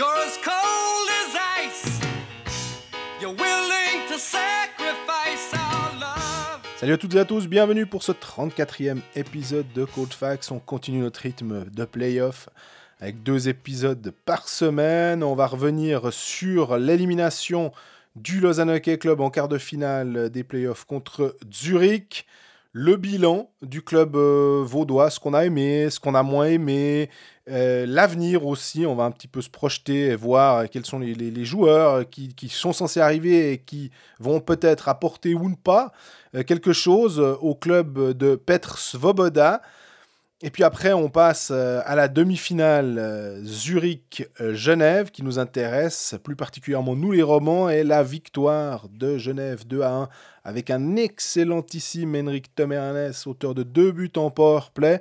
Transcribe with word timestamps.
You're 0.00 0.24
as 0.26 0.38
cold 0.42 1.08
as 1.20 1.36
ice. 1.60 2.00
You're 3.20 3.34
willing 3.34 4.08
to 4.08 4.18
sacrifice 4.18 5.52
our 5.52 5.92
love. 6.00 6.62
Salut 6.78 6.94
à 6.94 6.96
toutes 6.96 7.14
et 7.16 7.18
à 7.18 7.26
tous, 7.26 7.46
bienvenue 7.46 7.84
pour 7.84 8.02
ce 8.02 8.12
34e 8.12 9.00
épisode 9.14 9.66
de 9.74 9.84
Cold 9.84 10.14
Facts. 10.14 10.50
On 10.52 10.58
continue 10.58 11.00
notre 11.00 11.20
rythme 11.20 11.66
de 11.66 11.84
playoff 11.84 12.48
avec 12.98 13.22
deux 13.22 13.50
épisodes 13.50 14.14
par 14.24 14.48
semaine. 14.48 15.22
On 15.22 15.34
va 15.34 15.46
revenir 15.46 16.10
sur 16.14 16.78
l'élimination 16.78 17.70
du 18.16 18.40
Lausanne 18.40 18.70
Hockey 18.70 18.96
Club 18.96 19.20
en 19.20 19.28
quart 19.28 19.48
de 19.48 19.58
finale 19.58 20.30
des 20.30 20.44
playoffs 20.44 20.86
contre 20.86 21.36
Zurich. 21.52 22.26
Le 22.72 22.96
bilan 22.96 23.50
du 23.62 23.82
club 23.82 24.14
euh, 24.14 24.62
vaudois, 24.64 25.10
ce 25.10 25.18
qu'on 25.18 25.34
a 25.34 25.44
aimé, 25.44 25.90
ce 25.90 25.98
qu'on 25.98 26.14
a 26.14 26.22
moins 26.22 26.46
aimé, 26.46 27.10
euh, 27.48 27.84
l'avenir 27.84 28.46
aussi. 28.46 28.86
On 28.86 28.94
va 28.94 29.02
un 29.02 29.10
petit 29.10 29.26
peu 29.26 29.42
se 29.42 29.50
projeter 29.50 30.06
et 30.06 30.14
voir 30.14 30.70
quels 30.70 30.86
sont 30.86 31.00
les, 31.00 31.44
joueurs 31.44 32.08
qui, 32.08 32.32
sont 32.48 32.72
censés 32.72 33.00
arriver 33.00 33.52
et 33.52 33.58
qui 33.58 33.90
vont 34.20 34.38
peut-être 34.40 34.88
apporter 34.88 35.34
ou 35.34 35.56
pas 35.56 35.92
euh, 36.36 36.44
quelque 36.44 36.72
chose 36.72 37.18
euh, 37.18 37.34
au 37.40 37.56
club 37.56 38.16
de 38.16 38.36
Petr 38.36 38.78
Svoboda. 38.78 39.62
Et 40.42 40.50
puis 40.50 40.64
après, 40.64 40.94
on 40.94 41.10
passe 41.10 41.50
euh, 41.52 41.82
à 41.84 41.94
la 41.94 42.08
demi-finale 42.08 42.96
euh, 42.98 43.44
Zurich-Genève 43.44 45.10
qui 45.10 45.22
nous 45.22 45.38
intéresse, 45.38 46.14
plus 46.24 46.34
particulièrement 46.34 46.96
nous 46.96 47.12
les 47.12 47.22
romans, 47.22 47.68
et 47.68 47.84
la 47.84 48.02
victoire 48.02 48.88
de 48.88 49.18
Genève 49.18 49.66
2 49.66 49.82
à 49.82 49.90
1 49.90 50.08
avec 50.50 50.68
un 50.68 50.96
excellentissime 50.96 52.16
Henrik 52.16 52.52
Tomernes, 52.56 53.12
auteur 53.26 53.54
de 53.54 53.62
deux 53.62 53.92
buts 53.92 54.10
en 54.16 54.32
power 54.32 54.62
play. 54.74 55.00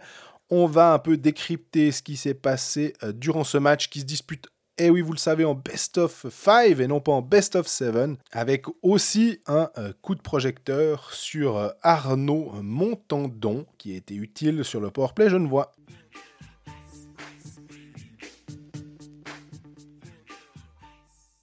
On 0.52 0.68
va 0.68 0.94
un 0.94 1.00
peu 1.00 1.18
décrypter 1.18 1.92
ce 1.92 2.04
qui 2.04 2.18
s'est 2.18 2.36
passé 2.36 2.94
euh, 3.04 3.12
durant 3.12 3.44
ce 3.44 3.58
match 3.58 3.90
qui 3.90 4.02
se 4.02 4.06
dispute, 4.06 4.48
et 4.78 4.92
oui, 4.92 5.02
vous 5.02 5.12
le 5.12 5.18
savez, 5.18 5.46
en 5.46 5.56
best 5.56 5.98
of 5.98 6.28
5 6.30 6.80
et 6.80 6.88
non 6.88 7.02
pas 7.02 7.14
en 7.14 7.24
best 7.24 7.56
of 7.56 7.68
7, 7.68 8.12
avec 8.32 8.66
aussi 8.84 9.40
un 9.48 9.72
euh, 9.80 9.92
coup 10.04 10.14
de 10.14 10.22
projecteur 10.22 11.12
sur 11.14 11.58
euh, 11.58 11.70
Arnaud 11.82 12.52
Montandon 12.62 13.66
qui 13.80 13.94
a 13.94 13.96
été 13.98 14.14
utile 14.14 14.64
sur 14.64 14.80
le 14.80 14.92
powerplay 14.92 15.32
genevois. 15.32 15.72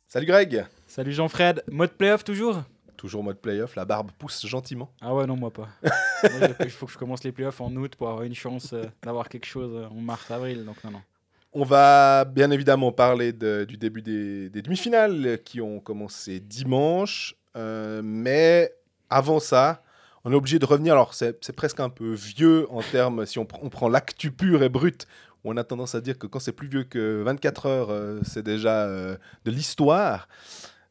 Salut 0.07 0.27
Greg 0.27 0.65
Salut 0.87 1.13
Jean-Fred, 1.13 1.65
mode 1.73 1.91
playoff 1.91 2.23
toujours? 2.23 2.63
Toujours 2.97 3.23
mode 3.23 3.39
playoff, 3.39 3.77
la 3.77 3.85
barbe 3.85 4.11
pousse 4.19 4.47
gentiment. 4.47 4.91
Ah 5.01 5.15
ouais, 5.15 5.27
non, 5.27 5.37
moi 5.37 5.53
pas. 5.53 5.69
Il 6.61 6.71
faut 6.71 6.87
que 6.87 6.93
je 6.93 6.99
commence 6.99 7.23
les 7.25 7.33
playoffs 7.33 7.61
en 7.61 7.75
août 7.77 7.95
pour 7.97 8.09
avoir 8.09 8.23
une 8.25 8.35
chance 8.35 8.73
euh, 8.73 8.85
d'avoir 9.03 9.29
quelque 9.29 9.47
chose 9.47 9.71
euh, 9.75 9.87
en 9.89 10.01
mars-avril, 10.01 10.65
donc 10.65 10.83
non, 10.85 10.91
non. 10.93 11.03
On 11.53 11.65
va 11.65 12.25
bien 12.25 12.51
évidemment 12.51 12.93
parler 12.93 13.33
de- 13.33 13.65
du 13.69 13.77
début 13.77 14.03
des, 14.03 14.51
des 14.51 14.63
demi-finales 14.63 15.39
qui 15.45 15.61
ont 15.61 15.81
commencé 15.81 16.41
dimanche. 16.41 17.35
euh, 17.57 18.03
mais 18.05 18.75
avant 19.09 19.41
ça, 19.41 19.83
on 20.25 20.33
est 20.33 20.35
obligé 20.35 20.59
de 20.59 20.67
revenir. 20.67 20.93
Alors, 20.95 21.15
c'est 21.15 21.53
presque 21.55 21.81
un 21.81 21.89
peu 21.89 22.13
vieux 22.13 22.67
en 22.71 22.83
termes, 22.83 23.25
si 23.27 23.39
on, 23.39 23.45
pr- 23.45 23.59
on 23.63 23.69
prend 23.71 23.89
l'actu 23.89 24.31
pur 24.33 24.63
et 24.63 24.69
brut, 24.69 25.07
où 25.45 25.53
on 25.53 25.57
a 25.57 25.65
tendance 25.65 25.95
à 25.95 26.01
dire 26.01 26.19
que 26.19 26.27
quand 26.27 26.41
c'est 26.41 26.53
plus 26.53 26.69
vieux 26.69 26.85
que 26.85 27.23
24 27.23 27.67
heures, 27.67 27.91
euh, 27.91 28.21
c'est 28.25 28.43
déjà 28.43 28.83
euh, 28.85 29.17
de 29.45 29.51
l'histoire. 29.51 30.29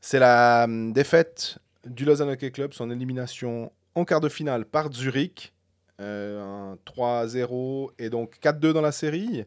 C'est 0.02 0.20
la 0.20 0.64
hum, 0.66 0.94
défaite 0.94 1.58
du 1.86 2.05
Lausanne 2.05 2.30
Hockey 2.30 2.52
Club, 2.52 2.73
son 2.73 2.89
élimination 2.91 3.72
en 3.95 4.05
quart 4.05 4.22
de 4.22 4.30
finale 4.30 4.66
par 4.66 4.91
Zurich. 4.91 5.53
euh, 6.02 6.73
un 6.73 6.77
3-0 6.86 7.92
et 8.00 8.09
donc 8.09 8.38
4-2 8.42 8.73
dans 8.73 8.81
la 8.81 8.92
série. 8.92 9.45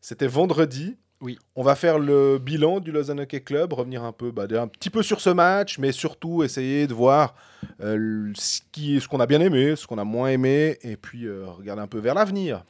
C'était 0.00 0.28
vendredi. 0.28 0.96
Oui. 1.20 1.36
On 1.56 1.62
va 1.64 1.74
faire 1.74 1.98
le 1.98 2.38
bilan 2.38 2.78
du 2.78 2.92
Lausanne 2.92 3.20
Hockey 3.20 3.40
Club, 3.40 3.72
revenir 3.72 4.04
un 4.04 4.12
peu, 4.12 4.30
bah, 4.30 4.46
un 4.50 4.68
petit 4.68 4.90
peu 4.90 5.02
sur 5.02 5.20
ce 5.20 5.30
match, 5.30 5.78
mais 5.78 5.90
surtout 5.90 6.44
essayer 6.44 6.86
de 6.86 6.94
voir 6.94 7.34
euh, 7.80 8.32
ce 8.36 9.08
qu'on 9.08 9.18
a 9.18 9.26
bien 9.26 9.40
aimé, 9.40 9.74
ce 9.74 9.86
qu'on 9.86 9.98
a 9.98 10.04
moins 10.04 10.28
aimé, 10.28 10.78
et 10.82 10.96
puis 10.96 11.26
euh, 11.26 11.46
regarder 11.46 11.82
un 11.82 11.88
peu 11.88 11.98
vers 11.98 12.14
l'avenir. 12.14 12.64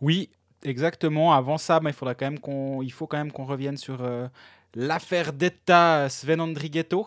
Oui, 0.00 0.30
exactement. 0.64 1.32
Avant 1.32 1.58
ça, 1.58 1.78
bah, 1.78 1.90
il, 1.90 1.92
faudra 1.92 2.16
quand 2.16 2.26
même 2.26 2.40
qu'on, 2.40 2.82
il 2.82 2.92
faut 2.92 3.06
quand 3.06 3.18
même 3.18 3.30
qu'on 3.30 3.44
revienne 3.44 3.76
sur 3.76 4.02
euh, 4.02 4.26
l'affaire 4.74 5.32
d'État 5.32 6.08
Sven 6.08 6.40
Andrighetto. 6.40 7.06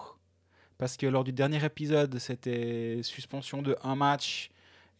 Parce 0.77 0.97
que 0.97 1.05
lors 1.07 1.23
du 1.23 1.31
dernier 1.31 1.63
épisode, 1.63 2.17
c'était 2.19 2.99
suspension 3.01 3.61
de 3.61 3.75
un 3.83 3.95
match. 3.95 4.49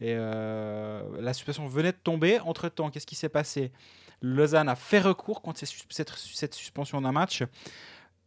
Et 0.01 0.13
euh, 0.13 1.01
la 1.19 1.33
suspension 1.33 1.67
venait 1.67 1.91
de 1.91 1.97
tomber. 1.97 2.39
Entre-temps, 2.39 2.89
qu'est-ce 2.89 3.07
qui 3.07 3.15
s'est 3.15 3.29
passé? 3.29 3.71
Lausanne 4.21 4.69
a 4.69 4.75
fait 4.75 4.99
recours 4.99 5.41
contre 5.41 5.59
cette, 5.89 6.53
suspension 6.53 7.01
d'un 7.01 7.11
match. 7.11 7.43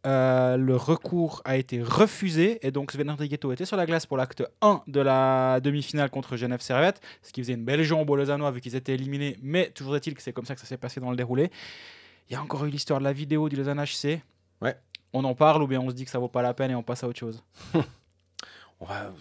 Euh, 0.05 0.55
le 0.55 0.75
recours 0.77 1.41
a 1.43 1.57
été 1.57 1.81
refusé 1.81 2.65
et 2.65 2.71
donc 2.71 2.93
Sven 2.93 3.09
Andrighetto 3.09 3.51
était 3.51 3.65
sur 3.65 3.75
la 3.75 3.85
glace 3.85 4.05
pour 4.05 4.15
l'acte 4.15 4.43
1 4.61 4.83
de 4.87 5.01
la 5.01 5.59
demi-finale 5.59 6.09
contre 6.09 6.37
Genève 6.37 6.61
Servette, 6.61 7.01
ce 7.21 7.33
qui 7.33 7.41
faisait 7.41 7.53
une 7.55 7.65
belle 7.65 7.83
jambe 7.83 8.09
aux 8.09 8.15
Lausannois 8.15 8.49
vu 8.51 8.61
qu'ils 8.61 8.77
étaient 8.77 8.93
éliminés, 8.93 9.37
mais 9.41 9.71
toujours 9.71 9.97
est-il 9.97 10.13
que 10.13 10.21
c'est 10.21 10.31
comme 10.31 10.45
ça 10.45 10.55
que 10.55 10.61
ça 10.61 10.67
s'est 10.67 10.77
passé 10.77 11.01
dans 11.01 11.11
le 11.11 11.17
déroulé. 11.17 11.51
Il 12.29 12.33
y 12.33 12.35
a 12.37 12.41
encore 12.41 12.63
eu 12.63 12.69
l'histoire 12.69 12.99
de 12.99 13.03
la 13.03 13.11
vidéo 13.11 13.49
du 13.49 13.57
Lausanne 13.57 13.83
HC. 13.83 14.21
Ouais. 14.61 14.77
On 15.13 15.23
en 15.23 15.33
parle 15.35 15.63
ou 15.63 15.67
bien 15.67 15.79
on 15.81 15.89
se 15.89 15.95
dit 15.95 16.05
que 16.05 16.11
ça 16.11 16.19
vaut 16.19 16.27
pas 16.27 16.41
la 16.41 16.53
peine 16.53 16.71
et 16.71 16.75
on 16.75 16.83
passe 16.83 17.03
à 17.03 17.07
autre 17.07 17.19
chose 17.19 17.43
On 18.81 18.85
va, 18.85 19.11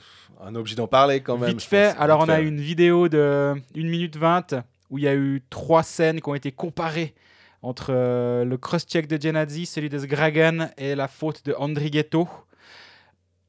on 0.41 0.55
est 0.55 0.59
obligé 0.59 0.77
d'en 0.77 0.87
parler 0.87 1.21
quand 1.21 1.37
même. 1.37 1.51
Vite 1.51 1.63
fait, 1.63 1.91
pense. 1.93 2.01
alors 2.01 2.21
Vite 2.21 2.31
on 2.31 2.33
a 2.33 2.37
fait. 2.37 2.45
une 2.45 2.61
vidéo 2.61 3.09
de 3.09 3.55
1 3.77 3.81
minute 3.81 4.17
20 4.17 4.55
où 4.91 4.99
il 4.99 5.05
y 5.05 5.09
a 5.09 5.15
eu 5.15 5.43
trois 5.51 5.83
scènes 5.83 6.21
qui 6.21 6.29
ont 6.29 6.35
été 6.35 6.53
comparées 6.53 7.15
entre 7.63 7.91
euh, 7.91 8.45
le 8.45 8.57
cross-check 8.57 9.09
de 9.09 9.21
Genadzi, 9.21 9.67
celui 9.67 9.89
de 9.89 9.99
Sgragan 9.99 10.69
et 10.77 10.95
la 10.95 11.09
faute 11.09 11.45
de 11.45 11.55
Andrighetto. 11.59 12.29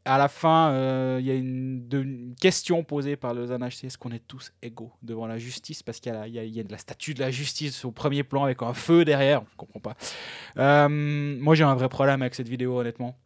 À 0.06 0.18
la 0.18 0.28
fin, 0.28 0.72
euh, 0.72 1.18
il 1.20 1.26
y 1.28 1.32
a 1.32 1.36
une, 1.36 2.34
question 2.40 2.84
posée 2.84 3.16
par 3.16 3.34
le 3.34 3.46
ZNHC 3.46 3.84
est-ce 3.84 3.98
qu'on 3.98 4.12
est 4.12 4.26
tous 4.26 4.54
égaux 4.62 4.92
devant 5.02 5.28
la 5.28 5.38
justice? 5.38 5.84
Parce 5.84 6.00
qu'il 6.00 6.14
y, 6.14 6.60
a 6.60 6.64
de 6.64 6.72
la 6.72 6.78
statue 6.78 7.14
de 7.14 7.20
la 7.20 7.32
justice 7.32 7.84
au 7.86 7.92
premier 7.92 8.24
plan 8.24 8.44
avec 8.46 8.62
un 8.62 8.74
feu 8.74 9.04
derrière. 9.06 9.44
Je 9.52 9.58
comprends 9.58 9.80
pas. 9.80 9.96
Euh, 10.58 10.88
moi, 10.90 11.54
j'ai 11.56 11.64
un 11.64 11.76
vrai 11.76 11.90
problème 11.90 12.22
avec 12.22 12.34
cette 12.34 12.48
vidéo, 12.48 12.80
honnêtement. 12.80 13.18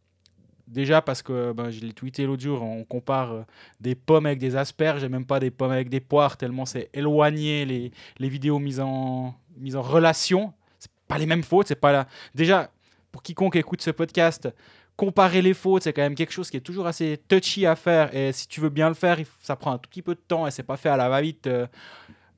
Déjà 0.67 1.01
parce 1.01 1.21
que 1.21 1.51
ben, 1.51 1.69
je 1.69 1.81
l'ai 1.81 1.93
tweeté 1.93 2.25
l'autre 2.25 2.41
jour, 2.41 2.63
on 2.63 2.83
compare 2.85 3.33
euh, 3.33 3.41
des 3.81 3.95
pommes 3.95 4.25
avec 4.25 4.39
des 4.39 4.55
asperges 4.55 5.03
et 5.03 5.09
même 5.09 5.25
pas 5.25 5.39
des 5.39 5.51
pommes 5.51 5.71
avec 5.71 5.89
des 5.89 5.99
poires, 5.99 6.37
tellement 6.37 6.65
c'est 6.65 6.89
éloigné 6.93 7.65
les, 7.65 8.29
vidéos 8.29 8.59
mises 8.59 8.79
en, 8.79 9.35
mises 9.57 9.75
en 9.75 9.81
relation. 9.81 10.53
C'est 10.79 10.91
pas 11.07 11.17
les 11.17 11.25
mêmes 11.25 11.43
fautes, 11.43 11.67
c'est 11.67 11.75
pas 11.75 11.91
la... 11.91 12.07
Déjà, 12.33 12.71
pour 13.11 13.21
quiconque 13.21 13.57
écoute 13.57 13.81
ce 13.81 13.91
podcast, 13.91 14.49
comparer 14.95 15.41
les 15.41 15.53
fautes, 15.53 15.83
c'est 15.83 15.93
quand 15.93 16.01
même 16.01 16.15
quelque 16.15 16.33
chose 16.33 16.49
qui 16.49 16.57
est 16.57 16.61
toujours 16.61 16.87
assez 16.87 17.19
touchy 17.27 17.65
à 17.65 17.75
faire. 17.75 18.15
Et 18.15 18.31
si 18.31 18.47
tu 18.47 18.61
veux 18.61 18.69
bien 18.69 18.89
le 18.89 18.95
faire, 18.95 19.17
ça 19.41 19.55
prend 19.55 19.71
un 19.71 19.77
tout 19.77 19.89
petit 19.89 20.01
peu 20.01 20.15
de 20.15 20.19
temps 20.19 20.45
et 20.47 20.51
c'est 20.51 20.63
pas 20.63 20.77
fait 20.77 20.89
à 20.89 20.97
la 20.97 21.09
va-vite 21.09 21.47
euh, 21.47 21.67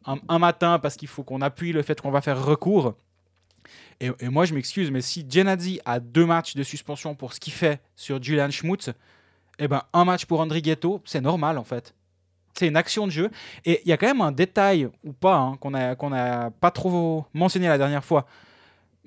un, 0.05 0.39
matin 0.39 0.79
parce 0.79 0.95
qu'il 0.95 1.07
faut 1.07 1.23
qu'on 1.23 1.41
appuie 1.41 1.71
le 1.71 1.81
fait 1.81 1.99
qu'on 1.99 2.11
va 2.11 2.21
faire 2.21 2.43
recours. 2.43 2.95
Et, 4.01 4.11
moi, 4.27 4.45
je 4.45 4.53
m'excuse, 4.53 4.91
mais 4.91 5.01
si 5.01 5.25
Genadzi 5.27 5.79
a 5.85 5.99
deux 5.99 6.25
matchs 6.25 6.55
de 6.55 6.63
suspension 6.63 7.15
pour 7.15 7.33
ce 7.33 7.39
qu'il 7.39 7.53
fait 7.53 7.81
sur 7.95 8.21
Julian 8.21 8.51
Schmutz, 8.51 8.89
eh 9.57 9.67
ben, 9.69 9.83
un 9.93 10.03
match 10.03 10.25
pour 10.25 10.41
Andrighetto, 10.41 11.01
c'est 11.05 11.21
normal 11.21 11.57
en 11.57 11.63
fait. 11.63 11.95
C'est 12.53 12.67
une 12.67 12.75
action 12.75 13.07
de 13.07 13.11
jeu. 13.11 13.31
Et 13.63 13.81
il 13.85 13.89
y 13.89 13.93
a 13.93 13.97
quand 13.97 14.07
même 14.07 14.21
un 14.21 14.31
détail, 14.31 14.89
ou 15.03 15.13
pas, 15.13 15.37
hein, 15.37 15.57
qu'on 15.57 15.71
n'a 15.71 16.51
pas 16.51 16.71
trop 16.71 17.25
mentionné 17.33 17.67
la 17.67 17.77
dernière 17.77 18.03
fois. 18.03 18.25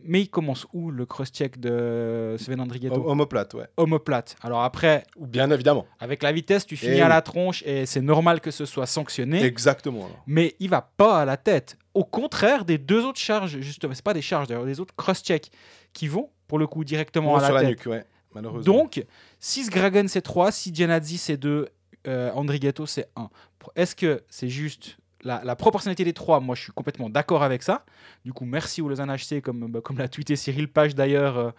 Mais 0.05 0.23
il 0.23 0.29
commence 0.29 0.67
où 0.73 0.91
le 0.91 1.05
cross-check 1.07 1.59
de 1.61 2.37
Sven 2.39 2.61
Andrighetto 2.61 2.95
Ho- 2.97 3.11
Homoplate, 3.11 3.55
ouais. 3.55 3.67
Homoplate. 3.77 4.37
Alors 4.43 4.63
après, 4.63 5.05
Ou 5.17 5.27
bien 5.27 5.51
évidemment. 5.51 5.87
avec 5.99 6.23
la 6.23 6.33
vitesse, 6.33 6.67
tu 6.67 6.77
finis 6.77 7.01
à 7.01 7.09
la 7.09 7.21
tronche 7.23 7.63
et 7.67 7.85
c'est 7.87 8.01
normal 8.01 8.41
que 8.41 8.51
ce 8.51 8.65
soit 8.65 8.87
sanctionné. 8.87 9.43
Exactement. 9.43 10.07
alors. 10.07 10.23
mais 10.27 10.55
il 10.61 10.71
va 10.71 10.83
pas 10.83 11.21
à 11.21 11.25
la 11.25 11.37
tête. 11.37 11.77
Au 11.95 12.05
contraire 12.05 12.65
des 12.65 12.79
deux 12.79 13.05
autres 13.05 13.19
charges, 13.19 13.59
justement, 13.61 13.93
c'est 13.95 14.05
pas 14.05 14.15
des 14.15 14.23
charges 14.23 14.47
d'ailleurs, 14.49 14.65
des 14.65 14.81
autres 14.81 14.95
cross-checks 14.97 15.51
qui 15.93 16.07
vont 16.09 16.31
pour 16.47 16.59
le 16.59 16.67
coup 16.67 16.85
directement 16.85 17.37
à 17.37 17.41
la 17.41 17.47
sur 17.47 17.55
la 17.55 17.61
tête. 17.63 17.71
nuque, 17.71 17.87
ouais. 17.87 18.05
Malheureusement. 18.35 18.73
Donc, 18.75 19.05
si 19.41 19.65
Sgragan 19.65 20.07
c'est 20.07 20.21
3, 20.23 20.53
si 20.53 20.73
Genadzi 20.75 21.19
c'est 21.19 21.37
2, 21.37 21.67
euh, 22.07 22.31
Andrighetto 22.33 22.87
c'est 22.87 23.09
1. 23.17 23.29
Est-ce 23.75 23.97
que 23.97 24.23
c'est 24.29 24.49
juste 24.49 24.97
la, 25.23 25.43
la 25.45 25.57
proportionnalité 25.57 26.05
des 26.05 26.13
trois 26.13 26.41
Moi 26.41 26.55
je 26.55 26.63
suis 26.63 26.73
complètement 26.73 27.11
d'accord 27.11 27.43
avec 27.43 27.63
ça. 27.63 27.85
Du 28.25 28.33
coup, 28.33 28.45
merci 28.45 28.83
au 28.83 28.89
Lausanne 28.89 29.15
HC, 29.15 29.41
comme, 29.43 29.71
bah, 29.71 29.81
comme 29.83 29.99
l'a 29.99 30.09
tweeté 30.09 30.37
Cyril 30.37 30.69
Page 30.69 30.95
d'ailleurs, 30.95 31.39
euh, 31.39 31.51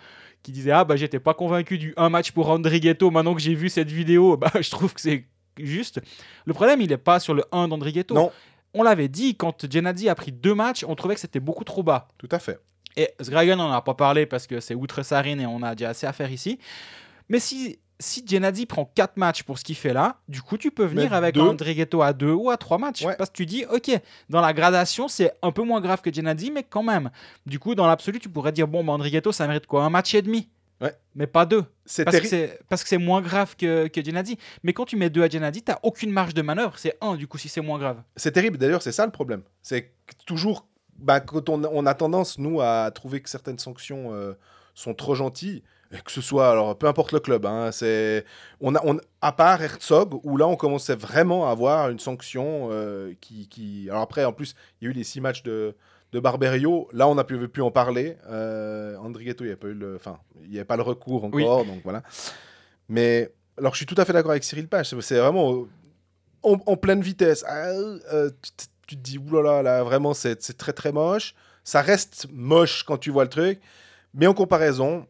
qui 0.43 0.51
disait 0.51 0.71
Ah 0.71 0.85
bah 0.85 0.95
j'étais 0.95 1.19
pas 1.19 1.33
convaincu 1.33 1.77
du 1.77 1.93
1 1.97 2.09
match 2.09 2.31
pour 2.31 2.49
Andrighetto, 2.49 3.11
maintenant 3.11 3.35
que 3.35 3.41
j'ai 3.41 3.55
vu 3.55 3.69
cette 3.69 3.91
vidéo, 3.91 4.37
bah, 4.37 4.51
je 4.59 4.69
trouve 4.69 4.93
que 4.93 5.01
c'est 5.01 5.25
juste. 5.57 6.01
Le 6.45 6.53
problème 6.53 6.81
il 6.81 6.91
est 6.91 6.97
pas 6.97 7.19
sur 7.19 7.33
le 7.33 7.43
1 7.51 7.67
d'Andrighetto. 7.67 8.15
Non. 8.15 8.31
On 8.73 8.83
l'avait 8.83 9.07
dit, 9.07 9.35
quand 9.35 9.71
Genadzi 9.71 10.09
a 10.09 10.15
pris 10.15 10.31
deux 10.31 10.53
matchs, 10.53 10.85
on 10.87 10.93
trouvait 10.93 11.15
que 11.15 11.21
c'était 11.21 11.39
beaucoup 11.39 11.63
trop 11.63 11.81
bas. 11.81 12.07
Tout 12.19 12.29
à 12.31 12.37
fait. 12.37 12.59
Et 12.95 13.09
Sgragan, 13.19 13.53
on 13.59 13.69
n'en 13.69 13.71
a 13.71 13.81
pas 13.81 13.95
parlé 13.95 14.27
parce 14.27 14.45
que 14.45 14.59
c'est 14.59 14.75
outre 14.75 15.01
Sarine 15.01 15.41
et 15.41 15.47
on 15.47 15.63
a 15.63 15.73
déjà 15.73 15.89
assez 15.89 16.05
à 16.05 16.13
faire 16.13 16.31
ici. 16.31 16.59
Mais 17.29 17.39
si 17.39 17.79
si 17.99 18.25
Genadi 18.25 18.65
prend 18.65 18.85
4 18.85 19.17
matchs 19.17 19.43
pour 19.43 19.59
ce 19.59 19.63
qu'il 19.63 19.75
fait 19.75 19.93
là, 19.93 20.17
du 20.27 20.41
coup, 20.41 20.57
tu 20.57 20.71
peux 20.71 20.85
venir 20.85 21.11
Mais 21.11 21.17
avec 21.17 21.35
deux. 21.35 21.41
André 21.41 21.75
Ghetto 21.75 22.01
à 22.01 22.13
2 22.13 22.31
ou 22.31 22.49
à 22.49 22.57
3 22.57 22.77
matchs. 22.77 23.03
Ouais. 23.03 23.15
Parce 23.17 23.29
que 23.29 23.35
tu 23.35 23.45
dis, 23.45 23.65
OK, 23.65 23.91
dans 24.29 24.41
la 24.41 24.53
gradation, 24.53 25.07
c'est 25.07 25.33
un 25.41 25.51
peu 25.51 25.63
moins 25.63 25.81
grave 25.81 26.01
que 26.01 26.13
Genadi, 26.13 26.49
mais 26.51 26.63
quand 26.63 26.83
même. 26.83 27.11
Du 27.45 27.59
coup, 27.59 27.75
dans 27.75 27.87
l'absolu, 27.87 28.19
tu 28.19 28.29
pourrais 28.29 28.53
dire, 28.53 28.67
bon, 28.67 28.83
bah, 28.83 28.93
André 28.93 29.11
Ghetto, 29.11 29.31
ça 29.31 29.47
mérite 29.47 29.67
quoi? 29.67 29.83
Un 29.83 29.89
match 29.89 30.13
et 30.13 30.21
demi 30.21 30.49
Ouais. 30.81 30.95
Mais 31.13 31.27
pas 31.27 31.45
deux. 31.45 31.65
C'est 31.85 32.05
Parce 32.05 32.21
que 32.21 32.49
parce 32.69 32.83
que 32.83 32.87
c'est 32.87 32.97
moins 32.97 33.21
grave 33.21 33.57
que, 33.57 33.87
que 33.87 34.01
Genadi. 34.01 34.37
Mais 34.63 34.71
quand 34.71 34.85
tu 34.85 34.95
mets 34.95 35.09
2 35.09 35.21
à 35.23 35.27
Genadi, 35.27 35.61
tu 35.61 35.73
aucune 35.83 36.11
marge 36.11 36.33
de 36.33 36.41
manœuvre. 36.41 36.77
C'est 36.77 36.97
1 37.01 37.15
du 37.15 37.27
coup, 37.27 37.37
si 37.37 37.49
c'est 37.49 37.59
moins 37.59 37.79
grave. 37.79 38.01
c'est 38.15 38.31
terrible. 38.31 38.57
D'ailleurs, 38.57 38.81
c'est 38.81 38.93
ça 38.93 39.05
le 39.05 39.11
problème. 39.11 39.41
C'est 39.61 39.91
toujours, 40.25 40.67
bah, 40.97 41.19
quand 41.19 41.49
on, 41.49 41.65
on 41.65 41.85
a 41.85 41.93
tendance, 41.95 42.37
nous, 42.37 42.61
à 42.61 42.89
trouver 42.91 43.19
que 43.21 43.29
certaines 43.29 43.59
sanctions 43.59 44.13
euh, 44.13 44.35
sont 44.73 44.93
trop 44.93 45.15
gentilles, 45.15 45.63
que 46.05 46.11
ce 46.11 46.21
soit, 46.21 46.51
alors, 46.51 46.77
peu 46.77 46.87
importe 46.87 47.11
le 47.13 47.19
club, 47.19 47.45
hein, 47.47 47.71
c'est, 47.71 48.23
on 48.61 48.75
a, 48.75 48.81
on, 48.85 48.99
à 49.21 49.31
part 49.31 49.61
Herzog, 49.61 50.19
où 50.23 50.37
là, 50.37 50.47
on 50.47 50.55
commençait 50.55 50.95
vraiment 50.95 51.47
à 51.47 51.51
avoir 51.51 51.89
une 51.89 51.97
sanction 51.99 52.69
euh, 52.71 53.13
qui, 53.21 53.47
qui. 53.49 53.87
Alors 53.89 54.03
après, 54.03 54.23
en 54.23 54.31
plus, 54.33 54.53
il 54.79 54.85
y 54.85 54.87
a 54.87 54.91
eu 54.91 54.93
les 54.93 55.03
six 55.03 55.19
matchs 55.19 55.41
de, 55.41 55.75
de 56.11 56.19
Barberio. 56.19 56.87
Là, 56.93 57.07
on 57.07 57.15
n'a 57.15 57.23
plus, 57.23 57.47
pu 57.49 57.61
en 57.61 57.71
parler. 57.71 58.17
Euh, 58.29 58.97
Andrigetto, 58.97 59.43
il 59.43 59.47
n'y 59.47 59.53
a 59.53 59.57
pas 59.57 59.67
eu 59.67 59.73
le, 59.73 59.95
enfin, 59.95 60.19
il 60.45 60.53
y 60.53 60.59
a 60.59 60.65
pas 60.65 60.75
le 60.77 60.83
recours 60.83 61.23
encore, 61.23 61.65
donc 61.65 61.81
voilà. 61.83 62.03
Mais 62.87 63.31
alors, 63.57 63.73
je 63.73 63.77
suis 63.77 63.85
tout 63.87 63.99
à 63.99 64.05
fait 64.05 64.13
d'accord 64.13 64.31
avec 64.31 64.43
Cyril 64.43 64.67
Page. 64.67 64.93
C'est- 65.01 65.17
vraiment 65.19 65.65
en, 66.43 66.57
en 66.65 66.77
pleine 66.77 67.01
vitesse. 67.01 67.43
Ah, 67.47 67.67
euh, 67.69 68.29
tu, 68.41 68.51
te- 68.51 68.63
tu 68.87 68.95
te 68.95 69.01
dis, 69.01 69.17
oulala, 69.17 69.63
là, 69.63 69.83
vraiment, 69.83 70.13
c'est 70.13 70.41
c'est 70.41 70.57
très 70.57 70.73
très 70.73 70.91
moche. 70.91 71.33
Ça 71.63 71.81
reste 71.81 72.27
moche 72.31 72.83
quand 72.83 72.97
tu 72.97 73.09
vois 73.09 73.23
le 73.23 73.29
truc. 73.29 73.59
Mais 74.13 74.25
en 74.27 74.33
comparaison, 74.33 75.05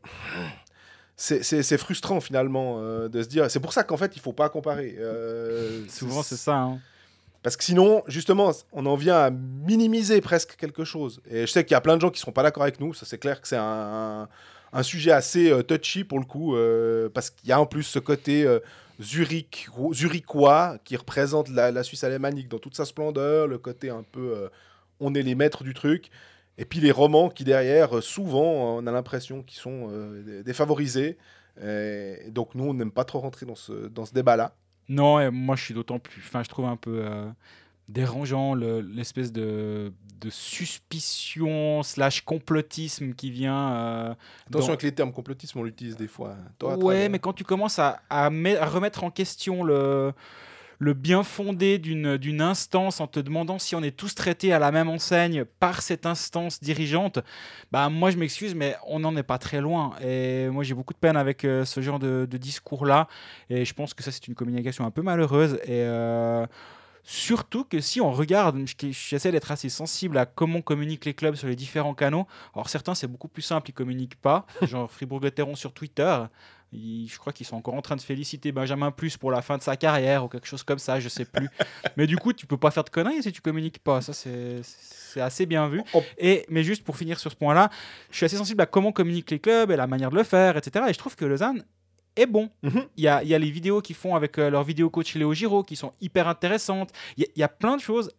c'est- 1.22 1.78
frustrant 1.78 2.22
finalement 2.22 2.78
euh, 2.80 3.10
de 3.10 3.22
se 3.22 3.28
dire. 3.28 3.52
C'est 3.52 3.60
pour 3.60 3.74
ça 3.74 3.84
qu'en 3.84 3.98
fait, 3.98 4.16
il 4.16 4.22
faut 4.22 4.34
pas 4.34 4.48
comparer. 4.50 4.96
Euh, 5.00 5.84
Souvent, 5.90 6.24
c'est 6.24 6.38
ça. 6.38 6.56
hein. 6.56 6.80
Parce 7.44 7.56
que 7.58 7.64
sinon, 7.64 8.04
justement, 8.08 8.52
on 8.74 8.86
en 8.86 8.96
vient 8.96 9.18
à 9.18 9.30
minimiser 9.30 10.20
presque 10.22 10.56
quelque 10.58 10.84
chose. 10.84 11.22
Et 11.30 11.42
je 11.42 11.52
sais 11.52 11.64
qu'il 11.64 11.72
y 11.74 11.76
a 11.76 11.82
plein 11.82 11.96
de 11.96 12.02
gens 12.02 12.10
qui 12.10 12.20
ne 12.22 12.26
sont 12.26 12.32
pas 12.32 12.44
d'accord 12.44 12.64
avec 12.64 12.80
nous. 12.80 12.94
Ça, 12.94 13.06
c'est 13.06 13.18
clair 13.18 13.42
que 13.42 13.48
c'est 13.48 13.58
un, 13.58 14.28
un- 14.74 14.84
sujet 14.84 15.12
assez 15.12 15.50
euh, 15.52 15.62
touchy 15.64 16.04
pour 16.04 16.20
le 16.20 16.26
coup. 16.26 16.56
parce 17.14 17.30
qu'il 17.30 17.48
y 17.50 17.52
a 17.54 17.60
en 17.60 17.66
plus 17.66 17.84
ce 17.84 18.00
côté 18.00 18.46
Zurich, 19.02 19.70
zurichois 19.94 20.78
qui 20.84 20.98
représente 20.98 21.48
la, 21.50 21.72
la 21.72 21.84
Suisse 21.84 22.04
alémanique 22.04 22.50
dans 22.50 22.60
toute 22.60 22.76
sa 22.76 22.84
splendeur. 22.86 23.48
Le 23.48 23.58
côté 23.58 23.90
un 23.90 24.04
peu. 24.12 24.50
on 25.00 25.14
est 25.16 25.22
les 25.22 25.36
maîtres 25.36 25.64
du 25.64 25.74
truc. 25.74 26.10
Et 26.60 26.66
puis 26.66 26.80
les 26.82 26.92
romans 26.92 27.30
qui, 27.30 27.44
derrière, 27.44 27.98
euh, 27.98 28.02
souvent, 28.02 28.78
on 28.78 28.86
a 28.86 28.92
l'impression 28.92 29.42
qu'ils 29.42 29.58
sont 29.60 29.88
euh, 29.92 30.22
dé- 30.24 30.44
défavorisés. 30.44 31.18
Et 31.62 32.30
donc, 32.32 32.54
nous, 32.56 32.66
on 32.66 32.74
n'aime 32.74 32.92
pas 32.92 33.04
trop 33.04 33.20
rentrer 33.20 33.46
dans 33.46 33.56
ce, 33.56 33.88
dans 33.88 34.06
ce 34.06 34.14
débat-là. 34.14 34.54
Non, 34.88 35.20
et 35.20 35.30
moi 35.30 35.56
je 35.56 35.64
suis 35.66 35.74
d'autant 35.74 36.00
plus. 36.00 36.22
Enfin, 36.26 36.42
je 36.44 36.50
trouve 36.50 36.66
un 36.66 36.78
peu 36.78 37.02
euh, 37.06 37.28
dérangeant 37.90 38.54
le- 38.54 38.80
l'espèce 38.82 39.32
de, 39.32 39.92
de 40.22 40.30
suspicion 40.30 41.84
slash 41.84 42.22
complotisme 42.22 43.14
qui 43.14 43.30
vient. 43.32 43.74
euh, 43.74 44.12
Attention 44.48 44.60
dans- 44.60 44.68
avec 44.70 44.84
les 44.84 44.92
termes 44.94 45.12
complotisme, 45.12 45.60
on 45.60 45.64
l'utilise 45.64 45.96
des 45.98 46.08
fois. 46.08 46.32
hein. 46.40 46.46
Toi, 46.58 46.78
Ouais, 46.78 47.10
mais 47.10 47.20
quand 47.20 47.34
tu 47.34 47.44
commences 47.44 47.80
à, 47.80 48.02
à 48.10 48.30
met- 48.30 48.58
à 48.58 48.66
remettre 48.66 49.04
en 49.04 49.12
question 49.12 49.64
le, 49.64 50.14
le 50.80 50.94
bien 50.94 51.24
fondé 51.24 51.78
d'une 51.78 52.42
instance 52.42 53.02
en 53.02 53.08
te 53.08 53.20
demandant 53.20 53.60
si 53.60 53.76
on 53.76 53.84
est 53.84 53.92
tous 53.96 54.16
traités 54.16 54.54
à 54.54 54.60
la 54.60 54.72
même 54.72 54.90
enseigne 54.90 55.44
par 55.44 55.82
cette 55.82 56.06
instance 56.06 56.62
dirigeante, 56.62 57.20
bah 57.72 57.90
moi 57.90 58.12
je 58.12 58.18
m'excuse, 58.18 58.56
mais 58.56 58.76
on 58.88 59.00
n'en 59.00 59.16
est 59.18 59.24
pas 59.24 59.38
très 59.38 59.60
loin. 59.60 59.92
Et 60.02 60.48
moi 60.50 60.64
j'ai 60.64 60.74
beaucoup 60.74 60.94
de 60.94 61.00
peine 61.00 61.18
avec 61.18 61.44
euh, 61.44 61.66
ce 61.66 61.82
genre 61.82 62.00
de, 62.00 62.26
discours-là. 62.26 63.08
Et 63.50 63.66
je 63.66 63.74
pense 63.74 63.94
que 63.94 64.04
ça 64.04 64.12
c'est 64.12 64.28
une 64.28 64.36
communication 64.36 64.86
un 64.86 64.92
peu 64.92 65.02
malheureuse. 65.02 65.56
Et. 65.66 65.84
euh, 65.84 66.46
Surtout 67.04 67.64
que 67.64 67.80
si 67.80 68.02
on 68.02 68.12
regarde, 68.12 68.60
je- 68.68 68.92
j'essaie 68.92 69.32
d'être 69.32 69.52
assez 69.52 69.70
sensible 69.70 70.18
à 70.18 70.26
comment 70.28 70.62
communiquent 70.62 71.06
les 71.06 71.14
clubs 71.14 71.34
sur 71.36 71.48
les 71.48 71.56
différents 71.56 71.96
canaux. 71.96 72.28
Alors 72.54 72.70
certains 72.70 72.94
c'est 72.94 73.08
beaucoup 73.08 73.30
plus 73.30 73.42
simple, 73.42 73.70
ils 73.70 73.74
communiquent 73.74 74.20
pas, 74.22 74.46
genre 74.62 74.92
Fribourg-Gotteron 74.92 75.56
sur 75.56 75.74
Twitter. 75.74 76.18
Ils- 76.72 77.08
je 77.12 77.18
crois 77.18 77.34
qu'ils 77.34 77.46
sont 77.48 77.56
encore 77.56 77.74
en 77.74 77.82
train 77.82 77.96
de 77.96 78.02
féliciter 78.02 78.52
Benjamin 78.52 78.92
Plus 78.92 79.18
pour 79.18 79.32
la 79.32 79.42
fin 79.42 79.58
de 79.58 79.64
sa 79.64 79.76
carrière 79.76 80.24
ou 80.24 80.28
quelque 80.28 80.48
chose 80.48 80.64
comme 80.64 80.78
ça, 80.80 81.00
je 81.00 81.10
sais 81.10 81.26
plus. 81.26 81.50
mais 81.98 82.06
du 82.08 82.16
coup, 82.18 82.32
tu 82.34 82.46
peux 82.46 82.58
pas 82.58 82.72
faire 82.72 82.84
de 82.84 82.90
conneries 82.90 83.24
si 83.24 83.32
tu 83.32 83.42
communiques 83.42 83.80
pas. 83.80 84.02
Ça, 84.02 84.14
c'est 84.14 84.62
assez 85.22 85.46
bien 85.46 85.68
vu. 85.68 85.82
On- 85.94 86.04
Et, 86.18 86.46
mais 86.50 86.64
juste 86.64 86.84
pour 86.84 86.96
finir 86.98 87.20
sur 87.20 87.32
ce 87.32 87.36
point-là, 87.36 87.70
je 88.12 88.18
suis 88.18 88.26
assez 88.26 88.38
sensible 88.38 88.62
à 88.62 88.66
comment 88.66 88.92
communiquent 88.92 89.32
les 89.32 89.40
clubs 89.40 89.72
et 89.72 89.76
la 89.76 89.88
manière 89.88 90.12
de 90.12 90.16
le 90.16 90.24
faire, 90.24 90.58
etc. 90.58 90.86
Et 90.90 90.94
je 90.94 91.00
trouve 91.00 91.16
que 91.16 91.26
Lausanne 91.26 91.64
est 92.16 92.26
bon. 92.28 92.50
Mhm. 92.64 92.86
Il 92.98 93.04
y, 93.04 93.08
a, 93.08 93.24
il 93.24 93.30
y 93.30 93.34
a 93.36 93.40
les 93.40 93.50
vidéos 93.50 93.82
qu'ils 93.82 93.96
font 93.96 94.16
avec 94.16 94.38
euh, 94.38 94.50
leur 94.50 94.64
vidéo 94.64 94.90
coach 94.90 95.16
Léo 95.16 95.34
Giraud 95.34 95.64
qui 95.64 95.76
sont 95.76 95.94
hyper 96.02 96.28
intéressantes. 96.28 96.92
Il 97.18 97.24
y, 97.24 97.26
a- 97.26 97.30
il 97.36 97.40
y 97.40 97.44
a 97.44 97.48
plein 97.48 97.78
de 97.78 97.82
choses 97.82 98.12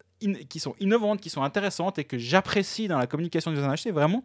qui 0.49 0.59
sont 0.59 0.75
innovantes, 0.79 1.19
qui 1.19 1.29
sont 1.29 1.43
intéressantes 1.43 1.99
et 1.99 2.03
que 2.03 2.17
j'apprécie 2.17 2.87
dans 2.87 2.97
la 2.97 3.07
communication 3.07 3.51
du 3.51 3.57
Lausanne 3.57 3.75
HC. 3.75 3.91
Vraiment, 3.91 4.23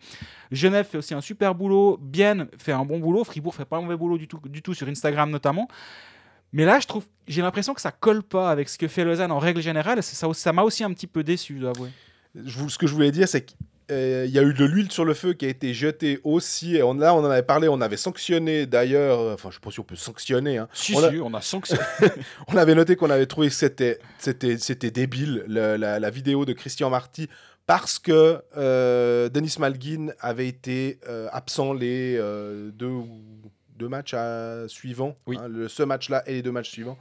Genève 0.52 0.86
fait 0.86 0.98
aussi 0.98 1.14
un 1.14 1.20
super 1.20 1.54
boulot, 1.54 1.98
Bienne 2.00 2.48
fait 2.58 2.72
un 2.72 2.84
bon 2.84 2.98
boulot, 2.98 3.24
Fribourg 3.24 3.54
fait 3.54 3.64
pas 3.64 3.78
un 3.78 3.82
mauvais 3.82 3.96
boulot 3.96 4.18
du 4.18 4.28
tout, 4.28 4.40
du 4.44 4.62
tout 4.62 4.74
sur 4.74 4.88
Instagram 4.88 5.30
notamment. 5.30 5.68
Mais 6.52 6.64
là, 6.64 6.78
je 6.80 6.86
trouve, 6.86 7.04
j'ai 7.26 7.42
l'impression 7.42 7.74
que 7.74 7.80
ça 7.80 7.90
colle 7.90 8.22
pas 8.22 8.50
avec 8.50 8.68
ce 8.68 8.78
que 8.78 8.88
fait 8.88 9.04
Lausanne 9.04 9.32
en 9.32 9.38
règle 9.38 9.60
générale. 9.60 10.02
Ça, 10.02 10.52
m'a 10.52 10.62
aussi 10.62 10.84
un 10.84 10.92
petit 10.92 11.06
peu 11.06 11.22
déçu, 11.24 11.56
je 11.56 11.60
dois 11.60 11.70
avouer. 11.70 11.90
Ce 12.46 12.78
que 12.78 12.86
je 12.86 12.94
voulais 12.94 13.10
dire, 13.10 13.28
c'est 13.28 13.56
qu'il 13.88 14.30
y 14.30 14.38
a 14.38 14.42
eu 14.42 14.52
de 14.54 14.64
l'huile 14.64 14.90
sur 14.90 15.04
le 15.04 15.14
feu 15.14 15.32
qui 15.32 15.44
a 15.46 15.48
été 15.48 15.72
jetée 15.74 16.20
aussi. 16.24 16.76
Et 16.76 16.82
on, 16.82 16.94
là, 16.94 17.14
on 17.14 17.18
en 17.18 17.30
avait 17.30 17.42
parlé, 17.42 17.68
on 17.68 17.80
avait 17.80 17.96
sanctionné 17.96 18.66
d'ailleurs. 18.66 19.20
euh, 19.20 19.34
Enfin, 19.34 19.50
je 19.50 19.56
ne 19.56 19.60
sais 19.60 19.60
pas 19.64 19.70
si 19.70 19.80
on 19.80 19.84
peut 19.84 19.96
sanctionner. 19.96 20.58
hein. 20.58 20.68
Si, 20.72 20.94
on, 20.94 21.02
a- 21.02 21.10
si, 21.10 21.18
on 21.20 21.34
a 21.34 21.40
sanctionné. 21.40 21.82
on 22.48 22.56
avait 22.56 22.74
noté 22.74 22.96
qu'on 22.96 23.10
avait 23.10 23.26
trouvé 23.26 23.48
que 23.48 23.54
c'était, 23.54 23.98
c'était, 24.18 24.58
c'était 24.58 24.90
débile, 24.90 25.44
le- 25.48 25.76
la, 25.76 25.98
la 25.98 26.10
vidéo 26.10 26.44
de 26.44 26.52
Christian 26.52 26.90
Marty, 26.90 27.28
parce 27.66 27.98
que 27.98 28.40
euh, 28.56 29.28
Denis 29.28 29.56
Malguin 29.58 30.08
avait 30.20 30.48
été 30.48 30.98
euh, 31.08 31.28
absent 31.32 31.72
les 31.72 32.16
euh, 32.16 32.70
deux, 32.72 32.92
deux 33.78 33.88
matchs 33.88 34.14
à- 34.14 34.68
suivants. 34.68 35.16
Oui. 35.26 35.36
hein, 35.40 35.48
le, 35.48 35.68
ce 35.68 35.82
match-là 35.82 36.22
et 36.26 36.34
les 36.34 36.42
deux 36.42 36.52
matchs 36.52 36.70
suivants. 36.70 36.98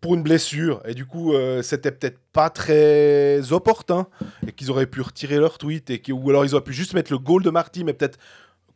Pour 0.00 0.14
une 0.14 0.22
blessure. 0.22 0.82
Et 0.86 0.94
du 0.94 1.06
coup, 1.06 1.32
euh, 1.34 1.62
c'était 1.62 1.90
peut-être 1.90 2.18
pas 2.32 2.50
très 2.50 3.52
opportun. 3.52 4.06
Et 4.46 4.52
qu'ils 4.52 4.70
auraient 4.70 4.86
pu 4.86 5.00
retirer 5.00 5.38
leur 5.38 5.58
tweet. 5.58 5.90
Et 5.90 6.02
ou 6.12 6.30
alors 6.30 6.44
ils 6.44 6.54
auraient 6.54 6.64
pu 6.64 6.72
juste 6.74 6.94
mettre 6.94 7.12
le 7.12 7.18
goal 7.18 7.42
de 7.42 7.50
Marty, 7.50 7.82
mais 7.84 7.92
peut-être 7.92 8.18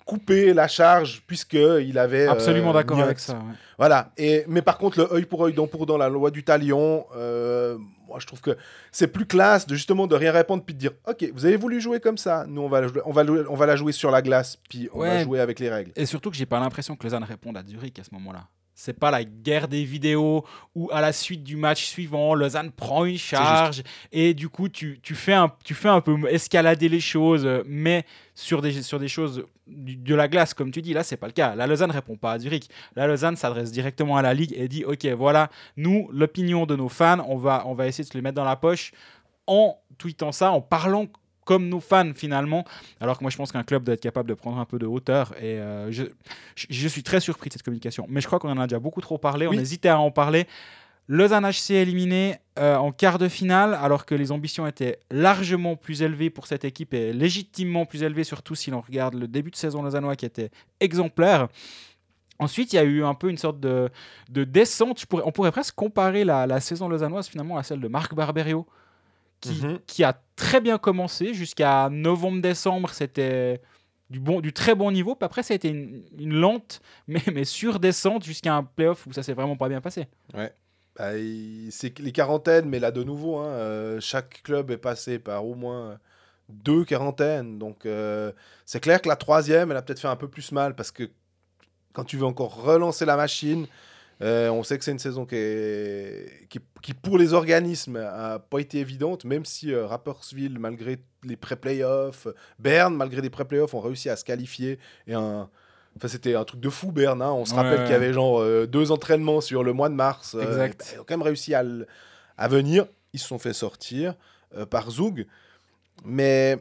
couper 0.06 0.54
la 0.54 0.66
charge, 0.66 1.22
puisqu'il 1.26 1.96
avait. 1.98 2.26
euh, 2.26 2.32
Absolument 2.32 2.72
d'accord 2.72 3.00
avec 3.00 3.20
ça. 3.20 3.34
ouais. 3.34 3.54
voilà. 3.78 4.10
Et, 4.16 4.44
mais 4.48 4.60
par 4.62 4.76
contre, 4.78 4.98
le 4.98 5.12
œil 5.12 5.24
pour 5.24 5.44
œil, 5.44 5.52
dent 5.52 5.68
pour 5.68 5.86
dent, 5.86 5.96
la 5.98 6.08
loi 6.08 6.32
du 6.32 6.42
talion, 6.42 7.04
euh, 7.14 7.78
moi 8.08 8.18
je 8.18 8.26
trouve 8.26 8.40
que 8.40 8.56
c'est 8.90 9.06
plus 9.06 9.24
classe 9.26 9.68
de 9.68 9.74
justement 9.76 10.08
de 10.08 10.16
rien 10.16 10.32
répondre 10.32 10.64
puis 10.64 10.74
de 10.74 10.80
dire 10.80 10.90
Ok, 11.06 11.24
vous 11.32 11.44
avez 11.46 11.56
voulu 11.56 11.80
jouer 11.80 12.00
comme 12.00 12.18
ça, 12.18 12.44
nous 12.48 12.62
on 12.62 12.68
va, 12.68 12.80
la 12.80 12.88
jouer- 12.88 13.02
on 13.04 13.12
va, 13.12 13.22
on 13.48 13.54
va 13.54 13.66
la 13.66 13.76
jouer 13.76 13.92
sur 13.92 14.10
la 14.10 14.20
glace, 14.20 14.58
puis 14.68 14.88
on 14.92 14.98
va 15.00 15.22
jouer 15.22 15.38
avec 15.38 15.60
les 15.60 15.70
règles. 15.70 15.92
Et 15.94 16.06
surtout 16.06 16.30
que 16.30 16.36
j'ai 16.36 16.46
pas 16.46 16.58
l'impression 16.58 16.96
que 16.96 17.04
Lausanne 17.04 17.22
réponde 17.22 17.56
à 17.56 17.62
Zurich 17.64 17.96
à 18.00 18.02
ce 18.02 18.12
moment-là. 18.14 18.48
C'est 18.82 18.98
pas 18.98 19.10
la 19.10 19.24
guerre 19.24 19.68
des 19.68 19.84
vidéos 19.84 20.42
où 20.74 20.88
à 20.90 21.02
la 21.02 21.12
suite 21.12 21.42
du 21.44 21.56
match 21.56 21.84
suivant, 21.84 22.34
Lausanne 22.34 22.70
prend 22.72 23.04
une 23.04 23.18
charge 23.18 23.82
et 24.10 24.32
du 24.32 24.48
coup 24.48 24.70
tu, 24.70 25.00
tu, 25.02 25.14
fais 25.14 25.34
un, 25.34 25.52
tu 25.64 25.74
fais 25.74 25.90
un 25.90 26.00
peu 26.00 26.16
escalader 26.30 26.88
les 26.88 26.98
choses, 27.00 27.46
mais 27.66 28.06
sur 28.34 28.62
des, 28.62 28.80
sur 28.82 28.98
des 28.98 29.08
choses 29.08 29.44
du- 29.66 29.96
de 29.96 30.14
la 30.14 30.28
glace, 30.28 30.54
comme 30.54 30.70
tu 30.70 30.80
dis, 30.80 30.94
là 30.94 31.02
c'est 31.02 31.18
pas 31.18 31.26
le 31.26 31.34
cas. 31.34 31.54
La 31.54 31.66
Lausanne 31.66 31.90
répond 31.90 32.16
pas 32.16 32.32
à 32.32 32.38
Zurich. 32.38 32.70
La 32.96 33.06
Lausanne 33.06 33.36
s'adresse 33.36 33.70
directement 33.70 34.16
à 34.16 34.22
la 34.22 34.32
Ligue 34.32 34.54
et 34.56 34.66
dit 34.66 34.86
Ok, 34.86 35.04
voilà, 35.08 35.50
nous, 35.76 36.08
l'opinion 36.10 36.64
de 36.64 36.74
nos 36.74 36.88
fans, 36.88 37.22
on 37.28 37.36
va, 37.36 37.64
on 37.66 37.74
va 37.74 37.86
essayer 37.86 38.04
de 38.04 38.08
se 38.08 38.14
les 38.14 38.22
mettre 38.22 38.36
dans 38.36 38.44
la 38.46 38.56
poche 38.56 38.92
en 39.46 39.76
tweetant 39.98 40.32
ça, 40.32 40.52
en 40.52 40.62
parlant 40.62 41.06
comme 41.50 41.68
nos 41.68 41.80
fans 41.80 42.12
finalement. 42.14 42.64
Alors 43.00 43.18
que 43.18 43.24
moi 43.24 43.30
je 43.32 43.36
pense 43.36 43.50
qu'un 43.50 43.64
club 43.64 43.82
doit 43.82 43.94
être 43.94 44.00
capable 44.00 44.28
de 44.28 44.34
prendre 44.34 44.58
un 44.60 44.64
peu 44.64 44.78
de 44.78 44.86
hauteur 44.86 45.32
et 45.36 45.58
euh, 45.58 45.90
je, 45.90 46.86
suis 46.88 47.02
très 47.02 47.18
surpris 47.18 47.48
de 47.48 47.54
cette 47.54 47.64
communication. 47.64 48.06
Mais 48.08 48.20
je 48.20 48.28
crois 48.28 48.38
qu'on 48.38 48.50
en 48.52 48.58
a 48.60 48.68
déjà 48.68 48.78
beaucoup 48.78 49.00
trop 49.00 49.18
parlé, 49.18 49.48
Oui. 49.48 49.56
on 49.58 49.60
hésitait 49.60 49.88
à 49.88 49.98
en 49.98 50.12
parler. 50.12 50.46
Lausanne 51.08 51.44
HC 51.44 51.70
éliminé 51.72 52.36
euh, 52.60 52.76
en 52.76 52.92
quart 52.92 53.18
de 53.18 53.26
finale 53.26 53.74
alors 53.82 54.06
que 54.06 54.14
les 54.14 54.30
ambitions 54.30 54.64
étaient 54.64 55.00
largement 55.10 55.74
plus 55.74 56.02
élevées 56.02 56.30
pour 56.30 56.46
cette 56.46 56.64
équipe 56.64 56.94
et 56.94 57.12
légitimement 57.12 57.84
plus 57.84 58.04
élevées 58.04 58.22
surtout 58.22 58.54
si 58.54 58.70
l'on 58.70 58.80
regarde 58.80 59.14
le 59.14 59.26
début 59.26 59.50
de 59.50 59.56
saison 59.56 59.82
lausannois 59.82 60.14
qui 60.14 60.26
était 60.26 60.50
exemplaire. 60.78 61.48
Ensuite, 62.38 62.72
il 62.72 62.76
y 62.76 62.78
a 62.78 62.84
eu 62.84 63.02
un 63.02 63.14
peu 63.14 63.28
une 63.28 63.38
sorte 63.38 63.58
de, 63.58 63.90
de 64.30 64.44
descente. 64.44 65.04
Pourrais- 65.06 65.24
on 65.26 65.32
pourrait 65.32 65.50
presque 65.50 65.74
comparer 65.74 66.22
la, 66.22 66.46
la 66.46 66.60
saison 66.60 66.88
lausannoise 66.88 67.26
finalement 67.28 67.58
à 67.58 67.64
celle 67.64 67.80
de 67.80 67.88
Marc 67.88 68.14
Barberio, 68.14 68.66
qui, 69.40 69.62
Mhm. 69.62 69.78
qui 69.86 70.04
a 70.04 70.20
très 70.36 70.60
bien 70.60 70.78
commencé 70.78 71.34
jusqu'à 71.34 71.88
novembre-décembre. 71.90 72.90
C'était 72.90 73.60
du, 74.10 74.20
bon, 74.20 74.40
du 74.40 74.52
très 74.52 74.74
bon 74.74 74.90
niveau. 74.90 75.14
Puis 75.14 75.24
après, 75.24 75.42
ça 75.42 75.54
a 75.54 75.56
été 75.56 75.68
une, 75.68 76.02
une 76.18 76.34
lente, 76.34 76.80
mais, 77.08 77.22
mais 77.32 77.44
descente 77.78 78.24
jusqu'à 78.24 78.54
un 78.54 78.64
playoff 78.64 79.06
où 79.06 79.12
ça 79.12 79.22
s'est 79.22 79.34
vraiment 79.34 79.56
pas 79.56 79.68
bien 79.68 79.80
passé. 79.80 80.06
Bah, 80.96 81.16
il- 81.16 81.68
c'est 81.70 81.98
les 82.00 82.12
quarantaines, 82.12 82.68
mais 82.68 82.78
là 82.80 82.90
de 82.90 83.02
nouveau, 83.04 83.38
hein, 83.38 83.46
euh, 83.46 84.00
chaque 84.00 84.42
club 84.42 84.70
est 84.70 84.76
passé 84.76 85.18
par 85.18 85.46
au 85.46 85.54
moins 85.54 85.98
deux 86.48 86.84
quarantaines. 86.84 87.58
Donc 87.58 87.86
euh, 87.86 88.32
c'est 88.66 88.80
clair 88.80 89.00
que 89.00 89.08
la 89.08 89.16
troisième, 89.16 89.70
elle 89.70 89.76
a 89.76 89.82
peut-être 89.82 90.00
fait 90.00 90.08
un 90.08 90.16
peu 90.16 90.28
plus 90.28 90.50
mal 90.52 90.74
parce 90.74 90.90
que 90.90 91.08
quand 91.92 92.04
tu 92.04 92.16
veux 92.16 92.26
encore 92.26 92.60
relancer 92.62 93.04
la 93.06 93.16
machine, 93.16 93.66
euh, 94.22 94.50
on 94.50 94.62
sait 94.62 94.76
que 94.78 94.84
c'est 94.84 94.92
une 94.92 94.98
saison 94.98 95.24
qui, 95.26 95.34
est- 95.36 96.46
qui, 96.48 96.58
qui, 96.82 96.92
pour 96.94 97.16
les 97.18 97.32
organismes, 97.32 97.96
a 97.96 98.38
pas 98.38 98.58
été 98.58 98.78
évidente, 98.78 99.24
même 99.24 99.44
si 99.44 99.72
euh, 99.72 99.86
Rapperswil, 99.86 100.58
malgré 100.58 100.98
les 101.24 101.36
pré-playoffs, 101.36 102.26
Berne, 102.58 102.94
malgré 102.96 103.20
les 103.22 103.30
pré-playoffs, 103.30 103.72
ont 103.74 103.80
réussi 103.80 104.08
à 104.10 104.16
se 104.16 104.24
qualifier. 104.24 104.78
Et 105.06 105.14
un... 105.14 105.48
Enfin, 105.96 106.06
c'était 106.08 106.34
un 106.36 106.44
truc 106.44 106.60
de 106.60 106.68
fou, 106.70 106.92
Berne. 106.92 107.20
hein. 107.22 107.32
On 107.32 107.44
se 107.44 107.50
Ouais, 107.52 107.56
rappelle 107.58 107.78
ouais. 107.78 107.84
qu'il 107.84 107.92
y 107.92 107.96
avait 107.96 108.12
genre 108.12 108.40
euh, 108.40 108.66
deux 108.66 108.92
entraînements 108.92 109.40
sur 109.40 109.64
le 109.64 109.72
mois 109.72 109.88
de 109.88 109.94
mars. 109.94 110.34
euh, 110.34 110.42
Exact. 110.42 110.78
bah, 110.78 110.84
ils 110.94 111.00
ont 111.00 111.04
quand 111.04 111.14
même 111.16 111.22
réussi 111.26 111.52
à, 111.54 111.64
à 112.38 112.48
venir. 112.48 112.86
Ils 113.12 113.18
se 113.18 113.26
sont 113.26 113.38
fait 113.40 113.52
sortir 113.52 114.14
par 114.70 114.90
Zug. 114.90 115.26
Mais 116.04 116.58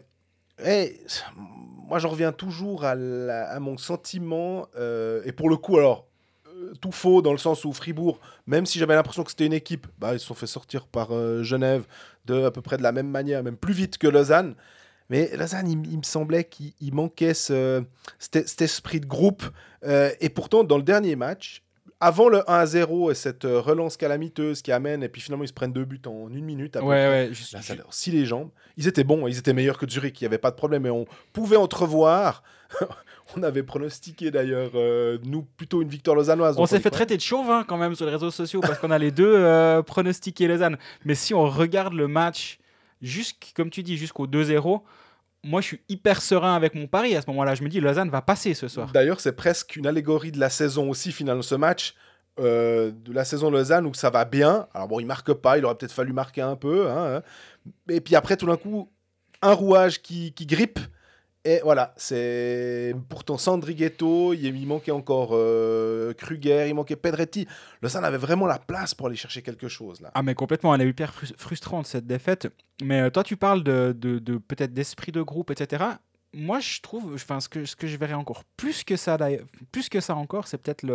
moi, 1.36 2.00
j'en 2.00 2.10
reviens 2.10 2.32
toujours 2.32 2.84
à, 2.86 2.96
la- 2.96 3.50
à 3.50 3.60
mon 3.60 3.78
sentiment. 3.78 4.68
et 5.26 5.32
pour 5.32 5.50
le 5.50 5.58
coup, 5.58 5.78
alors, 5.78 6.08
tout 6.82 6.92
faux 6.92 7.22
dans 7.22 7.32
le 7.32 7.38
sens 7.38 7.66
où 7.66 7.74
Fribourg, 7.74 8.20
même 8.48 8.66
si 8.66 8.80
j'avais 8.80 8.96
l'impression 8.96 9.24
que 9.24 9.32
c'était 9.32 9.46
une 9.46 9.54
équipe, 9.54 9.88
bah, 9.98 10.14
ils 10.14 10.20
se 10.20 10.26
sont 10.26 10.34
fait 10.34 10.48
sortir 10.48 10.86
par 10.88 11.10
euh, 11.12 11.44
Genève 11.44 11.86
de 12.26 12.44
à 12.44 12.52
peu 12.52 12.62
près 12.62 12.78
de 12.78 12.84
la 12.84 12.92
même 12.92 13.10
manière, 13.10 13.44
même 13.44 13.58
plus 13.58 13.74
vite 13.74 13.98
que 13.98 14.08
Lausanne. 14.08 14.56
Mais 15.10 15.30
Lausanne, 15.36 15.68
il, 15.68 15.92
il 15.92 15.98
me 15.98 16.04
semblait 16.04 16.44
qu'il 16.44 16.74
il 16.80 16.94
manquait 16.94 17.34
ce, 17.34 17.84
cet, 18.20 18.48
cet 18.48 18.62
esprit 18.62 19.00
de 19.00 19.08
groupe. 19.08 19.44
Euh, 19.84 20.12
et 20.22 20.30
pourtant, 20.30 20.64
dans 20.64 20.78
le 20.78 20.84
dernier 20.84 21.16
match, 21.16 21.64
avant 22.02 22.30
le 22.30 22.38
1-0 22.48 23.12
et 23.12 23.16
cette 23.16 23.44
euh, 23.44 23.60
relance 23.60 23.98
calamiteuse 23.98 24.62
qui 24.62 24.72
amène, 24.72 25.04
et 25.04 25.10
puis 25.10 25.20
finalement 25.22 25.44
ils 25.44 25.48
se 25.50 25.54
prennent 25.54 25.74
deux 25.74 25.84
buts 25.84 26.02
en 26.06 26.30
une 26.34 26.46
minute. 26.46 26.74
peu 26.74 26.80
Ouais, 26.80 27.08
ouais. 27.08 27.30
juste- 27.34 27.54
Là, 27.54 27.62
ça 27.62 27.76
leur 27.76 27.94
scie 27.94 28.12
les 28.12 28.26
jambes. 28.26 28.52
Ils 28.78 28.88
étaient 28.88 29.04
bons, 29.04 29.28
ils 29.28 29.38
étaient 29.38 29.52
meilleurs 29.54 29.78
que 29.78 29.90
Zurich, 29.90 30.22
il 30.22 30.24
n'y 30.24 30.28
avait 30.28 30.38
pas 30.38 30.52
de 30.52 30.56
problème. 30.56 30.86
Et 30.86 30.90
on 30.92 31.06
pouvait 31.34 31.58
entrevoir. 31.58 32.44
on 33.38 33.44
avait 33.44 33.64
pronostiqué 33.64 34.32
d'ailleurs, 34.32 34.72
euh, 34.76 35.18
nous, 35.24 35.44
plutôt 35.44 35.82
une 35.82 35.90
victoire 35.90 36.16
lausannoise. 36.16 36.56
On 36.58 36.66
s'est 36.66 36.80
fait 36.80 36.90
traiter 36.90 37.16
de 37.16 37.22
chauvin 37.22 37.64
quand 37.64 37.78
même 37.78 37.96
sur 37.96 38.06
les 38.06 38.12
réseaux 38.12 38.32
sociaux 38.32 38.62
parce 38.62 38.80
qu'on 38.80 38.92
a 38.92 38.98
les 38.98 39.12
deux 39.12 39.34
euh, 39.36 39.82
pronostiqués 39.82 40.48
Lausanne. 40.48 40.78
Mais 41.06 41.16
si 41.16 41.34
on 41.34 41.48
regarde 41.50 41.94
le 41.94 42.08
match, 42.08 42.60
comme 43.56 43.70
tu 43.70 43.84
dis, 43.84 43.98
jusqu'au 43.98 44.28
2-0, 44.28 44.82
moi 45.44 45.62
je 45.62 45.68
suis 45.68 45.82
hyper 45.90 46.22
serein 46.22 46.56
avec 46.56 46.76
mon 46.76 46.88
pari 46.88 47.16
à 47.16 47.22
ce 47.22 47.28
moment-là. 47.30 47.56
Je 47.56 47.64
me 47.64 47.70
dis 47.70 47.80
Lausanne 47.80 48.10
va 48.10 48.22
passer 48.22 48.54
ce 48.54 48.68
soir. 48.68 48.92
D'ailleurs, 48.92 49.20
c'est 49.20 49.34
presque 49.36 49.76
une 49.76 49.88
allégorie 49.88 50.32
de 50.32 50.40
la 50.40 50.50
saison 50.50 50.90
aussi, 50.90 51.12
finalement, 51.12 51.42
ce 51.42 51.56
match. 51.56 51.96
euh, 52.40 52.92
de 52.92 53.12
la 53.12 53.26
saison 53.26 53.52
Lausanne 53.52 53.86
où 53.86 53.94
ça 53.94 54.10
va 54.10 54.24
bien. 54.24 54.68
Alors 54.74 54.88
bon, 54.88 55.00
il 55.02 55.06
marque 55.06 55.34
pas, 55.34 55.58
il 55.58 55.66
aurait 55.66 55.76
peut-être 55.76 55.92
fallu 55.92 56.14
marquer 56.14 56.42
un 56.42 56.56
peu. 56.56 56.90
hein, 56.90 57.18
hein. 57.18 57.22
Et 57.90 58.00
puis 58.00 58.16
après, 58.16 58.38
tout 58.38 58.46
d'un 58.46 58.56
coup, 58.56 58.90
un 59.42 59.52
rouage 59.54 60.02
qui, 60.02 60.32
qui 60.34 60.46
grippe. 60.46 60.80
Et 61.46 61.62
voilà, 61.64 61.94
c'est 61.96 62.94
pourtant 63.08 63.38
Sandrighetto, 63.38 64.34
il, 64.34 64.68
manquait 64.68 64.92
encore 64.92 65.30
euh, 65.32 66.14
Kruger, 66.14 66.68
il 66.68 66.76
manquait 66.76 66.98
Pedretti. 66.98 67.48
Lausanne 67.82 68.04
avait 68.04 68.18
vraiment 68.18 68.46
la 68.46 68.60
place 68.60 68.94
pour 68.94 69.08
aller 69.08 69.16
chercher 69.16 69.42
quelque 69.42 69.70
chose 69.70 70.02
là. 70.02 70.12
Ah 70.16 70.22
mais 70.22 70.36
complètement, 70.36 70.76
elle 70.76 70.82
est 70.82 70.90
hyper 70.90 71.14
frus- 71.14 71.34
frustrante 71.38 71.88
cette 71.88 72.06
défaite. 72.06 72.50
Mais 72.84 73.02
euh, 73.02 73.10
toi 73.10 73.24
tu 73.24 73.38
parles 73.38 73.64
de, 73.64 73.94
peut-être 74.48 74.74
d'esprit 74.74 75.14
de 75.14 75.22
groupe, 75.22 75.50
etc. 75.50 75.86
Moi 76.34 76.60
je 76.60 76.82
trouve, 76.82 77.14
enfin 77.14 77.40
ce 77.40 77.48
que, 77.48 77.64
je 77.64 77.98
verrais 77.98 78.16
encore 78.16 78.44
plus 78.58 78.84
que 78.84 78.98
ça, 78.98 79.18
plus 79.72 79.88
que 79.88 80.02
ça 80.02 80.16
encore, 80.16 80.46
c'est 80.46 80.58
peut-être 80.58 80.86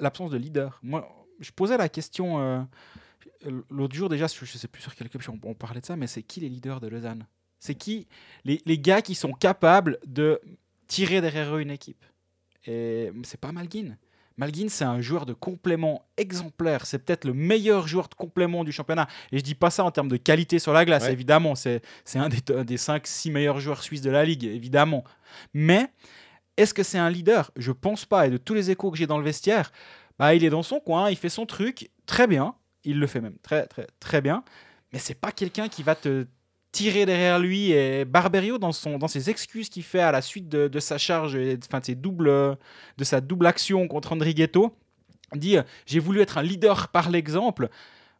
l'absence 0.00 0.32
de 0.32 0.38
leader. 0.38 0.80
Moi 0.82 1.08
je 1.38 1.52
posais 1.52 1.76
la 1.76 1.88
question 1.88 2.40
euh, 2.40 2.62
l'autre 3.70 3.94
jour 3.94 4.08
déjà, 4.08 4.26
je 4.26 4.44
sais 4.44 4.68
plus 4.68 4.82
sur 4.82 4.94
quel 4.96 5.08
on, 5.28 5.38
on 5.48 5.54
parlait 5.54 5.80
de 5.80 5.86
ça, 5.86 5.94
mais 5.94 6.08
c'est 6.08 6.22
qui 6.24 6.40
les 6.40 6.48
leaders 6.48 6.80
de 6.80 6.88
Lausanne? 6.88 7.26
C'est 7.58 7.74
qui 7.74 8.06
les, 8.44 8.60
les 8.66 8.78
gars 8.78 9.02
qui 9.02 9.14
sont 9.14 9.32
capables 9.32 9.98
de 10.06 10.40
tirer 10.86 11.20
derrière 11.20 11.54
eux 11.56 11.60
une 11.60 11.70
équipe 11.70 12.04
Et 12.66 13.10
c'est 13.24 13.40
pas 13.40 13.52
Malguin. 13.52 13.96
Malguin, 14.38 14.66
c'est 14.68 14.84
un 14.84 15.00
joueur 15.00 15.24
de 15.24 15.32
complément 15.32 16.04
exemplaire. 16.18 16.84
C'est 16.84 16.98
peut-être 16.98 17.24
le 17.24 17.32
meilleur 17.32 17.88
joueur 17.88 18.06
de 18.08 18.14
complément 18.14 18.64
du 18.64 18.70
championnat. 18.72 19.08
Et 19.32 19.38
je 19.38 19.42
dis 19.42 19.54
pas 19.54 19.70
ça 19.70 19.82
en 19.82 19.90
termes 19.90 20.08
de 20.08 20.18
qualité 20.18 20.58
sur 20.58 20.74
la 20.74 20.84
glace, 20.84 21.04
Ouais. 21.04 21.12
évidemment. 21.12 21.54
C'est 21.54 21.80
un 22.16 22.28
des, 22.28 22.42
un 22.54 22.64
des 22.64 22.76
5-6 22.76 23.32
meilleurs 23.32 23.60
joueurs 23.60 23.82
suisses 23.82 24.02
de 24.02 24.10
la 24.10 24.26
ligue, 24.26 24.44
évidemment. 24.44 25.04
Mais 25.54 25.88
est-ce 26.58 26.74
que 26.74 26.82
c'est 26.82 26.98
un 26.98 27.08
leader? 27.08 27.50
Je 27.56 27.72
pense 27.72 28.04
pas. 28.04 28.26
Et 28.26 28.30
de 28.30 28.36
tous 28.36 28.52
les 28.52 28.70
échos 28.70 28.90
que 28.90 28.98
j'ai 28.98 29.06
dans 29.06 29.16
le 29.18 29.24
vestiaire, 29.24 29.72
bah, 30.18 30.34
il 30.34 30.44
est 30.44 30.50
dans 30.50 30.62
son 30.62 30.80
coin, 30.80 31.08
il 31.08 31.16
fait 31.16 31.30
son 31.30 31.46
truc 31.46 31.90
très 32.04 32.26
bien. 32.26 32.54
Il 32.84 33.00
le 33.00 33.06
fait 33.06 33.22
même 33.22 33.38
très, 33.42 33.66
très, 33.66 33.86
très 34.00 34.20
bien. 34.20 34.44
Mais 34.92 34.98
c'est 34.98 35.14
pas 35.14 35.32
quelqu'un 35.32 35.68
qui 35.68 35.82
va 35.82 35.94
te 35.94 36.26
tirer 36.72 37.06
derrière 37.06 37.38
lui. 37.38 37.72
Et 37.72 38.04
Barberio, 38.04 38.58
dans, 38.58 38.72
son, 38.72 38.98
dans 38.98 39.08
ses 39.08 39.30
excuses 39.30 39.68
qu'il 39.68 39.82
fait 39.82 40.00
à 40.00 40.12
la 40.12 40.22
suite 40.22 40.48
de, 40.48 40.68
de 40.68 40.80
sa 40.80 40.98
charge, 40.98 41.36
et, 41.36 41.58
enfin, 41.66 41.80
de, 41.80 41.84
ses 41.86 41.94
doubles, 41.94 42.28
de 42.28 43.04
sa 43.04 43.20
double 43.20 43.46
action 43.46 43.86
contre 43.88 44.12
Andrighetto, 44.12 44.74
dit 45.34 45.56
euh, 45.58 45.62
J'ai 45.86 45.98
voulu 45.98 46.20
être 46.20 46.38
un 46.38 46.42
leader 46.42 46.88
par 46.88 47.10
l'exemple. 47.10 47.68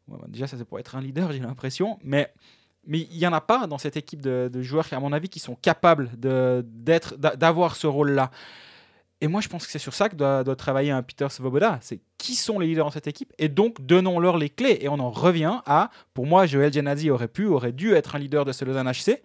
Bah, 0.08 0.18
déjà, 0.28 0.46
ça 0.46 0.56
c'est 0.56 0.64
pour 0.64 0.78
être 0.78 0.96
un 0.96 1.00
leader, 1.00 1.32
j'ai 1.32 1.40
l'impression. 1.40 1.98
Mais 2.02 2.32
mais 2.88 3.00
il 3.10 3.18
n'y 3.18 3.26
en 3.26 3.32
a 3.32 3.40
pas 3.40 3.66
dans 3.66 3.78
cette 3.78 3.96
équipe 3.96 4.22
de, 4.22 4.48
de 4.52 4.62
joueurs, 4.62 4.86
à 4.92 5.00
mon 5.00 5.12
avis, 5.12 5.28
qui 5.28 5.40
sont 5.40 5.56
capables 5.56 6.08
de- 6.18 6.64
d'être- 6.68 7.16
d'a- 7.16 7.34
d'avoir 7.34 7.74
ce 7.74 7.88
rôle-là. 7.88 8.30
Et 9.22 9.28
moi, 9.28 9.40
je 9.40 9.48
pense 9.48 9.64
que 9.64 9.72
c'est 9.72 9.78
sur 9.78 9.94
ça 9.94 10.08
que 10.10 10.14
doit, 10.14 10.44
doit 10.44 10.56
travailler 10.56 10.90
un 10.90 11.02
Peter 11.02 11.26
Svoboda. 11.30 11.78
C'est 11.80 12.00
qui 12.18 12.34
sont 12.34 12.58
les 12.58 12.66
leaders 12.66 12.84
dans 12.84 12.90
cette 12.90 13.06
équipe 13.06 13.32
et 13.38 13.48
donc 13.48 13.80
donnons-leur 13.80 14.36
les 14.36 14.50
clés. 14.50 14.78
Et 14.82 14.88
on 14.90 14.98
en 14.98 15.10
revient 15.10 15.60
à, 15.64 15.90
pour 16.12 16.26
moi, 16.26 16.44
Joël 16.46 16.70
Genadzi 16.72 17.08
aurait 17.10 17.28
pu, 17.28 17.46
aurait 17.46 17.72
dû 17.72 17.94
être 17.94 18.14
un 18.14 18.18
leader 18.18 18.44
de 18.44 18.52
ce 18.52 18.64
Lausanne 18.66 18.90
HC. 18.90 19.22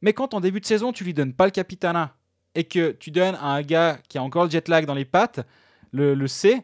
Mais 0.00 0.14
quand 0.14 0.32
en 0.32 0.40
début 0.40 0.60
de 0.60 0.66
saison, 0.66 0.92
tu 0.92 1.04
lui 1.04 1.12
donnes 1.12 1.34
pas 1.34 1.44
le 1.44 1.50
capitana 1.50 2.16
et 2.54 2.64
que 2.64 2.92
tu 2.92 3.10
donnes 3.10 3.34
à 3.34 3.48
un 3.48 3.62
gars 3.62 3.98
qui 4.08 4.16
a 4.16 4.22
encore 4.22 4.44
le 4.44 4.50
jet 4.50 4.66
lag 4.68 4.86
dans 4.86 4.94
les 4.94 5.04
pattes, 5.04 5.40
le, 5.92 6.14
le 6.14 6.26
C, 6.26 6.62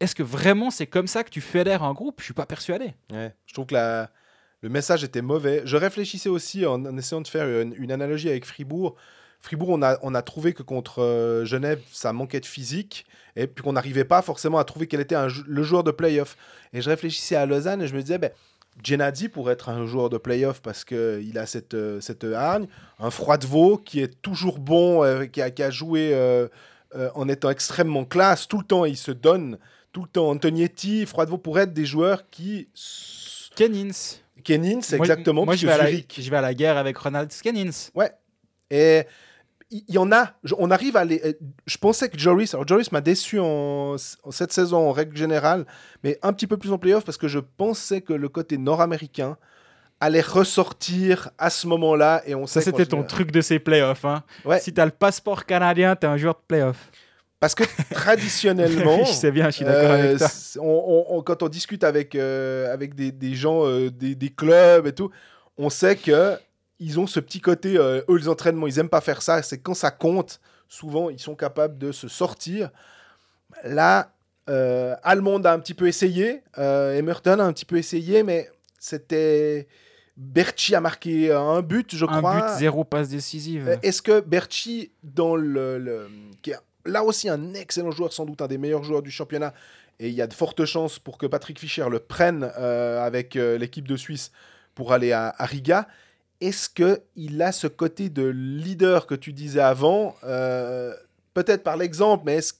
est-ce 0.00 0.16
que 0.16 0.24
vraiment 0.24 0.70
c'est 0.72 0.88
comme 0.88 1.06
ça 1.06 1.22
que 1.22 1.30
tu 1.30 1.40
fédères 1.40 1.84
un 1.84 1.92
groupe? 1.92 2.16
Je 2.18 2.24
suis 2.24 2.34
pas 2.34 2.46
persuadé. 2.46 2.94
Ouais, 3.12 3.32
je 3.46 3.54
trouve 3.54 3.66
que 3.66 3.74
la- 3.74 4.10
le 4.62 4.68
message 4.68 5.04
était 5.04 5.22
mauvais. 5.22 5.62
Je 5.64 5.76
réfléchissais 5.76 6.28
aussi 6.28 6.66
en, 6.66 6.84
en 6.84 6.96
essayant 6.96 7.20
de 7.20 7.28
faire 7.28 7.46
une, 7.62 7.74
une 7.78 7.92
analogie 7.92 8.28
avec 8.28 8.44
Fribourg. 8.44 8.96
Fribourg, 9.42 9.70
on 9.70 9.82
a, 9.82 9.98
on 10.02 10.14
a 10.14 10.22
trouvé 10.22 10.52
que 10.54 10.62
contre 10.62 11.02
euh, 11.02 11.44
Genève, 11.44 11.80
ça 11.90 12.12
manquait 12.12 12.40
de 12.40 12.46
physique 12.46 13.04
et 13.36 13.46
puis 13.46 13.62
qu'on 13.64 13.72
n'arrivait 13.72 14.04
pas 14.04 14.22
forcément 14.22 14.58
à 14.58 14.64
trouver 14.64 14.86
quel 14.86 15.00
était 15.00 15.14
un 15.16 15.26
le 15.46 15.62
joueur 15.62 15.82
de 15.84 15.90
playoff. 15.90 16.36
Et 16.72 16.80
je 16.80 16.88
réfléchissais 16.88 17.34
à 17.36 17.44
Lausanne 17.44 17.82
et 17.82 17.88
je 17.88 17.94
me 17.94 18.00
disais, 18.02 18.18
ben, 18.18 18.30
Genadi 18.84 19.28
pourrait 19.28 19.54
être 19.54 19.68
un 19.68 19.84
joueur 19.86 20.08
de 20.10 20.16
playoff 20.16 20.62
parce 20.62 20.84
qu'il 20.84 21.36
a 21.36 21.46
cette, 21.46 21.74
euh, 21.74 22.00
cette 22.00 22.24
hargne. 22.24 22.66
Un 23.00 23.10
Froidevaux 23.10 23.76
qui 23.78 24.00
est 24.00 24.22
toujours 24.22 24.58
bon, 24.58 25.02
euh, 25.04 25.26
qui, 25.26 25.42
a, 25.42 25.50
qui 25.50 25.62
a 25.62 25.70
joué 25.70 26.12
euh, 26.14 26.46
euh, 26.94 27.10
en 27.14 27.28
étant 27.28 27.50
extrêmement 27.50 28.04
classe. 28.04 28.46
Tout 28.48 28.58
le 28.58 28.64
temps, 28.64 28.84
il 28.84 28.96
se 28.96 29.10
donne. 29.10 29.58
Tout 29.92 30.02
le 30.02 30.08
temps, 30.08 30.30
Antonietti, 30.30 31.04
Froidevaux 31.04 31.36
pourraient 31.36 31.64
être 31.64 31.74
des 31.74 31.84
joueurs 31.84 32.30
qui 32.30 32.68
Kennins. 33.56 33.90
Kennins, 34.44 34.80
c'est 34.82 34.96
Moi- 34.96 35.06
exactement. 35.06 35.44
Moi, 35.44 35.56
je 35.56 35.66
vais, 35.66 35.72
à 35.72 35.78
la, 35.78 35.90
Zurich- 35.90 36.20
je 36.20 36.30
vais 36.30 36.36
à 36.36 36.40
la 36.40 36.54
guerre 36.54 36.76
avec 36.78 36.96
Ronald 36.96 37.30
Kennins. 37.42 37.90
Et 38.70 39.02
il 39.72 39.94
y, 39.94 39.98
en 39.98 40.12
a. 40.12 40.32
Je- 40.44 40.54
On 40.58 40.70
arrive 40.70 40.96
à 40.96 41.04
les. 41.04 41.20
euh, 41.24 41.32
Je 41.66 41.78
pensais 41.78 42.08
que 42.08 42.18
Joris. 42.18 42.54
Alors, 42.54 42.66
Joris 42.68 42.92
m'a 42.92 43.00
déçu 43.00 43.38
en, 43.40 43.96
en 44.22 44.30
cette 44.30 44.52
saison 44.52 44.88
en 44.88 44.92
règle 44.92 45.16
générale, 45.16 45.64
mais 46.04 46.18
un 46.22 46.32
petit 46.32 46.46
peu 46.46 46.56
plus 46.56 46.72
en 46.72 46.78
playoff 46.78 47.04
parce 47.04 47.18
que 47.18 47.28
je 47.28 47.38
pensais 47.38 48.00
que 48.02 48.12
le 48.12 48.28
côté 48.28 48.58
nord-américain 48.58 49.36
allait 50.00 50.20
ressortir 50.20 51.30
à 51.38 51.48
ce 51.50 51.66
moment-là. 51.68 52.22
Et 52.26 52.34
on 52.34 52.46
Ça, 52.46 52.60
c'était 52.60 52.86
ton 52.86 53.02
truc 53.04 53.30
de 53.30 53.40
ces 53.40 53.58
playoffs. 53.58 54.04
Hein. 54.04 54.22
Ouais. 54.44 54.60
Si 54.60 54.72
t'as 54.74 54.84
le 54.84 54.90
passeport 54.90 55.44
canadien, 55.46 55.96
t'es 55.96 56.06
un 56.06 56.16
joueur 56.16 56.34
de 56.34 56.40
playoff. 56.46 56.90
Parce 57.40 57.54
que 57.56 57.64
traditionnellement. 57.92 59.04
je 59.04 59.12
sais 59.12 59.30
bien, 59.32 59.46
je 59.46 59.56
suis 59.56 59.64
d'accord 59.64 59.90
Euh, 59.90 60.14
avec 60.16 60.22
on- 60.60 60.62
on- 61.08 61.16
on- 61.18 61.22
quand 61.22 61.42
on 61.42 61.48
discute 61.48 61.82
avec, 61.84 62.14
euh, 62.14 62.72
avec 62.72 62.94
des, 62.94 63.10
des 63.12 63.34
gens, 63.34 63.66
euh, 63.66 63.90
des, 63.90 64.14
des 64.14 64.28
clubs 64.30 64.86
et 64.86 64.92
tout, 64.92 65.10
on 65.56 65.70
sait 65.70 65.96
que 65.96 66.36
ils 66.84 66.98
ont 67.00 67.06
ce 67.06 67.20
petit 67.20 67.40
côté, 67.40 67.76
euh, 67.76 68.02
eux, 68.08 68.16
les 68.16 68.28
entraînements, 68.28 68.66
ils 68.66 68.78
aiment 68.78 68.88
pas 68.88 69.00
faire 69.00 69.22
ça. 69.22 69.42
C'est 69.42 69.58
quand 69.58 69.74
ça 69.74 69.90
compte, 69.90 70.40
souvent, 70.68 71.10
ils 71.10 71.18
sont 71.20 71.34
capables 71.34 71.78
de 71.78 71.92
se 71.92 72.08
sortir. 72.08 72.70
Là, 73.64 74.12
euh, 74.48 74.94
Almond 75.02 75.42
a 75.44 75.52
un 75.52 75.58
petit 75.60 75.74
peu 75.74 75.86
essayé, 75.86 76.42
euh, 76.58 76.94
Emerton 76.98 77.38
a 77.38 77.44
un 77.44 77.52
petit 77.52 77.64
peu 77.64 77.76
essayé, 77.76 78.22
mais 78.22 78.50
c'était. 78.78 79.68
Berchi 80.16 80.74
a 80.74 80.80
marqué 80.80 81.32
un 81.32 81.62
but, 81.62 81.94
je 81.96 82.04
Un 82.04 82.18
crois. 82.18 82.34
but, 82.52 82.58
zéro 82.58 82.84
passe 82.84 83.08
décisive. 83.08 83.66
Euh, 83.68 83.76
Est-ce 83.82 84.02
que 84.02 84.20
Berchi, 84.20 84.92
dans 85.02 85.36
le, 85.36 85.78
le- 85.78 86.06
qui 86.42 86.50
est 86.50 86.58
là 86.84 87.02
aussi 87.02 87.30
un 87.30 87.54
excellent 87.54 87.90
joueur, 87.92 88.12
sans 88.12 88.26
doute 88.26 88.42
un 88.42 88.46
des 88.46 88.58
meilleurs 88.58 88.82
joueurs 88.84 89.00
du 89.02 89.10
championnat, 89.10 89.54
et 89.98 90.08
il 90.08 90.14
y 90.14 90.20
a 90.20 90.26
de 90.26 90.34
fortes 90.34 90.64
chances 90.66 90.98
pour 90.98 91.16
que 91.16 91.26
Patrick 91.26 91.58
Fischer 91.58 91.86
le 91.90 91.98
prenne 91.98 92.50
euh, 92.58 93.02
avec 93.02 93.34
l'équipe 93.36 93.88
de 93.88 93.96
Suisse 93.96 94.32
pour 94.74 94.92
aller 94.92 95.12
à, 95.12 95.34
à 95.38 95.46
Riga, 95.46 95.88
est-ce 96.46 96.68
qu'il 96.68 97.42
a 97.42 97.52
ce 97.52 97.66
côté 97.66 98.08
de 98.08 98.26
leader 98.26 99.06
que 99.06 99.14
tu 99.14 99.32
disais 99.32 99.60
avant 99.60 100.16
euh, 100.24 100.94
Peut-être 101.34 101.62
par 101.62 101.76
l'exemple, 101.76 102.24
mais 102.26 102.34
est-ce 102.36 102.52
que 102.52 102.58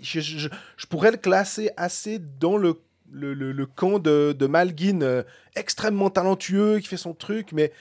je, 0.00 0.20
je- 0.20 0.48
pourrais 0.88 1.10
le 1.10 1.16
classer 1.16 1.70
assez 1.76 2.18
dans 2.20 2.56
le, 2.56 2.74
le, 3.10 3.34
le- 3.34 3.66
camp 3.66 3.98
de, 3.98 4.34
de 4.38 4.46
Malguin, 4.46 5.00
euh, 5.02 5.22
extrêmement 5.56 6.10
talentueux, 6.10 6.78
qui 6.78 6.86
fait 6.86 6.96
son 6.96 7.14
truc, 7.14 7.50
mais 7.52 7.72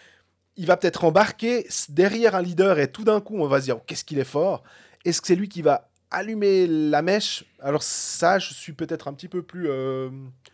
il 0.58 0.66
va 0.66 0.78
peut-être 0.78 1.04
embarquer 1.04 1.68
derrière 1.90 2.34
un 2.36 2.42
leader 2.42 2.80
et 2.80 2.92
tout 2.92 3.04
d'un 3.04 3.22
coup, 3.22 3.36
on 3.38 3.48
va 3.48 3.60
se 3.60 3.66
dire 3.66 3.78
qu'est-ce 3.86 4.06
qu'il 4.06 4.18
est 4.20 4.24
fort? 4.24 4.64
Est-ce 5.04 5.22
que 5.22 5.28
c'est 5.28 5.36
lui 5.36 5.50
qui 5.50 5.62
va 5.62 5.90
allumer 6.12 6.68
la 6.68 7.02
mèche. 7.02 7.46
Alors 7.60 7.84
ça, 7.84 8.40
je 8.40 8.54
suis 8.54 8.74
peut-être 8.74 9.08
un 9.08 9.14
petit 9.14 9.28
peu 9.28 9.42
plus 9.42 9.68
euh, 9.70 10.10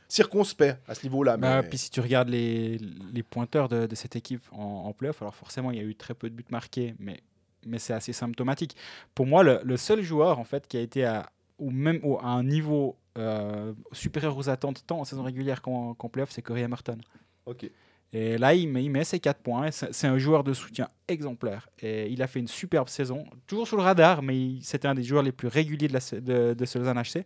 circonspect 0.08 0.80
à 0.88 0.96
ce 0.96 1.04
niveau-là. 1.04 1.38
Bah, 1.38 1.62
mais- 1.62 1.70
puis 1.70 1.78
si 1.78 1.90
tu 1.92 2.00
regardes 2.00 2.30
les, 2.30 2.78
les 3.14 3.24
pointeurs 3.24 3.70
de, 3.70 3.86
de 3.86 3.96
cette 3.96 4.16
équipe 4.16 4.44
en, 4.52 4.64
en 4.86 4.94
playoff, 4.94 5.22
alors 5.22 5.36
forcément 5.36 5.72
il 5.72 5.78
y 5.78 5.82
a 5.82 5.84
eu 5.84 5.96
très 5.96 6.14
peu 6.14 6.30
de 6.30 6.36
buts 6.36 6.46
marqués, 6.50 6.96
mais, 7.00 7.22
mais 7.66 7.80
c'est 7.80 7.94
assez 7.94 8.14
symptomatique. 8.14 8.76
Pour 9.16 9.26
moi, 9.26 9.44
le, 9.44 9.60
le 9.64 9.78
seul 9.78 10.02
joueur 10.02 10.40
en 10.40 10.44
fait 10.44 10.68
qui 10.68 10.78
a 10.78 10.82
été 10.82 11.06
à, 11.06 11.30
ou 11.60 11.70
même 11.72 12.00
au- 12.04 12.18
à 12.20 12.28
un 12.28 12.44
niveau 12.44 12.98
euh, 13.18 13.74
supérieur 13.92 14.38
aux 14.38 14.50
attentes, 14.50 14.84
tant 14.88 15.00
en 15.00 15.06
saison 15.06 15.24
régulière 15.24 15.62
qu'en 15.62 15.94
qu'en 15.94 16.08
playoff, 16.10 16.32
c'est 16.32 16.42
Corey 16.42 16.62
Emerton. 16.62 16.98
Ok. 17.46 17.70
Et 18.14 18.38
là, 18.38 18.54
il 18.54 18.68
met, 18.68 18.84
il 18.84 18.90
met 18.90 19.06
ses 19.06 19.20
4 19.22 19.40
points. 19.42 19.72
C'est 19.72 20.08
un 20.08 20.18
joueur 20.18 20.44
de 20.44 20.54
soutien 20.54 20.90
exemplaire. 21.08 21.70
Et 21.82 22.10
il 22.12 22.22
a 22.22 22.28
fait 22.28 22.40
une 22.42 22.48
superbe 22.48 22.90
saison. 22.90 23.26
Toujours 23.48 23.68
sous 23.68 23.78
le 23.78 23.84
radar, 23.84 24.22
mais 24.22 24.56
c'était 24.62 24.88
un 24.90 24.96
des 24.96 25.04
joueurs 25.04 25.24
les 25.24 25.32
plus 25.32 25.48
réguliers 25.48 25.88
de, 25.88 25.94
la, 25.94 26.20
de, 26.20 26.54
de 26.54 26.66
ce 26.66 26.78
Lausanne 26.78 27.02
HC. 27.02 27.24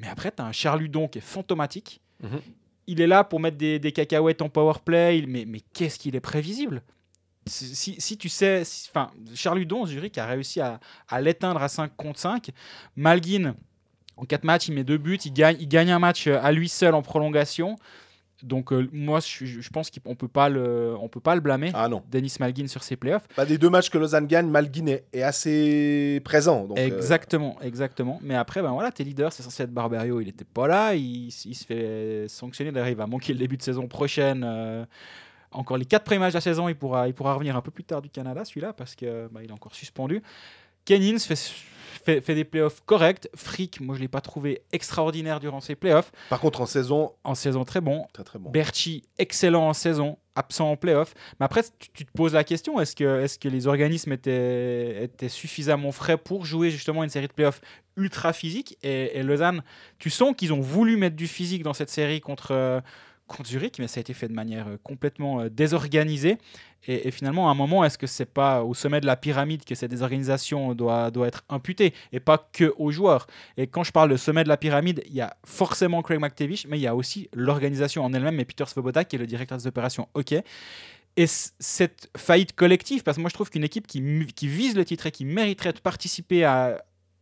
Mais 0.00 0.08
après, 0.08 0.32
tu 0.32 0.42
as 0.42 0.46
un 0.46 0.52
Charludon 0.52 1.06
qui 1.06 1.18
est 1.18 1.22
fantomatique. 1.22 2.00
Mhm. 2.22 2.40
Il 2.88 3.00
est 3.00 3.06
là 3.06 3.22
pour 3.22 3.38
mettre 3.38 3.58
des, 3.58 3.78
des 3.78 3.92
cacahuètes 3.92 4.42
en 4.42 4.48
power 4.48 4.74
play. 4.84 5.18
il- 5.18 5.28
Mais, 5.28 5.44
mais 5.46 5.60
qu'est-ce 5.72 5.98
qu'il 6.00 6.16
est 6.16 6.20
prévisible? 6.20 6.82
Si, 7.46 8.16
tu 8.18 8.28
sais, 8.28 8.64
si- 8.64 8.88
enfin, 8.90 9.10
Charludon, 9.34 9.86
Zurich 9.86 10.18
a 10.18 10.26
réussi 10.26 10.60
à, 10.60 10.80
à 11.08 11.20
l'éteindre 11.20 11.62
à 11.62 11.68
5 11.68 11.92
contre 11.96 12.18
5. 12.18 12.50
Malguin, 12.96 13.54
en 14.16 14.24
4 14.24 14.44
matchs, 14.44 14.68
il 14.68 14.74
met 14.74 14.84
2 14.84 14.98
buts, 14.98 15.18
il 15.24 15.32
gagne, 15.32 15.56
il 15.60 15.68
gagne 15.68 15.90
un 15.90 15.98
match 15.98 16.26
euh, 16.26 16.38
à 16.42 16.50
lui 16.52 16.68
seul 16.68 16.94
en 16.94 17.02
prolongation. 17.02 17.76
Donc 18.42 18.72
euh, 18.72 18.88
moi, 18.92 19.20
je, 19.20 19.44
je 19.44 19.70
pense 19.70 19.90
qu'on 19.90 20.14
peut 20.14 20.28
pas 20.28 20.48
le, 20.48 20.94
on 21.00 21.08
peut 21.08 21.20
pas 21.20 21.34
le 21.34 21.40
blâmer. 21.40 21.70
Ah 21.74 21.88
non. 21.88 22.02
Denis 22.10 22.34
Malguin 22.38 22.68
sur 22.68 22.82
ses 22.82 22.96
playoffs. 22.96 23.26
Bah, 23.36 23.44
des 23.44 23.58
deux 23.58 23.70
matchs 23.70 23.90
que 23.90 23.98
Lausanne 23.98 24.26
gagne, 24.26 24.48
Malguin 24.48 24.86
est, 24.86 25.04
est 25.12 25.22
assez 25.22 26.20
présent. 26.24 26.64
Donc, 26.64 26.78
euh, 26.78 26.86
exactement, 26.86 27.56
exactement. 27.62 28.20
Mais 28.22 28.36
après, 28.36 28.62
ben 28.62 28.70
voilà, 28.70 28.92
tes 28.92 29.04
leaders, 29.04 29.32
c'est 29.32 29.42
censé 29.42 29.64
être 29.64 29.72
Barbario, 29.72 30.20
il 30.20 30.26
n'était 30.26 30.44
pas 30.44 30.68
là, 30.68 30.94
il, 30.94 31.28
il 31.28 31.54
se 31.54 31.64
fait 31.64 32.26
sanctionner. 32.28 32.70
D'ailleurs, 32.70 32.88
il 32.88 32.96
va 32.96 33.06
manquer 33.06 33.32
le 33.32 33.38
début 33.38 33.56
de 33.56 33.62
saison 33.62 33.88
prochaine. 33.88 34.44
euh, 34.44 34.84
encore 35.50 35.78
les 35.78 35.86
quatre 35.86 36.04
premiers 36.04 36.18
matchs 36.20 36.32
de 36.34 36.36
la 36.36 36.42
saison, 36.42 36.68
il 36.68 36.76
pourra, 36.76 37.08
il 37.08 37.14
pourra 37.14 37.34
revenir 37.34 37.56
un 37.56 37.62
peu 37.62 37.70
plus 37.70 37.84
tard 37.84 38.02
du 38.02 38.10
Canada, 38.10 38.44
celui-là, 38.44 38.72
parce 38.72 38.94
que 38.94 39.28
bah, 39.28 39.40
il 39.42 39.48
est 39.48 39.52
encore 39.52 39.74
suspendu. 39.74 40.22
Kennins 40.84 41.18
fait, 41.18 41.52
fait, 42.04 42.20
fait 42.20 42.34
des 42.34 42.44
playoffs 42.44 42.80
corrects. 42.86 43.28
Frick, 43.34 43.80
moi, 43.80 43.94
je 43.96 44.00
l'ai 44.00 44.08
pas 44.08 44.20
trouvé 44.20 44.62
extraordinaire 44.72 45.40
durant 45.40 45.60
ses 45.60 45.74
playoffs. 45.74 46.12
Par 46.30 46.40
contre, 46.40 46.60
en 46.60 46.66
saison, 46.66 47.12
En 47.24 47.34
saison, 47.34 47.64
très 47.64 47.80
bon. 47.80 48.06
très 48.12 48.24
très 48.24 48.38
bon. 48.38 48.50
Berchi, 48.50 49.04
excellent 49.18 49.68
en 49.68 49.72
saison, 49.72 50.18
absent 50.34 50.70
en 50.70 50.76
playoff. 50.76 51.14
Mais 51.40 51.46
après, 51.46 51.62
tu, 51.78 51.90
tu 51.92 52.04
te 52.04 52.12
poses 52.12 52.34
la 52.34 52.44
question 52.44 52.80
est-ce 52.80 52.94
que, 52.96 53.22
est 53.22 53.38
que 53.40 53.48
les 53.48 53.66
organismes 53.66 54.12
étaient, 54.12 55.04
étaient 55.04 55.28
suffisamment 55.28 55.92
frais 55.92 56.16
pour 56.16 56.44
jouer 56.44 56.70
justement 56.70 57.02
une 57.04 57.10
série 57.10 57.28
de 57.28 57.32
playoffs 57.32 57.60
ultra 57.96 58.32
physique 58.32 58.78
et, 58.82 59.18
et 59.18 59.22
Lausanne, 59.22 59.62
tu 59.98 60.08
sens 60.10 60.34
qu'ils 60.36 60.52
ont 60.52 60.60
voulu 60.60 60.96
mettre 60.96 61.16
du 61.16 61.26
physique 61.26 61.62
dans 61.64 61.72
cette 61.74 61.90
série 61.90 62.20
contre, 62.20 62.52
euh, 62.52 62.80
contre 63.26 63.48
Zurich, 63.48 63.78
mais 63.80 63.88
ça 63.88 63.98
a 63.98 64.02
été 64.02 64.14
fait 64.14 64.28
de 64.28 64.34
manière 64.34 64.68
euh, 64.68 64.76
complètement 64.82 65.40
euh, 65.40 65.48
désorganisée. 65.50 66.38
Et, 66.86 67.10
finalement, 67.10 67.48
à 67.48 67.52
un 67.52 67.54
moment, 67.54 67.84
est-ce 67.84 67.98
que 67.98 68.06
c'est 68.06 68.32
pas 68.32 68.62
au 68.62 68.72
sommet 68.72 69.00
de 69.00 69.06
la 69.06 69.16
pyramide 69.16 69.64
que 69.64 69.74
cette 69.74 69.90
désorganisation 69.90 70.74
doit, 70.74 71.10
doit 71.10 71.26
être 71.26 71.44
imputée 71.48 71.92
et 72.12 72.20
pas 72.20 72.48
que 72.52 72.72
aux 72.78 72.90
joueurs? 72.90 73.26
Et 73.56 73.66
quand 73.66 73.84
je 73.84 73.92
parle 73.92 74.10
de 74.10 74.16
sommet 74.16 74.44
de 74.44 74.48
la 74.48 74.56
pyramide, 74.56 75.02
il 75.06 75.14
y 75.14 75.20
a 75.20 75.36
forcément 75.44 76.02
Craig 76.02 76.20
McTavish, 76.20 76.66
mais 76.66 76.78
il 76.78 76.82
y 76.82 76.86
a 76.86 76.94
aussi 76.94 77.28
l'organisation 77.34 78.04
en 78.04 78.12
elle-même 78.14 78.38
et 78.40 78.44
Peter 78.44 78.64
Svoboda 78.66 79.04
qui 79.04 79.16
est 79.16 79.18
le 79.18 79.26
directeur 79.26 79.58
des 79.58 79.66
opérations 79.66 80.08
OK. 80.14 80.34
Et 81.16 81.26
cette 81.26 82.08
faillite 82.16 82.54
collective, 82.54 83.02
parce 83.02 83.16
que 83.16 83.20
moi 83.20 83.28
je 83.28 83.34
trouve 83.34 83.50
qu'une 83.50 83.64
équipe 83.64 83.88
qui, 83.88 84.00
qui 84.36 84.46
vise 84.46 84.76
le 84.76 84.84
titre 84.84 85.06
et 85.06 85.10
qui 85.10 85.24
mériterait 85.24 85.72
de 85.72 85.80
participer 85.80 86.44
à, 86.44 86.80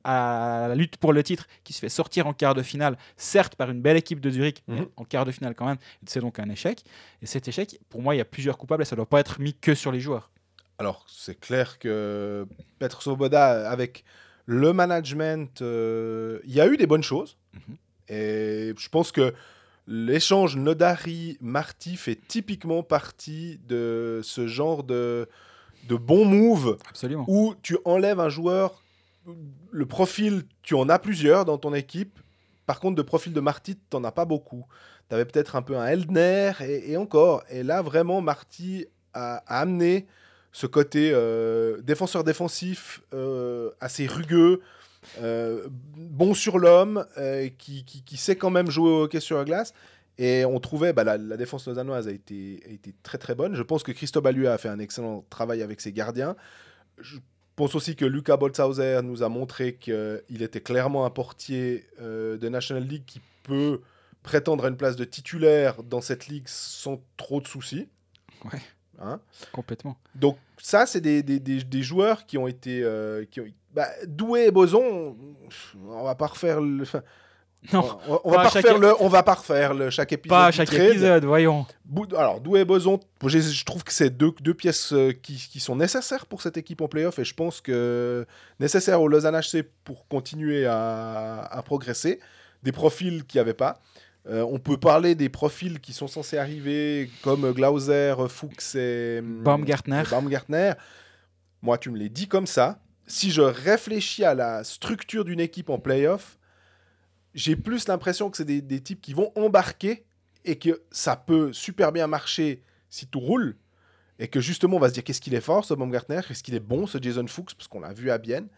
à 0.09 0.67
la 0.69 0.75
lutte 0.77 0.97
pour 0.99 1.13
le 1.13 1.23
titre, 1.25 1.47
qui 1.65 1.73
se 1.73 1.81
fait 1.81 1.89
sortir 1.89 2.27
en 2.29 2.33
quart 2.33 2.55
de 2.55 2.63
finale, 2.63 2.97
certes 3.17 3.57
par 3.57 3.71
une 3.71 3.81
belle 3.83 3.97
équipe 3.97 4.21
de 4.21 4.31
Zurich, 4.31 4.63
mais 4.69 4.81
Mhm. 4.81 4.87
en 4.97 5.05
quart 5.05 5.25
de 5.25 5.33
finale 5.33 5.55
quand 5.57 5.67
même, 5.67 5.79
c'est 6.07 6.21
donc 6.21 6.39
un 6.39 6.49
échec. 6.49 6.85
Et 7.23 7.27
cet 7.27 7.49
échec, 7.49 7.81
pour 7.89 8.03
moi, 8.03 8.15
il 8.15 8.19
y 8.19 8.21
a 8.21 8.25
plusieurs 8.25 8.57
coupables 8.57 8.83
et 8.83 8.87
ça 8.87 8.95
ne 8.95 8.99
doit 8.99 9.09
pas 9.09 9.19
être 9.21 9.41
mis 9.41 9.55
que 9.55 9.75
sur 9.75 9.91
les 9.91 9.99
joueurs. 10.01 10.31
Alors, 10.79 11.05
c'est 11.09 11.41
clair 11.41 11.79
que 11.81 12.47
Petr 12.79 13.03
Svoboda, 13.03 13.69
avec 13.71 14.05
le 14.45 14.73
management, 14.73 15.61
euh, 15.63 16.39
il 16.45 16.53
y 16.55 16.61
a 16.61 16.69
eu 16.69 16.77
des 16.77 16.87
bonnes 16.87 17.03
choses. 17.03 17.37
Mhm. 17.55 17.77
Et 18.09 18.75
je 18.79 18.89
pense 18.89 19.11
que 19.11 19.35
l'échange 19.89 20.57
Nodari-Marty 20.57 21.97
fait 21.97 22.17
typiquement 22.29 22.83
partie 22.83 23.59
de 23.67 24.21
ce 24.23 24.47
genre 24.47 24.85
de, 24.85 25.29
de 25.89 25.97
moves 25.97 26.77
Absolument. 26.89 27.25
où 27.29 27.55
tu 27.63 27.79
enlèves 27.85 28.21
un 28.21 28.29
joueur, 28.29 28.83
le 29.71 29.87
profil, 29.87 30.45
tu 30.63 30.75
en 30.75 30.89
as 30.89 30.99
plusieurs 30.99 31.45
dans 31.45 31.59
ton 31.59 31.75
équipe. 31.75 32.19
Par 32.67 32.81
contre, 32.81 32.97
de 32.97 33.03
profil 33.03 33.33
de 33.33 33.41
Marty, 33.41 33.77
tu 33.77 33.97
n'en 33.97 34.05
as 34.05 34.13
pas 34.13 34.25
beaucoup. 34.25 34.67
Tu 35.09 35.15
avais 35.15 35.25
peut-être 35.25 35.57
un 35.57 35.63
peu 35.63 35.77
un 35.77 35.87
Eldner 35.87 36.53
et, 36.61 36.97
encore. 36.97 37.45
Et 37.49 37.63
là, 37.63 37.83
vraiment, 37.83 38.21
Marty 38.21 38.87
a, 39.15 39.37
amené 39.47 40.07
ce 40.53 40.67
côté 40.67 41.11
euh, 41.13 41.81
défenseur 41.83 42.25
défensif 42.25 43.03
euh, 43.13 43.71
assez 43.81 44.07
rugueux, 44.07 44.63
euh, 45.21 45.69
bon 45.71 46.35
sur 46.35 46.59
l'homme, 46.59 47.07
qui, 47.59 48.05
sait 48.17 48.37
quand 48.37 48.51
même 48.51 48.71
jouer 48.71 48.91
au 48.91 49.03
hockey 49.03 49.21
sur 49.21 49.39
la 49.39 49.45
glace. 49.45 49.75
Et 50.19 50.45
on 50.47 50.59
trouvait, 50.61 50.93
bah, 50.93 51.05
la, 51.05 51.19
défense 51.37 51.69
lausannoise 51.69 52.09
a 52.09 52.11
été, 52.11 52.81
très 53.03 53.19
très 53.19 53.35
bonne. 53.35 53.55
Je 53.55 53.63
pense 53.63 53.83
que 53.83 53.93
Christophe 53.93 54.25
Balua 54.25 54.55
a 54.55 54.59
fait 54.59 54.71
un 54.71 54.79
excellent 54.79 55.25
travail 55.29 55.63
avec 55.63 55.81
ses 55.81 55.93
gardiens. 55.93 56.37
Je 56.99 57.19
pense 57.57 57.75
aussi 57.75 57.97
que 57.97 58.05
Lucas 58.05 58.37
Boltzhauser 58.37 59.01
nous 59.03 59.23
a 59.23 59.29
montré 59.29 59.75
qu'il 59.75 60.43
était 60.43 60.61
clairement 60.61 61.05
un 61.07 61.11
portier 61.11 61.87
euh, 62.01 62.37
de 62.37 62.49
National 62.49 62.85
League 62.85 63.05
qui 63.07 63.21
peut 63.43 63.81
prétendre 64.23 64.65
à 64.65 64.69
une 64.69 64.77
place 64.77 64.97
de 64.97 65.05
titulaire 65.05 65.83
dans 65.83 66.01
cette 66.01 66.27
ligue 66.29 66.47
sans 66.49 67.01
trop 67.17 67.41
de 67.41 67.47
soucis. 67.47 67.89
Ouais. 68.45 68.61
Hein 68.99 69.21
Complètement. 69.53 69.97
donc 70.15 70.39
ça, 70.59 70.87
c'est 70.87 71.01
des, 71.03 71.23
des- 71.23 71.39
des- 71.41 71.63
des 71.65 71.83
joueurs 71.83 72.25
qui 72.27 72.39
ont 72.39 72.47
été... 72.47 72.83
euh, 72.83 73.25
qui 73.31 73.41
ont- 73.41 73.47
bah, 73.75 73.89
Doué 74.07 74.47
et 74.47 74.51
Boson, 74.51 75.15
on 75.87 76.03
va 76.05 76.15
pas 76.15 76.27
refaire 76.29 76.61
le... 76.63 76.85
Non, 77.73 77.99
on, 78.25 78.31
va 78.31 78.43
pas 78.45 78.51
chaque 78.51 78.79
le, 78.79 78.95
on 79.01 79.09
va 79.09 79.23
pas 79.23 79.35
refaire 79.35 79.75
le, 79.75 79.91
chaque 79.91 80.13
épisode. 80.13 80.37
pas 80.37 80.51
chaque 80.51 80.73
épisode, 80.73 81.25
voyons. 81.25 81.67
Alors, 82.17 82.41
Doué 82.41 82.61
et 82.61 82.65
Boson, 82.65 83.01
je, 83.25 83.39
je 83.39 83.65
trouve 83.65 83.85
que 83.85 83.93
c'est 83.93 84.11
deux, 84.11 84.33
deux 84.41 84.55
pièces 84.55 84.93
euh, 84.93 85.13
qui, 85.13 85.35
qui 85.35 85.61
sont 85.61 85.77
nécessaires 85.77 86.27
pour 86.27 86.43
cette 86.43 86.57
équipe 86.57 86.81
en 86.81 86.89
playoff 86.89 87.19
et 87.19 87.25
je 87.25 87.35
pense 87.35 87.61
que 87.61 88.27
nécessaires 88.61 89.01
au 89.01 89.09
Lausanne 89.09 89.39
HC 89.39 89.65
pour 89.85 90.07
continuer 90.09 90.67
à, 90.67 91.43
à 91.51 91.63
progresser. 91.63 92.21
Des 92.63 92.73
profils 92.73 93.25
qu'il 93.25 93.39
n'y 93.39 93.43
avait 93.43 93.55
pas. 93.55 93.81
Euh, 94.29 94.45
on 94.51 94.59
peut 94.59 94.77
parler 94.77 95.15
des 95.15 95.29
profils 95.29 95.79
qui 95.79 95.93
sont 95.93 96.09
censés 96.09 96.37
arriver 96.37 97.11
comme 97.23 97.53
Glauser, 97.53 98.15
Fuchs 98.29 98.75
et 98.75 99.19
hum, 99.21 99.43
Baumgartner. 99.43 100.03
et 100.05 100.11
Baumgartner. 100.11 100.73
Moi, 101.63 101.79
tu 101.79 101.91
me 101.91 101.99
l'as 101.99 102.09
dit 102.09 102.27
comme 102.27 102.47
ça. 102.47 102.79
Si 103.07 103.31
je 103.31 103.43
réfléchis 103.43 104.25
à 104.25 104.35
la 104.35 104.65
structure 104.65 105.25
d'une 105.25 105.39
équipe 105.39 105.71
en 105.71 105.79
playoff, 105.79 106.39
j'ai 107.37 107.55
plus 107.55 107.87
l'impression 107.87 108.31
que 108.31 108.37
c'est 108.37 108.45
des, 108.45 108.61
des 108.61 108.81
types 108.81 109.01
qui 109.01 109.13
vont 109.13 109.31
embarquer 109.37 110.05
et 110.45 110.57
que 110.57 110.83
ça 110.91 111.17
peut 111.17 111.53
super 111.53 111.93
bien 111.93 112.07
marcher 112.07 112.63
si 112.89 113.07
tout 113.07 113.21
roule. 113.21 113.57
Et 114.19 114.29
que 114.29 114.41
justement, 114.41 114.79
on 114.79 114.81
va 114.81 114.89
se 114.89 114.95
dire 114.95 115.05
qu'est-ce 115.05 115.21
qu'il 115.21 115.35
est 115.35 115.43
fort, 115.43 115.65
ce 115.65 115.75
Baumgartner, 115.75 116.21
qu'est-ce 116.27 116.43
qu'il 116.43 116.55
est 116.55 116.61
bon, 116.61 116.87
ce 116.87 116.99
Jason 117.01 117.27
Fuchs, 117.27 117.55
parce 117.55 117.69
qu'on 117.69 117.81
l'a 117.81 117.93
vu 117.93 118.11
à 118.11 118.17
Bienne. 118.17 118.49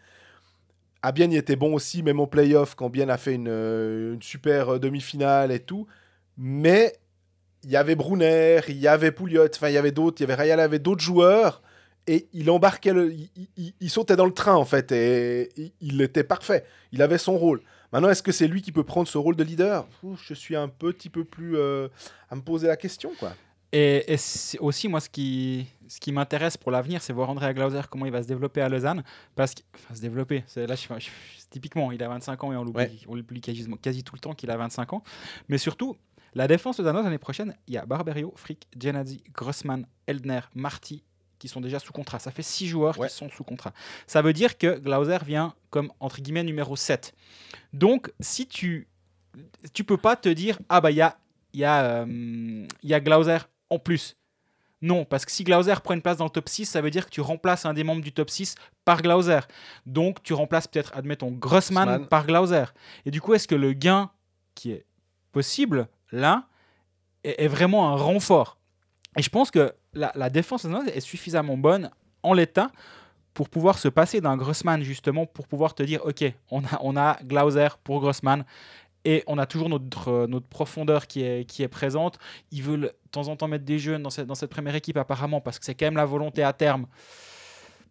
À 1.01 1.11
Bienne, 1.11 1.33
il 1.33 1.37
était 1.37 1.57
bon 1.57 1.73
aussi, 1.73 2.01
même 2.03 2.19
en 2.19 2.27
playoff, 2.27 2.75
quand 2.75 2.89
Bienne 2.89 3.09
a 3.09 3.17
fait 3.17 3.33
une, 3.33 3.49
euh, 3.49 4.15
super 4.21 4.75
euh, 4.75 4.79
demi-finale 4.79 5.51
et 5.51 5.59
tout. 5.59 5.87
Mais 6.37 6.93
il 7.63 7.71
y 7.71 7.75
avait 7.75 7.95
Brunner, 7.95 8.61
il 8.69 8.77
y 8.77 8.87
avait 8.87 9.11
Pouliot, 9.11 9.49
enfin, 9.53 9.67
il 9.67 9.73
y 9.73 9.77
avait 9.77 9.91
d'autres, 9.91 10.21
il 10.21 10.23
y 10.23 10.25
avait 10.25 10.35
Rayala, 10.35 10.61
il 10.61 10.65
y 10.65 10.65
avait 10.65 10.79
d'autres 10.79 11.03
joueurs. 11.03 11.61
Et 12.07 12.29
il 12.33 12.49
embarquait, 12.49 12.93
il, 13.57 13.89
sautait 13.89 14.15
dans 14.15 14.25
le 14.25 14.33
train, 14.33 14.55
en 14.55 14.65
fait, 14.65 14.91
et 14.91 15.73
il 15.81 16.01
était 16.01 16.23
parfait. 16.23 16.63
Il 16.91 17.01
avait 17.01 17.17
son 17.17 17.37
rôle. 17.37 17.61
Maintenant, 17.91 18.09
est-ce 18.09 18.21
que 18.23 18.31
c'est 18.31 18.47
lui 18.47 18.61
qui 18.61 18.71
peut 18.71 18.83
prendre 18.83 19.07
ce 19.07 19.17
rôle 19.17 19.35
de 19.35 19.43
leader? 19.43 19.87
Ouf, 20.03 20.21
Je 20.27 20.33
suis 20.33 20.55
un 20.55 20.67
petit 20.67 21.09
peu 21.09 21.23
plus 21.23 21.57
euh, 21.57 21.87
à 22.29 22.35
me 22.35 22.41
poser 22.41 22.67
la 22.67 22.77
question, 22.77 23.11
quoi. 23.19 23.33
Et, 23.71 24.15
aussi, 24.59 24.87
moi, 24.87 24.99
ce 24.99 25.09
qui, 25.09 25.67
ce 25.87 25.99
qui 25.99 26.11
m'intéresse 26.11 26.57
pour 26.57 26.71
l'avenir, 26.71 27.01
c'est 27.03 27.13
voir 27.13 27.29
André 27.29 27.53
Glauser, 27.53 27.81
comment 27.89 28.05
il 28.07 28.11
va 28.11 28.23
se 28.23 28.27
développer 28.27 28.61
à 28.61 28.69
Lausanne. 28.69 29.03
Parce 29.35 29.53
que, 29.53 29.61
enfin, 29.75 29.93
se 29.95 30.01
développer, 30.01 30.43
là, 30.55 30.75
je, 30.75 30.87
je- 30.99 31.09
typiquement, 31.51 31.91
il 31.91 32.01
a 32.01 32.07
25 32.09 32.43
ans 32.43 32.51
et 32.53 32.55
on 32.57 32.63
l'oublie, 32.63 33.05
Ouais. 33.07 33.39
quasi, 33.41 33.67
quasi 33.81 34.03
tout 34.03 34.15
le 34.15 34.19
temps 34.21 34.33
qu'il 34.33 34.49
a 34.49 34.57
25 34.57 34.93
ans. 34.93 35.03
Mais 35.49 35.59
surtout, 35.59 35.95
la 36.33 36.47
défense 36.47 36.79
lausannoise 36.79 37.03
l'année 37.05 37.17
prochaine, 37.19 37.55
il 37.67 37.75
y 37.75 37.77
a 37.77 37.85
Barberio, 37.85 38.33
Frick, 38.37 38.67
Genadzi, 38.79 39.23
Grossman, 39.33 39.85
Eldner, 40.07 40.41
Marty 40.55 41.03
qui 41.39 41.47
sont 41.47 41.61
déjà 41.61 41.79
sous 41.79 41.93
contrat. 41.93 42.19
Ça 42.19 42.31
fait 42.31 42.43
6 42.43 42.67
joueurs 42.67 42.99
Ouais. 42.99 43.07
qui 43.07 43.13
sont 43.15 43.29
sous 43.29 43.43
contrat. 43.43 43.73
Ça 44.07 44.21
veut 44.21 44.33
dire 44.33 44.57
que 44.57 44.77
Glauser 44.77 45.17
vient 45.25 45.53
comme, 45.69 45.91
entre 45.99 46.21
guillemets, 46.21 46.43
numéro 46.43 46.75
7. 46.75 47.13
Donc, 47.73 48.11
si 48.19 48.45
tu 48.47 48.87
tu 49.73 49.83
peux 49.83 49.97
pas 49.97 50.15
te 50.15 50.27
dire, 50.29 50.59
ah 50.69 50.81
bah 50.81 50.91
il 50.91 50.97
y 50.97 51.01
a, 51.01 51.17
il 51.53 51.59
y, 51.61 51.63
a, 51.65 51.83
euh, 52.03 52.67
y 52.83 52.93
a 52.93 52.99
Glauser 52.99 53.37
en 53.69 53.79
plus. 53.79 54.17
Non, 54.81 55.05
parce 55.05 55.23
que 55.25 55.31
si 55.31 55.43
Glauser 55.43 55.75
prend 55.83 55.93
une 55.93 56.01
place 56.01 56.17
dans 56.17 56.23
le 56.25 56.29
top 56.29 56.49
6, 56.49 56.65
ça 56.65 56.81
veut 56.81 56.89
dire 56.89 57.05
que 57.05 57.11
tu 57.11 57.21
remplaces 57.21 57.65
un 57.65 57.73
des 57.73 57.83
membres 57.83 58.01
du 58.01 58.11
top 58.11 58.29
6 58.29 58.55
par 58.85 59.01
Glauser. 59.01 59.39
Donc 59.85 60.23
tu 60.23 60.33
remplaces 60.33 60.67
peut-être, 60.67 60.91
admettons, 60.95 61.31
Grossman 61.31 62.07
par 62.07 62.25
Glauser. 62.25 62.63
Et 63.05 63.11
du 63.11 63.21
coup, 63.21 63.33
est-ce 63.33 63.47
que 63.47 63.55
le 63.55 63.73
gain 63.73 64.09
qui 64.55 64.71
est 64.71 64.85
possible 65.31 65.87
là 66.11 66.47
est, 67.23 67.43
est 67.43 67.47
vraiment 67.47 67.89
un 67.89 67.95
renfort? 67.95 68.57
Et 69.17 69.21
je 69.21 69.29
pense 69.29 69.51
que 69.51 69.73
la, 69.93 70.11
la 70.15 70.29
défense 70.29 70.65
nationale 70.65 70.89
est 70.95 70.99
suffisamment 71.01 71.57
bonne 71.57 71.89
en 72.23 72.33
l'état 72.33 72.71
pour 73.33 73.49
pouvoir 73.49 73.77
se 73.77 73.87
passer 73.87 74.21
d'un 74.21 74.37
Grossman 74.37 74.81
justement 74.83 75.25
pour 75.25 75.47
pouvoir 75.47 75.73
te 75.73 75.83
dire 75.83 76.01
ok 76.05 76.25
on 76.51 76.63
a, 76.63 76.79
on 76.81 76.97
a 76.97 77.17
Glauser 77.23 77.69
pour 77.83 77.99
Grossman 78.01 78.43
et 79.05 79.23
on 79.27 79.37
a 79.37 79.45
toujours 79.45 79.69
notre, 79.69 80.09
euh, 80.09 80.27
notre 80.27 80.47
profondeur 80.47 81.07
qui 81.07 81.21
est, 81.23 81.45
qui 81.45 81.63
est 81.63 81.67
présente 81.69 82.19
ils 82.51 82.61
veulent 82.63 82.81
de 82.81 82.93
temps 83.11 83.27
en 83.27 83.35
temps 83.35 83.47
mettre 83.47 83.65
des 83.65 83.79
jeunes 83.79 84.03
dans 84.03 84.09
cette, 84.09 84.27
dans 84.27 84.35
cette 84.35 84.49
première 84.51 84.75
équipe 84.75 84.97
apparemment 84.97 85.41
parce 85.41 85.57
que 85.57 85.65
c'est 85.65 85.75
quand 85.75 85.85
même 85.85 85.97
la 85.97 86.05
volonté 86.05 86.43
à 86.43 86.53
terme 86.53 86.85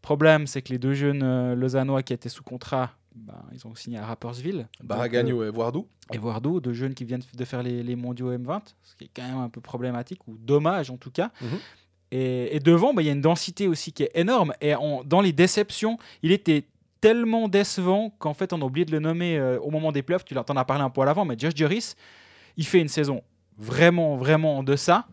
problème 0.03 0.47
c'est 0.47 0.63
que 0.63 0.73
les 0.73 0.79
deux 0.79 0.95
jeunes 0.95 1.23
euh, 1.23 1.55
lausannois 1.55 2.03
qui 2.03 2.13
étaient 2.13 2.29
sous 2.29 2.43
contrat 2.43 2.91
ben, 3.15 3.43
ils 3.53 3.67
ont 3.67 3.75
signé 3.75 3.99
à 3.99 4.07
Rappersville 4.07 4.59
Donc, 4.59 4.69
euh, 4.83 4.85
Baragagno 4.85 5.43
et 5.45 5.51
Voardou. 5.51 5.89
et 6.13 6.19
Voardou, 6.19 6.61
deux 6.61 6.73
jeunes 6.73 6.95
qui 6.95 7.05
viennent 7.05 7.23
de 7.35 7.45
faire 7.45 7.63
les, 7.65 7.83
les 7.83 7.97
mondiaux 7.97 8.33
M20, 8.33 8.61
ce 8.83 8.95
qui 8.95 9.05
est 9.05 9.11
quand 9.15 9.27
même 9.27 9.39
un 9.39 9.49
peu 9.49 9.61
problématique, 9.61 10.21
ou 10.29 10.37
dommage 10.39 10.91
en 10.91 10.97
tout 10.99 11.11
cas. 11.11 11.31
Mhm. 11.41 11.59
Et, 12.11 12.55
et 12.57 12.61
devant, 12.61 12.95
bah, 12.95 13.03
il 13.03 13.07
y 13.07 13.09
a 13.09 13.13
une 13.13 13.21
densité 13.21 13.69
aussi 13.69 13.93
qui 13.93 14.03
est 14.05 14.11
énorme. 14.15 14.53
Et 14.61 14.75
on- 14.77 15.05
dans 15.05 15.21
les 15.21 15.33
déceptions, 15.33 15.99
il 16.23 16.33
était 16.33 16.65
tellement 17.01 17.49
décevant 17.49 18.11
qu'en 18.19 18.35
fait, 18.35 18.53
on 18.53 18.61
a 18.61 18.65
oublié 18.65 18.85
de 18.85 18.93
le 18.93 18.99
nommer 18.99 19.39
euh, 19.39 19.59
au 19.61 19.71
moment 19.71 19.93
des 19.93 20.03
playoffs. 20.03 20.25
Tu 20.25 20.35
t'en 20.35 20.57
as 20.57 20.65
parlé 20.65 20.83
un 20.83 20.91
peu 20.91 21.01
à 21.03 21.05
l'avant, 21.05 21.25
mais 21.25 21.37
Josh 21.39 21.55
Juris, 21.55 21.95
il 22.57 22.67
fait 22.67 22.81
une 22.81 22.89
saison 22.89 23.23
vraiment, 23.57 24.17
vraiment 24.17 24.59
en 24.59 24.63
deçà. 24.63 25.07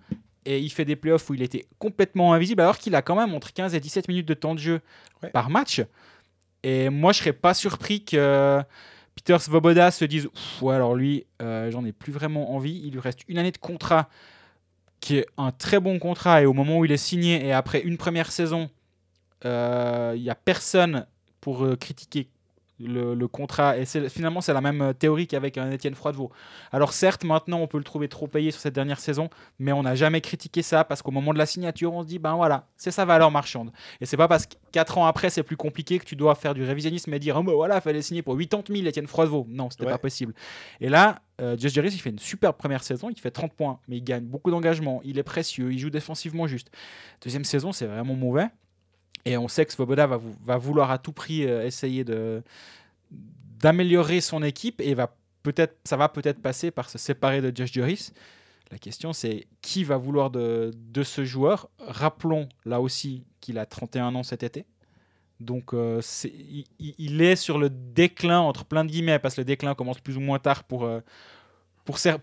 Et 0.48 0.60
il 0.60 0.70
fait 0.70 0.86
des 0.86 0.96
playoffs 0.96 1.28
où 1.30 1.34
il 1.34 1.42
était 1.42 1.66
complètement 1.80 2.34
invisible, 2.34 2.62
alors 2.62 2.78
qu'il 2.78 2.94
a 2.96 3.02
quand 3.02 3.16
même 3.16 3.34
entre 3.34 3.52
15 3.52 3.74
et 3.76 3.80
17 3.80 4.08
minutes 4.08 4.28
de 4.28 4.34
temps 4.36 4.54
de 4.56 4.60
jeu 4.60 4.82
Ouais. 5.24 5.30
par 5.30 5.50
match. 5.50 5.82
Et 6.64 6.90
moi, 6.90 7.14
je 7.14 7.20
serais 7.20 7.34
pas 7.34 7.54
surpris 7.54 8.04
que 8.04 8.62
Peter 9.16 9.38
Svoboda 9.40 9.92
se 9.92 10.06
dise 10.06 10.28
ouais, 10.62 10.76
alors 10.76 10.94
lui, 10.96 11.26
euh, 11.42 11.72
j'en 11.72 11.84
ai 11.86 11.92
plus 11.92 12.12
vraiment 12.12 12.54
envie. 12.56 12.82
Il 12.84 12.92
lui 12.94 13.00
reste 13.00 13.20
une 13.28 13.38
année 13.38 13.52
de 13.52 13.58
contrat 13.58 14.08
qui 15.00 15.18
est 15.18 15.28
un 15.38 15.52
très 15.52 15.80
bon 15.80 16.00
contrat. 16.00 16.42
Et 16.42 16.46
au 16.46 16.54
moment 16.54 16.80
où 16.80 16.86
il 16.86 16.92
est 16.92 16.98
signé, 16.98 17.46
et 17.46 17.52
après 17.52 17.82
une 17.82 17.98
première 17.98 18.32
saison, 18.32 18.70
euh, 19.46 20.14
il 20.16 20.22
n'y 20.22 20.30
a 20.30 20.36
personne 20.36 21.06
pour 21.42 21.64
euh, 21.64 21.76
critiquer 21.76 22.30
le, 22.80 23.16
le 23.16 23.28
contrat. 23.28 23.78
Et 23.78 23.86
finalement, 23.86 24.42
c'est 24.42 24.54
la 24.54 24.62
même 24.62 24.82
euh, 24.82 24.94
théorie 24.94 25.28
qu'avec 25.28 25.58
un 25.58 25.72
Étienne 25.72 25.96
Froidevaux. 25.96 26.32
Alors 26.72 26.94
certes, 26.94 27.24
maintenant, 27.24 27.60
on 27.60 27.68
peut 27.68 27.78
le 27.78 27.84
trouver 27.84 28.08
trop 28.10 28.28
payé 28.28 28.52
sur 28.52 28.60
cette 28.62 28.76
dernière 28.76 29.00
saison, 29.00 29.30
mais 29.60 29.72
on 29.72 29.84
n'a 29.84 29.96
jamais 29.96 30.22
critiqué 30.22 30.62
ça 30.62 30.84
parce 30.84 31.02
qu'au 31.02 31.12
moment 31.12 31.34
de 31.34 31.38
la 31.38 31.46
signature, 31.46 31.94
on 31.94 32.02
se 32.04 32.08
dit, 32.08 32.20
ben 32.20 32.36
voilà, 32.36 32.68
c'est 32.76 32.92
sa 32.92 33.06
valeur 33.06 33.32
marchande. 33.32 33.72
Et 34.02 34.06
c'est 34.06 34.18
pas 34.18 34.28
parce 34.28 34.46
que 34.46 34.56
4 34.72 34.98
ans 34.98 35.06
après, 35.06 35.30
c'est 35.30 35.44
plus 35.44 35.58
compliqué 35.58 36.00
que 36.00 36.06
tu 36.06 36.16
dois 36.16 36.36
faire 36.36 36.54
du 36.54 36.64
révisionnisme 36.64 37.14
et 37.14 37.20
dire, 37.20 37.38
oh 37.40 37.44
ben 37.44 37.54
voilà, 37.54 37.80
fallait 37.82 38.02
signer 38.02 38.22
pour 38.22 38.38
80 38.38 38.64
000 38.76 38.88
Étienne 38.88 39.08
Froidevaux. 39.08 39.46
Non, 39.50 39.70
c'était 39.70 39.86
Ouais. 39.86 39.92
pas 39.92 39.98
possible. 39.98 40.34
Et 40.82 40.90
là, 40.90 41.22
euh, 41.42 41.56
Josh 41.58 41.74
Jarvis, 41.74 41.90
il 41.94 42.00
fait 42.00 42.10
une 42.10 42.20
superbe 42.20 42.56
première 42.58 42.84
saison, 42.84 43.10
il 43.10 43.20
fait 43.20 43.32
30 43.32 43.54
points, 43.54 43.80
mais 43.88 43.98
il 43.98 44.04
gagne 44.04 44.24
beaucoup 44.26 44.52
d'engagement, 44.52 45.02
il 45.04 45.18
est 45.18 45.24
précieux, 45.24 45.72
il 45.72 45.80
joue 45.80 45.90
défensivement 45.90 46.48
juste. 46.48 46.72
Deuxième 47.22 47.44
saison, 47.46 47.72
c'est 47.72 47.86
vraiment 47.86 48.16
mauvais. 48.16 48.48
Et 49.26 49.38
on 49.38 49.48
sait 49.48 49.66
que 49.66 49.74
Svoboda 49.74 50.08
va, 50.08 50.18
vou- 50.18 50.36
va 50.44 50.58
vouloir 50.58 50.92
à 50.92 50.98
tout 51.00 51.12
prix 51.12 51.46
euh, 51.46 51.66
essayer 51.66 52.06
d'améliorer 53.60 54.22
son 54.22 54.44
équipe 54.44 54.82
et 54.82 54.94
va 54.94 55.16
ça 55.84 55.98
va 55.98 56.10
peut-être 56.10 56.42
passer 56.42 56.72
par 56.72 56.90
se 56.90 56.98
séparer 56.98 57.42
de 57.42 57.56
Josh 57.56 57.72
Juris. 57.72 58.12
La 58.72 58.78
question 58.80 59.14
c'est 59.14 59.48
qui 59.62 59.84
va 59.84 59.98
vouloir 59.98 60.32
de, 60.32 60.72
ce 61.04 61.24
joueur? 61.24 61.70
Rappelons 61.80 62.50
là 62.66 62.82
aussi 62.82 63.26
qu'il 63.42 63.60
a 63.60 63.66
31 63.66 64.16
ans 64.16 64.24
cet 64.24 64.44
été. 64.44 64.66
Donc 65.40 65.74
euh, 65.74 66.02
il, 66.80 67.22
est 67.22 67.36
sur 67.36 67.58
le 67.58 67.70
déclin 67.70 68.40
entre 68.40 68.66
plein 68.66 68.86
de 68.86 68.90
guillemets 68.90 69.20
parce 69.20 69.36
que 69.36 69.42
le 69.42 69.46
déclin 69.46 69.76
commence 69.76 70.00
plus 70.00 70.18
ou 70.18 70.22
moins 70.22 70.40
tard 70.40 70.64
pour, 70.64 70.86
euh, 70.86 71.02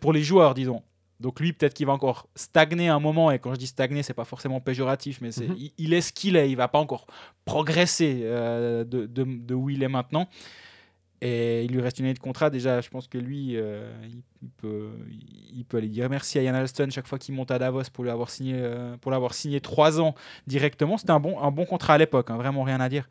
pour 0.00 0.12
les 0.12 0.22
joueurs 0.22 0.54
disons. 0.54 0.82
Donc 1.22 1.40
lui 1.40 1.52
peut-être 1.54 1.72
qu'il 1.74 1.86
va 1.86 1.94
encore 1.94 2.28
stagner 2.34 2.88
un 2.88 3.00
moment 3.00 3.30
et 3.30 3.38
quand 3.38 3.54
je 3.54 3.58
dis 3.58 3.66
stagner 3.66 4.02
c'est 4.02 4.12
pas 4.14 4.24
forcément 4.26 4.60
péjoratif 4.60 5.20
mais 5.22 5.32
c'est, 5.32 5.48
Mhm. 5.48 5.56
il, 5.56 5.72
il 5.78 5.94
est 5.94 6.02
ce 6.02 6.12
qu'il 6.12 6.36
est, 6.36 6.50
il 6.50 6.56
va 6.56 6.68
pas 6.68 6.78
encore 6.78 7.06
progresser 7.46 8.20
euh, 8.24 8.84
de, 8.84 9.06
de, 9.06 9.24
de 9.24 9.54
où 9.54 9.70
il 9.70 9.82
est 9.82 9.88
maintenant. 9.88 10.28
Et 11.24 11.62
il 11.64 11.70
lui 11.72 11.80
reste 11.80 12.00
une 12.00 12.06
année 12.06 12.14
de 12.14 12.18
contrat. 12.18 12.50
Déjà, 12.50 12.80
je 12.80 12.88
pense 12.90 13.06
que 13.06 13.16
lui, 13.16 13.52
euh, 13.56 13.88
il, 14.02 14.22
il 14.42 14.50
peut, 14.50 14.90
il 15.54 15.64
peut 15.64 15.76
aller 15.76 15.88
dire 15.88 16.10
merci 16.10 16.36
à 16.40 16.42
Ian 16.42 16.52
Alston 16.54 16.88
chaque 16.90 17.06
fois 17.06 17.16
qu'il 17.16 17.32
monte 17.36 17.52
à 17.52 17.60
Davos 17.60 17.84
pour 17.92 18.02
lui 18.02 18.10
avoir 18.10 18.28
signé, 18.28 18.54
euh, 18.56 18.96
pour 18.96 19.12
l'avoir 19.12 19.32
signé 19.32 19.60
trois 19.60 20.00
ans 20.00 20.16
directement. 20.48 20.98
C'était 20.98 21.12
un 21.12 21.20
bon, 21.20 21.38
un 21.40 21.52
bon 21.52 21.64
contrat 21.64 21.94
à 21.94 21.98
l'époque, 21.98 22.28
hein, 22.32 22.36
vraiment 22.36 22.64
rien 22.64 22.80
à 22.80 22.88
dire. 22.88 23.08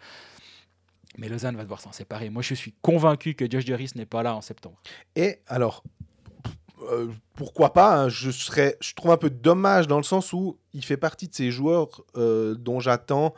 Mais 1.17 1.29
Lausanne 1.29 1.55
va 1.55 1.63
devoir 1.63 1.79
s'en 1.79 1.93
séparer. 1.93 2.29
Moi, 2.29 2.41
je 2.41 2.53
suis 2.53 2.73
convaincu 2.81 3.33
que 3.33 3.49
Josh 3.49 3.65
Juris 3.65 3.91
n'est 3.95 4.05
pas 4.05 4.23
là 4.23 4.35
en 4.35 4.41
septembre. 4.41 4.77
Et 5.15 5.39
alors, 5.47 5.81
euh, 6.89 7.07
pourquoi 7.35 7.73
pas 7.73 7.95
hein, 7.95 8.09
je, 8.09 8.31
serais, 8.31 8.77
je 8.81 8.93
trouve 8.93 9.11
un 9.11 9.17
peu 9.17 9.29
dommage 9.29 9.87
dans 9.87 9.97
le 9.97 10.03
sens 10.03 10.33
où 10.33 10.57
il 10.73 10.83
fait 10.83 10.97
partie 10.97 11.27
de 11.27 11.33
ces 11.33 11.51
joueurs 11.51 12.01
euh, 12.17 12.55
dont 12.55 12.79
j'attends 12.79 13.33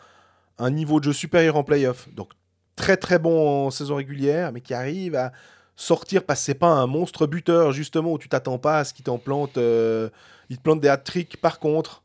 un 0.57 0.69
niveau 0.69 0.99
de 0.99 1.05
jeu 1.05 1.13
supérieur 1.13 1.55
en 1.55 1.63
playoff. 1.63 2.07
Donc, 2.13 2.29
très 2.75 2.97
très 2.97 3.19
bon 3.19 3.65
en 3.67 3.71
saison 3.71 3.95
régulière, 3.95 4.51
mais 4.51 4.61
qui 4.61 4.73
arrive 4.73 5.15
à 5.15 5.31
sortir 5.75 6.23
parce 6.23 6.39
que 6.39 6.45
c'est 6.45 6.53
pas 6.53 6.67
un 6.67 6.87
monstre 6.87 7.27
buteur, 7.27 7.71
justement, 7.71 8.13
où 8.13 8.17
tu 8.17 8.29
t'attends 8.29 8.59
pas 8.59 8.79
à 8.79 8.83
ce 8.83 8.93
qu'il 8.93 9.05
t'en 9.05 9.17
plante. 9.17 9.57
euh, 9.57 10.09
il 10.49 10.57
te 10.57 10.61
plante 10.61 10.81
des 10.81 10.89
hat-tricks. 10.89 11.37
Par 11.37 11.59
contre, 11.59 12.03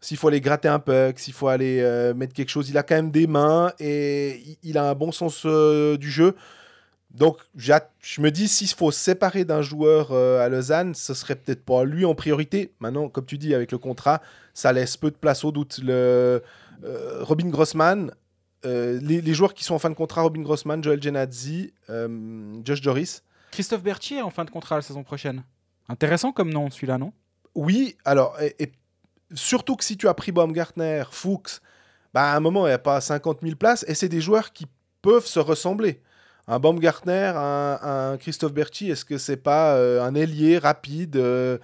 s'il 0.00 0.16
faut 0.16 0.28
aller 0.28 0.40
gratter 0.40 0.68
un 0.68 0.78
puck, 0.78 1.18
s'il 1.18 1.34
faut 1.34 1.48
aller 1.48 1.82
mettre 2.14 2.32
quelque 2.32 2.50
chose, 2.50 2.70
il 2.70 2.78
a 2.78 2.82
quand 2.82 2.94
même 2.94 3.10
des 3.10 3.26
mains 3.26 3.72
et 3.78 4.58
il, 4.62 4.78
a 4.78 4.88
un 4.88 4.94
bon 4.94 5.12
sens 5.12 5.44
du 5.44 6.10
jeu. 6.10 6.34
Donc, 7.14 7.38
je 7.54 8.20
me 8.20 8.30
dis, 8.30 8.48
s'il 8.48 8.68
faut 8.68 8.90
se 8.90 8.98
séparer 8.98 9.44
d'un 9.44 9.62
joueur 9.62 10.08
euh, 10.10 10.44
à 10.44 10.48
Lausanne, 10.48 10.94
ce 10.94 11.14
serait 11.14 11.36
peut-être 11.36 11.64
pas 11.64 11.84
lui 11.84 12.04
en 12.04 12.16
priorité. 12.16 12.72
Maintenant, 12.80 13.08
comme 13.08 13.24
tu 13.24 13.38
dis, 13.38 13.54
avec 13.54 13.70
le 13.70 13.78
contrat, 13.78 14.20
ça 14.52 14.72
laisse 14.72 14.96
peu 14.96 15.10
de 15.10 15.16
place 15.16 15.44
au 15.44 15.52
doute. 15.52 15.78
Le, 15.82 16.42
euh, 16.82 17.22
Robin 17.22 17.48
Grossman, 17.50 18.10
euh, 18.66 18.98
les, 19.00 19.20
les 19.20 19.34
joueurs 19.34 19.54
qui 19.54 19.64
sont 19.64 19.74
en 19.74 19.78
fin 19.78 19.90
de 19.90 19.94
contrat, 19.94 20.22
Robin 20.22 20.42
Grossman, 20.42 20.82
Joel 20.82 21.02
Genadzi, 21.02 21.72
euh, 21.90 22.60
Josh 22.64 22.82
Joris. 22.82 23.22
Christophe 23.52 23.82
Berthier 23.82 24.22
en 24.22 24.30
fin 24.30 24.44
de 24.44 24.50
contrat 24.50 24.76
la 24.76 24.82
saison 24.82 25.04
prochaine. 25.04 25.44
Intéressant 25.88 26.32
comme 26.32 26.52
nom, 26.52 26.70
celui-là, 26.70 26.98
non? 26.98 27.12
Oui, 27.54 27.96
alors, 28.04 28.40
et, 28.40 28.56
et 28.58 28.72
surtout 29.34 29.76
que 29.76 29.84
si 29.84 29.96
tu 29.96 30.08
as 30.08 30.14
pris 30.14 30.32
Baumgartner, 30.32 31.04
Fuchs, 31.10 31.60
bah, 32.12 32.32
à 32.32 32.36
un 32.36 32.40
moment, 32.40 32.66
il 32.66 32.70
n'y 32.70 32.74
a 32.74 32.78
pas 32.78 33.00
50 33.00 33.40
000 33.42 33.56
places, 33.56 33.84
et 33.86 33.94
c'est 33.94 34.08
des 34.08 34.20
joueurs 34.20 34.52
qui 34.52 34.66
peuvent 35.02 35.26
se 35.26 35.38
ressembler. 35.38 36.00
Un 36.46 36.58
Baumgartner, 36.58 37.32
un, 37.34 38.16
Christophe 38.18 38.52
Berti, 38.52 38.90
est-ce 38.90 39.04
que 39.04 39.16
c'est 39.16 39.38
pas 39.38 39.76
euh, 39.76 40.02
un 40.02 40.14
ailier 40.14 40.58
rapide 40.58 41.16
euh, 41.16 41.58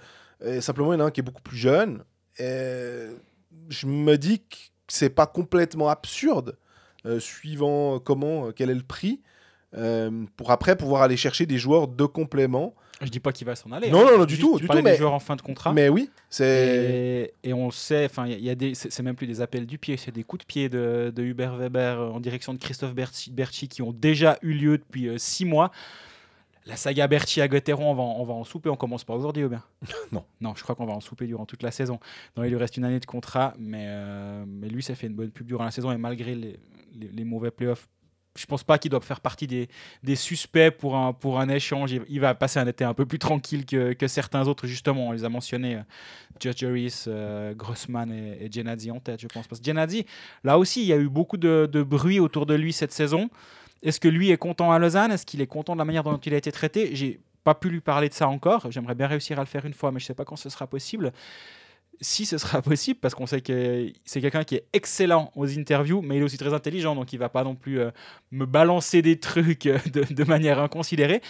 Simplement, 0.59 0.93
il 0.93 0.97
y 0.97 1.01
en 1.01 1.05
a 1.05 1.07
un 1.07 1.11
qui 1.11 1.19
est 1.19 1.23
beaucoup 1.23 1.43
plus 1.43 1.57
jeune. 1.57 2.03
Je 2.39 3.85
me 3.85 4.15
dis 4.15 4.39
que 4.39 4.57
c'est 4.87 5.11
pas 5.11 5.27
complètement 5.27 5.89
absurde, 5.89 6.57
euh, 7.05 7.19
suivant 7.19 7.99
comment, 7.99 8.51
quel 8.51 8.71
est 8.71 8.75
le 8.75 8.81
prix, 8.83 9.21
pour 10.35 10.51
après 10.51 10.75
pouvoir 10.75 11.03
aller 11.03 11.17
chercher 11.17 11.45
des 11.45 11.57
joueurs 11.57 11.87
de 11.87 12.05
complément. 12.05 12.75
Je 13.01 13.09
dis 13.09 13.19
pas 13.19 13.31
qu'il 13.31 13.45
va 13.47 13.55
s'en 13.55 13.71
aller. 13.71 13.89
Non, 13.89 14.01
hein. 14.01 14.11
non, 14.11 14.17
non, 14.19 14.25
du 14.25 14.35
Juste, 14.35 14.41
tout, 14.47 14.55
tu 14.57 14.61
du 14.63 14.67
tout, 14.67 14.75
des 14.75 14.81
mais- 14.81 14.95
joueurs 14.97 15.13
en 15.13 15.19
fin 15.19 15.35
de 15.35 15.41
contrat. 15.41 15.73
Mais 15.73 15.89
oui, 15.89 16.09
c'est. 16.29 17.31
Et, 17.43 17.49
et 17.49 17.53
on 17.53 17.65
le 17.65 17.71
sait, 17.71 18.05
enfin, 18.05 18.27
il 18.27 18.39
y 18.39 18.49
a- 18.49 18.55
des, 18.55 18.73
c'est 18.75 19.01
même 19.03 19.15
plus 19.15 19.27
des 19.27 19.41
appels 19.41 19.65
du 19.65 19.77
pied, 19.77 19.97
c'est 19.97 20.11
des 20.11 20.23
coups 20.23 20.41
de 20.43 20.45
pied 20.47 20.69
de, 20.69 21.11
de 21.15 21.23
Hubert 21.23 21.55
Weber 21.55 21.99
euh, 21.99 22.09
en 22.11 22.19
direction 22.19 22.53
de 22.53 22.59
Christophe 22.59 22.93
Berchi, 22.93 23.31
Berchi 23.31 23.67
qui 23.67 23.81
ont 23.81 23.91
déjà 23.91 24.37
eu 24.41 24.53
lieu 24.53 24.77
depuis 24.77 25.07
euh, 25.07 25.17
six 25.17 25.45
mois. 25.45 25.71
La 26.67 26.75
saga 26.75 27.07
Berchi 27.07 27.41
à 27.41 27.47
Gotteron, 27.47 27.89
on 27.89 27.95
va, 27.95 28.03
en- 28.03 28.15
on 28.19 28.23
va 28.23 28.33
en 28.35 28.43
souper. 28.43 28.69
On 28.69 28.75
commence 28.75 29.03
pas 29.03 29.15
aujourd'hui, 29.15 29.41
Hubert 29.43 29.67
Non. 30.11 30.23
Non, 30.41 30.53
je 30.55 30.61
crois 30.61 30.75
qu'on 30.75 30.85
va 30.85 30.93
en 30.93 30.99
souper 31.01 31.25
durant 31.25 31.47
toute 31.47 31.63
la 31.63 31.71
saison. 31.71 31.99
Non, 32.37 32.43
il 32.43 32.49
lui 32.49 32.57
reste 32.57 32.77
une 32.77 32.85
année 32.85 32.99
de 32.99 33.05
contrat, 33.07 33.55
mais, 33.57 33.85
euh, 33.87 34.43
mais 34.47 34.67
lui, 34.69 34.83
ça 34.83 34.93
fait 34.93 35.07
une 35.07 35.15
bonne 35.15 35.31
pub 35.31 35.47
durant 35.47 35.63
la 35.63 35.71
saison 35.71 35.91
et 35.91 35.97
malgré 35.97 36.35
les, 36.35 36.59
les, 36.93 37.07
les 37.07 37.23
mauvais 37.23 37.49
playoffs. 37.49 37.87
Je 38.37 38.45
pense 38.45 38.63
pas 38.63 38.77
qu'il 38.77 38.89
doit 38.91 39.01
faire 39.01 39.19
partie 39.19 39.45
des, 39.45 39.67
des 40.03 40.15
suspects 40.15 40.71
pour 40.71 40.95
un, 40.95 41.11
pour 41.11 41.39
un 41.39 41.49
échange. 41.49 41.91
Il, 42.07 42.19
va 42.21 42.33
passer 42.33 42.59
un 42.59 42.67
été 42.67 42.83
un 42.85 42.93
peu 42.93 43.05
plus 43.05 43.19
tranquille 43.19 43.65
que, 43.65 43.93
que 43.93 44.07
certains 44.07 44.47
autres, 44.47 44.67
justement. 44.67 45.09
On 45.09 45.11
les 45.11 45.25
a 45.25 45.29
mentionnés. 45.29 45.75
euh, 45.75 45.83
Josh 46.39 46.57
Juris, 46.57 47.03
euh, 47.07 47.53
Grossman 47.53 48.11
et, 48.11 48.45
et 48.45 48.51
Genadzi 48.51 48.89
en 48.91 48.99
tête, 48.99 49.21
je 49.21 49.27
pense. 49.27 49.47
Parce 49.47 49.59
que 49.59 49.65
Genadzi, 49.65 50.05
là 50.43 50.57
aussi, 50.57 50.81
il 50.81 50.87
y 50.87 50.93
a 50.93 50.97
eu 50.97 51.09
beaucoup 51.09 51.37
de, 51.37 51.69
de 51.71 51.83
bruit 51.83 52.19
autour 52.19 52.45
de 52.45 52.55
lui 52.55 52.73
cette 52.73 52.93
saison. 52.93 53.29
Est-ce 53.83 53.99
que 53.99 54.07
lui 54.07 54.31
est 54.31 54.37
content 54.37 54.71
à 54.71 54.79
Lausanne? 54.79 55.11
Est-ce 55.11 55.25
qu'il 55.25 55.41
est 55.41 55.47
content 55.47 55.73
de 55.73 55.79
la 55.79 55.85
manière 55.85 56.03
dont 56.03 56.17
il 56.17 56.33
a 56.33 56.37
été 56.37 56.51
traité? 56.51 56.95
J'ai 56.95 57.19
pas 57.43 57.55
pu 57.55 57.69
lui 57.69 57.81
parler 57.81 58.09
de 58.09 58.13
ça 58.13 58.27
encore. 58.27 58.71
J'aimerais 58.71 58.95
bien 58.95 59.07
réussir 59.07 59.39
à 59.39 59.41
le 59.41 59.47
faire 59.47 59.65
une 59.65 59.73
fois, 59.73 59.91
mais 59.91 59.99
je 59.99 60.05
sais 60.05 60.13
pas 60.13 60.25
quand 60.25 60.35
ce 60.35 60.49
sera 60.49 60.67
possible. 60.67 61.11
Si 62.01 62.25
ce 62.25 62.37
sera 62.37 62.61
possible, 62.61 62.99
parce 62.99 63.15
qu'on 63.15 63.27
sait 63.27 63.41
que 63.41 63.91
c'est 64.03 64.19
quelqu'un 64.19 64.43
qui 64.43 64.55
est 64.55 64.65
excellent 64.73 65.31
aux 65.35 65.47
interviews, 65.57 66.01
mais 66.01 66.17
il 66.17 66.21
est 66.21 66.25
aussi 66.25 66.37
très 66.37 66.53
intelligent, 66.53 66.95
donc 66.95 67.13
il 67.13 67.17
va 67.17 67.29
pas 67.29 67.43
non 67.43 67.55
plus 67.55 67.79
euh, 67.79 67.91
me 68.31 68.45
balancer 68.45 69.01
des 69.01 69.19
trucs 69.19 69.67
euh, 69.67 69.77
de, 69.85 70.23
manière 70.23 70.59
inconsidérée. 70.59 71.21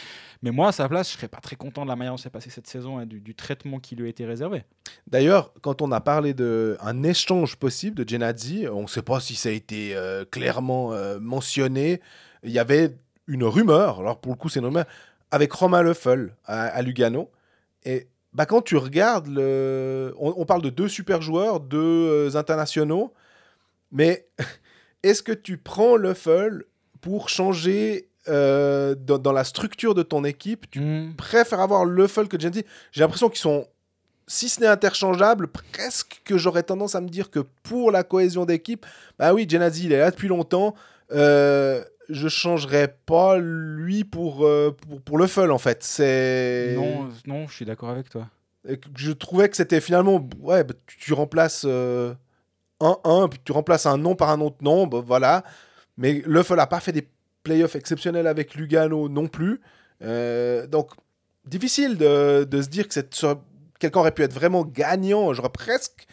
Mais 0.42 0.52
moi, 0.52 0.70
à 0.70 0.72
sa 0.72 0.90
place, 0.90 1.12
je 1.12 1.18
serais 1.18 1.28
pas 1.28 1.40
très 1.40 1.56
content 1.56 1.84
de 1.84 1.90
la 1.90 1.96
manière 1.96 2.14
dont 2.14 2.18
s'est 2.18 2.32
passée 2.32 2.50
cette 2.50 2.68
saison 2.68 3.00
et 3.00 3.06
du, 3.06 3.36
traitement 3.36 3.80
qui 3.80 3.96
lui 3.96 4.08
a 4.08 4.10
été 4.10 4.26
réservé. 4.26 4.64
D'ailleurs, 5.06 5.54
quand 5.62 5.82
on 5.82 5.92
a 5.92 6.02
parlé 6.02 6.34
d'un 6.34 7.04
échange 7.04 7.58
possible 7.58 7.96
de 7.96 8.08
Genadzi, 8.08 8.66
on 8.68 8.84
ne 8.84 8.88
sait 8.88 9.04
pas 9.04 9.20
si 9.20 9.36
ça 9.36 9.50
a 9.50 9.52
été 9.52 9.96
euh, 9.96 10.26
clairement 10.26 10.92
mentionné. 11.20 12.02
Il 12.44 12.52
y 12.52 12.60
avait 12.60 12.98
une 13.28 13.44
rumeur, 13.44 14.00
alors 14.00 14.20
pour 14.20 14.32
le 14.32 14.38
coup, 14.38 14.50
c'est 14.50 14.60
une 14.60 14.66
rumeur, 14.66 14.86
avec 15.30 15.52
Romain 15.52 15.84
Leffel 15.84 16.36
à, 16.46 16.64
à 16.64 16.82
Lugano. 16.82 17.30
Et 17.84 18.08
bah, 18.34 18.46
quand 18.46 18.62
tu 18.62 18.78
regardes, 18.78 19.28
le... 19.28 20.14
on, 20.20 20.34
on 20.38 20.46
parle 20.46 20.62
de 20.62 20.70
deux 20.70 20.88
super 20.88 21.22
joueurs, 21.22 21.60
deux 21.60 21.78
euh, 22.34 22.36
internationaux, 22.36 23.14
mais 23.92 24.28
est-ce 25.04 25.22
que 25.24 25.32
tu 25.34 25.58
prends 25.58 25.96
Leffel 25.98 26.64
pour 27.02 27.30
changer 27.30 28.08
euh, 28.28 28.96
dans, 28.96 29.18
dans 29.18 29.32
la 29.34 29.44
structure 29.44 29.96
de 29.96 30.04
ton 30.04 30.24
équipe? 30.24 30.70
Tu 30.70 30.80
Mm. 30.80 31.16
préfères 31.18 31.60
avoir 31.60 31.86
Leffel 31.86 32.28
que 32.28 32.40
Genadzi 32.40 32.64
J'ai 32.92 33.02
l'impression 33.02 33.28
qu'ils 33.30 33.40
sont, 33.40 33.68
si 34.28 34.48
ce 34.48 34.62
n'est 34.62 34.68
interchangeables, 34.68 35.48
presque 35.48 36.22
que 36.24 36.38
j'aurais 36.38 36.64
tendance 36.64 36.96
à 36.96 37.02
me 37.02 37.10
dire 37.10 37.32
que 37.32 37.40
pour 37.64 37.92
la 37.92 38.04
cohésion 38.04 38.46
d'équipe, 38.46 38.86
bah 39.20 39.34
oui, 39.34 39.46
Genadzi, 39.50 39.86
il 39.86 39.94
est 39.94 40.00
là 40.00 40.12
depuis 40.12 40.28
longtemps. 40.30 40.76
Euh, 41.12 41.84
je 42.12 42.28
changerais 42.28 42.96
pas 43.06 43.38
lui 43.38 44.04
pour, 44.04 44.46
euh, 44.46 44.72
pour, 44.72 45.02
pour 45.02 45.18
Leffel, 45.18 45.52
en 45.52 45.58
fait. 45.58 45.84
C'est... 45.84 46.76
Non, 46.76 47.10
non, 47.26 47.48
je 47.48 47.54
suis 47.54 47.66
d'accord 47.66 47.90
avec 47.90 48.10
toi. 48.10 48.28
Je 48.96 49.12
trouvais 49.12 49.50
que 49.50 49.58
c'était 49.58 49.82
finalement, 49.82 50.28
ouais, 50.40 50.64
bah, 50.64 50.74
tu, 50.86 50.98
tu 50.98 51.14
remplaces 51.14 51.64
euh, 51.66 52.14
un 52.80 52.98
1, 53.04 53.28
puis 53.30 53.40
tu 53.44 53.52
remplaces 53.52 53.86
un 53.86 53.98
nom 53.98 54.16
par 54.16 54.30
un 54.30 54.40
autre 54.42 54.58
nom, 54.62 54.88
bah, 54.88 55.02
voilà. 55.06 55.44
Mais 55.98 56.22
Leffel 56.26 56.58
n'a 56.58 56.68
pas 56.68 56.80
fait 56.80 56.92
des 56.92 57.08
playoffs 57.44 57.76
exceptionnels 57.76 58.28
avec 58.28 58.56
Lugano 58.56 59.10
non 59.10 59.28
plus. 59.28 59.62
Euh, 60.04 60.68
donc, 60.68 60.92
difficile 61.46 61.98
de, 61.98 62.44
de 62.44 62.62
se 62.62 62.70
dire 62.70 62.88
que 62.88 63.00
quelqu'un 63.80 64.00
aurait 64.00 64.12
pu 64.12 64.24
être 64.24 64.34
vraiment 64.34 64.64
gagnant. 64.64 65.34
J'aurais 65.34 65.50
presque, 65.50 66.06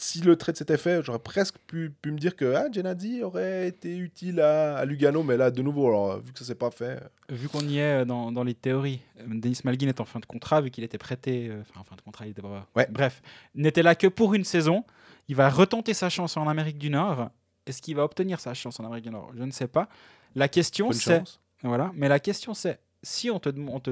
si 0.00 0.20
le 0.20 0.36
trade 0.36 0.56
s'était 0.56 0.76
fait, 0.76 1.02
j'aurais 1.02 1.18
presque 1.18 1.56
pu, 1.66 1.90
pu 1.90 2.10
me 2.10 2.18
dire 2.18 2.34
que 2.36 2.54
ah, 2.54 2.70
Genadi 2.72 3.22
aurait 3.22 3.68
été 3.68 3.96
utile 3.96 4.40
à, 4.40 4.78
à 4.78 4.84
Lugano. 4.84 5.22
Mais 5.22 5.36
là, 5.36 5.50
de 5.50 5.62
nouveau, 5.62 5.88
alors, 5.88 6.20
vu 6.20 6.32
que 6.32 6.38
ça 6.38 6.44
s'est 6.44 6.54
pas 6.54 6.70
fait, 6.70 7.00
Vu 7.28 7.48
qu'on 7.48 7.60
y 7.60 7.78
est 7.78 8.00
euh, 8.00 8.04
dans, 8.04 8.32
dans 8.32 8.42
les 8.42 8.54
théories, 8.54 9.00
euh, 9.20 9.24
Denis 9.28 9.60
Malgin 9.64 9.88
est 9.88 10.00
en 10.00 10.04
fin 10.04 10.18
de 10.18 10.26
contrat, 10.26 10.60
vu 10.60 10.70
qu'il 10.70 10.82
était 10.82 10.98
prêté, 10.98 11.48
euh, 11.48 11.60
enfin 11.60 11.80
en 11.80 11.84
fin 11.84 11.96
de 11.96 12.00
contrat, 12.00 12.26
il 12.26 12.30
était 12.30 12.42
pas... 12.42 12.66
Ouais. 12.74 12.88
Bref, 12.90 13.22
n'était 13.54 13.82
là 13.82 13.94
que 13.94 14.06
pour 14.06 14.34
une 14.34 14.44
saison. 14.44 14.84
Il 15.28 15.36
va 15.36 15.48
retenter 15.48 15.94
sa 15.94 16.08
chance 16.08 16.36
en 16.36 16.48
Amérique 16.48 16.78
du 16.78 16.90
Nord. 16.90 17.30
Est-ce 17.66 17.80
qu'il 17.80 17.94
va 17.94 18.02
obtenir 18.02 18.40
sa 18.40 18.52
chance 18.52 18.80
en 18.80 18.84
Amérique 18.84 19.04
du 19.04 19.10
Nord? 19.10 19.30
Je 19.36 19.44
ne 19.44 19.52
sais 19.52 19.68
pas. 19.68 19.88
La 20.34 20.48
question 20.48 20.90
c'est, 20.90 21.22
voilà, 21.62 21.92
mais 21.94 22.08
la 22.08 22.18
question 22.18 22.52
c'est, 22.52 22.80
si 23.02 23.30
on 23.30 23.38
te, 23.38 23.48
on 23.48 23.78
te 23.78 23.90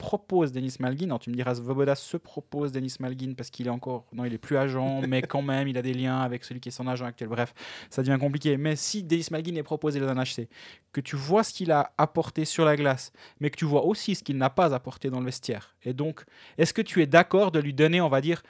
propose 0.00 0.50
Denis 0.50 0.76
Malgin, 0.80 1.08
alors 1.08 1.18
tu 1.20 1.28
me 1.28 1.34
diras, 1.34 1.54
Svoboda 1.54 1.94
se 1.94 2.16
propose 2.16 2.72
Denis 2.72 2.94
Malgin 3.00 3.34
parce 3.36 3.50
qu'il 3.50 3.66
est 3.66 3.70
encore, 3.70 4.06
non, 4.14 4.24
il 4.24 4.32
est 4.32 4.38
plus 4.38 4.56
agent, 4.56 5.02
mais 5.06 5.20
quand 5.20 5.42
même, 5.42 5.68
il 5.68 5.76
a 5.76 5.82
des 5.82 5.92
liens 5.92 6.20
avec 6.20 6.42
celui 6.42 6.58
qui 6.58 6.70
est 6.70 6.72
son 6.72 6.86
agent 6.86 7.04
actuel. 7.04 7.28
Bref, 7.28 7.52
ça 7.90 8.02
devient 8.02 8.18
compliqué. 8.18 8.56
Mais 8.56 8.76
si 8.76 9.02
Denis 9.02 9.26
Malgin 9.30 9.56
est 9.56 9.62
proposé 9.62 10.00
dans 10.00 10.08
un 10.08 10.24
HC, 10.24 10.48
que 10.92 11.02
tu 11.02 11.16
vois 11.16 11.44
ce 11.44 11.52
qu'il 11.52 11.70
a 11.70 11.92
apporté 11.98 12.46
sur 12.46 12.64
la 12.64 12.76
glace, 12.76 13.12
mais 13.40 13.50
que 13.50 13.56
tu 13.56 13.66
vois 13.66 13.84
aussi 13.84 14.14
ce 14.14 14.24
qu'il 14.24 14.38
n'a 14.38 14.48
pas 14.48 14.74
apporté 14.74 15.10
dans 15.10 15.20
le 15.20 15.26
vestiaire. 15.26 15.76
Et 15.82 15.92
donc, 15.92 16.24
est-ce 16.56 16.72
que 16.72 16.82
tu 16.82 17.02
es 17.02 17.06
d'accord 17.06 17.52
de 17.52 17.60
lui 17.60 17.74
donner, 17.74 18.00
on 18.00 18.08
va 18.08 18.22
dire, 18.22 18.42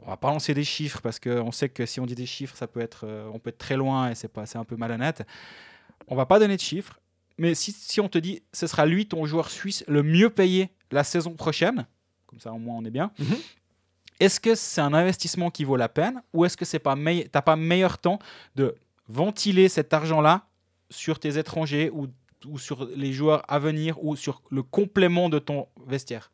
on 0.00 0.06
va 0.06 0.16
pas 0.16 0.28
lancer 0.28 0.54
des 0.54 0.64
chiffres 0.64 1.00
parce 1.00 1.20
qu'on 1.20 1.52
sait 1.52 1.68
que 1.68 1.86
si 1.86 2.00
on 2.00 2.06
dit 2.06 2.16
des 2.16 2.26
chiffres, 2.26 2.56
ça 2.56 2.66
peut 2.66 2.80
être, 2.80 3.06
euh, 3.06 3.30
on 3.32 3.38
peut 3.38 3.50
être 3.50 3.58
très 3.58 3.76
loin 3.76 4.10
et 4.10 4.16
c'est 4.16 4.28
pas, 4.28 4.44
c'est 4.44 4.58
un 4.58 4.64
peu 4.64 4.76
malhonnête. 4.76 5.22
On 6.08 6.16
va 6.16 6.26
pas 6.26 6.40
donner 6.40 6.56
de 6.56 6.60
chiffres, 6.60 6.98
mais 7.38 7.54
si, 7.54 7.72
si 7.72 8.00
on 8.00 8.08
te 8.08 8.18
dit, 8.18 8.42
ce 8.52 8.66
sera 8.66 8.86
lui 8.86 9.06
ton 9.06 9.26
joueur 9.26 9.50
suisse 9.50 9.84
le 9.88 10.02
mieux 10.02 10.30
payé 10.30 10.70
la 10.90 11.04
saison 11.04 11.32
prochaine, 11.32 11.86
comme 12.26 12.40
ça 12.40 12.52
au 12.52 12.58
moins 12.58 12.76
on 12.76 12.84
est 12.84 12.90
bien. 12.90 13.10
Mhm. 13.18 13.36
Est-ce 14.20 14.40
que 14.40 14.54
c'est 14.54 14.80
un 14.80 14.94
investissement 14.94 15.50
qui 15.50 15.64
vaut 15.64 15.76
la 15.76 15.88
peine 15.90 16.22
ou 16.32 16.44
est-ce 16.44 16.56
que 16.56 16.64
c'est 16.64 16.78
pas 16.78 16.96
t'as 17.30 17.42
pas 17.42 17.56
meilleur 17.56 17.98
temps 17.98 18.18
de 18.54 18.74
ventiler 19.08 19.68
cet 19.68 19.92
argent-là 19.92 20.46
sur 20.90 21.18
tes 21.18 21.36
étrangers 21.38 21.90
ou, 21.92 22.06
ou 22.46 22.58
sur 22.58 22.86
les 22.96 23.12
joueurs 23.12 23.42
à 23.48 23.58
venir 23.58 24.02
ou 24.02 24.16
sur 24.16 24.42
le 24.50 24.62
complément 24.62 25.28
de 25.28 25.38
ton 25.38 25.66
vestiaire? 25.86 26.30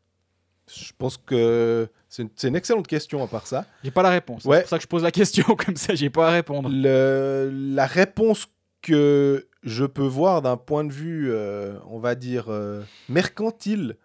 Je 0.72 0.92
pense 0.96 1.16
que 1.16 1.88
c'est 2.08 2.22
une, 2.22 2.30
une 2.44 2.56
excellente 2.56 2.86
question 2.86 3.22
à 3.22 3.26
part 3.26 3.48
ça. 3.48 3.66
J'ai 3.82 3.90
pas 3.90 4.02
la 4.04 4.10
réponse. 4.10 4.44
Ouais. 4.44 4.58
C'est 4.58 4.62
pour 4.62 4.68
ça 4.70 4.76
que 4.78 4.82
je 4.82 4.88
pose 4.88 5.02
la 5.02 5.10
question 5.10 5.44
comme 5.56 5.76
ça, 5.76 5.96
j'ai 5.96 6.08
pas 6.08 6.28
à 6.28 6.30
répondre. 6.30 6.68
Le- 6.72 7.50
la 7.52 7.86
réponse 7.86 8.46
que 8.82 9.48
je 9.62 9.84
peux 9.84 10.06
voir 10.06 10.42
d'un 10.42 10.56
point 10.56 10.84
de 10.84 10.92
vue, 10.92 11.30
euh, 11.30 11.78
on 11.88 11.98
va 11.98 12.14
dire, 12.14 12.46
euh, 12.48 12.82
mercantile, 13.08 13.96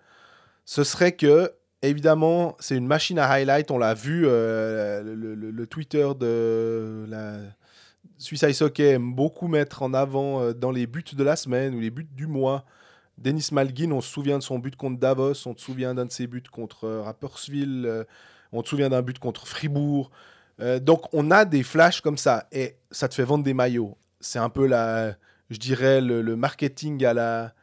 ce 0.66 0.84
serait 0.84 1.14
que, 1.14 1.52
évidemment, 1.82 2.56
c'est 2.60 2.78
une 2.78 2.88
machine 2.88 3.20
à 3.20 3.28
highlight. 3.28 3.72
On 3.72 3.78
l'a 3.78 3.94
vu, 3.96 4.24
euh, 4.26 5.02
le, 5.04 5.68
Twitter 5.68 6.08
de 6.18 7.06
la 7.10 7.40
Swiss 8.18 8.44
Ice 8.44 8.62
Hockey 8.62 8.92
aime 8.92 9.14
beaucoup 9.14 9.48
mettre 9.48 9.82
en 9.82 9.94
avant 9.94 10.54
dans 10.54 10.72
les 10.72 10.88
buts 10.88 11.04
de 11.14 11.24
la 11.24 11.36
semaine 11.36 11.76
ou 11.76 11.80
les 11.80 11.90
buts 11.90 12.08
du 12.12 12.28
mois. 12.28 12.66
Denis 13.18 13.50
Malgin, 13.52 13.92
on 13.92 14.02
se 14.02 14.10
souvient 14.10 14.38
de 14.38 14.44
son 14.44 14.60
but 14.60 14.76
contre 14.76 15.00
Davos, 15.00 15.48
on 15.48 15.56
se 15.56 15.64
souvient 15.64 15.96
d'un 15.96 16.06
de 16.06 16.12
ses 16.12 16.28
buts 16.28 16.44
contre 16.52 16.88
Rapperswil, 16.88 18.06
on 18.52 18.64
se 18.64 18.70
souvient 18.70 18.90
d'un 18.90 19.02
but 19.02 19.18
contre 19.18 19.48
Fribourg. 19.48 20.12
Donc 20.82 21.14
on 21.14 21.32
a 21.32 21.46
des 21.46 21.64
flashs 21.64 22.02
comme 22.02 22.18
ça 22.18 22.48
et 22.52 22.76
ça 22.92 23.08
te 23.08 23.16
fait 23.16 23.24
vendre 23.24 23.44
des 23.44 23.54
maillots. 23.54 23.98
C'est 24.20 24.40
un 24.40 24.50
peu 24.50 24.66
la, 24.66 25.16
je 25.50 25.58
dirais 25.58 26.02
le, 26.02 26.36
marketing 26.36 27.04
à 27.06 27.14
la 27.14 27.54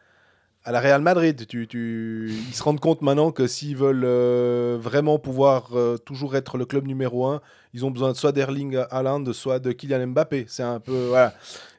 à 0.66 0.72
la 0.72 0.80
Real 0.80 1.02
Madrid. 1.02 1.46
Tu, 1.46 1.66
tu- 1.66 2.30
ils 2.48 2.54
se 2.54 2.62
rendent 2.62 2.80
compte 2.80 3.02
maintenant 3.02 3.32
que 3.32 3.46
s'ils 3.46 3.76
veulent 3.76 4.04
euh, 4.06 4.78
vraiment 4.80 5.18
pouvoir 5.18 5.76
euh, 5.76 5.98
toujours 5.98 6.36
être 6.36 6.56
le 6.56 6.64
club 6.64 6.86
numéro 6.86 7.26
un, 7.26 7.42
ils 7.74 7.84
ont 7.84 7.90
besoin 7.90 8.14
soit 8.14 8.32
d'Erling 8.32 8.78
Haaland, 8.90 9.30
soit 9.34 9.58
de 9.58 9.72
Kylian 9.72 10.06
Mbappé. 10.06 10.46
C'est 10.48 10.62
un 10.62 10.80
peu 10.80 11.08
voilà. 11.08 11.34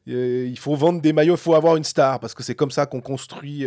Euh, 0.08 0.46
il 0.48 0.60
faut 0.60 0.76
vendre 0.76 1.02
des 1.02 1.14
maillots, 1.14 1.34
il 1.34 1.40
faut 1.40 1.56
avoir 1.56 1.78
une 1.78 1.84
star 1.84 2.20
parce 2.20 2.36
que 2.36 2.44
c'est 2.44 2.54
comme 2.54 2.70
ça 2.70 2.86
qu'on 2.86 3.02
construit 3.02 3.66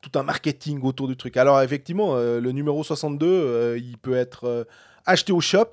tout 0.00 0.18
un 0.18 0.22
marketing 0.22 0.80
autour 0.84 1.06
du 1.06 1.16
truc. 1.18 1.36
Alors 1.36 1.60
effectivement, 1.60 2.16
le 2.16 2.52
numéro 2.52 2.82
62, 2.82 3.26
euh, 3.26 3.78
il 3.78 3.98
peut 3.98 4.14
être 4.14 4.66
acheté 5.04 5.32
au 5.32 5.40
shop. 5.42 5.72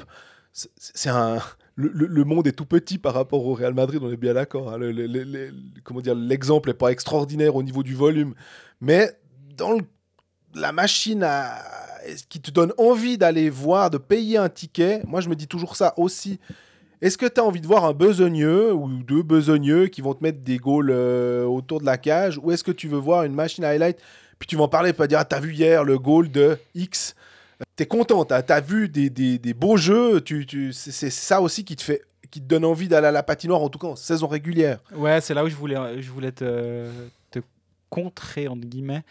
C'est 0.52 1.10
un 1.10 1.38
le, 1.78 2.08
le- 2.08 2.24
monde 2.26 2.48
est 2.48 2.52
tout 2.52 2.66
petit 2.66 2.98
par 2.98 3.13
rapport 3.13 3.46
au 3.46 3.54
Real 3.54 3.74
Madrid, 3.74 4.02
on 4.04 4.12
est 4.12 4.18
bien 4.18 4.34
d'accord. 4.34 4.74
hein. 4.74 4.80
Comment 5.84 6.02
dire, 6.02 6.16
l'exemple 6.16 6.70
n'est 6.70 6.74
pas 6.74 6.90
extraordinaire 6.92 7.56
au 7.56 7.63
niveau 7.63 7.84
du 7.84 7.94
volume, 7.94 8.34
mais 8.82 9.12
dans 9.56 9.78
la 10.56 10.72
machine 10.72 11.26
qui 12.30 12.42
te 12.42 12.52
donne 12.52 12.74
envie 12.78 13.18
d'aller 13.18 13.50
voir, 13.50 13.90
de 13.90 13.98
payer 13.98 14.38
un 14.38 14.50
ticket, 14.50 15.02
moi 15.08 15.22
je 15.22 15.30
me 15.30 15.36
dis 15.36 15.48
toujours 15.48 15.76
ça 15.76 15.94
aussi. 15.98 16.40
Est-ce 17.00 17.18
que 17.18 17.28
tu 17.28 17.40
as 17.40 17.44
envie 17.44 17.62
de 17.62 17.68
voir 17.68 17.86
un 17.86 17.94
besogneux 17.94 18.74
ou 18.74 18.88
deux 19.04 19.22
besogneux 19.22 19.86
qui 19.86 20.02
vont 20.02 20.16
te 20.16 20.24
mettre 20.24 20.40
des 20.40 20.58
goals 20.58 20.90
euh, 20.90 21.46
autour 21.46 21.80
de 21.80 21.86
la 21.86 22.00
cage? 22.00 22.40
Ou 22.42 22.52
est-ce 22.52 22.63
que 22.63 22.72
tu 22.72 22.88
veux 22.88 22.98
voir 22.98 23.24
une 23.24 23.36
machine 23.36 23.63
à 23.63 23.70
highlight 23.70 24.00
puis 24.40 24.48
tu 24.48 24.56
vas 24.56 24.63
en 24.63 24.68
parler, 24.68 24.94
tu 24.94 24.98
vas 24.98 25.08
dire 25.08 25.20
ah, 25.20 25.26
t'as 25.26 25.40
vu 25.40 25.54
hier 25.54 25.84
le 25.84 26.00
goal 26.00 26.32
de 26.32 26.58
X? 26.76 27.16
T'es 27.78 27.86
content, 27.86 28.26
t'as 28.26 28.40
as 28.50 28.60
vu 28.60 28.90
des, 28.90 29.10
des- 29.10 29.38
des 29.40 29.54
beaux 29.54 29.78
jeux, 29.78 30.20
tu, 30.22 30.46
tu, 30.46 30.74
c'est 30.74 31.10
ça 31.12 31.42
aussi 31.42 31.63
qui 31.63 31.76
te 31.78 31.84
fait 31.84 32.02
qui 32.30 32.42
te 32.42 32.46
donne 32.46 32.66
envie 32.66 32.90
d'aller 32.90 33.08
à 33.08 33.12
la 33.12 33.24
patinoire, 33.24 33.62
en 33.62 33.70
tout 33.70 33.80
cas 33.80 33.88
en 33.88 33.96
saison 33.96 34.28
régulière. 34.28 34.80
Ouais, 34.94 35.22
c'est 35.22 35.34
là 35.34 35.46
où 35.46 35.50
je 35.50 35.56
voulais, 35.56 36.02
je 36.02 36.12
voulais 36.12 36.34
te, 36.34 36.90
te 37.32 37.40
contrer, 37.90 38.50
entre 38.50 38.68
guillemets. 38.68 39.04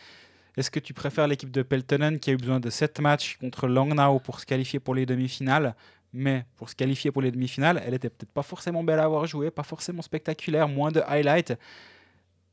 Est-ce 0.58 0.70
que 0.70 0.80
tu 0.80 0.92
préfères 0.92 1.26
l'équipe 1.26 1.50
de 1.50 1.62
Peltonen 1.62 2.18
qui 2.18 2.28
a 2.28 2.32
eu 2.34 2.36
besoin 2.36 2.60
de 2.60 2.68
7 2.68 3.00
matchs 3.00 3.38
contre 3.40 3.68
Langnau 3.68 4.18
pour 4.18 4.38
se 4.40 4.44
qualifier 4.44 4.80
pour 4.80 4.94
les 4.94 5.06
demi-finales 5.06 5.74
mais 6.12 6.44
pour 6.56 6.70
se 6.70 6.74
qualifier 6.74 7.10
pour 7.10 7.20
les 7.20 7.30
demi-finales, 7.30 7.82
elle 7.86 7.92
était 7.92 8.08
peut-être 8.08 8.32
pas 8.32 8.42
forcément 8.42 8.82
belle 8.82 9.00
à 9.00 9.04
avoir 9.04 9.26
joué, 9.26 9.50
pas 9.50 9.62
forcément 9.64 10.00
spectaculaire, 10.02 10.66
moins 10.66 10.90
de 10.90 11.02
highlights, 11.06 11.58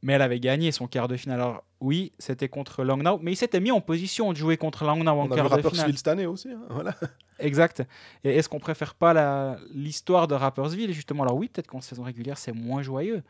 mais 0.04 0.14
elle 0.14 0.22
avait 0.22 0.40
gagné 0.40 0.72
son 0.72 0.86
quart 0.88 1.08
de 1.08 1.16
finale. 1.18 1.42
Alors 1.42 1.64
oui, 1.82 2.12
c'était 2.20 2.48
contre 2.50 2.84
Langnau, 2.84 3.18
mais 3.24 3.32
il 3.32 3.36
s'était 3.36 3.60
mis 3.60 3.72
en 3.72 3.82
position 3.82 4.32
de 4.32 4.38
jouer 4.38 4.58
contre 4.58 4.84
Langnau 4.86 5.10
en 5.10 5.26
On 5.26 5.28
quart 5.28 5.50
de 5.58 5.68
finale. 5.68 5.98
Cette 5.98 6.08
année 6.08 6.28
aussi. 6.28 6.50
hein, 6.52 6.62
voilà. 6.70 6.94
Exact. 7.40 7.82
Et 8.24 8.36
est-ce 8.36 8.48
qu'on 8.48 8.60
préfère 8.60 8.94
pas 8.94 9.58
l'histoire 9.74 10.28
de 10.28 10.36
Rappersville 10.36 10.94
justement? 10.94 11.24
Alors 11.24 11.36
oui, 11.38 11.48
peut-être 11.50 11.68
qu'en 11.68 11.82
saison 11.82 12.04
régulière 12.04 12.38
c'est 12.38 12.54
moins 12.54 12.84
joyeux, 12.84 13.24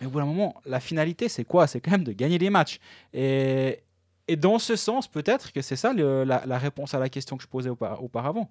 mais 0.00 0.06
au 0.06 0.10
bout 0.10 0.20
d'un 0.20 0.26
moment, 0.26 0.54
la 0.64 0.78
finalité 0.78 1.28
c'est 1.28 1.44
quoi? 1.44 1.66
C'est 1.66 1.80
quand 1.80 1.90
même 1.90 2.04
de 2.04 2.12
gagner 2.12 2.38
des 2.38 2.50
matchs. 2.50 2.78
Et, 3.12 3.80
et 4.28 4.36
dans 4.36 4.58
ce 4.60 4.76
sens, 4.76 5.08
peut-être 5.08 5.52
que 5.52 5.60
c'est 5.62 5.76
ça 5.76 5.92
le- 5.92 6.22
la, 6.24 6.44
la 6.46 6.58
réponse 6.58 6.94
à 6.94 6.98
la 7.00 7.08
question 7.08 7.36
que 7.36 7.42
je 7.42 7.48
posais 7.48 7.70
aupa- 7.70 7.98
auparavant. 8.00 8.48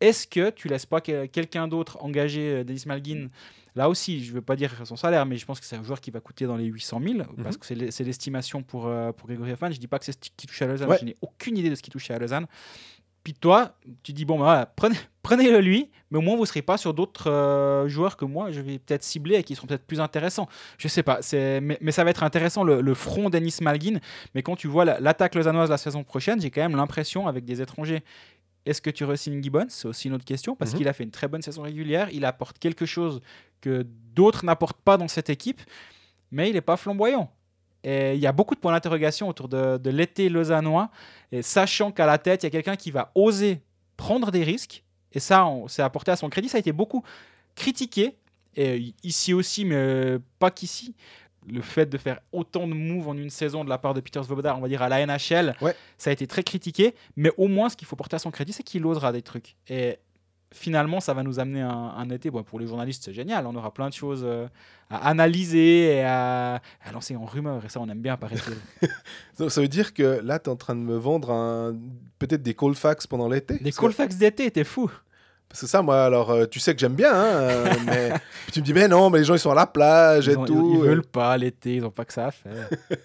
Est-ce 0.00 0.28
que 0.28 0.50
tu 0.50 0.68
laisses 0.68 0.86
pas 0.86 1.00
que- 1.00 1.26
quelqu'un 1.26 1.66
d'autre 1.66 1.98
engager 2.04 2.58
euh, 2.58 2.64
Denis 2.64 2.84
Malgin 2.86 3.28
Là 3.78 3.88
aussi, 3.88 4.24
je 4.24 4.30
ne 4.30 4.34
veux 4.34 4.42
pas 4.42 4.56
dire 4.56 4.72
son 4.84 4.96
salaire, 4.96 5.24
mais 5.24 5.36
je 5.36 5.46
pense 5.46 5.60
que 5.60 5.64
c'est 5.66 5.76
un 5.76 5.84
joueur 5.84 6.00
qui 6.00 6.10
va 6.10 6.18
coûter 6.18 6.46
dans 6.46 6.56
les 6.56 6.64
800 6.64 7.00
000, 7.00 7.18
parce 7.44 7.56
que 7.56 7.64
c'est 7.64 7.76
l'e- 7.76 7.90
c'est 7.92 8.02
l'estimation 8.02 8.62
pour, 8.64 8.88
euh, 8.88 9.12
pour 9.12 9.28
Grégory 9.28 9.52
Hoffman. 9.52 9.70
Je 9.70 9.78
dis 9.78 9.86
pas 9.86 10.00
que 10.00 10.04
c'est 10.04 10.12
ce 10.12 10.30
qui 10.36 10.46
touche 10.48 10.60
à 10.62 10.66
Lausanne, 10.66 10.88
Ouais. 10.90 10.98
je 11.00 11.04
n'ai 11.04 11.14
aucune 11.22 11.56
idée 11.56 11.70
de 11.70 11.76
ce 11.76 11.82
qui 11.82 11.90
touche 11.90 12.10
à 12.10 12.18
Lausanne. 12.18 12.46
Puis 13.22 13.34
toi, 13.34 13.76
tu 14.02 14.12
dis, 14.12 14.24
bon, 14.24 14.36
bah, 14.38 14.44
voilà, 14.44 14.66
prenez, 14.66 14.96
prenez-le 15.22 15.60
lui, 15.60 15.90
mais 16.10 16.18
au 16.18 16.22
moins 16.22 16.34
vous 16.34 16.42
ne 16.42 16.46
serez 16.46 16.62
pas 16.62 16.76
sur 16.76 16.92
d'autres 16.92 17.30
euh, 17.30 17.86
joueurs 17.88 18.16
que 18.16 18.24
moi, 18.24 18.50
je 18.50 18.60
vais 18.60 18.78
peut-être 18.80 19.04
cibler 19.04 19.36
et 19.36 19.42
qui 19.44 19.54
seront 19.54 19.66
peut-être 19.68 19.86
plus 19.86 20.00
intéressants. 20.00 20.48
Je 20.78 20.88
sais 20.88 21.02
pas, 21.04 21.20
mais, 21.32 21.78
mais 21.80 21.92
ça 21.92 22.02
va 22.02 22.10
être 22.10 22.24
intéressant 22.24 22.64
le, 22.64 22.80
le 22.80 22.94
front 22.94 23.30
d'Ennis 23.30 23.58
Malguin. 23.60 23.98
Mais 24.34 24.42
quand 24.42 24.56
tu 24.56 24.66
vois 24.66 24.84
la- 24.84 24.98
l'attaque 24.98 25.34
lausannoise 25.36 25.70
la 25.70 25.78
saison 25.78 26.02
prochaine, 26.02 26.40
j'ai 26.40 26.50
quand 26.50 26.62
même 26.62 26.74
l'impression, 26.76 27.28
avec 27.28 27.44
des 27.44 27.60
étrangers, 27.60 28.02
est-ce 28.66 28.82
que 28.82 28.90
tu 28.90 29.04
re-signes 29.04 29.42
Gibbons? 29.42 29.66
C'est 29.68 29.88
aussi 29.88 30.08
une 30.08 30.14
autre 30.14 30.24
question, 30.26 30.54
parce 30.56 30.72
Mhm. 30.72 30.78
qu'il 30.78 30.88
a 30.88 30.92
fait 30.92 31.04
une 31.04 31.10
très 31.10 31.28
bonne 31.28 31.40
saison 31.42 31.62
régulière, 31.62 32.08
il 32.12 32.24
apporte 32.26 32.58
quelque 32.58 32.84
chose 32.86 33.20
que 33.60 33.86
d'autres 34.14 34.44
n'apportent 34.44 34.80
pas 34.80 34.96
dans 34.96 35.08
cette 35.08 35.30
équipe, 35.30 35.60
mais 36.30 36.48
il 36.50 36.54
n'est 36.54 36.60
pas 36.60 36.76
flamboyant. 36.76 37.30
Et 37.84 38.14
il 38.14 38.20
y 38.20 38.26
a 38.26 38.32
beaucoup 38.32 38.54
de 38.54 38.60
points 38.60 38.72
d'interrogation 38.72 39.28
autour 39.28 39.48
de, 39.48 39.76
de 39.78 39.90
l'été 39.90 40.28
lausannois, 40.28 40.90
et 41.32 41.42
sachant 41.42 41.92
qu'à 41.92 42.06
la 42.06 42.18
tête, 42.18 42.42
il 42.42 42.46
y 42.46 42.48
a 42.48 42.50
quelqu'un 42.50 42.76
qui 42.76 42.90
va 42.90 43.12
oser 43.14 43.60
prendre 43.96 44.30
des 44.30 44.42
risques, 44.44 44.82
et 45.12 45.20
ça, 45.20 45.46
c'est 45.68 45.82
apporté 45.82 46.10
à 46.10 46.16
son 46.16 46.28
crédit, 46.28 46.48
ça 46.48 46.56
a 46.56 46.60
été 46.60 46.72
beaucoup 46.72 47.02
critiqué, 47.54 48.16
et 48.56 48.94
ici 49.02 49.32
aussi, 49.32 49.64
mais 49.64 49.74
euh, 49.76 50.18
pas 50.38 50.50
qu'ici. 50.50 50.94
Le 51.50 51.62
fait 51.62 51.86
de 51.86 51.96
faire 51.96 52.20
autant 52.32 52.66
de 52.68 52.74
moves 52.74 53.08
en 53.08 53.16
une 53.16 53.30
saison 53.30 53.64
de 53.64 53.70
la 53.70 53.78
part 53.78 53.94
de 53.94 54.00
Peter 54.00 54.22
Svoboda, 54.22 54.54
on 54.56 54.60
va 54.60 54.68
dire 54.68 54.82
à 54.82 54.88
la 54.90 55.06
NHL, 55.06 55.54
Ouais. 55.62 55.74
ça 55.96 56.10
a 56.10 56.12
été 56.12 56.26
très 56.26 56.42
critiqué, 56.42 56.94
mais 57.16 57.30
au 57.38 57.48
moins 57.48 57.70
ce 57.70 57.76
qu'il 57.76 57.86
faut 57.86 57.96
porter 57.96 58.16
à 58.16 58.18
son 58.18 58.30
crédit, 58.30 58.52
c'est 58.52 58.62
qu'il 58.64 58.84
osera 58.84 59.12
des 59.12 59.22
trucs. 59.22 59.56
Et 59.68 59.98
finalement, 60.52 61.00
ça 61.00 61.14
va 61.14 61.22
nous 61.22 61.38
amener 61.40 61.60
un, 61.62 61.68
un 61.96 62.10
été. 62.10 62.30
Bon, 62.30 62.42
pour 62.42 62.58
les 62.60 62.66
journalistes, 62.66 63.02
c'est 63.04 63.12
génial. 63.12 63.46
On 63.46 63.54
aura 63.54 63.72
plein 63.72 63.88
de 63.88 63.94
choses 63.94 64.22
euh, 64.24 64.46
à 64.90 65.08
analyser 65.08 65.96
et 65.96 66.04
à, 66.04 66.56
à 66.84 66.92
lancer 66.92 67.14
en 67.16 67.24
rumeur. 67.24 67.64
Et 67.64 67.68
ça, 67.68 67.80
on 67.80 67.88
aime 67.88 68.00
bien 68.00 68.14
apparaître. 68.14 68.50
Donc, 69.38 69.50
ça 69.50 69.60
veut 69.60 69.68
dire 69.68 69.92
que 69.94 70.20
là, 70.24 70.38
tu 70.38 70.48
es 70.48 70.52
en 70.52 70.56
train 70.56 70.74
de 70.74 70.80
me 70.80 70.96
vendre 70.96 71.30
un... 71.30 71.76
peut-être 72.18 72.42
des 72.42 72.54
Colfax 72.54 73.06
pendant 73.06 73.28
l'été? 73.28 73.54
Les 73.54 73.64
Parce 73.64 73.76
que- 73.76 73.80
Colfax 73.82 74.16
d'été, 74.16 74.50
t'es 74.50 74.64
fou. 74.64 74.90
Parce 75.48 75.62
que 75.62 75.66
ça, 75.66 75.80
moi, 75.80 76.04
alors, 76.04 76.30
euh, 76.30 76.44
tu 76.46 76.60
sais 76.60 76.74
que 76.74 76.80
j'aime 76.80 76.94
bien, 76.94 77.10
hein, 77.10 77.24
euh, 77.24 77.74
mais 77.86 78.12
tu 78.52 78.60
me 78.60 78.64
dis, 78.66 78.74
mais 78.74 78.86
non, 78.86 79.08
mais 79.08 79.20
les 79.20 79.24
gens, 79.24 79.34
ils 79.34 79.38
sont 79.38 79.50
à 79.50 79.54
la 79.54 79.66
plage 79.66 80.26
Ils, 80.26 80.32
et 80.32 80.36
ont- 80.36 80.44
tout. 80.44 80.72
ils 80.74 80.80
euh. 80.80 80.88
veulent 80.90 81.06
pas 81.06 81.36
l'été, 81.38 81.76
ils 81.76 81.84
ont 81.86 81.90
pas 81.90 82.04
que 82.04 82.12
ça 82.12 82.26
à 82.26 82.30
faire. 82.30 82.68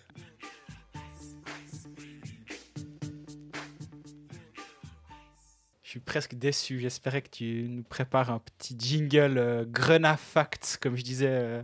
suis 5.94 6.00
presque 6.00 6.36
déçu. 6.36 6.80
J'espérais 6.80 7.22
que 7.22 7.30
tu 7.30 7.68
nous 7.70 7.84
prépares 7.84 8.30
un 8.32 8.40
petit 8.40 8.76
jingle 8.78 9.38
euh, 9.38 9.66
Grenat 9.68 10.18
Facts, 10.18 10.78
comme 10.82 10.96
je 10.96 11.04
disais 11.04 11.28
euh, 11.30 11.62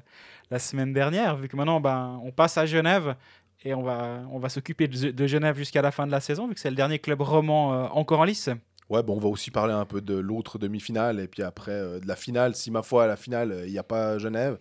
la 0.52 0.60
semaine 0.60 0.94
dernière, 0.94 1.36
vu 1.38 1.48
que 1.48 1.56
maintenant, 1.56 1.80
ben, 1.80 2.20
on 2.24 2.32
passe 2.32 2.58
à 2.58 2.66
Genève 2.66 3.16
et 3.64 3.74
on 3.74 3.82
va, 3.84 4.22
on 4.32 4.40
va 4.40 4.50
s'occuper 4.50 4.88
de, 4.88 5.12
de 5.12 5.28
Genève 5.28 5.58
jusqu'à 5.58 5.82
la 5.82 5.92
fin 5.92 6.06
de 6.08 6.12
la 6.12 6.20
saison, 6.22 6.48
vu 6.48 6.54
que 6.54 6.60
c'est 6.60 6.70
le 6.70 6.76
dernier 6.76 7.00
club 7.00 7.22
roman 7.22 7.74
euh, 7.74 7.88
encore 7.92 8.20
en 8.22 8.24
lice. 8.24 8.50
Ouais, 8.90 9.04
bon, 9.04 9.18
on 9.18 9.20
va 9.20 9.28
aussi 9.30 9.52
parler 9.52 9.74
un 9.74 9.86
peu 9.86 10.02
de 10.02 10.16
l'autre 10.16 10.58
demi-finale 10.58 11.20
et 11.20 11.28
puis 11.28 11.44
après 11.44 11.72
euh, 11.72 12.00
de 12.00 12.08
la 12.08 12.16
finale. 12.16 12.56
Si, 12.56 12.72
ma 12.72 12.82
foi, 12.82 13.04
à 13.04 13.08
la 13.08 13.16
finale, 13.18 13.64
il 13.66 13.72
n'y 13.72 13.78
a 13.78 13.84
pas 13.84 14.18
Genève, 14.18 14.58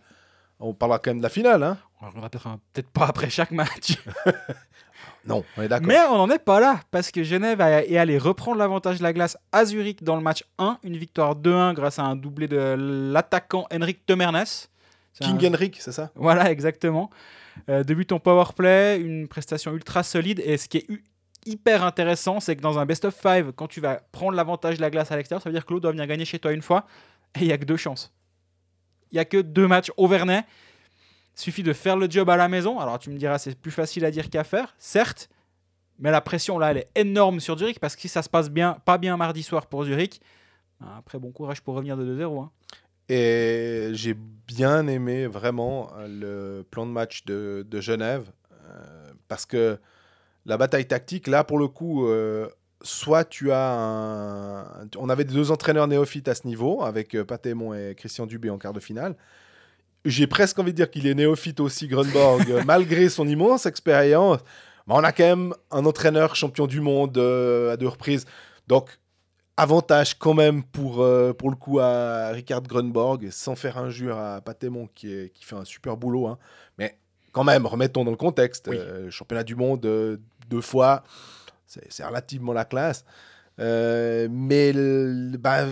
on 0.60 0.74
parlera 0.74 0.98
quand 0.98 1.10
même 1.10 1.18
de 1.18 1.22
la 1.22 1.28
finale, 1.28 1.62
hein 1.62 1.78
On 2.02 2.06
reviendra 2.06 2.28
peut-être 2.28 2.46
un- 2.48 2.60
peut-être 2.72 2.90
pas 2.90 3.06
après 3.06 3.30
chaque 3.30 3.50
match. 3.52 3.96
Non, 5.26 5.44
on 5.56 5.62
est 5.62 5.68
d'accord. 5.68 5.86
Mais 5.86 5.98
on 6.10 6.16
n'en 6.16 6.30
est 6.30 6.38
pas 6.38 6.60
là, 6.60 6.80
parce 6.90 7.10
que 7.10 7.22
Genève 7.22 7.60
est 7.60 7.96
allé 7.98 8.16
reprendre 8.18 8.56
l'avantage 8.58 8.98
de 8.98 9.02
la 9.02 9.12
glace 9.12 9.36
à 9.52 9.64
Zurich 9.64 10.02
dans 10.02 10.16
le 10.16 10.22
match 10.22 10.44
1, 10.58 10.78
une 10.84 10.96
victoire 10.96 11.34
2-1 11.36 11.74
grâce 11.74 11.98
à 11.98 12.04
un 12.04 12.16
doublé 12.16 12.48
de 12.48 12.56
l'attaquant 13.12 13.66
Henrik 13.72 14.06
Temernes. 14.06 14.44
King 15.20 15.44
un- 15.46 15.48
Henrik, 15.54 15.76
c'est 15.80 15.92
ça? 15.92 16.10
Voilà, 16.14 16.50
exactement. 16.50 17.10
Euh, 17.68 17.82
deux 17.82 17.94
buts 17.94 18.06
en 18.12 18.20
power 18.20 18.44
play, 18.56 19.00
une 19.00 19.26
prestation 19.28 19.72
ultra 19.74 20.02
solide. 20.04 20.40
Et 20.44 20.56
ce 20.56 20.68
qui 20.68 20.78
est 20.78 20.86
hyper 21.44 21.82
intéressant, 21.84 22.38
c'est 22.40 22.54
que 22.56 22.60
dans 22.62 22.78
un 22.78 22.86
best 22.86 23.04
of 23.04 23.14
5, 23.20 23.50
quand 23.56 23.66
tu 23.66 23.80
vas 23.80 24.00
prendre 24.12 24.32
l'avantage 24.36 24.76
de 24.76 24.80
la 24.80 24.90
glace 24.90 25.10
à 25.10 25.16
l'extérieur, 25.16 25.42
ça 25.42 25.48
veut 25.50 25.54
dire 25.54 25.66
que 25.66 25.72
l'autre 25.72 25.82
doit 25.82 25.90
venir 25.90 26.06
gagner 26.06 26.24
chez 26.24 26.38
toi 26.38 26.52
une 26.52 26.62
fois. 26.62 26.86
Et 27.34 27.40
il 27.40 27.46
n'y 27.48 27.52
a 27.52 27.58
que 27.58 27.64
deux 27.64 27.76
chances. 27.76 28.12
Il 29.10 29.16
n'y 29.16 29.20
a 29.20 29.24
que 29.24 29.38
deux 29.38 29.66
matchs 29.66 29.90
au 29.96 30.06
Vernet. 30.06 30.44
Suffit 31.38 31.62
de 31.62 31.72
faire 31.72 31.96
le 31.96 32.10
job 32.10 32.28
à 32.30 32.36
la 32.36 32.48
maison. 32.48 32.80
Alors 32.80 32.98
tu 32.98 33.10
me 33.10 33.16
diras, 33.16 33.38
c'est 33.38 33.54
plus 33.56 33.70
facile 33.70 34.04
à 34.04 34.10
dire 34.10 34.28
qu'à 34.28 34.42
faire, 34.42 34.74
certes. 34.78 35.28
Mais 36.00 36.10
la 36.10 36.20
pression 36.20 36.58
là, 36.58 36.72
elle 36.72 36.78
est 36.78 36.88
énorme 36.96 37.38
sur 37.38 37.56
Zurich 37.56 37.78
parce 37.78 37.94
que 37.94 38.02
si 38.02 38.08
ça 38.08 38.22
se 38.22 38.28
passe 38.28 38.50
bien, 38.50 38.76
pas 38.84 38.98
bien 38.98 39.16
mardi 39.16 39.44
soir 39.44 39.66
pour 39.66 39.84
Zurich, 39.84 40.20
après 40.96 41.18
bon 41.18 41.30
courage 41.30 41.60
pour 41.62 41.74
revenir 41.74 41.96
de 41.96 42.04
2-0. 42.04 42.42
hein. 42.42 42.50
Et 43.08 43.90
j'ai 43.92 44.14
bien 44.14 44.86
aimé 44.88 45.26
vraiment 45.28 45.90
euh, 45.96 46.08
le 46.58 46.64
plan 46.64 46.86
de 46.86 46.90
match 46.90 47.24
de, 47.24 47.64
de 47.68 47.80
Genève 47.80 48.30
euh, 48.68 49.12
parce 49.28 49.46
que 49.46 49.78
la 50.44 50.56
bataille 50.56 50.86
tactique, 50.86 51.26
là 51.28 51.44
pour 51.44 51.58
le 51.58 51.68
coup, 51.68 52.06
euh, 52.06 52.48
soit 52.82 53.24
tu 53.24 53.52
as 53.52 53.70
un. 53.78 54.64
On 54.98 55.08
avait 55.08 55.24
deux 55.24 55.50
entraîneurs 55.52 55.86
néophytes 55.86 56.26
à 56.28 56.34
ce 56.34 56.46
niveau 56.46 56.82
avec 56.82 57.14
euh, 57.14 57.24
Pat 57.24 57.44
Aymon 57.46 57.74
et 57.74 57.94
Christian 57.96 58.26
Dubé 58.26 58.50
en 58.50 58.58
quart 58.58 58.72
de 58.72 58.80
finale. 58.80 59.14
J'ai 60.04 60.26
presque 60.26 60.58
envie 60.58 60.72
de 60.72 60.76
dire 60.76 60.90
qu'il 60.90 61.06
est 61.06 61.14
néophyte 61.14 61.60
aussi, 61.60 61.88
Grunborg, 61.88 62.44
malgré 62.66 63.08
son 63.08 63.26
immense 63.28 63.66
expérience. 63.66 64.40
Mais 64.86 64.94
on 64.94 65.04
a 65.04 65.12
quand 65.12 65.24
même 65.24 65.54
un 65.70 65.84
entraîneur 65.84 66.34
champion 66.36 66.66
du 66.66 66.80
monde 66.80 67.18
euh, 67.18 67.72
à 67.72 67.76
deux 67.76 67.88
reprises. 67.88 68.24
Donc, 68.68 68.98
avantage 69.56 70.14
quand 70.18 70.34
même 70.34 70.62
pour, 70.62 71.02
euh, 71.02 71.32
pour 71.32 71.50
le 71.50 71.56
coup 71.56 71.78
à 71.80 72.28
Ricard 72.28 72.62
Grunborg, 72.62 73.28
sans 73.30 73.56
faire 73.56 73.76
injure 73.76 74.16
à 74.16 74.40
Patémon 74.40 74.88
qui, 74.94 75.12
est- 75.12 75.32
qui 75.34 75.44
fait 75.44 75.56
un 75.56 75.64
super 75.64 75.96
boulot. 75.96 76.26
hein. 76.28 76.38
Mais 76.78 76.96
quand 77.32 77.44
même, 77.44 77.66
remettons 77.66 78.04
dans 78.04 78.10
le 78.12 78.16
contexte. 78.16 78.68
Oui. 78.70 78.76
euh, 78.78 79.10
championnat 79.10 79.42
du 79.44 79.56
monde 79.56 79.80
deux 80.48 80.60
fois, 80.62 81.02
c'est 81.66 82.04
relativement 82.04 82.52
la 82.54 82.64
classe. 82.64 83.04
Mais 83.58 84.72
le- 84.72 85.36
bah, 85.38 85.66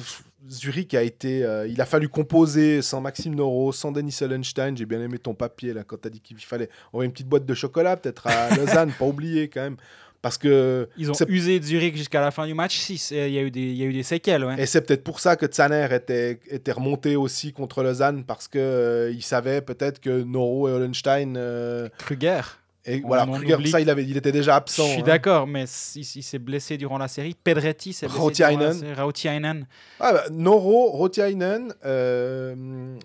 Zurich 0.49 0.95
a 0.95 1.03
été. 1.03 1.45
euh, 1.45 1.67
il 1.67 1.81
a 1.81 1.87
fallu 1.87 2.09
composer 2.09 2.83
sans 2.83 3.01
Maxime 3.01 3.35
Noro, 3.35 3.73
sans 3.73 3.91
Denis 3.93 4.13
Sellenstein. 4.13 4.77
J'ai 4.77 4.87
bien 4.87 5.01
aimé 5.01 5.19
ton 5.19 5.35
papier 5.35 5.73
là 5.73 5.83
quand 5.85 6.01
tu 6.01 6.09
as 6.09 6.11
dit 6.11 6.21
qu'il 6.21 6.37
fallait 6.39 6.69
envoyer 6.93 7.07
une 7.07 7.13
petite 7.13 7.29
boîte 7.29 7.47
de 7.47 7.55
chocolat, 7.55 7.97
peut-être 7.97 8.27
à 8.27 8.51
Lausanne, 8.57 8.93
pas 8.99 9.07
oublier 9.07 9.49
quand 9.49 9.63
même. 9.63 9.77
Parce 10.23 10.39
que. 10.39 10.89
Ils 10.97 11.11
ont 11.11 11.15
usé 11.29 11.61
Zurich 11.63 11.97
jusqu'à 11.97 12.21
la 12.21 12.31
fin 12.31 12.47
du 12.47 12.55
match 12.55 12.77
6. 12.79 13.13
Et 13.13 13.29
Il 13.29 13.35
y, 13.35 13.39
a 13.39 13.43
eu 13.43 13.51
des- 13.51 13.61
il 13.61 13.77
y 13.77 13.83
a 13.83 13.87
eu 13.87 13.93
des 13.93 14.03
séquelles. 14.03 14.45
Ouais. 14.45 14.61
Et 14.61 14.67
c'est 14.67 14.81
peut-être 14.81 15.05
pour 15.05 15.21
ça 15.21 15.37
que 15.37 15.47
Tsaner 15.47 15.87
était, 15.93 16.41
était 16.51 16.73
remonté 16.73 17.17
aussi 17.17 17.53
contre 17.53 17.83
Lausanne, 17.83 18.25
parce 18.25 18.49
que 18.49 18.59
euh, 18.59 19.11
il 19.13 19.23
savait 19.23 19.61
peut-être 19.61 20.01
que 20.01 20.23
Noro 20.23 20.69
et 20.69 20.73
Hollenstein. 20.73 21.35
euh, 21.37 21.89
Kruger. 21.99 22.41
Et 22.87 23.03
On 23.05 23.09
voilà, 23.09 23.27
Kruger, 23.27 23.55
oublie. 23.55 23.71
ça, 23.71 23.81
il, 23.81 23.91
avait, 23.91 24.05
il 24.05 24.17
était 24.17 24.33
déjà 24.33 24.53
Je 24.53 24.57
absent. 24.57 24.85
suis 24.87 25.01
hein. 25.01 25.05
d'accord, 25.05 25.47
mais 25.47 25.65
il, 25.97 26.01
il 26.01 26.23
s'est 26.23 26.39
blessé 26.39 26.77
durant 26.79 26.99
la 26.99 27.09
série. 27.09 27.35
Pedretti 27.43 27.93
s'est 27.93 28.07
blessé. 28.07 28.21
Rautiainen. 28.21 28.95
Rautiainen. 28.97 29.67
Ah, 30.01 30.13
bah, 30.13 30.25
Noro, 30.31 30.91
Rotiainen, 30.93 31.75
euh, 31.85 32.55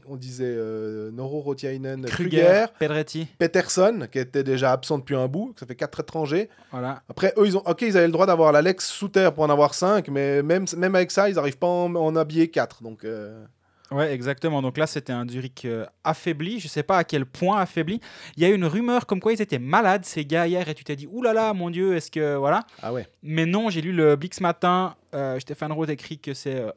on 0.08 0.16
disait 0.16 0.44
euh, 0.46 1.12
Noro, 1.12 1.40
Rotiainen, 1.42 2.06
Kruger. 2.06 2.42
Kruger, 2.42 2.66
Pedretti. 2.80 3.28
Peterson, 3.40 4.08
qui 4.12 4.20
était 4.20 4.44
déjà 4.44 4.72
absent 4.72 5.00
depuis 5.00 5.16
un 5.16 5.28
bout, 5.28 5.54
ça 5.60 5.66
fait 5.66 5.76
quatre 5.76 6.00
étrangers. 6.02 6.50
Voilà. 6.72 7.02
Après, 7.10 7.34
eux, 7.38 7.46
ils 7.48 7.58
ont, 7.58 7.64
ok, 7.66 7.82
ils 7.82 7.98
avaient 7.98 8.06
le 8.08 8.14
droit 8.14 8.26
d'avoir 8.28 8.52
l'Alex 8.52 8.88
sous 8.88 9.08
terre 9.10 9.34
pour 9.34 9.44
en 9.44 9.50
avoir 9.50 9.74
cinq, 9.74 10.10
mais 10.10 10.44
même, 10.44 10.66
même 10.78 10.96
avec 10.96 11.12
ça, 11.12 11.30
ils 11.30 11.36
n'arrivent 11.36 11.58
pas 11.58 11.68
à 11.68 11.70
en, 11.70 11.96
en 11.96 12.16
habiller 12.16 12.50
quatre. 12.50 12.84
Donc, 12.84 13.04
euh, 13.04 13.44
Ouais, 13.92 14.14
exactement. 14.14 14.62
Donc 14.62 14.78
là, 14.78 14.88
c'était 14.88 15.12
un 15.12 15.28
Zurich 15.28 15.66
euh, 15.66 15.86
affaibli. 16.04 16.60
Je 16.60 16.68
sais 16.68 16.84
pas 16.84 16.98
à 16.98 17.04
quel 17.04 17.26
point 17.26 17.60
affaibli. 17.60 18.00
Il 18.38 18.44
y 18.44 18.46
a 18.46 18.50
eu 18.50 18.56
une 18.56 18.66
rumeur 18.66 19.06
comme 19.06 19.20
quoi 19.20 19.34
ils 19.34 19.42
étaient 19.42 19.60
malades, 19.60 20.06
ces 20.06 20.26
gars, 20.26 20.48
hier, 20.48 20.68
et 20.68 20.74
tu 20.74 20.86
t'es 20.86 20.96
dit, 20.96 21.08
oulala, 21.08 21.54
mon 21.54 21.70
Dieu, 21.70 21.96
est-ce 21.96 22.10
que. 22.10 22.36
Voilà. 22.36 22.66
ah 22.82 22.94
ouais. 22.94 23.08
Mais 23.22 23.46
non, 23.46 23.70
j'ai 23.70 23.82
lu 23.82 23.92
le 23.92 24.16
Blix 24.16 24.40
matin. 24.40 24.96
Euh, 25.14 25.40
Stéphane 25.40 25.74
Roth 25.74 25.90
écrit 25.90 26.20
que 26.20 26.34
c'est 26.34 26.56
euh, 26.56 26.72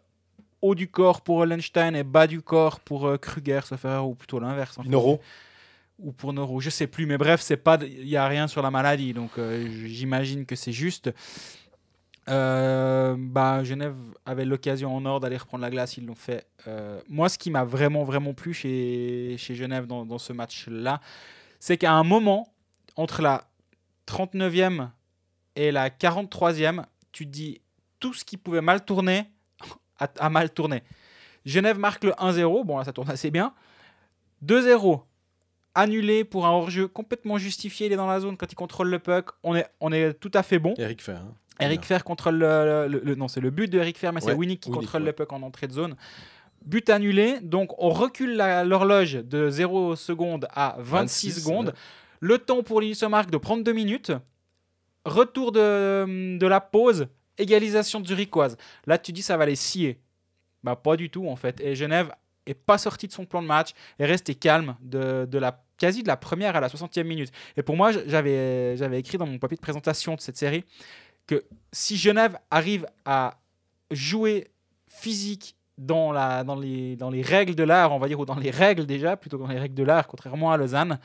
haut 0.61 0.74
du 0.74 0.88
corps 0.88 1.20
pour 1.20 1.37
Hollenstein 1.37 1.94
et 1.94 2.03
bas 2.03 2.27
du 2.27 2.42
corps 2.42 2.81
pour 2.81 3.09
Kruger, 3.20 3.61
sauf 3.64 3.85
ou 4.03 4.14
plutôt 4.14 4.40
l'inverse. 4.40 4.77
Noro. 4.85 5.20
Ou 6.00 6.11
pour 6.11 6.33
Noro, 6.33 6.59
je 6.59 6.70
sais 6.70 6.88
plus. 6.88 7.07
Mais 7.07 7.16
bref, 7.16 7.40
c'est 7.40 7.57
pas, 7.57 7.79
il 7.81 8.09
y 8.09 8.16
a 8.16 8.27
rien 8.27 8.48
sur 8.48 8.62
la 8.62 8.72
maladie, 8.72 9.12
donc 9.12 9.31
j'imagine 9.87 10.44
que 10.46 10.57
c'est 10.57 10.72
juste. 10.72 11.12
Euh, 12.29 13.17
bah, 13.19 13.65
Genève 13.65 13.97
avait 14.25 14.45
l'occasion 14.45 14.95
en 14.95 15.05
or 15.05 15.21
d'aller 15.21 15.37
reprendre 15.37 15.63
la 15.63 15.71
glace, 15.71 15.97
ils 15.97 16.07
l'ont 16.07 16.15
fait. 16.15 16.47
Euh, 16.67 17.01
moi, 17.09 17.29
ce 17.29 17.39
qui 17.39 17.51
m'a 17.51 17.65
vraiment, 17.65 18.05
vraiment 18.05 18.33
plu 18.33 18.55
chez, 18.55 19.37
chez 19.39 19.55
Genève 19.55 19.87
dans, 19.87 20.19
ce 20.19 20.33
match-là, 20.33 21.01
c'est 21.61 21.77
qu'à 21.77 21.93
un 21.93 22.05
moment, 22.05 22.53
entre 22.97 23.21
la 23.21 23.45
39e 24.07 24.89
et 25.57 25.71
la 25.71 25.91
43e, 25.91 26.85
tu 27.13 27.27
dis 27.27 27.61
tout 28.01 28.15
ce 28.15 28.25
qui 28.25 28.37
pouvait 28.37 28.63
mal 28.63 28.85
tourner 28.85 29.25
a, 29.99 30.09
a 30.19 30.31
mal 30.31 30.51
tourné. 30.51 30.83
Genève 31.45 31.79
marque 31.79 32.05
le 32.05 32.13
1-0, 32.13 32.65
bon 32.65 32.79
là 32.79 32.85
ça 32.85 32.93
tourne 32.93 33.11
assez 33.11 33.31
bien. 33.31 33.53
2-0, 34.45 35.03
annulé 35.75 36.25
pour 36.25 36.47
un 36.47 36.51
hors-jeu 36.51 36.87
complètement 36.89 37.39
justifié, 37.39 37.87
il 37.87 37.93
est 37.93 37.97
dans 37.97 38.07
la 38.07 38.21
zone 38.21 38.37
quand 38.37 38.51
il 38.51 38.55
contrôle 38.55 38.89
le 38.91 38.99
puck, 38.99 39.31
on 39.43 39.55
est, 39.57 39.67
on 39.81 39.93
est 39.93 40.15
tout 40.15 40.31
à 40.35 40.43
fait 40.43 40.59
bon. 40.59 40.75
Eric 40.79 41.03
Fer. 41.03 41.17
hein. 41.17 41.35
Eric 41.61 41.85
Fer 41.85 42.03
contrôle 42.05 42.37
le, 42.37 42.87
le- 42.89 43.01
le- 43.05 43.15
non 43.15 43.29
c'est 43.29 43.41
le 43.41 43.51
but 43.51 43.71
de 43.71 43.79
Eric 43.79 43.97
Fer 43.99 44.13
mais 44.13 44.21
c'est 44.21 44.33
Winnick 44.33 44.61
qui 44.61 44.69
Winnick, 44.71 44.83
contrôle 44.87 45.03
ouais. 45.03 45.07
le 45.09 45.12
puck 45.12 45.33
en 45.33 45.43
entrée 45.43 45.66
de 45.68 45.72
zone. 45.72 45.95
But 46.64 46.89
annulé, 46.91 47.41
donc 47.43 47.72
on 47.83 47.91
recule 47.91 48.37
l'horloge 48.37 49.14
de 49.14 49.51
0 49.51 49.97
secondes 49.97 50.47
à 50.55 50.77
26, 50.79 51.29
26, 51.29 51.41
secondes. 51.43 51.66
ouais. 51.68 51.72
Le 52.20 52.39
temps 52.39 52.62
pour 52.62 52.81
Mark 53.11 53.31
de 53.31 53.37
prendre 53.37 53.62
2 53.62 53.72
minutes. 53.72 54.12
Retour 55.05 55.53
de, 55.53 56.39
de 56.39 56.47
la 56.47 56.61
pause. 56.61 57.07
égalisation 57.37 58.01
de 58.01 58.07
Zurichoise. 58.07 58.57
Là, 58.87 58.97
tu 58.97 59.12
dis 59.12 59.20
ça 59.22 59.37
va 59.37 59.45
les 59.45 59.57
scier. 59.57 60.01
Bah, 60.62 60.77
pas 60.77 60.97
du 60.97 61.11
tout, 61.11 61.29
en 61.29 61.37
fait. 61.37 61.61
Et 61.61 61.75
Genève 61.75 62.11
est 62.47 62.55
pas 62.55 62.79
sorti 62.79 63.07
de 63.09 63.12
son 63.12 63.27
plan 63.27 63.43
de 63.43 63.47
match, 63.47 63.70
est 63.99 64.07
resté 64.07 64.35
calme 64.35 64.77
de, 64.81 65.27
de 65.27 65.39
la 65.39 65.64
quasi 65.79 66.03
de 66.03 66.09
la 66.09 66.16
première 66.16 66.57
à 66.57 66.61
la 66.61 66.68
60e 66.68 67.05
minute. 67.05 67.31
Et 67.57 67.62
pour 67.62 67.77
moi, 67.77 67.93
j'avais 68.07 68.77
j'avais 68.77 68.99
écrit 68.99 69.18
dans 69.18 69.27
mon 69.27 69.39
papier 69.39 69.57
de 69.57 69.62
présentation 69.62 70.14
de 70.14 70.20
cette 70.20 70.37
série 70.37 70.64
que 71.27 71.45
si 71.72 71.97
Genève 71.97 72.39
arrive 72.51 72.87
à 73.05 73.39
jouer 73.91 74.49
physique 74.89 75.57
dans, 75.79 76.12
la, 76.12 76.45
dans, 76.45 76.57
les, 76.57 76.97
dans 76.97 77.11
les 77.11 77.22
règles 77.22 77.55
de 77.55 77.62
l'art, 77.62 77.93
on 77.93 77.99
va 77.99 78.09
dire, 78.09 78.20
ou 78.20 78.27
dans 78.27 78.37
les 78.37 78.51
règles 78.51 78.87
déjà, 78.87 79.16
plutôt 79.16 79.39
que 79.39 79.43
dans 79.43 79.49
les 79.49 79.59
règles 79.59 79.75
de 79.75 79.83
l'art, 79.83 80.07
contrairement 80.07 80.53
à 80.53 80.57
Lausanne, 80.57 80.99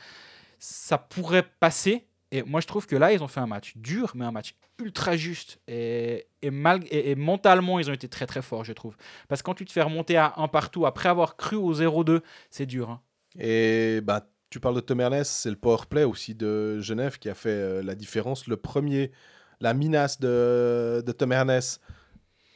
ça 0.58 0.98
pourrait 0.98 1.46
passer. 1.58 2.06
Et 2.30 2.42
moi, 2.42 2.60
je 2.60 2.66
trouve 2.66 2.86
que 2.86 2.94
là, 2.94 3.12
ils 3.12 3.22
ont 3.22 3.28
fait 3.28 3.40
un 3.40 3.46
match 3.46 3.72
dur, 3.76 4.12
mais 4.14 4.24
un 4.24 4.30
match 4.30 4.54
ultra 4.78 5.16
juste. 5.16 5.58
Et, 5.66 6.26
et, 6.42 6.50
mal, 6.50 6.82
et, 6.90 7.16
mentalement, 7.16 7.80
ils 7.80 7.90
ont 7.90 7.92
été 7.92 8.08
très 8.08 8.26
très 8.26 8.42
forts, 8.42 8.64
je 8.64 8.72
trouve. 8.72 8.96
Parce 9.28 9.42
que 9.42 9.46
quand 9.46 9.54
tu 9.54 9.64
te 9.64 9.72
fais 9.72 9.82
remonter 9.82 10.16
à 10.16 10.34
un 10.36 10.46
partout 10.46 10.86
après 10.86 11.08
avoir 11.08 11.36
cru 11.36 11.56
au 11.56 11.74
0-2, 11.74 12.20
c'est 12.50 12.66
dur. 12.66 12.90
Hein. 12.90 13.00
Et 13.38 14.00
bah, 14.02 14.26
tu 14.50 14.60
parles 14.60 14.74
de 14.74 14.80
Tom 14.80 15.00
Ernest, 15.00 15.32
c'est 15.32 15.50
le 15.50 15.56
power 15.56 15.78
play 15.88 16.04
aussi 16.04 16.34
de 16.34 16.80
Genève 16.80 17.18
qui 17.18 17.28
a 17.28 17.34
fait 17.34 17.50
euh, 17.50 17.82
la 17.82 17.94
différence. 17.94 18.46
Le 18.46 18.56
premier, 18.56 19.12
la 19.60 19.74
minace 19.74 20.20
de, 20.20 21.02
de 21.06 21.12
Tom 21.12 21.32
Ernest 21.32 21.80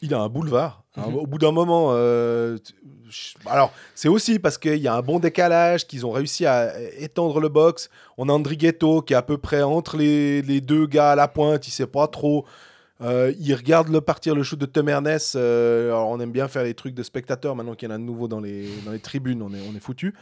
il 0.05 0.14
a 0.14 0.20
un 0.20 0.28
boulevard. 0.28 0.84
Hein. 0.97 1.09
Mhm. 1.09 1.16
Au 1.16 1.26
bout 1.26 1.38
d'un 1.38 1.51
moment, 1.51 1.88
euh, 1.92 2.59
alors 3.47 3.72
c'est 3.95 4.09
aussi 4.09 4.38
parce 4.38 4.59
qu'il 4.59 4.76
y 4.76 4.88
a 4.88 4.95
un 4.95 5.03
bon 5.03 5.18
décalage, 5.18 5.86
qu'ils 5.86 6.05
ont 6.07 6.11
réussi 6.11 6.47
à 6.47 6.78
étendre 6.99 7.40
le 7.40 7.49
box. 7.49 7.88
On 8.18 8.28
a 8.28 8.32
Andrighetto 8.32 9.03
qui 9.03 9.14
est 9.14 9.16
à 9.16 9.22
peu 9.22 9.38
près 9.38 9.62
entre 9.62 9.97
les, 9.97 10.61
deux 10.61 10.86
gars 10.86 11.12
à 11.12 11.14
la 11.16 11.26
pointe, 11.26 11.66
il 11.66 11.70
sait 11.70 11.86
pas 11.86 12.07
trop. 12.07 12.45
Euh, 13.01 13.32
il 13.40 13.53
regarde 13.55 13.88
le 13.88 14.01
partir 14.01 14.34
le 14.34 14.42
shoot 14.42 14.59
de 14.59 14.66
Tom 14.66 14.88
Ernest. 14.88 15.36
Euh, 15.36 15.90
on 15.92 16.20
aime 16.20 16.30
bien 16.30 16.49
faire 16.49 16.62
les 16.62 16.74
trucs 16.74 16.95
de 16.95 17.03
spectateurs 17.03 17.57
maintenant 17.57 17.74
qu'il 17.74 17.88
y 17.88 17.92
en 17.92 17.95
a 17.95 17.99
de 17.99 18.05
nouveau 18.05 18.28
dans 18.28 18.40
les, 18.40 18.68
dans 18.84 18.92
les 18.92 19.01
tribunes, 19.01 19.42
on 19.42 19.53
est, 19.53 19.61
on 19.68 19.74
est 19.74 19.80
foutu. 19.80 20.14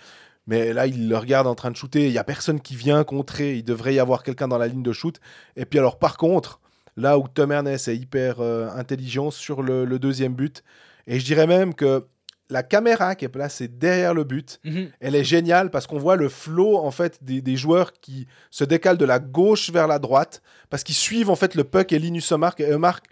Mais 0.46 0.72
là, 0.72 0.86
il 0.86 1.08
le 1.08 1.16
regarde 1.16 1.46
en 1.46 1.54
train 1.54 1.70
de 1.70 1.76
shooter. 1.76 2.06
Il 2.06 2.12
y 2.12 2.18
a 2.18 2.24
personne 2.24 2.60
qui 2.60 2.74
vient 2.74 3.04
contrer. 3.04 3.56
Il 3.56 3.64
devrait 3.64 3.94
y 3.94 4.00
avoir 4.00 4.22
quelqu'un 4.22 4.48
dans 4.48 4.58
la 4.58 4.66
ligne 4.66 4.82
de 4.82 4.92
shoot. 4.92 5.20
Et 5.56 5.64
puis 5.64 5.78
alors, 5.78 5.98
par 5.98 6.16
contre, 6.16 6.60
Là 6.96 7.18
où 7.18 7.26
Tom 7.26 7.52
Ernest 7.52 7.88
est 7.88 7.96
hyper 7.96 8.40
euh, 8.40 8.68
intelligent 8.70 9.30
sur 9.30 9.62
le, 9.62 9.98
deuxième 9.98 10.34
but. 10.34 10.62
Et 11.06 11.18
je 11.18 11.24
dirais 11.24 11.46
même 11.46 11.74
que 11.74 12.06
la 12.50 12.62
caméra 12.62 13.14
qui 13.14 13.24
est 13.24 13.30
placée 13.30 13.66
derrière 13.66 14.12
le 14.12 14.24
but, 14.24 14.60
mhm. 14.64 14.90
elle 15.00 15.14
est 15.14 15.24
géniale 15.24 15.70
parce 15.70 15.86
qu'on 15.86 15.98
voit 15.98 16.16
le 16.16 16.28
flow 16.28 16.76
en 16.76 16.90
fait 16.90 17.24
des, 17.24 17.56
joueurs 17.56 17.92
qui 17.94 18.26
se 18.50 18.64
décalent 18.64 18.98
de 18.98 19.06
la 19.06 19.20
gauche 19.20 19.70
vers 19.70 19.86
la 19.86 19.98
droite 19.98 20.42
parce 20.68 20.84
qu'ils 20.84 20.94
suivent 20.94 21.30
en 21.30 21.36
fait 21.36 21.54
le 21.54 21.64
puck 21.64 21.92
et 21.92 21.98
Linus 21.98 22.30
Mark 22.32 22.60
et 22.60 22.76
Mark. 22.76 23.06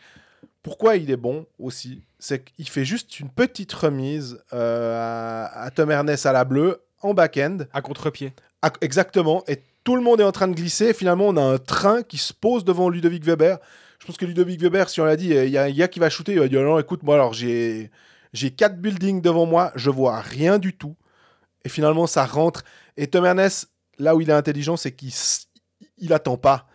Pourquoi 0.63 0.97
il 0.97 1.11
est 1.11 1.17
bon 1.17 1.47
aussi, 1.59 2.03
c'est 2.19 2.45
qu'il 2.45 2.69
fait 2.69 2.85
juste 2.85 3.19
une 3.19 3.31
petite 3.31 3.73
remise 3.73 4.43
euh, 4.53 5.47
à, 5.47 5.63
à, 5.63 5.71
Tom 5.71 5.91
Ernest 5.91 6.27
à 6.27 6.33
la 6.33 6.45
bleue 6.45 6.83
en 7.01 7.15
back-end. 7.15 7.59
À 7.73 7.83
contre-pied. 7.83 8.33
Exactement. 8.81 9.43
Et 9.49 9.59
tout 9.85 9.97
le 9.97 10.03
monde 10.03 10.21
est 10.21 10.25
en 10.25 10.33
train 10.33 10.49
de 10.49 10.55
glisser. 10.55 10.93
Finalement, 10.93 11.29
on 11.29 11.37
a 11.37 11.43
un 11.43 11.59
train 11.59 12.03
qui 12.03 12.19
se 12.19 12.33
pose 12.33 12.65
devant 12.65 12.89
Ludovic 12.89 13.25
Weber. 13.25 13.59
Je 13.99 14.07
pense 14.07 14.17
que 14.17 14.27
Ludovic 14.27 14.61
Weber, 14.61 14.89
si 14.89 15.01
on 15.01 15.05
l'a 15.05 15.17
dit, 15.17 15.29
il 15.29 15.51
y 15.51 15.59
a 15.59 15.65
un 15.65 15.71
gars 15.71 15.89
qui 15.89 16.01
va 16.01 16.11
shooter, 16.11 16.33
il 16.33 16.41
va 16.41 16.49
dire 16.49 16.63
non, 16.63 16.79
écoute, 16.79 17.03
moi, 17.03 17.15
alors 17.15 17.33
j'ai 17.33 17.91
j'ai 18.33 18.51
quatre 18.51 18.77
buildings 18.77 19.21
devant 19.21 19.47
moi, 19.47 19.73
je 19.75 19.91
vois 19.91 20.21
rien 20.21 20.59
du 20.59 20.77
tout. 20.77 20.97
Et 21.65 21.69
finalement, 21.69 22.07
ça 22.07 22.25
rentre. 22.25 22.63
Et 22.97 23.09
Tom 23.09 23.25
Ernest, 23.25 23.71
là 23.99 24.15
où 24.15 24.21
il 24.21 24.31
est 24.31 24.35
intelligent, 24.35 24.77
c'est 24.77 24.93
qu'il 24.93 25.13
il 25.99 26.13
attend 26.13 26.37
pas 26.37 26.67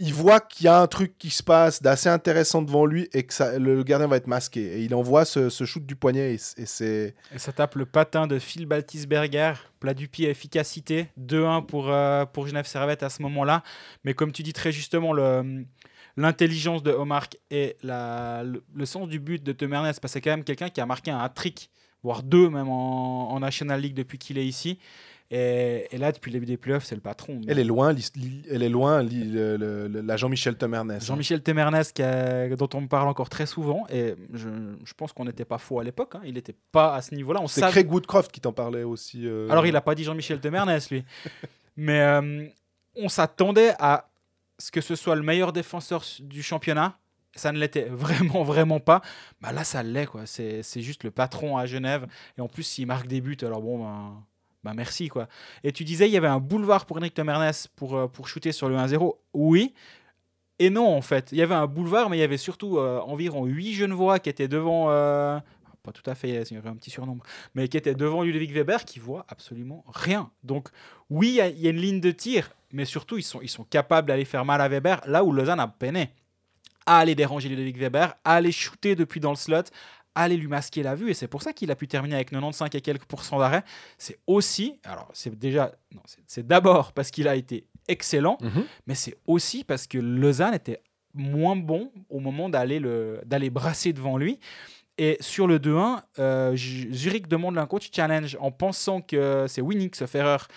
il 0.00 0.14
voit 0.14 0.40
qu'il 0.40 0.66
y 0.66 0.68
a 0.68 0.80
un 0.80 0.86
truc 0.86 1.18
qui 1.18 1.30
se 1.30 1.42
passe 1.42 1.82
d'assez 1.82 2.08
intéressant 2.08 2.62
devant 2.62 2.86
lui 2.86 3.08
et 3.12 3.24
que 3.24 3.58
le 3.58 3.82
gardien 3.82 4.06
va 4.06 4.16
être 4.16 4.28
masqué. 4.28 4.60
Et 4.60 4.82
il 4.84 4.94
envoie 4.94 5.24
ce, 5.24 5.48
shoot 5.50 5.84
du 5.84 5.96
poignet 5.96 6.34
et, 6.34 6.38
c'est... 6.38 7.16
Et 7.34 7.38
ça 7.38 7.52
tape 7.52 7.74
le 7.74 7.84
patin 7.84 8.28
de 8.28 8.38
Phil 8.38 8.66
Baltisberger, 8.66 9.54
plat 9.80 9.94
du 9.94 10.06
pied 10.06 10.30
efficacité, 10.30 11.08
2-1 11.20 11.66
pour, 11.66 11.90
euh, 11.90 12.24
pour 12.26 12.46
Genève 12.46 12.66
Servette 12.66 13.02
à 13.02 13.10
ce 13.10 13.22
moment-là. 13.22 13.64
Mais 14.04 14.14
comme 14.14 14.30
tu 14.30 14.44
dis 14.44 14.52
très 14.52 14.70
justement, 14.70 15.12
le, 15.12 15.64
l'intelligence 16.16 16.84
de 16.84 16.92
Omar 16.92 17.26
et 17.50 17.76
le, 17.82 18.84
sens 18.84 19.08
du 19.08 19.18
but 19.18 19.42
de 19.42 19.50
Tom 19.50 19.72
Ernest, 19.72 20.00
parce 20.00 20.12
que 20.12 20.18
c'est 20.18 20.20
quand 20.20 20.30
même 20.30 20.44
quelqu'un 20.44 20.68
qui 20.68 20.80
a 20.80 20.86
marqué 20.86 21.10
un 21.10 21.18
hat-trick, 21.18 21.70
voire 22.04 22.22
deux 22.22 22.48
même 22.48 22.68
en 22.68 23.40
National 23.40 23.80
League 23.80 23.94
depuis 23.94 24.18
qu'il 24.18 24.38
est 24.38 24.46
ici. 24.46 24.78
Et, 25.30 25.98
là, 25.98 26.10
depuis 26.10 26.30
le 26.30 26.36
début 26.36 26.46
des 26.46 26.56
playoffs, 26.56 26.84
c'est 26.84 26.94
le 26.94 27.02
patron. 27.02 27.40
Elle 27.48 27.58
est 27.58 27.64
loin, 27.64 27.94
elle 28.50 28.62
est 28.62 28.68
loin 28.68 29.02
la 29.02 30.16
Jean-Michel 30.16 30.56
Temernès. 30.56 31.04
Jean-Michel 31.04 31.42
Temernès, 31.42 31.92
dont 31.92 32.68
on 32.74 32.80
me 32.80 32.88
parle 32.88 33.08
encore 33.08 33.28
très 33.28 33.44
souvent. 33.44 33.86
Et 33.90 34.14
je, 34.32 34.48
pense 34.96 35.12
qu'on 35.12 35.26
n'était 35.26 35.44
pas 35.44 35.58
faux 35.58 35.80
à 35.80 35.84
l'époque. 35.84 36.14
Hein. 36.14 36.22
Il 36.24 36.34
n'était 36.34 36.56
pas 36.72 36.94
à 36.94 37.02
ce 37.02 37.14
niveau-là. 37.14 37.40
C'est 37.46 37.60
Craig 37.60 37.92
Woodcroft 37.92 38.32
qui 38.32 38.40
t'en 38.40 38.52
parlait 38.52 38.84
aussi. 38.84 39.26
Euh. 39.26 39.50
Alors, 39.50 39.66
il 39.66 39.72
n'a 39.72 39.82
pas 39.82 39.94
dit 39.94 40.04
Jean-Michel 40.04 40.40
Temernès, 40.40 40.90
lui. 40.90 41.04
Mais 41.76 42.00
euh, 42.00 42.46
on 42.96 43.08
s'attendait 43.08 43.74
à 43.78 44.08
ce 44.58 44.70
que 44.72 44.80
ce 44.80 44.96
soit 44.96 45.14
le 45.14 45.22
meilleur 45.22 45.52
défenseur 45.52 46.04
du 46.20 46.42
championnat. 46.42 46.98
Ça 47.34 47.52
ne 47.52 47.58
l'était 47.58 47.84
vraiment, 47.84 48.42
vraiment 48.42 48.80
pas. 48.80 49.02
Bah 49.40 49.52
là, 49.52 49.62
ça 49.62 49.82
l'est. 49.82 50.08
C'est 50.24 50.80
juste 50.80 51.04
le 51.04 51.10
patron 51.10 51.58
à 51.58 51.66
Genève. 51.66 52.06
Et 52.36 52.40
en 52.40 52.48
plus, 52.48 52.62
s'il 52.62 52.86
marque 52.86 53.06
des 53.06 53.20
buts, 53.20 53.36
alors 53.42 53.60
bon, 53.60 53.84
ben 53.84 54.24
bah 54.64 54.72
merci 54.74 55.08
quoi. 55.08 55.28
Et 55.62 55.72
tu 55.72 55.84
disais 55.84 56.08
il 56.08 56.12
y 56.12 56.16
avait 56.16 56.28
un 56.28 56.40
boulevard 56.40 56.86
pour 56.86 56.96
Henrik 56.96 57.14
Tomernes 57.14 57.52
pour, 57.76 57.96
euh, 57.96 58.08
pour 58.08 58.28
shooter 58.28 58.52
sur 58.52 58.68
le 58.68 58.76
1-0. 58.76 59.16
Oui. 59.34 59.74
Et 60.58 60.70
non 60.70 60.88
en 60.88 61.02
fait. 61.02 61.30
Il 61.32 61.38
y 61.38 61.42
avait 61.42 61.54
un 61.54 61.66
boulevard, 61.66 62.10
mais 62.10 62.16
il 62.16 62.20
y 62.20 62.24
avait 62.24 62.36
surtout 62.36 62.78
euh, 62.78 63.00
environ 63.00 63.44
8 63.44 63.74
Genevois 63.74 64.18
qui 64.18 64.28
étaient 64.28 64.48
devant. 64.48 64.90
Euh, 64.90 65.38
pas 65.82 65.92
tout 65.92 66.08
à 66.10 66.14
fait, 66.14 66.28
il 66.28 66.54
y 66.54 66.56
avait 66.56 66.68
un 66.68 66.74
petit 66.74 66.90
surnombre, 66.90 67.24
mais 67.54 67.68
qui 67.68 67.76
étaient 67.76 67.94
devant 67.94 68.22
Ludovic 68.22 68.50
Weber 68.50 68.84
qui 68.84 68.98
voit 68.98 69.24
absolument 69.28 69.84
rien. 69.88 70.30
Donc 70.42 70.68
oui, 71.08 71.38
il 71.54 71.60
y, 71.60 71.66
a 71.66 71.70
une 71.70 71.80
ligne 71.80 72.00
de 72.00 72.10
tir, 72.10 72.50
mais 72.72 72.84
surtout 72.84 73.16
ils 73.16 73.22
sont, 73.22 73.40
ils 73.40 73.48
sont 73.48 73.64
capables 73.64 74.08
d'aller 74.08 74.24
faire 74.24 74.44
mal 74.44 74.60
à 74.60 74.68
Weber 74.68 75.00
là 75.06 75.22
où 75.22 75.32
Lausanne 75.32 75.60
a 75.60 75.68
peiné 75.68 76.10
à 76.88 76.98
aller 77.00 77.14
déranger 77.14 77.50
Ludovic 77.50 77.76
Weber, 77.76 78.14
à 78.24 78.36
aller 78.36 78.50
shooter 78.50 78.96
depuis 78.96 79.20
dans 79.20 79.28
le 79.28 79.36
slot, 79.36 79.64
aller 80.22 80.36
lui 80.36 80.48
masquer 80.48 80.82
la 80.82 80.94
vue 80.94 81.10
et 81.10 81.14
c'est 81.14 81.28
pour 81.28 81.42
ça 81.42 81.52
qu'il 81.52 81.70
a 81.70 81.76
pu 81.76 81.88
terminer 81.88 82.16
avec 82.16 82.30
95 82.30 82.68
et 82.74 82.80
quelques 82.80 83.04
pourcents 83.04 83.38
d'arrêt. 83.38 83.62
C'est 83.98 84.18
aussi, 84.26 84.78
alors 84.84 85.08
c'est 85.12 85.36
déjà, 85.38 85.72
c'est 86.26 86.46
d'abord 86.46 86.92
parce 86.92 87.10
qu'il 87.10 87.28
a 87.28 87.36
été 87.36 87.66
excellent, 87.88 88.38
mhm. 88.40 88.64
mais 88.86 88.94
c'est 88.94 89.16
aussi 89.26 89.64
parce 89.64 89.86
que 89.86 89.98
Lausanne 89.98 90.54
était 90.54 90.80
moins 91.14 91.56
bon 91.56 91.90
au 92.10 92.20
moment 92.20 92.48
d'aller 92.48 92.80
d'aller 93.24 93.50
brasser 93.50 93.92
devant 93.92 94.16
lui. 94.16 94.38
Et 95.00 95.16
sur 95.20 95.46
le 95.46 95.60
2-1, 95.60 96.02
euh, 96.18 96.56
Zurich 96.56 97.28
demande 97.28 97.56
un 97.56 97.66
coach 97.66 97.88
challenge 97.94 98.36
en 98.40 98.50
pensant 98.50 99.00
que 99.00 99.46
c'est 99.46 99.60
Winnick, 99.60 99.94
ce 99.94 100.04
erreur, 100.16 100.48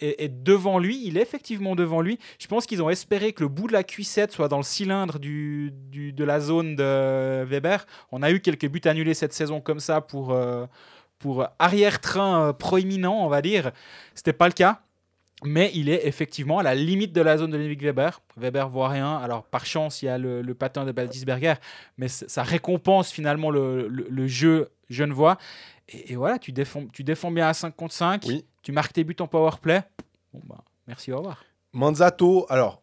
est, 0.00 0.28
devant 0.42 0.78
lui. 0.78 1.00
Il 1.04 1.18
est 1.18 1.22
effectivement 1.22 1.74
devant 1.74 2.00
lui. 2.00 2.18
Je 2.38 2.46
pense 2.46 2.66
qu'ils 2.66 2.82
ont 2.82 2.90
espéré 2.90 3.32
que 3.32 3.42
le 3.42 3.48
bout 3.48 3.66
de 3.66 3.72
la 3.72 3.84
cuissette 3.84 4.32
soit 4.32 4.48
dans 4.48 4.58
le 4.58 4.62
cylindre 4.62 5.18
du, 5.18 5.72
de 5.92 6.24
la 6.24 6.40
zone 6.40 6.76
de 6.76 7.44
Weber. 7.44 7.86
On 8.12 8.22
a 8.22 8.30
eu 8.30 8.40
quelques 8.40 8.68
buts 8.68 8.80
annulés 8.84 9.14
cette 9.14 9.32
saison 9.32 9.60
comme 9.60 9.80
ça 9.80 10.00
pour, 10.00 10.32
euh, 10.32 10.66
pour 11.18 11.46
arrière-train 11.58 12.48
euh, 12.48 12.52
proéminent, 12.52 13.24
on 13.24 13.28
va 13.28 13.42
dire. 13.42 13.72
C'était 14.14 14.32
pas 14.32 14.46
le 14.46 14.54
cas. 14.54 14.80
Mais 15.44 15.70
il 15.72 15.88
est 15.88 16.04
effectivement 16.04 16.58
à 16.58 16.64
la 16.64 16.74
limite 16.74 17.12
de 17.12 17.20
la 17.20 17.38
zone 17.38 17.52
de 17.52 17.56
Ludwig 17.56 17.80
Weber. 17.80 18.20
Weber 18.36 18.68
voit 18.68 18.88
rien. 18.88 19.18
Alors, 19.18 19.44
par 19.44 19.66
chance, 19.66 20.02
il 20.02 20.06
y 20.06 20.08
a 20.08 20.18
le, 20.18 20.42
patin 20.54 20.84
de 20.84 20.90
Baldisberger, 20.90 21.54
mais 21.96 22.08
ça 22.08 22.42
récompense 22.42 23.12
finalement 23.12 23.50
le, 23.50 23.86
le, 23.86 24.26
jeu 24.26 24.68
genevois. 24.90 25.38
Et, 25.90 26.12
et, 26.12 26.16
voilà, 26.16 26.40
tu 26.40 26.50
défends, 26.50 26.86
tu 26.92 27.04
défends 27.04 27.30
bien 27.30 27.46
à 27.46 27.54
5 27.54 27.76
contre 27.76 27.94
5. 27.94 28.24
Oui 28.26 28.44
tu 28.68 28.72
marques 28.72 28.92
tes 28.92 29.02
buts 29.02 29.16
en 29.20 29.26
power 29.26 29.52
play. 29.62 29.82
Bon, 30.30 30.42
bah, 30.46 30.62
merci, 30.86 31.10
au 31.10 31.16
revoir. 31.16 31.42
Manzato, 31.72 32.44
alors, 32.50 32.82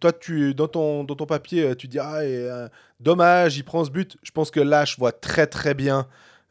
toi, 0.00 0.14
tu, 0.18 0.54
dans, 0.54 0.66
ton, 0.66 1.04
dans 1.04 1.14
ton 1.14 1.26
papier, 1.26 1.64
euh, 1.64 1.74
tu 1.74 1.88
dis 1.88 1.98
ah, 1.98 2.20
euh, 2.20 2.70
dommage, 2.98 3.58
il 3.58 3.64
prend 3.64 3.84
ce 3.84 3.90
but. 3.90 4.16
Je 4.22 4.30
pense 4.30 4.50
que 4.50 4.60
là, 4.60 4.86
je 4.86 4.96
vois 4.96 5.12
très 5.12 5.46
très 5.46 5.74
bien. 5.74 6.06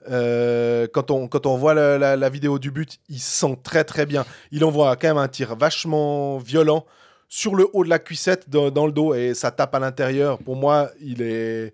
Euh, 0.08 0.86
quand, 0.94 1.10
on, 1.10 1.28
quand 1.28 1.48
on 1.48 1.58
voit 1.58 1.74
la, 1.74 2.30
vidéo 2.30 2.60
du 2.60 2.70
but, 2.70 3.00
il 3.10 3.20
sent 3.20 3.58
très 3.64 3.86
très 3.86 4.06
bien. 4.06 4.24
Il 4.52 4.64
envoie 4.66 4.96
quand 4.98 5.08
même 5.08 5.18
un 5.18 5.28
tir 5.28 5.56
vachement 5.56 6.38
violent 6.38 6.86
sur 7.28 7.56
le 7.56 7.68
haut 7.74 7.84
de 7.84 7.90
la 7.90 7.98
cuissette 7.98 8.52
dans 8.52 8.86
le 8.86 8.92
dos 8.92 9.16
et 9.16 9.34
ça 9.34 9.50
tape 9.50 9.74
à 9.74 9.80
l'intérieur. 9.80 10.38
Pour 10.38 10.58
moi, 10.58 10.92
il 11.02 11.24
est. 11.24 11.74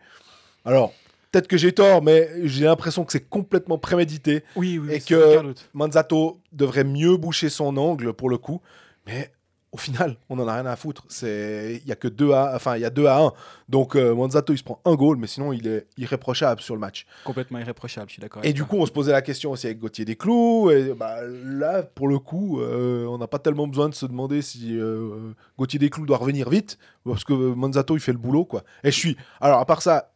Alors, 0.63 0.93
Peut-être 1.37 1.49
que 1.49 1.57
j'ai 1.57 1.71
tort, 1.71 2.01
mais 2.01 2.31
j'ai 2.45 2.65
l'impression 2.65 3.05
que 3.05 3.11
c'est 3.11 3.29
complètement 3.29 3.77
prémédité. 3.77 4.43
Oui, 4.55 4.79
oui. 4.79 4.91
Et 4.91 4.99
que 4.99 5.53
Manzato 5.75 6.39
devrait 6.51 6.83
mieux 6.83 7.15
boucher 7.15 7.49
son 7.49 7.77
angle 7.77 8.11
pour 8.13 8.31
le 8.31 8.39
coup. 8.39 8.59
Mais 9.05 9.31
au 9.71 9.77
final, 9.77 10.17
on 10.29 10.39
en 10.39 10.47
a 10.47 10.55
rien 10.55 10.65
à 10.65 10.75
foutre. 10.75 11.05
C'est, 11.09 11.79
il 11.83 11.87
y 11.87 11.91
a 11.91 11.95
que 11.95 12.07
2 12.07 12.31
à, 12.31 12.53
enfin, 12.55 12.75
il 12.75 12.81
y 12.81 12.85
a 12.85 12.89
2 12.89 13.05
à 13.05 13.19
1. 13.19 13.33
Donc 13.69 13.95
euh, 13.95 14.15
Manzato, 14.15 14.51
il 14.51 14.57
se 14.57 14.63
prend 14.63 14.81
un 14.83 14.95
goal, 14.95 15.17
mais 15.17 15.27
sinon, 15.27 15.53
il 15.53 15.67
est 15.67 15.85
irréprochable 15.99 16.59
sur 16.59 16.73
le 16.73 16.79
match. 16.79 17.05
Complètement 17.23 17.59
irréprochable, 17.59 18.07
je 18.09 18.13
suis 18.13 18.21
d'accord. 18.21 18.43
Et 18.43 18.51
du 18.51 18.65
coup, 18.65 18.77
on 18.77 18.87
se 18.87 18.91
posait 18.91 19.11
la 19.11 19.21
question 19.21 19.51
aussi 19.51 19.67
avec 19.67 19.77
Gauthier 19.77 20.05
Desclous. 20.05 20.71
Et 20.71 20.95
bah, 20.95 21.17
là, 21.45 21.83
pour 21.83 22.07
le 22.07 22.17
coup, 22.17 22.61
euh, 22.61 23.05
on 23.05 23.19
n'a 23.19 23.27
pas 23.27 23.37
tellement 23.37 23.67
besoin 23.67 23.89
de 23.89 23.93
se 23.93 24.07
demander 24.07 24.41
si 24.41 24.75
euh, 24.75 25.33
Gauthier 25.59 25.77
Desclous 25.77 26.07
doit 26.07 26.17
revenir 26.17 26.49
vite, 26.49 26.79
parce 27.05 27.23
que 27.23 27.33
Manzato, 27.33 27.95
il 27.95 27.99
fait 27.99 28.11
le 28.11 28.17
boulot, 28.17 28.45
quoi. 28.45 28.63
Et 28.83 28.89
je 28.89 28.97
suis. 28.97 29.17
Alors, 29.39 29.59
à 29.59 29.65
part 29.67 29.83
ça, 29.83 30.09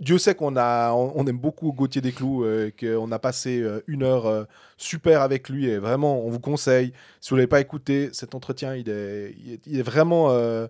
Dieu 0.00 0.16
sait 0.16 0.34
qu'on 0.34 0.56
a, 0.56 0.92
on, 0.92 1.26
aime 1.26 1.38
beaucoup 1.38 1.72
Gauthier 1.72 2.00
Desclous, 2.00 2.44
euh, 2.44 2.70
qu'on 2.78 3.12
a 3.12 3.18
passé 3.18 3.60
euh, 3.60 3.82
une 3.86 4.02
heure 4.02 4.26
euh, 4.26 4.44
super 4.78 5.20
avec 5.20 5.50
lui, 5.50 5.66
et 5.66 5.78
vraiment, 5.78 6.24
on 6.24 6.30
vous 6.30 6.40
conseille. 6.40 6.92
Si 7.20 7.30
vous 7.30 7.36
l'avez 7.36 7.46
pas 7.46 7.60
écouté, 7.60 8.08
cet 8.12 8.34
entretien, 8.34 8.74
il 8.74 8.88
est, 8.88 9.34
il 9.66 9.78
est, 9.78 9.82
vraiment, 9.82 10.30
euh, 10.30 10.68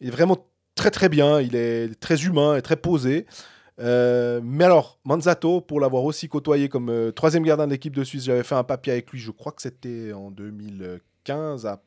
il 0.00 0.08
est 0.08 0.12
vraiment 0.12 0.46
très 0.76 0.92
très 0.92 1.08
bien. 1.08 1.40
Il 1.40 1.56
est 1.56 1.98
très 1.98 2.24
humain 2.24 2.56
et 2.56 2.62
très 2.62 2.76
posé. 2.76 3.26
Mais 3.78 4.64
alors, 4.64 5.00
Manzato, 5.04 5.60
pour 5.60 5.80
l'avoir 5.80 6.04
aussi 6.04 6.28
côtoyé 6.28 6.68
comme 6.68 7.12
troisième 7.14 7.42
gardien 7.42 7.66
de 7.66 7.72
l'équipe 7.72 7.94
de 7.94 8.04
Suisse, 8.04 8.24
j'avais 8.24 8.44
fait 8.44 8.54
un 8.54 8.64
papier 8.64 8.92
avec 8.92 9.10
lui, 9.10 9.18
je 9.18 9.32
crois 9.32 9.52
que 9.52 9.62
c'était 9.62 10.12
en 10.12 10.30
2015 10.30 11.66
à 11.66 11.82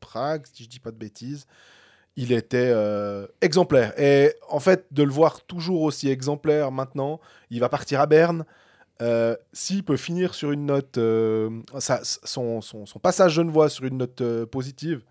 Prague, 0.00 0.46
si 0.52 0.64
je 0.64 0.68
dis 0.68 0.80
pas 0.80 0.90
de 0.90 0.96
bêtises. 0.96 1.46
Il 2.16 2.32
était 2.32 2.70
euh, 2.74 3.26
exemplaire. 3.40 3.98
Et 3.98 4.34
en 4.48 4.60
fait, 4.60 4.86
de 4.90 5.02
le 5.02 5.10
voir 5.12 5.42
toujours 5.46 5.82
aussi 5.82 6.08
exemplaire 6.10 6.70
maintenant, 6.72 7.20
il 7.50 7.60
va 7.60 7.68
partir 7.68 8.00
à 8.00 8.06
Berne. 8.06 8.44
Euh, 9.00 9.34
S'il 9.52 9.82
peut 9.84 9.96
finir 9.96 10.34
sur 10.34 10.50
une 10.52 10.66
note, 10.66 10.98
euh, 10.98 11.48
sa- 11.78 12.02
son, 12.04 12.60
son, 12.60 12.84
son 12.84 12.98
passage 12.98 13.32
genevois 13.34 13.68
sur 13.70 13.84
une 13.84 13.96
note 13.98 14.22
positive, 14.46 15.02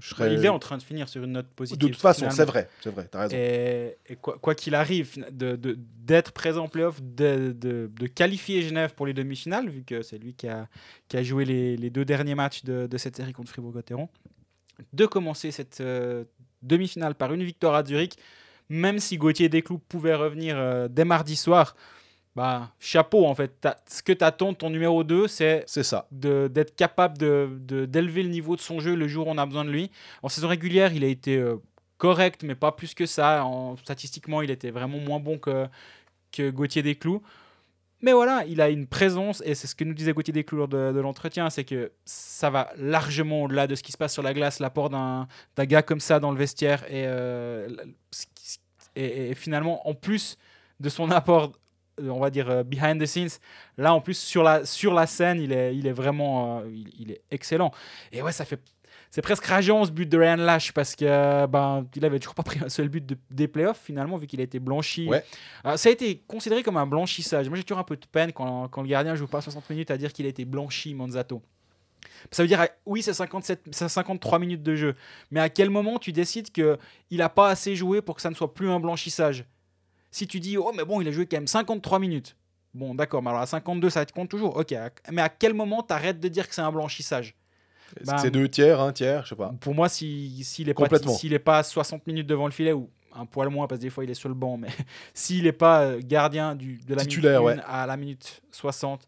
je 0.00 0.08
serais. 0.08 0.32
Il 0.34 0.44
est 0.44 0.48
en 0.48 0.58
train 0.58 0.78
de 0.78 0.82
finir 0.82 1.06
sur 1.08 1.22
une 1.22 1.32
note 1.32 1.46
positive. 1.48 1.78
de 1.78 1.86
toute 1.92 2.00
façon, 2.00 2.30
c'est 2.30 2.46
vrai, 2.46 2.68
c'est 2.82 2.90
vrai, 2.90 3.06
t'as 3.10 3.20
raison. 3.20 3.36
Et, 3.36 3.98
et 4.08 4.16
quoi 4.16 4.54
qu'il 4.54 4.74
arrive, 4.74 5.06
fina- 5.06 5.30
de- 5.30 5.54
de- 5.54 5.76
d'être 5.78 6.32
présent 6.32 6.64
en 6.64 6.68
playoff, 6.68 7.00
de, 7.02 7.54
qualifier 8.14 8.62
Genève 8.62 8.94
pour 8.94 9.06
les 9.06 9.12
demi-finales, 9.14 9.68
vu 9.68 9.84
que 9.84 10.00
c'est 10.02 10.18
lui 10.18 10.34
qui 10.34 10.48
a, 10.48 10.66
qui 11.08 11.16
a 11.18 11.22
joué 11.22 11.44
les, 11.44 11.76
les 11.76 11.90
deux 11.90 12.06
derniers 12.06 12.34
matchs 12.34 12.64
de, 12.64 12.86
de 12.86 12.98
cette 12.98 13.16
série 13.16 13.32
contre 13.34 13.50
Fribourg-Gotteron, 13.50 14.08
de 14.92 15.06
commencer 15.06 15.50
cette 15.50 15.80
euh, 15.80 16.24
demi-finale 16.62 17.14
par 17.14 17.32
une 17.32 17.42
victoire 17.42 17.74
à 17.74 17.84
Zurich, 17.84 18.14
même 18.68 18.98
si 18.98 19.16
Gauthier 19.18 19.48
Desclous 19.48 19.78
pouvait 19.78 20.14
revenir 20.14 20.56
euh, 20.58 20.88
dès 20.88 21.04
mardi 21.04 21.36
soir, 21.36 21.76
bah, 22.34 22.72
chapeau 22.80 23.26
en 23.26 23.34
fait. 23.34 23.68
Ce 23.90 24.02
que 24.02 24.12
t'attends 24.12 24.52
de 24.52 24.56
ton 24.56 24.70
numéro 24.70 25.04
2, 25.04 25.28
c'est 25.28 25.64
C'est 25.66 25.82
ça. 25.82 26.06
de- 26.10 26.48
d'être 26.48 26.74
capable 26.76 27.18
de- 27.18 27.58
de- 27.60 27.84
d'élever 27.84 28.22
le 28.22 28.30
niveau 28.30 28.56
de 28.56 28.60
son 28.62 28.80
jeu 28.80 28.94
le 28.94 29.06
jour 29.08 29.26
où 29.26 29.30
on 29.30 29.36
a 29.38 29.44
besoin 29.46 29.64
de 29.66 29.70
lui. 29.70 29.90
En 30.22 30.28
saison 30.30 30.48
régulière, 30.48 30.94
il 30.94 31.04
a 31.04 31.08
été 31.08 31.36
euh, 31.36 31.56
correct, 31.98 32.42
mais 32.42 32.54
pas 32.54 32.72
plus 32.72 32.94
que 32.94 33.04
ça. 33.06 33.44
En, 33.44 33.76
statistiquement, 33.76 34.40
il 34.42 34.50
était 34.50 34.70
vraiment 34.70 34.98
moins 34.98 35.20
bon 35.20 35.38
que, 35.38 35.66
que 36.32 36.50
Gauthier 36.50 36.82
Desclous. 36.82 37.22
Mais 38.02 38.12
voilà, 38.12 38.44
il 38.48 38.60
a 38.60 38.68
une 38.68 38.88
présence, 38.88 39.42
et 39.46 39.54
c'est 39.54 39.68
ce 39.68 39.76
que 39.76 39.84
nous 39.84 39.94
disait 39.94 40.12
Gauthier 40.12 40.32
Desclous 40.32 40.58
lors 40.58 40.68
de, 40.68 40.90
de 40.92 41.00
l'entretien, 41.00 41.48
c'est 41.50 41.62
que 41.62 41.92
ça 42.04 42.50
va 42.50 42.72
largement 42.76 43.44
au-delà 43.44 43.68
de 43.68 43.76
ce 43.76 43.82
qui 43.84 43.92
se 43.92 43.96
passe 43.96 44.12
sur 44.12 44.24
la 44.24 44.34
glace, 44.34 44.58
l'apport 44.58 44.90
d'un 44.90 45.28
gars 45.56 45.82
comme 45.82 46.00
ça 46.00 46.18
dans 46.18 46.32
le 46.32 46.36
vestiaire. 46.36 46.84
Et, 46.90 47.06
euh, 47.06 47.68
finalement, 49.36 49.88
en 49.88 49.94
plus 49.94 50.36
de 50.80 50.88
son 50.88 51.12
apport, 51.12 51.52
euh, 52.00 52.08
on 52.08 52.18
va 52.18 52.30
dire, 52.30 52.50
euh, 52.50 52.64
behind 52.64 53.00
the 53.00 53.06
scenes, 53.06 53.38
Là, 53.78 53.94
en 53.94 54.00
plus, 54.00 54.18
sur 54.18 54.42
la, 54.42 54.64
scène, 55.06 55.40
il 55.40 55.52
est, 55.52 55.92
vraiment 55.92 56.62
il 56.98 57.12
est 57.12 57.22
excellent. 57.30 57.70
Et 58.10 58.20
ouais, 58.20 58.32
ça 58.32 58.44
fait. 58.44 58.60
C'est 59.14 59.20
presque 59.20 59.44
rageant 59.44 59.84
ce 59.84 59.90
but 59.90 60.08
de 60.08 60.16
Ryan 60.16 60.36
Lash 60.38 60.72
parce 60.72 60.96
que 60.96 61.04
euh, 61.04 61.46
ben, 61.46 61.86
il 61.94 62.04
avait 62.04 62.18
toujours 62.18 62.34
pas 62.34 62.42
pris 62.42 62.58
un 62.64 62.70
seul 62.70 62.88
but 62.88 63.04
de- 63.04 63.18
des 63.30 63.46
playoffs 63.46 63.80
finalement, 63.84 64.16
vu 64.16 64.26
qu'il 64.26 64.40
a 64.40 64.42
été 64.42 64.58
blanchi. 64.58 65.06
Ouais. 65.06 65.22
Euh, 65.66 65.76
ça 65.76 65.90
a 65.90 65.92
été 65.92 66.22
considéré 66.26 66.62
comme 66.62 66.78
un 66.78 66.86
blanchissage. 66.86 67.46
Moi, 67.48 67.58
j'ai 67.58 67.62
toujours 67.64 67.78
un 67.78 67.84
peu 67.84 67.96
de 67.96 68.06
peine 68.06 68.32
quand, 68.32 68.68
quand 68.68 68.80
le 68.80 68.88
gardien 68.88 69.14
joue 69.14 69.26
pas 69.26 69.42
60 69.42 69.68
minutes 69.68 69.90
à 69.90 69.98
dire 69.98 70.14
qu'il 70.14 70.24
a 70.24 70.30
été 70.30 70.46
blanchi, 70.46 70.94
Manzato. 70.94 71.42
Ça 72.30 72.42
veut 72.42 72.48
dire, 72.48 72.66
oui, 72.86 73.02
c'est 73.02 73.12
57, 73.12 73.64
c'est 73.70 73.86
53 73.88 74.38
minutes 74.38 74.62
de 74.62 74.74
jeu. 74.76 74.94
Mais 75.30 75.40
à 75.40 75.50
quel 75.50 75.68
moment 75.68 75.98
tu 75.98 76.12
décides 76.12 76.50
qu'il 76.50 76.78
n'a 77.12 77.28
pas 77.28 77.50
assez 77.50 77.76
joué 77.76 78.00
pour 78.00 78.16
que 78.16 78.22
ça 78.22 78.30
ne 78.30 78.34
soit 78.34 78.54
plus 78.54 78.70
un 78.70 78.80
blanchissage? 78.80 79.44
Si 80.10 80.26
tu 80.26 80.40
dis, 80.40 80.56
oh, 80.56 80.72
mais 80.74 80.84
bon, 80.86 81.02
il 81.02 81.08
a 81.08 81.10
joué 81.12 81.26
quand 81.26 81.36
même 81.36 81.46
53 81.46 81.98
minutes. 81.98 82.34
Bon, 82.72 82.94
d'accord, 82.94 83.22
mais 83.22 83.28
alors 83.28 83.42
à 83.42 83.46
52, 83.46 83.90
ça 83.90 84.06
te 84.06 84.12
compte 84.14 84.30
toujours. 84.30 84.56
Ok, 84.56 84.74
mais 85.10 85.20
à 85.20 85.28
quel 85.28 85.52
moment 85.52 85.82
tu 85.82 85.92
arrêtes 85.92 86.18
de 86.18 86.28
dire 86.28 86.48
que 86.48 86.54
c'est 86.54 86.62
un 86.62 86.72
blanchissage? 86.72 87.34
Bah, 88.04 88.18
c'est 88.18 88.30
deux 88.30 88.48
tiers, 88.48 88.80
un 88.80 88.92
tiers, 88.92 89.24
je 89.24 89.30
sais 89.30 89.36
pas. 89.36 89.52
Pour 89.60 89.74
moi, 89.74 89.88
si- 89.88 90.42
s'il 90.44 90.66
n'est 90.68 90.74
pas, 90.74 90.82
Complètement. 90.84 91.12
s'il 91.14 91.32
est 91.32 91.38
pas 91.38 91.58
à 91.58 91.62
60 91.62 92.06
minutes 92.06 92.26
devant 92.26 92.46
le 92.46 92.52
filet, 92.52 92.72
ou 92.72 92.88
un 93.14 93.26
poil 93.26 93.48
moins, 93.50 93.66
parce 93.66 93.78
que 93.78 93.82
des 93.84 93.90
fois 93.90 94.04
il 94.04 94.10
est 94.10 94.14
sur 94.14 94.28
le 94.30 94.34
banc, 94.34 94.56
mais 94.56 94.68
s'il 95.14 95.44
n'est 95.44 95.52
pas 95.52 95.82
euh, 95.82 96.00
gardien 96.02 96.54
du, 96.54 96.78
de 96.86 96.94
la 96.94 97.02
Titulaire, 97.02 97.40
minute 97.42 97.56
ouais. 97.58 97.62
1 97.68 97.82
à 97.82 97.86
la 97.86 97.96
minute 97.96 98.42
60, 98.52 99.06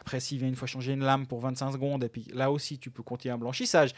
après 0.00 0.20
s'il 0.20 0.38
vient 0.38 0.48
une 0.48 0.56
fois 0.56 0.66
changer 0.66 0.92
une 0.94 1.04
lame 1.04 1.26
pour 1.26 1.40
25 1.40 1.72
secondes, 1.72 2.02
et 2.04 2.08
puis 2.08 2.26
là 2.32 2.50
aussi 2.50 2.78
tu 2.78 2.90
peux 2.90 3.02
compter 3.02 3.28
un 3.30 3.36
blanchissage. 3.38 3.90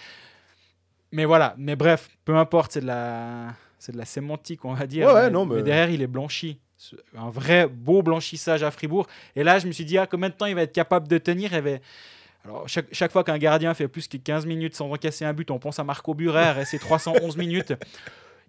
Mais 1.13 1.25
voilà, 1.25 1.55
mais 1.57 1.77
bref, 1.77 2.09
peu 2.25 2.37
importe, 2.37 2.73
c'est 2.73 2.81
de 2.81 2.87
la, 2.87 3.55
c'est 3.79 3.93
de 3.93 3.99
la 3.99 4.05
sémantique, 4.05 4.65
on 4.65 4.75
va 4.75 4.87
dire. 4.87 5.07
Ouais, 5.09 5.25
mais, 5.27 5.31
non, 5.31 5.47
mais- 5.47 5.63
derrière, 5.63 5.91
il 5.91 6.03
est 6.03 6.07
blanchi. 6.09 6.59
Un 7.17 7.31
vrai 7.31 7.69
beau 7.69 8.03
blanchissage 8.03 8.63
à 8.65 8.71
Fribourg. 8.73 9.07
Et 9.37 9.45
là, 9.45 9.59
je 9.61 9.67
me 9.69 9.73
suis 9.73 9.85
dit, 9.85 9.97
ah, 9.97 10.07
combien 10.09 10.29
de 10.29 10.35
temps 10.35 10.47
il 10.47 10.55
va 10.57 10.63
être 10.63 10.73
capable 10.73 11.07
de 11.09 11.17
tenir? 11.19 11.53
Il 11.53 11.55
y 11.55 11.59
avait- 11.59 11.81
Alors, 12.45 12.69
chaque, 12.69 12.87
chaque 12.93 13.13
fois 13.13 13.25
qu'un 13.25 13.39
gardien 13.39 13.73
fait 13.75 13.89
plus 13.89 14.07
que 14.07 14.17
15 14.17 14.45
minutes 14.47 14.75
sans 14.77 14.91
encaisser 14.91 15.25
un 15.25 15.33
but, 15.33 15.51
on 15.51 15.59
pense 15.59 15.79
à 15.79 15.85
Marco 15.85 16.13
Burer 16.15 16.61
et 16.61 16.65
ses 16.65 16.79
311 16.79 17.37
minutes. 17.39 17.73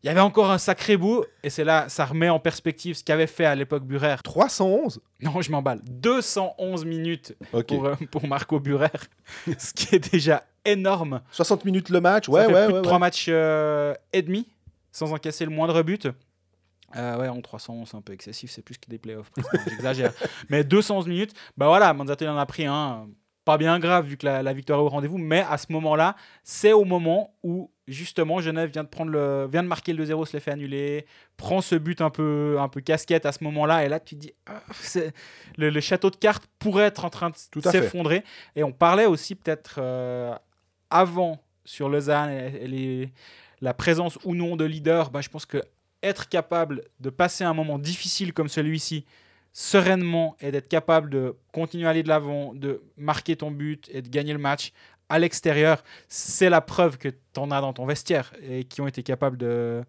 Il 0.03 0.07
y 0.07 0.09
avait 0.09 0.19
encore 0.21 0.51
un 0.51 0.59
sacré 0.59 0.97
bout, 0.97 1.23
et 1.41 1.49
c'est 1.49 1.63
là, 1.63 1.89
ça 1.89 2.05
remet 2.05 2.29
en 2.29 2.39
perspective 2.39 2.95
ce 2.95 3.03
qu'avait 3.03 3.25
fait 3.25 3.45
à 3.45 3.55
l'époque 3.55 3.83
Burer. 3.85 4.17
311 4.23 5.01
Non, 5.21 5.41
je 5.41 5.49
m'emballe. 5.49 5.79
211 5.83 6.85
minutes 6.85 7.35
pour, 7.67 7.85
euh, 7.85 7.95
pour 8.11 8.27
Marco 8.27 8.59
Burer, 8.59 8.89
ce 9.57 9.73
qui 9.73 9.95
est 9.95 10.11
déjà 10.11 10.43
énorme. 10.63 11.21
60 11.31 11.65
minutes 11.65 11.89
le 11.89 12.01
match, 12.01 12.25
Ça 12.25 12.31
ouais, 12.33 12.45
fait 12.45 12.53
ouais, 12.53 12.65
plus 12.65 12.73
ouais. 12.73 12.79
de 12.79 12.83
3 12.83 12.93
ouais. 12.93 12.99
matchs 12.99 13.25
euh, 13.29 13.95
et 14.13 14.21
demi, 14.21 14.47
sans 14.91 15.11
encaisser 15.11 15.45
le 15.45 15.51
moindre 15.51 15.81
but. 15.81 16.07
Euh, 16.95 17.17
ouais, 17.17 17.27
en 17.27 17.41
311, 17.41 17.87
c'est 17.89 17.97
un 17.97 18.01
peu 18.01 18.13
excessif, 18.13 18.51
c'est 18.51 18.61
plus 18.61 18.77
que 18.77 18.87
des 18.89 18.99
playoffs, 18.99 19.31
j'exagère. 19.67 20.13
Mais 20.49 20.63
211 20.63 21.07
minutes, 21.07 21.33
bah 21.57 21.67
voilà, 21.67 21.91
Manzato 21.93 22.25
il 22.25 22.27
en 22.27 22.37
a 22.37 22.45
pris 22.45 22.65
un, 22.65 23.07
pas 23.45 23.57
bien 23.57 23.79
grave 23.79 24.05
vu 24.07 24.17
que 24.17 24.25
la, 24.25 24.43
la 24.43 24.53
victoire 24.53 24.79
est 24.79 24.83
au 24.83 24.89
rendez-vous, 24.89 25.17
mais 25.19 25.45
à 25.49 25.57
ce 25.57 25.71
moment-là, 25.71 26.15
c'est 26.43 26.73
au 26.73 26.83
moment 26.83 27.33
où 27.43 27.71
justement 27.87 28.39
Genève 28.41 28.71
vient 28.71 28.83
de, 28.83 28.89
prendre 28.89 29.11
le, 29.11 29.47
vient 29.49 29.61
de 29.61 29.67
marquer 29.67 29.93
le 29.93 30.03
2-0, 30.03 30.25
se 30.25 30.33
les 30.33 30.39
fait 30.39 30.51
annuler, 30.51 31.05
prend 31.37 31.61
ce 31.61 31.75
but 31.75 32.01
un 32.01 32.09
peu, 32.09 32.57
un 32.59 32.67
peu 32.67 32.81
casquette 32.81 33.25
à 33.27 33.31
ce 33.31 33.43
moment-là, 33.43 33.85
et 33.85 33.89
là 33.89 33.99
tu 33.99 34.15
te 34.15 34.21
dis, 34.21 34.33
ah, 34.47 34.61
le, 35.57 35.69
le 35.69 35.79
château 35.81 36.09
de 36.09 36.15
cartes 36.15 36.47
pourrait 36.59 36.85
être 36.85 37.05
en 37.05 37.09
train 37.11 37.29
de 37.29 37.35
s'effondrer. 37.81 38.23
Et 38.55 38.63
on 38.63 38.71
parlait 38.71 39.05
aussi 39.05 39.35
peut-être 39.35 39.75
euh, 39.77 40.33
avant 40.89 41.39
sur 41.63 41.87
Lausanne 41.89 42.31
et, 42.31 42.63
et 42.63 42.67
les- 42.67 43.09
la 43.61 43.73
présence 43.73 44.19
ou 44.25 44.35
non 44.35 44.55
de 44.57 44.65
leader, 44.65 45.11
bah, 45.11 45.21
je 45.21 45.29
pense 45.29 45.45
que 45.45 45.61
être 46.03 46.27
capable 46.27 46.83
de 46.99 47.09
passer 47.09 47.43
un 47.43 47.53
moment 47.53 47.79
difficile 47.79 48.33
comme 48.33 48.49
celui-ci 48.49 49.05
sereinement 49.57 50.35
et 50.41 50.51
d'être 50.51 50.67
capable 50.67 51.09
de 51.09 51.37
continuer 51.53 51.87
à 51.87 51.91
aller 51.91 52.03
de 52.03 52.09
l'avant, 52.09 52.53
de 52.53 52.83
marquer 52.97 53.37
ton 53.37 53.51
but 53.51 53.89
et 53.93 54.01
de 54.01 54.09
gagner 54.09 54.33
le 54.33 54.39
match 54.39 54.73
à 55.07 55.17
l'extérieur, 55.17 55.81
c'est 56.09 56.49
la 56.49 56.59
preuve 56.59 56.97
que 56.97 57.07
tu 57.07 57.39
en 57.39 57.51
as 57.51 57.61
dans 57.61 57.71
ton 57.71 57.85
vestiaire 57.85 58.33
et 58.43 58.65
qui 58.65 58.81
ont 58.81 58.87
été 58.87 59.01
capables 59.01 59.37
de, 59.37 59.81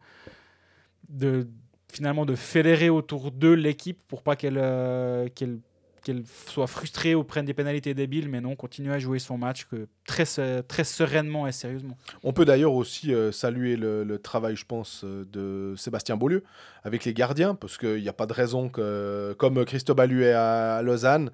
de 1.08 1.48
finalement 1.92 2.24
de 2.24 2.36
fédérer 2.36 2.90
autour 2.90 3.32
d'eux 3.32 3.54
l'équipe 3.54 3.98
pour 4.06 4.22
pas 4.22 4.36
qu'elle 4.36 4.58
euh, 4.58 5.26
qu'elle 5.34 5.58
qu'elle 6.06 6.22
soit 6.46 6.68
frustrée 6.68 7.16
ou 7.16 7.24
prenne 7.24 7.46
des 7.46 7.52
pénalités 7.52 7.92
débiles, 7.92 8.28
mais 8.28 8.40
non, 8.40 8.54
continue 8.54 8.92
à 8.92 9.00
jouer 9.00 9.18
son 9.18 9.36
match 9.36 9.64
que 9.64 9.88
très, 10.06 10.24
se- 10.24 10.60
très 10.60 10.84
sereinement 10.84 11.48
et 11.48 11.52
sérieusement. 11.52 11.98
On 12.22 12.32
peut 12.32 12.44
d'ailleurs 12.44 12.74
aussi 12.74 13.12
euh, 13.12 13.32
saluer 13.32 13.74
le, 13.76 14.18
travail, 14.18 14.54
je 14.54 14.64
pense, 14.64 15.02
euh, 15.02 15.24
de 15.32 15.74
Sébastien 15.76 16.16
Beaulieu 16.16 16.44
avec 16.84 17.04
les 17.04 17.12
gardiens, 17.12 17.56
parce 17.56 17.76
qu'il 17.76 18.00
n'y 18.00 18.08
a 18.08 18.12
pas 18.12 18.26
de 18.26 18.32
raison 18.32 18.68
que, 18.68 19.34
comme 19.36 19.64
Christophe 19.64 19.96
Balu 19.96 20.22
est 20.22 20.32
à, 20.32 20.76
à 20.76 20.82
Lausanne, 20.82 21.32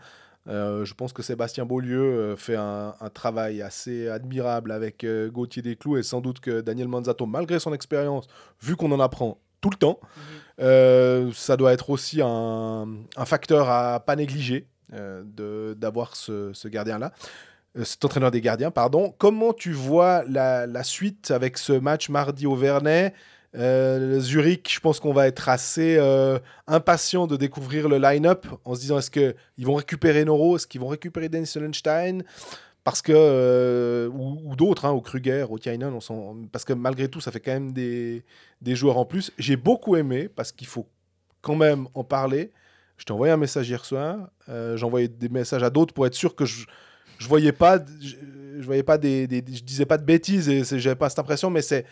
euh, 0.49 0.87
je 0.87 0.95
pense 0.95 1.13
que 1.13 1.23
Sébastien 1.23 1.67
Beaulieu 1.67 2.35
fait 2.39 2.57
un, 2.57 2.95
travail 3.13 3.61
assez 3.61 4.09
admirable 4.09 4.73
avec 4.73 5.05
Gauthier 5.31 5.61
Desclous, 5.61 5.99
et 5.99 6.03
sans 6.03 6.23
doute 6.23 6.41
que 6.41 6.63
Daniel 6.63 6.89
Manzato, 6.89 7.27
malgré 7.27 7.61
son 7.61 7.75
expérience, 7.75 8.27
vu 8.63 8.75
qu'on 8.75 8.91
en 8.91 9.01
apprend 9.01 9.39
tout 9.63 9.71
le 9.71 9.77
temps, 9.77 9.99
euh, 10.61 11.31
ça 11.33 11.57
doit 11.57 11.73
être 11.73 11.89
aussi 11.89 12.21
un, 12.23 12.87
un 13.17 13.25
facteur 13.25 13.71
à 13.71 14.01
pas 14.01 14.17
négliger 14.17 14.67
euh, 14.93 15.75
d'avoir 15.75 16.15
ce, 16.17 16.53
ce 16.53 16.69
gardien-là. 16.69 17.13
Euh, 17.79 17.85
cet 17.85 18.05
entraîneur 18.05 18.31
des 18.31 18.43
gardiens, 18.43 18.71
pardon. 18.71 19.15
Comment 19.17 19.55
tu 19.55 19.73
vois 19.73 20.25
la, 20.29 20.67
la 20.67 20.83
suite 20.83 21.31
avec 21.31 21.57
ce 21.57 21.73
match 21.73 22.11
mardi 22.11 22.47
au 22.47 22.55
Vernet? 22.55 23.15
Euh, 23.55 24.19
Zurich, 24.21 24.75
je 24.75 24.81
pense 24.81 24.99
qu'on 24.99 25.13
va 25.13 25.27
être 25.27 25.49
assez 25.49 25.99
impatient 26.67 27.27
de 27.27 27.37
découvrir 27.37 27.89
le 27.89 27.99
line-up 27.99 28.47
en 28.65 28.75
se 28.75 28.81
disant 28.81 28.99
est-ce 28.99 29.11
qu'ils 29.11 29.67
vont 29.67 29.75
récupérer 29.75 30.25
Noro, 30.25 30.57
est-ce 30.57 30.67
qu'ils 30.67 30.81
vont 30.81 30.89
récupérer 30.89 31.29
Dennis 31.29 31.47
Sonnenstein 31.47 32.25
parce 32.85 33.01
que 33.03 33.13
euh, 33.15 34.09
ou, 34.09 34.41
ou 34.45 34.57
d'autres, 34.57 34.85
hein, 34.85 34.91
au 34.91 35.01
Kruger, 35.01 35.47
au 35.49 35.57
Kainen, 35.57 35.93
on 35.93 36.01
s'en- 36.01 36.37
parce 36.51 36.65
que 36.65 36.73
malgré 36.73 37.09
tout, 37.09 37.21
ça 37.21 37.31
fait 37.31 37.41
quand 37.41 37.53
même 37.53 37.73
des, 37.73 38.25
des 38.61 38.75
joueurs 38.75 38.99
en 38.99 39.05
plus. 39.05 39.31
J'ai 39.39 39.57
beaucoup 39.57 39.97
aimé 39.97 40.29
parce 40.29 40.51
qu'il 40.53 40.67
faut 40.67 40.87
quand 41.41 41.57
même 41.57 41.87
en 41.95 42.05
parler. 42.05 42.51
Je 42.97 43.05
t'ai 43.05 43.13
envoyé 43.13 43.33
un 43.33 43.37
message 43.37 43.69
hier 43.69 43.85
soir. 43.85 44.29
euh, 44.49 44.77
J'ai 44.77 44.85
envoyé 44.85 45.09
des 45.09 45.29
messages 45.29 45.63
à 45.63 45.71
d'autres 45.71 45.95
pour 45.95 46.07
être 46.07 46.15
sûr 46.15 46.35
que 46.35 46.45
je 46.45 46.67
je 47.19 47.29
voyais 47.29 47.53
pas, 47.53 47.79
je, 48.01 48.17
je 48.59 48.65
voyais 48.67 48.83
pas 48.83 48.99
des, 48.99 49.29
des- 49.29 49.45
je 49.55 49.63
disais 49.63 49.87
pas 49.87 49.97
de 49.99 50.05
bêtises 50.05 50.49
et 50.49 50.65
j'avais 50.65 50.97
pas 50.97 51.09
cette 51.09 51.21
impression, 51.21 51.51
mais 51.51 51.63
c'est 51.63 51.87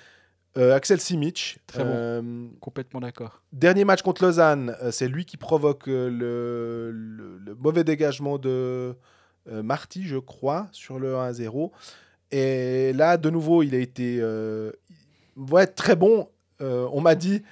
euh, 0.59 0.74
Axel 0.74 1.01
Simic. 1.01 1.59
Très 1.68 1.84
bon. 1.84 1.91
Euh, 1.95 2.47
Complètement 2.59 2.99
d'accord. 2.99 3.41
Dernier 3.53 3.84
match 3.84 4.03
contre 4.03 4.24
Lausanne, 4.24 4.74
euh, 4.82 4.91
c'est 4.91 5.07
lui 5.07 5.24
qui 5.24 5.36
provoque 5.36 5.86
le, 5.86 6.91
le- 6.91 7.38
le 7.38 7.55
mauvais 7.55 7.84
dégagement 7.84 8.38
de 8.38 8.97
Marty, 9.47 10.05
je 10.05 10.16
crois, 10.16 10.68
sur 10.72 10.99
le 10.99 11.14
1-0. 11.14 11.70
Et 12.32 12.93
là, 12.93 13.16
de 13.16 13.30
nouveau, 13.30 13.62
il 13.62 13.74
a 13.74 13.78
été 13.78 14.18
euh, 14.20 14.70
ouais, 15.36 15.66
très 15.66 15.97
bon. 15.97 16.28
Euh, 16.61 16.88
on 16.93 17.01
m'a 17.01 17.14
dit 17.14 17.43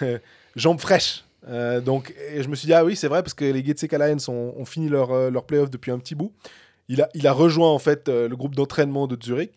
jambes 0.56 0.80
fraîches. 0.80 1.24
Euh, 1.48 1.80
donc, 1.80 2.14
et 2.32 2.42
je 2.42 2.48
me 2.48 2.54
suis 2.56 2.66
dit, 2.66 2.74
ah 2.74 2.84
oui, 2.84 2.96
c'est 2.96 3.08
vrai, 3.08 3.22
parce 3.22 3.34
que 3.34 3.44
les 3.44 3.64
Getsek 3.64 3.92
Alliance 3.92 4.28
ont, 4.28 4.64
fini 4.64 4.88
leur, 4.88 5.12
euh, 5.12 5.30
leur 5.30 5.44
playoff 5.44 5.70
depuis 5.70 5.90
un 5.90 5.98
petit 5.98 6.14
bout. 6.14 6.32
Il 6.88 7.02
a, 7.02 7.08
il 7.14 7.26
a 7.26 7.32
rejoint 7.32 7.70
en 7.70 7.78
fait 7.78 8.08
euh, 8.08 8.28
le 8.28 8.36
groupe 8.36 8.54
d'entraînement 8.54 9.06
de 9.06 9.16
Zurich. 9.22 9.52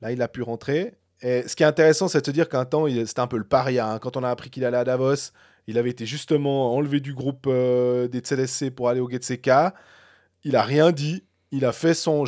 Là, 0.00 0.12
il 0.12 0.22
a 0.22 0.28
pu 0.28 0.42
rentrer. 0.42 0.94
Et 1.20 1.46
ce 1.48 1.56
qui 1.56 1.64
est 1.64 1.66
intéressant, 1.66 2.08
c'est 2.08 2.20
de 2.20 2.26
se 2.26 2.30
dire 2.30 2.48
qu'un 2.48 2.64
temps, 2.64 2.86
c'était 2.88 3.20
un 3.20 3.26
peu 3.26 3.36
le 3.38 3.44
paria. 3.44 3.90
hein. 3.90 3.98
Quand 3.98 4.16
on 4.16 4.22
a 4.22 4.30
appris 4.30 4.50
qu'il 4.50 4.64
allait 4.64 4.76
à 4.76 4.84
Davos, 4.84 5.32
il 5.66 5.76
avait 5.76 5.90
été 5.90 6.06
justement 6.06 6.74
enlevé 6.74 7.00
du 7.00 7.12
groupe 7.12 7.46
euh, 7.46 8.06
des 8.08 8.20
CDSC 8.22 8.70
pour 8.70 8.88
aller 8.88 9.00
au 9.00 9.08
GTCK. 9.08 9.50
Il 10.44 10.56
a 10.56 10.62
rien 10.62 10.92
dit. 10.92 11.24
Il 11.52 11.64
a 11.64 11.72
fait 11.72 11.94
son. 11.94 12.24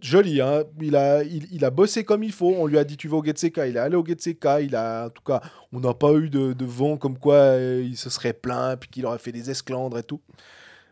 Joli, 0.00 0.40
hein. 0.40 0.64
il, 0.80 0.96
a, 0.96 1.22
il, 1.22 1.46
il 1.52 1.64
a 1.64 1.70
bossé 1.70 2.02
comme 2.04 2.24
il 2.24 2.32
faut. 2.32 2.54
On 2.58 2.66
lui 2.66 2.76
a 2.78 2.84
dit 2.84 2.96
tu 2.96 3.06
vas 3.08 3.18
au 3.18 3.22
GTCK. 3.22 3.58
Il 3.68 3.76
est 3.76 3.80
allé 3.80 3.94
au 3.94 4.04
GTCK. 4.04 4.46
Il 4.62 4.74
a, 4.74 5.06
en 5.06 5.10
tout 5.10 5.22
cas, 5.22 5.40
on 5.72 5.78
n'a 5.80 5.94
pas 5.94 6.12
eu 6.14 6.28
de, 6.28 6.52
de 6.52 6.64
vent 6.64 6.96
comme 6.96 7.18
quoi 7.18 7.34
euh, 7.36 7.82
il 7.84 7.96
se 7.96 8.10
serait 8.10 8.32
plaint 8.32 8.78
puis 8.80 8.88
qu'il 8.90 9.06
aurait 9.06 9.18
fait 9.18 9.30
des 9.32 9.48
esclandres 9.50 9.98
et 9.98 10.02
tout. 10.02 10.20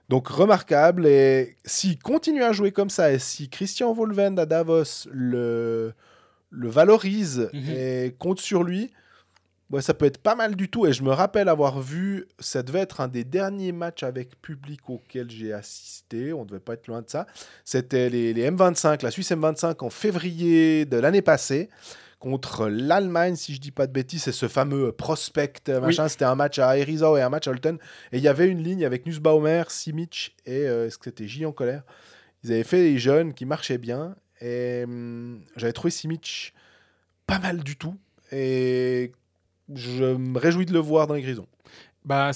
Donc 0.08 0.28
remarquable. 0.28 1.06
Et 1.06 1.56
s'il 1.64 1.98
continue 1.98 2.42
à 2.44 2.52
jouer 2.52 2.70
comme 2.70 2.90
ça 2.90 3.12
et 3.12 3.18
si 3.18 3.48
Christian 3.48 3.92
Volvend 3.92 4.36
à 4.36 4.46
Davos 4.46 5.08
le, 5.10 5.92
le 6.50 6.68
valorise 6.68 7.50
Mhm. 7.52 7.68
et 7.68 8.14
compte 8.18 8.38
sur 8.40 8.62
lui, 8.62 8.92
ouais, 9.70 9.82
ça 9.82 9.94
peut 9.94 10.06
être 10.06 10.18
pas 10.18 10.34
mal 10.34 10.56
du 10.56 10.68
tout. 10.68 10.86
Et 10.86 10.92
je 10.92 11.02
me 11.02 11.10
rappelle 11.10 11.48
avoir 11.48 11.80
vu, 11.80 12.26
ça 12.38 12.62
devait 12.62 12.80
être 12.80 13.00
un 13.00 13.08
des 13.08 13.24
derniers 13.24 13.72
matchs 13.72 14.02
avec 14.02 14.40
public 14.40 14.88
auquel 14.88 15.30
j'ai 15.30 15.52
assisté. 15.52 16.32
On 16.32 16.44
devait 16.44 16.60
pas 16.60 16.74
être 16.74 16.86
loin 16.86 17.02
de 17.02 17.08
ça. 17.08 17.26
C'était 17.64 18.08
les, 18.10 18.32
les 18.32 18.50
M25, 18.50 19.02
la 19.02 19.10
Suisse 19.10 19.30
M25 19.30 19.84
en 19.84 19.90
février 19.90 20.84
de 20.84 20.96
l'année 20.96 21.22
passée 21.22 21.68
contre 22.20 22.68
l'Allemagne, 22.68 23.34
si 23.34 23.54
je 23.54 23.60
dis 23.60 23.70
pas 23.70 23.86
de 23.86 23.92
bêtises, 23.92 24.24
c'est 24.24 24.32
ce 24.32 24.46
fameux 24.46 24.92
prospect 24.92 25.54
euh, 25.70 25.80
machin. 25.80 26.06
C'était 26.06 26.26
un 26.26 26.34
match 26.34 26.58
à 26.58 26.76
Herisau 26.76 27.16
et 27.16 27.22
un 27.22 27.30
match 27.30 27.48
à 27.48 27.50
Holton. 27.50 27.78
Et 28.12 28.18
il 28.18 28.22
y 28.22 28.28
avait 28.28 28.46
une 28.46 28.62
ligne 28.62 28.84
avec 28.84 29.06
Nussbaumer, 29.06 29.64
Simic 29.68 30.36
et 30.44 30.68
euh, 30.68 30.86
est-ce 30.86 30.98
que 30.98 31.06
c'était 31.06 31.26
J 31.26 31.46
en 31.46 31.52
colère? 31.52 31.82
Ils 32.44 32.52
avaient 32.52 32.62
fait 32.62 32.82
les 32.82 32.98
jeunes 32.98 33.32
qui 33.32 33.46
marchaient 33.46 33.78
bien. 33.78 34.14
Et 34.42 34.82
hum, 34.84 35.40
j'avais 35.56 35.72
trouvé 35.72 35.90
Simic 35.90 36.52
pas 37.26 37.38
mal 37.38 37.62
du 37.62 37.76
tout. 37.76 37.96
Et 38.32 39.12
je 39.74 40.16
me 40.16 40.38
réjouis 40.38 40.66
de 40.66 40.72
le 40.72 40.78
voir 40.78 41.06
dans 41.06 41.14
les 41.14 41.22
grisons. 41.22 41.46
Bah, 42.04 42.30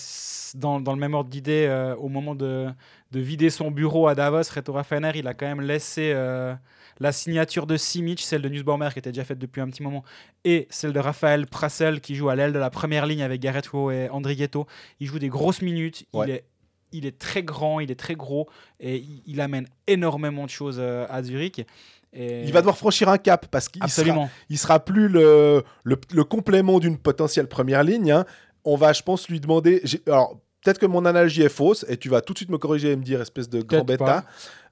dans, 0.54 0.78
dans 0.78 0.92
le 0.92 0.98
même 0.98 1.14
ordre 1.14 1.30
d'idée, 1.30 1.66
euh, 1.68 1.96
au 1.96 2.08
moment 2.08 2.34
de, 2.34 2.68
de 3.12 3.20
vider 3.20 3.48
son 3.48 3.70
bureau 3.70 4.08
à 4.08 4.14
Davos, 4.14 4.42
Reto 4.54 4.72
Raffiner, 4.72 5.12
il 5.14 5.26
a 5.26 5.32
quand 5.32 5.46
même 5.46 5.62
laissé 5.62 6.12
euh, 6.14 6.54
la 7.00 7.12
signature 7.12 7.66
de 7.66 7.78
Simic, 7.78 8.20
celle 8.20 8.42
de 8.42 8.48
Nussbaumer 8.50 8.90
qui 8.92 8.98
était 8.98 9.10
déjà 9.10 9.24
faite 9.24 9.38
depuis 9.38 9.62
un 9.62 9.68
petit 9.70 9.82
moment, 9.82 10.04
et 10.44 10.66
celle 10.68 10.92
de 10.92 11.00
Raphaël 11.00 11.46
Prassel 11.46 12.02
qui 12.02 12.14
joue 12.14 12.28
à 12.28 12.36
l'aile 12.36 12.52
de 12.52 12.58
la 12.58 12.68
première 12.68 13.06
ligne 13.06 13.22
avec 13.22 13.40
Gareth 13.40 13.68
Rowe 13.68 13.90
et 13.90 14.10
André 14.10 14.36
Ghetto. 14.36 14.66
Il 15.00 15.06
joue 15.06 15.18
des 15.18 15.30
grosses 15.30 15.62
minutes. 15.62 16.04
Ouais. 16.12 16.26
Il, 16.26 16.30
est, 16.32 16.44
il 16.92 17.06
est 17.06 17.18
très 17.18 17.42
grand, 17.42 17.80
il 17.80 17.90
est 17.90 17.98
très 17.98 18.16
gros 18.16 18.48
et 18.80 18.96
il, 18.98 19.22
il 19.26 19.40
amène 19.40 19.66
énormément 19.86 20.44
de 20.44 20.50
choses 20.50 20.76
euh, 20.78 21.06
à 21.08 21.22
Zurich. 21.22 21.66
Et 22.14 22.44
Il 22.44 22.52
va 22.52 22.60
devoir 22.60 22.76
franchir 22.78 23.08
un 23.08 23.18
cap 23.18 23.46
parce 23.50 23.68
qu'il 23.68 23.82
sera, 23.88 24.28
il 24.48 24.58
sera 24.58 24.78
plus 24.84 25.08
le, 25.08 25.64
le, 25.82 25.98
le 26.12 26.24
complément 26.24 26.78
d'une 26.78 26.96
potentielle 26.98 27.48
première 27.48 27.82
ligne. 27.82 28.12
hein. 28.12 28.24
On 28.64 28.76
va, 28.76 28.92
je 28.92 29.02
pense, 29.02 29.28
lui 29.28 29.40
demander. 29.40 29.82
Alors, 30.06 30.38
peut-être 30.62 30.78
que 30.78 30.86
mon 30.86 31.04
analogie 31.04 31.42
est 31.42 31.48
fausse 31.48 31.84
et 31.88 31.96
tu 31.96 32.08
vas 32.08 32.20
tout 32.20 32.32
de 32.32 32.38
suite 32.38 32.50
me 32.50 32.58
corriger 32.58 32.92
et 32.92 32.96
me 32.96 33.02
dire 33.02 33.20
espèce 33.20 33.48
de 33.48 33.60
grand 33.62 33.84
bêta. 33.84 34.24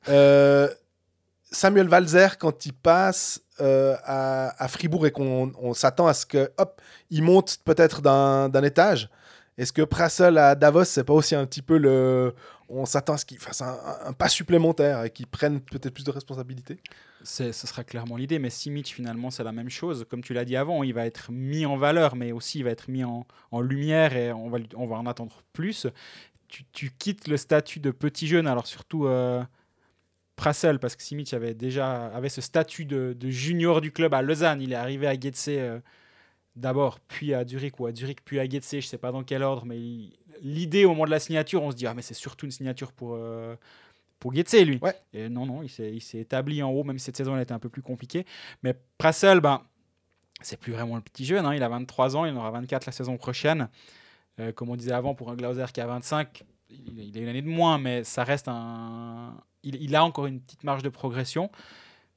Euh, 0.09 0.69
Samuel 1.51 1.89
Valzer, 1.89 2.39
quand 2.39 2.65
il 2.65 2.73
passe 2.73 3.41
euh, 3.61 3.95
à, 4.05 4.63
à 4.63 4.69
Fribourg 4.69 5.07
et 5.07 5.11
qu'on 5.11 5.53
on 5.61 5.75
s'attend 5.75 6.07
à 6.07 6.15
ce 6.15 6.25
que, 6.25 6.51
hop, 6.59 6.81
il 7.11 7.23
monte 7.23 7.59
peut-être 7.65 8.01
d'un 8.01 8.63
étage. 8.63 9.11
Est-ce 9.59 9.73
que 9.73 9.83
Prassel 9.83 10.39
à 10.39 10.55
Davos, 10.55 10.85
c'est 10.85 11.05
pas 11.05 11.13
aussi 11.13 11.35
un 11.35 11.45
petit 11.45 11.61
peu 11.61 11.77
le. 11.77 12.35
On 12.71 12.87
s'attend 12.87 13.13
à 13.15 13.19
ce 13.19 13.27
qu'il 13.27 13.39
fasse 13.39 13.61
un, 13.61 13.77
un 14.07 14.15
pas 14.15 14.31
supplémentaire 14.31 15.05
et 15.05 15.11
qu'il 15.11 15.27
prenne 15.27 15.61
peut-être 15.61 15.93
plus 15.93 16.05
de 16.05 16.11
responsabilités? 16.11 16.81
Ce 17.25 17.53
sera 17.53 17.85
clairement 17.85 18.17
l'idée, 18.17 18.39
mais 18.39 18.51
Simic, 18.51 18.93
finalement, 18.93 19.31
c'est 19.31 19.45
la 19.45 19.53
même 19.53 19.71
chose. 19.71 20.07
Comme 20.09 20.23
tu 20.23 20.35
l'as 20.35 20.45
dit 20.45 20.57
avant, 20.57 20.83
il 20.83 20.93
va 20.93 21.07
être 21.07 21.31
mis 21.31 21.67
en 21.67 21.77
valeur, 21.77 22.17
mais 22.17 22.33
aussi 22.33 22.59
il 22.59 22.65
va 22.65 22.71
être 22.71 22.89
mis 22.89 23.05
en, 23.05 23.27
lumière 23.61 24.17
et 24.17 24.33
on 24.33 24.49
va, 24.49 24.97
en 24.97 25.07
attendre 25.07 25.43
plus. 25.53 25.87
Tu, 26.49 26.91
quittes 26.99 27.29
le 27.29 27.37
statut 27.37 27.81
de 27.81 27.91
petit 27.91 28.27
jeune, 28.27 28.47
alors 28.47 28.67
surtout 28.67 29.07
euh, 29.07 29.43
Prassel, 30.37 30.79
parce 30.79 30.97
que 30.97 31.03
Simic 31.03 31.33
avait 31.33 31.55
déjà 31.55 32.07
avait 32.09 32.29
ce 32.29 32.41
statut 32.41 32.85
de, 32.85 33.17
junior 33.31 33.81
du 33.81 33.93
club 33.93 34.15
à 34.15 34.23
Lausanne. 34.23 34.61
Il 34.61 34.73
est 34.73 34.77
arrivé 34.77 35.07
à 35.07 35.19
Getse 35.19 35.49
euh, 35.49 35.81
d'abord, 36.57 37.01
puis 37.01 37.35
à 37.35 37.47
Zurich, 37.47 37.79
ou 37.81 37.87
à 37.87 37.95
Zurich, 37.95 38.19
puis 38.25 38.39
à 38.41 38.49
Getse, 38.49 38.77
je 38.81 38.87
sais 38.87 38.99
pas 38.99 39.13
dans 39.13 39.23
quel 39.23 39.43
ordre, 39.43 39.65
mais 39.65 39.79
l'idée 40.43 40.85
au 40.85 40.91
moment 40.91 41.05
de 41.07 41.11
la 41.11 41.21
signature, 41.21 41.63
on 41.63 41.71
se 41.71 41.77
dit, 41.77 41.87
ah, 41.87 41.95
mais 41.95 42.03
c'est 42.03 42.15
surtout 42.15 42.47
une 42.47 42.53
signature 42.53 42.93
pour. 42.93 43.15
euh, 43.15 43.57
pour 44.23 44.33
Getse, 44.33 44.55
lui. 44.65 44.79
Ouais. 44.81 44.95
Et 45.13 45.29
non, 45.29 45.47
non, 45.47 45.63
il 45.65 45.69
s'est 45.69 46.19
établi 46.19 46.63
en 46.63 46.71
haut, 46.71 46.85
même 46.85 46.97
si 46.99 47.07
cette 47.07 47.17
saison 47.17 47.35
elle 47.35 47.43
était 47.43 47.53
un 47.53 47.59
peu 47.59 47.69
plus 47.69 47.83
compliquée. 47.83 48.25
Mais 48.63 48.73
Prassel, 48.97 49.41
ben, 49.41 49.63
c'est 50.43 50.57
plus 50.59 50.73
vraiment 50.73 50.95
le 50.95 51.03
petit 51.03 51.25
jeune. 51.25 51.45
hein. 51.45 51.55
Il 51.55 51.63
a 51.65 51.69
23 51.69 52.17
ans, 52.17 52.25
il 52.25 52.33
en 52.33 52.37
aura 52.37 52.53
24 52.53 52.87
la 52.87 52.93
saison 52.93 53.17
prochaine. 53.17 53.69
Euh, 54.39 54.53
comme 54.53 54.71
on 54.71 54.77
disait 54.77 54.93
avant, 54.93 55.15
pour 55.17 55.29
un 55.31 55.35
Glauser 55.35 55.65
qui 55.75 55.81
a 55.81 55.87
25, 55.87 56.45
il, 56.71 57.01
il 57.01 57.19
a 57.19 57.21
une 57.21 57.29
année 57.29 57.43
de 57.43 57.49
moins, 57.49 57.79
mais 57.79 58.05
ça 58.05 58.23
reste 58.23 58.47
un. 58.49 59.37
Il, 59.65 59.75
il 59.83 59.95
a 59.97 60.05
encore 60.05 60.27
une 60.27 60.41
petite 60.41 60.63
marge 60.63 60.83
de 60.85 60.89
progression. 60.89 61.51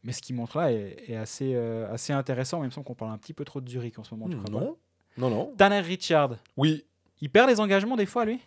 Mais 0.04 0.12
ce 0.12 0.22
qu'il 0.22 0.36
montre 0.36 0.60
là 0.60 0.72
est, 0.72 1.06
est 1.08 1.16
assez, 1.16 1.54
euh, 1.56 1.92
assez 1.92 2.14
intéressant. 2.14 2.60
Même 2.62 2.72
si 2.72 2.82
qu'on 2.84 2.94
parle 2.94 3.12
un 3.12 3.18
petit 3.18 3.34
peu 3.34 3.44
trop 3.46 3.60
de 3.62 3.68
Zurich 3.68 3.98
en 3.98 4.04
ce 4.04 4.14
moment. 4.14 4.28
Non, 4.28 4.78
non, 5.18 5.30
non. 5.32 5.54
Tanner 5.58 5.80
Richard, 5.80 6.36
Oui, 6.56 6.86
il 7.22 7.32
perd 7.32 7.50
les 7.50 7.60
engagements 7.60 7.96
des 7.96 8.06
fois, 8.06 8.26
lui? 8.26 8.40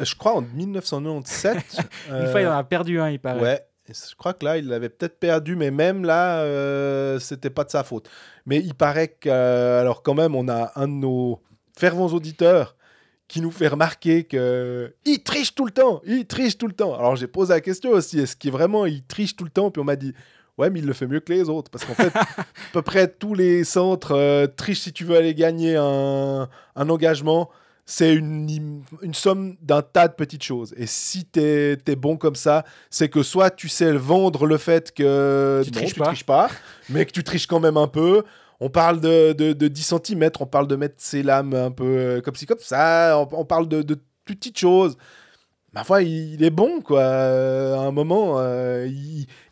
Je 0.00 0.14
crois 0.14 0.34
en 0.34 0.42
1997. 0.42 1.56
Une 2.10 2.26
fois, 2.28 2.40
il 2.40 2.46
en 2.46 2.56
a 2.56 2.64
perdu 2.64 3.00
un, 3.00 3.10
il 3.10 3.18
paraît. 3.18 3.38
Euh, 3.38 3.42
Ouais, 3.42 3.60
je 3.88 4.14
crois 4.16 4.34
que 4.34 4.44
là, 4.44 4.58
il 4.58 4.68
l'avait 4.68 4.88
peut-être 4.90 5.18
perdu, 5.18 5.56
mais 5.56 5.70
même 5.70 6.04
là, 6.04 6.40
euh, 6.40 7.18
c'était 7.18 7.50
pas 7.50 7.64
de 7.64 7.70
sa 7.70 7.84
faute. 7.84 8.08
Mais 8.46 8.58
il 8.58 8.74
paraît 8.74 9.08
que, 9.08 9.28
euh, 9.28 9.80
alors 9.80 10.02
quand 10.02 10.14
même, 10.14 10.34
on 10.34 10.48
a 10.48 10.72
un 10.76 10.86
de 10.88 10.92
nos 10.92 11.40
fervents 11.76 12.08
auditeurs 12.08 12.76
qui 13.28 13.40
nous 13.40 13.50
fait 13.50 13.68
remarquer 13.68 14.24
que 14.24 14.94
il 15.04 15.22
triche 15.22 15.54
tout 15.54 15.66
le 15.66 15.70
temps, 15.70 16.00
il 16.06 16.26
triche 16.26 16.56
tout 16.58 16.66
le 16.66 16.72
temps. 16.72 16.94
Alors 16.98 17.16
j'ai 17.16 17.26
posé 17.26 17.52
la 17.52 17.60
question 17.60 17.90
aussi, 17.90 18.18
est-ce 18.20 18.36
qu'il 18.36 18.52
vraiment 18.52 18.86
il 18.86 19.04
triche 19.04 19.36
tout 19.36 19.44
le 19.44 19.50
temps? 19.50 19.70
Puis 19.70 19.80
on 19.80 19.84
m'a 19.84 19.96
dit, 19.96 20.14
ouais, 20.56 20.70
mais 20.70 20.78
il 20.80 20.86
le 20.86 20.92
fait 20.94 21.06
mieux 21.06 21.20
que 21.20 21.32
les 21.32 21.48
autres, 21.48 21.70
parce 21.70 21.84
qu'en 21.84 21.94
fait, 21.94 22.14
à 22.16 22.26
peu 22.72 22.82
près 22.82 23.06
tous 23.08 23.34
les 23.34 23.64
centres 23.64 24.12
euh, 24.14 24.46
trichent 24.46 24.80
si 24.80 24.92
tu 24.92 25.04
veux 25.04 25.16
aller 25.16 25.34
gagner 25.34 25.76
un, 25.76 26.48
un 26.76 26.88
engagement. 26.90 27.50
C'est 27.90 28.14
une, 28.14 28.82
une 29.00 29.14
somme 29.14 29.56
d'un 29.62 29.80
tas 29.80 30.08
de 30.08 30.12
petites 30.12 30.42
choses. 30.42 30.74
Et 30.76 30.86
si 30.86 31.24
tu 31.24 31.40
es, 31.40 31.96
bon 31.96 32.18
comme 32.18 32.34
ça, 32.34 32.64
c'est 32.90 33.08
que 33.08 33.22
soit 33.22 33.50
tu 33.50 33.68
sais 33.70 33.92
vendre 33.92 34.44
le 34.46 34.58
fait 34.58 34.92
que 34.92 35.62
Tu 35.64 35.70
non, 35.70 35.78
triches 35.78 35.94
tu 35.94 35.98
pas. 36.00 36.06
triches 36.08 36.26
pas, 36.26 36.50
mais 36.90 37.06
que 37.06 37.12
tu 37.12 37.24
triches 37.24 37.46
quand 37.46 37.60
même 37.60 37.78
un 37.78 37.88
peu. 37.88 38.24
On 38.60 38.68
parle 38.68 39.00
de, 39.00 39.32
de, 39.32 39.54
de 39.54 39.68
10 39.68 39.94
cm, 40.04 40.30
on 40.40 40.44
parle 40.46 40.66
de 40.66 40.76
mettre 40.76 40.96
ses 40.98 41.22
lames 41.22 41.54
un 41.54 41.70
peu 41.70 41.84
euh, 41.84 42.20
comme 42.20 42.34
ci, 42.34 42.44
comme 42.44 42.58
ça, 42.60 43.18
on, 43.18 43.26
on 43.40 43.44
parle 43.46 43.68
de, 43.68 43.80
de 43.80 43.96
petites 44.26 44.58
choses. 44.58 44.98
Ma 45.72 45.82
foi, 45.84 46.02
il, 46.02 46.34
il 46.34 46.44
est 46.44 46.50
bon, 46.50 46.82
quoi. 46.82 47.00
Euh, 47.00 47.74
À 47.76 47.80
un 47.80 47.90
moment, 47.90 48.34
euh, 48.38 48.86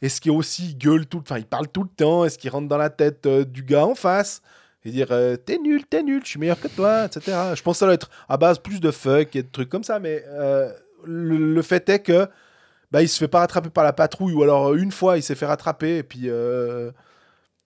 est-ce 0.02 0.20
qu'il 0.20 0.32
aussi 0.32 0.74
gueule 0.74 1.06
tout, 1.06 1.20
enfin, 1.20 1.38
il 1.38 1.46
parle 1.46 1.68
tout 1.68 1.84
le 1.84 1.88
temps, 1.88 2.24
est-ce 2.26 2.36
qu'il 2.36 2.50
rentre 2.50 2.68
dans 2.68 2.76
la 2.78 2.90
tête 2.90 3.24
euh, 3.26 3.44
du 3.46 3.62
gars 3.62 3.86
en 3.86 3.94
face? 3.94 4.42
Et 4.86 4.90
dire 4.90 5.08
euh, 5.10 5.36
t'es 5.36 5.58
nul, 5.58 5.84
t'es 5.84 6.02
nul, 6.02 6.22
je 6.22 6.30
suis 6.30 6.38
meilleur 6.38 6.60
que 6.60 6.68
toi, 6.68 7.06
etc. 7.06 7.36
Je 7.54 7.62
pense 7.62 7.76
que 7.76 7.78
ça 7.80 7.86
doit 7.86 7.94
être 7.94 8.10
à 8.28 8.36
base 8.36 8.58
plus 8.60 8.80
de 8.80 8.90
fuck 8.90 9.34
et 9.34 9.42
de 9.42 9.48
trucs 9.50 9.68
comme 9.68 9.84
ça, 9.84 9.98
mais 9.98 10.24
euh, 10.28 10.72
le, 11.04 11.54
le 11.54 11.62
fait 11.62 11.88
est 11.88 11.98
que 11.98 12.28
bah, 12.92 13.02
il 13.02 13.08
se 13.08 13.18
fait 13.18 13.28
pas 13.28 13.40
rattraper 13.40 13.70
par 13.70 13.82
la 13.82 13.92
patrouille, 13.92 14.32
ou 14.32 14.42
alors 14.44 14.74
une 14.74 14.92
fois 14.92 15.16
il 15.16 15.22
s'est 15.22 15.34
fait 15.34 15.46
rattraper, 15.46 15.98
et 15.98 16.02
puis 16.04 16.22
euh, 16.26 16.92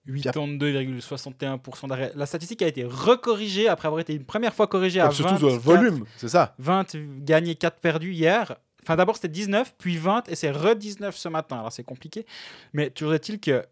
82,61% 0.07 1.87
d'arrêt. 1.87 2.11
La 2.15 2.25
statistique 2.25 2.63
a 2.63 2.67
été 2.67 2.83
recorrigée 2.83 3.67
après 3.67 3.87
avoir 3.87 4.01
été 4.01 4.13
une 4.15 4.25
première 4.25 4.55
fois 4.55 4.65
corrigée 4.65 4.99
à 4.99 5.11
surtout 5.11 5.33
20, 5.33 5.37
sur 5.37 5.49
le 5.49 5.57
volume, 5.57 6.05
c'est 6.17 6.29
ça. 6.29 6.55
20 6.57 6.95
gagnés, 7.19 7.53
4 7.53 7.79
perdus 7.79 8.13
hier. 8.13 8.55
Enfin, 8.81 8.95
d'abord 8.95 9.15
c'était 9.15 9.27
19, 9.27 9.75
puis 9.77 9.97
20, 9.97 10.27
et 10.27 10.35
c'est 10.35 10.49
re-19 10.49 11.11
ce 11.11 11.29
matin. 11.29 11.59
Alors 11.59 11.71
c'est 11.71 11.83
compliqué. 11.83 12.25
Mais 12.73 12.89
toujours 12.89 13.13
est-il 13.13 13.39
que 13.39 13.63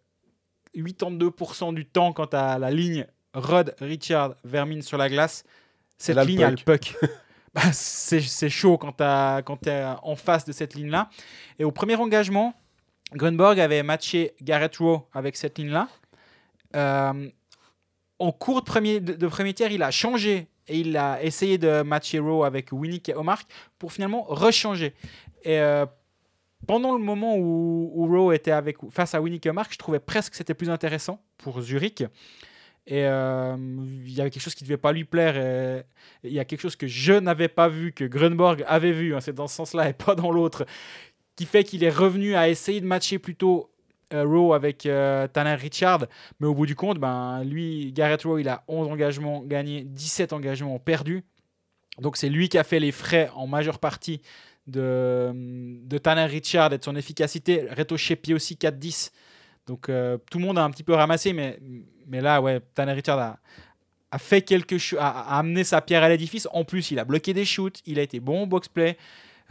82% 0.77 1.73
du 1.73 1.87
temps, 1.87 2.13
quand 2.13 2.35
as 2.35 2.59
la 2.59 2.69
ligne 2.69 3.07
Rod, 3.33 3.75
Richard, 3.79 4.35
Vermin 4.43 4.81
sur 4.81 4.97
la 4.97 5.09
glace, 5.09 5.43
cette 5.97 6.15
là, 6.15 6.23
le 6.23 6.29
ligne 6.29 6.43
a 6.43 6.49
le 6.49 6.57
puck. 6.57 6.95
puck. 6.99 7.09
Bah, 7.55 7.73
c'est 7.73 8.21
c'est 8.21 8.49
chaud 8.49 8.77
quand 8.77 8.93
tu 8.93 9.69
es 9.69 9.85
en 10.03 10.15
face 10.15 10.45
de 10.45 10.51
cette 10.51 10.75
ligne-là. 10.75 11.09
Et 11.57 11.63
au 11.63 11.71
premier 11.71 11.95
engagement, 11.95 12.53
Grunborg 13.13 13.59
avait 13.59 13.81
matché 13.81 14.35
Garrett 14.41 14.77
Rowe 14.77 15.07
avec 15.13 15.35
cette 15.35 15.57
ligne-là. 15.57 15.87
Euh, 16.75 17.27
en 18.19 18.31
cours 18.31 18.61
de 18.61 18.65
premier, 18.65 18.99
de, 18.99 19.13
de 19.13 19.27
premier 19.27 19.55
tiers, 19.55 19.71
il 19.71 19.81
a 19.81 19.89
changé 19.89 20.47
et 20.67 20.79
il 20.79 20.95
a 20.95 21.23
essayé 21.23 21.57
de 21.57 21.81
matcher 21.81 22.19
Rowe 22.19 22.43
avec 22.43 22.71
Winnick 22.71 23.09
et 23.09 23.15
Omar 23.15 23.41
pour 23.79 23.91
finalement 23.91 24.23
rechanger. 24.23 24.93
Et 25.43 25.59
euh, 25.59 25.85
pendant 26.67 26.93
le 26.93 27.03
moment 27.03 27.35
où, 27.35 27.91
où 27.95 28.05
Rowe 28.05 28.31
était 28.31 28.51
avec, 28.51 28.77
face 28.91 29.15
à 29.15 29.21
Winnick 29.21 29.45
et 29.45 29.49
Omar, 29.49 29.65
je 29.71 29.77
trouvais 29.77 29.99
presque 29.99 30.31
que 30.31 30.37
c'était 30.37 30.53
plus 30.53 30.69
intéressant 30.69 31.19
pour 31.37 31.61
Zurich. 31.61 32.03
Et 32.87 33.05
euh, 33.05 33.55
il 34.05 34.11
y 34.11 34.21
avait 34.21 34.29
quelque 34.29 34.41
chose 34.41 34.55
qui 34.55 34.63
ne 34.63 34.67
devait 34.67 34.77
pas 34.77 34.91
lui 34.91 35.03
plaire. 35.03 35.83
Il 36.23 36.33
y 36.33 36.39
a 36.39 36.45
quelque 36.45 36.61
chose 36.61 36.75
que 36.75 36.87
je 36.87 37.13
n'avais 37.13 37.47
pas 37.47 37.67
vu, 37.69 37.91
que 37.93 38.03
Grunborg 38.03 38.63
avait 38.67 38.91
vu, 38.91 39.15
hein, 39.15 39.21
c'est 39.21 39.33
dans 39.33 39.47
ce 39.47 39.55
sens-là 39.55 39.89
et 39.89 39.93
pas 39.93 40.15
dans 40.15 40.31
l'autre, 40.31 40.65
qui 41.35 41.45
fait 41.45 41.63
qu'il 41.63 41.83
est 41.83 41.89
revenu 41.89 42.35
à 42.35 42.49
essayer 42.49 42.81
de 42.81 42.85
matcher 42.85 43.19
plutôt 43.19 43.69
euh, 44.11 44.25
Rowe 44.25 44.53
avec 44.53 44.85
euh, 44.85 45.27
Tanner 45.27 45.53
Richard. 45.53 46.07
Mais 46.39 46.47
au 46.47 46.55
bout 46.55 46.65
du 46.65 46.75
compte, 46.75 46.99
ben, 46.99 47.43
lui, 47.43 47.91
Garrett 47.93 48.21
Rowe, 48.23 48.39
il 48.39 48.49
a 48.49 48.63
11 48.67 48.87
engagements 48.87 49.43
gagnés, 49.43 49.83
17 49.83 50.33
engagements 50.33 50.79
perdus. 50.79 51.23
Donc 51.99 52.17
c'est 52.17 52.29
lui 52.29 52.49
qui 52.49 52.57
a 52.57 52.63
fait 52.63 52.79
les 52.79 52.91
frais 52.91 53.29
en 53.35 53.45
majeure 53.45 53.77
partie 53.77 54.21
de, 54.67 55.31
de 55.33 55.97
Tanner 55.97 56.25
Richard 56.25 56.73
et 56.73 56.77
de 56.77 56.83
son 56.83 56.95
efficacité. 56.95 57.67
Reto 57.69 57.97
Shepi 57.97 58.33
aussi 58.33 58.55
4-10. 58.55 59.11
Donc 59.69 59.87
euh, 59.87 60.17
tout 60.31 60.39
le 60.39 60.45
monde 60.45 60.57
a 60.57 60.63
un 60.63 60.71
petit 60.71 60.83
peu 60.83 60.95
ramassé, 60.95 61.31
mais, 61.31 61.59
mais 62.07 62.21
là, 62.21 62.41
ouais, 62.41 62.59
Tanner 62.73 62.93
Richard 62.93 63.37
a, 64.11 64.17
fait 64.17 64.41
quelque 64.41 64.79
chose, 64.79 64.97
a, 64.99 65.37
amené 65.37 65.63
sa 65.63 65.79
pierre 65.79 66.01
à 66.01 66.09
l'édifice. 66.09 66.47
En 66.51 66.63
plus, 66.65 66.89
il 66.89 66.97
a 66.97 67.05
bloqué 67.05 67.35
des 67.35 67.45
shoots, 67.45 67.79
il 67.85 67.99
a 67.99 68.01
été 68.01 68.19
bon 68.19 68.43
au 68.43 68.45
box-play. 68.47 68.97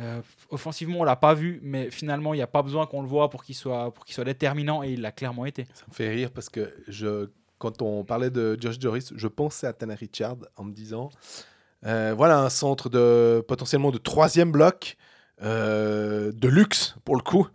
Euh, 0.00 0.20
offensivement, 0.50 1.00
on 1.00 1.04
l'a 1.04 1.14
pas 1.14 1.34
vu, 1.34 1.60
mais 1.62 1.90
finalement, 1.92 2.34
il 2.34 2.38
n'y 2.38 2.42
a 2.42 2.48
pas 2.48 2.62
besoin 2.62 2.86
qu'on 2.86 3.00
le 3.00 3.06
voit 3.06 3.30
pour 3.30 3.44
qu'il 3.44 3.54
soit, 3.54 3.94
soit 4.06 4.24
déterminant, 4.24 4.82
et 4.82 4.90
il 4.90 5.02
l'a 5.02 5.12
clairement 5.12 5.46
été. 5.46 5.66
Ça 5.72 5.84
me 5.88 5.94
fait 5.94 6.08
rire 6.08 6.32
parce 6.32 6.48
que 6.48 6.74
je, 6.88 7.28
quand 7.58 7.80
on 7.80 8.02
parlait 8.02 8.30
de 8.30 8.58
Josh 8.60 8.80
Joris, 8.80 9.12
je 9.14 9.28
pensais 9.28 9.68
à 9.68 9.72
Tanner 9.72 9.94
Richard 9.94 10.36
en 10.56 10.64
me 10.64 10.72
disant 10.72 11.10
euh, 11.86 12.12
voilà 12.16 12.40
un 12.40 12.48
centre 12.48 12.88
de 12.88 13.44
potentiellement 13.46 13.92
de 13.92 13.98
troisième 13.98 14.50
bloc, 14.50 14.96
de 15.40 16.48
luxe 16.48 16.96
pour 17.04 17.14
le 17.14 17.22
coup, 17.22 17.46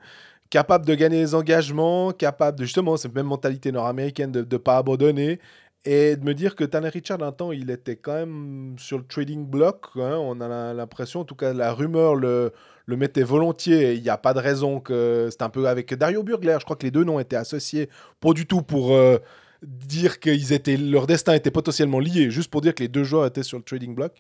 capable 0.54 0.86
de 0.86 0.94
gagner 0.94 1.18
les 1.18 1.34
engagements, 1.34 2.12
capable 2.12 2.60
de 2.60 2.64
justement 2.64 2.96
cette 2.96 3.16
même 3.16 3.26
mentalité 3.26 3.72
nord-américaine 3.72 4.32
de 4.32 4.46
ne 4.50 4.58
pas 4.58 4.78
abandonner. 4.78 5.40
Et 5.84 6.16
de 6.16 6.24
me 6.24 6.36
dire 6.36 6.56
que 6.56 6.64
Tanner 6.64 6.90
Richard, 6.90 7.24
un 7.24 7.32
temps, 7.32 7.52
il 7.52 7.72
était 7.72 7.96
quand 7.96 8.14
même 8.14 8.76
sur 8.78 9.00
le 9.00 9.04
trading 9.04 9.48
block. 9.48 9.88
hein, 9.96 10.16
on 10.22 10.40
a 10.42 10.74
l'impression, 10.76 11.22
en 11.22 11.26
tout 11.26 11.34
cas, 11.34 11.54
la 11.54 11.74
rumeur 11.74 12.14
le, 12.14 12.54
le 12.86 12.98
mettait 12.98 13.24
volontiers. 13.24 13.96
Il 13.96 14.04
n'y 14.04 14.10
a 14.10 14.18
pas 14.18 14.36
de 14.36 14.40
raison 14.40 14.80
que. 14.80 15.28
C'est 15.32 15.42
un 15.42 15.50
peu 15.50 15.68
avec 15.68 15.92
Dario 15.96 16.22
Burgler. 16.22 16.58
Je 16.60 16.66
crois 16.66 16.76
que 16.76 16.86
les 16.86 16.92
deux 16.92 17.04
noms 17.04 17.20
étaient 17.20 17.36
associés. 17.36 17.90
Pas 18.20 18.34
du 18.34 18.46
tout 18.46 18.62
pour 18.62 18.96
euh, 18.96 19.18
dire 19.64 20.20
que 20.20 20.30
leur 20.92 21.08
destin 21.08 21.34
était 21.34 21.52
potentiellement 21.52 22.00
lié, 22.00 22.30
juste 22.30 22.52
pour 22.52 22.62
dire 22.62 22.76
que 22.76 22.84
les 22.84 22.90
deux 22.90 23.04
joueurs 23.04 23.26
étaient 23.26 23.44
sur 23.44 23.58
le 23.58 23.64
trading 23.64 23.96
block. 23.96 24.14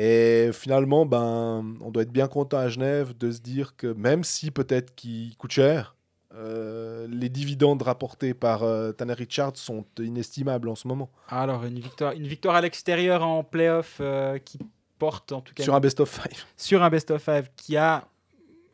Et 0.00 0.50
finalement, 0.52 1.06
ben, 1.06 1.74
on 1.80 1.90
doit 1.90 2.04
être 2.04 2.12
bien 2.12 2.28
content 2.28 2.58
à 2.58 2.68
Genève 2.68 3.18
de 3.18 3.32
se 3.32 3.40
dire 3.40 3.74
que 3.76 3.88
même 3.88 4.22
si 4.22 4.52
peut-être 4.52 4.94
qu'il 4.94 5.36
coûte 5.36 5.50
cher, 5.50 5.96
euh, 6.34 7.08
les 7.10 7.28
dividendes 7.28 7.82
rapportés 7.82 8.32
par 8.32 8.62
euh, 8.62 8.92
Tanner 8.92 9.14
Richards 9.14 9.56
sont 9.56 9.84
inestimables 9.98 10.68
en 10.68 10.76
ce 10.76 10.86
moment. 10.86 11.10
Alors, 11.28 11.64
une 11.64 11.80
victoire, 11.80 12.12
une 12.12 12.28
victoire 12.28 12.54
à 12.54 12.60
l'extérieur 12.60 13.24
en 13.24 13.42
playoff 13.42 13.96
euh, 14.00 14.38
qui 14.38 14.60
porte 15.00 15.32
en 15.32 15.40
tout 15.40 15.52
cas 15.52 15.64
Sur 15.64 15.74
un 15.74 15.80
best 15.80 15.98
of 15.98 16.08
five. 16.08 16.44
sur 16.56 16.84
un 16.84 16.90
best 16.90 17.10
of 17.10 17.20
five 17.20 17.50
qui 17.56 17.76
a 17.76 18.06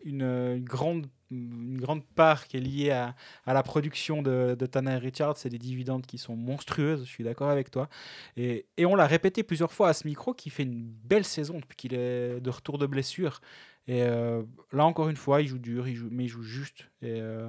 une, 0.05 0.23
une 0.23 0.65
grande 0.65 1.07
une 1.31 1.81
grande 1.81 2.05
part 2.05 2.47
qui 2.47 2.59
est 2.59 2.61
liée 2.61 2.91
à, 2.91 3.17
à 3.45 3.55
la 3.55 3.63
production 3.63 4.23
de, 4.23 4.55
de 4.57 4.67
Tanner 4.67 4.97
Richards, 4.97 5.37
c'est 5.37 5.49
des 5.49 5.59
dividendes 5.59 6.07
qui 6.07 6.17
sont 6.19 6.37
monstrueuses, 6.37 7.05
je 7.05 7.11
suis 7.11 7.25
d'accord 7.25 7.51
avec 7.51 7.71
toi. 7.71 7.89
Et, 8.37 8.67
et 8.77 8.87
on 8.87 8.95
l'a 8.95 9.07
répété 9.07 9.43
plusieurs 9.43 9.73
fois 9.73 9.89
à 9.89 9.95
ce 9.95 10.07
micro, 10.07 10.33
qui 10.33 10.51
fait 10.51 10.63
une 10.63 10.85
belle 10.85 11.25
saison 11.25 11.59
depuis 11.59 11.77
qu'il 11.77 11.95
est 11.95 12.41
de 12.41 12.51
retour 12.51 12.79
de 12.79 12.87
blessure. 12.87 13.41
Et 13.87 14.03
euh, 14.03 14.43
là, 14.73 14.85
encore 14.85 15.09
une 15.09 15.17
fois, 15.17 15.43
il 15.43 15.49
joue 15.49 15.59
dur, 15.59 15.89
il 15.89 15.97
joue, 15.97 16.09
mais 16.11 16.25
il 16.25 16.29
joue 16.29 16.43
juste. 16.43 16.89
Et 17.03 17.21
euh, 17.21 17.49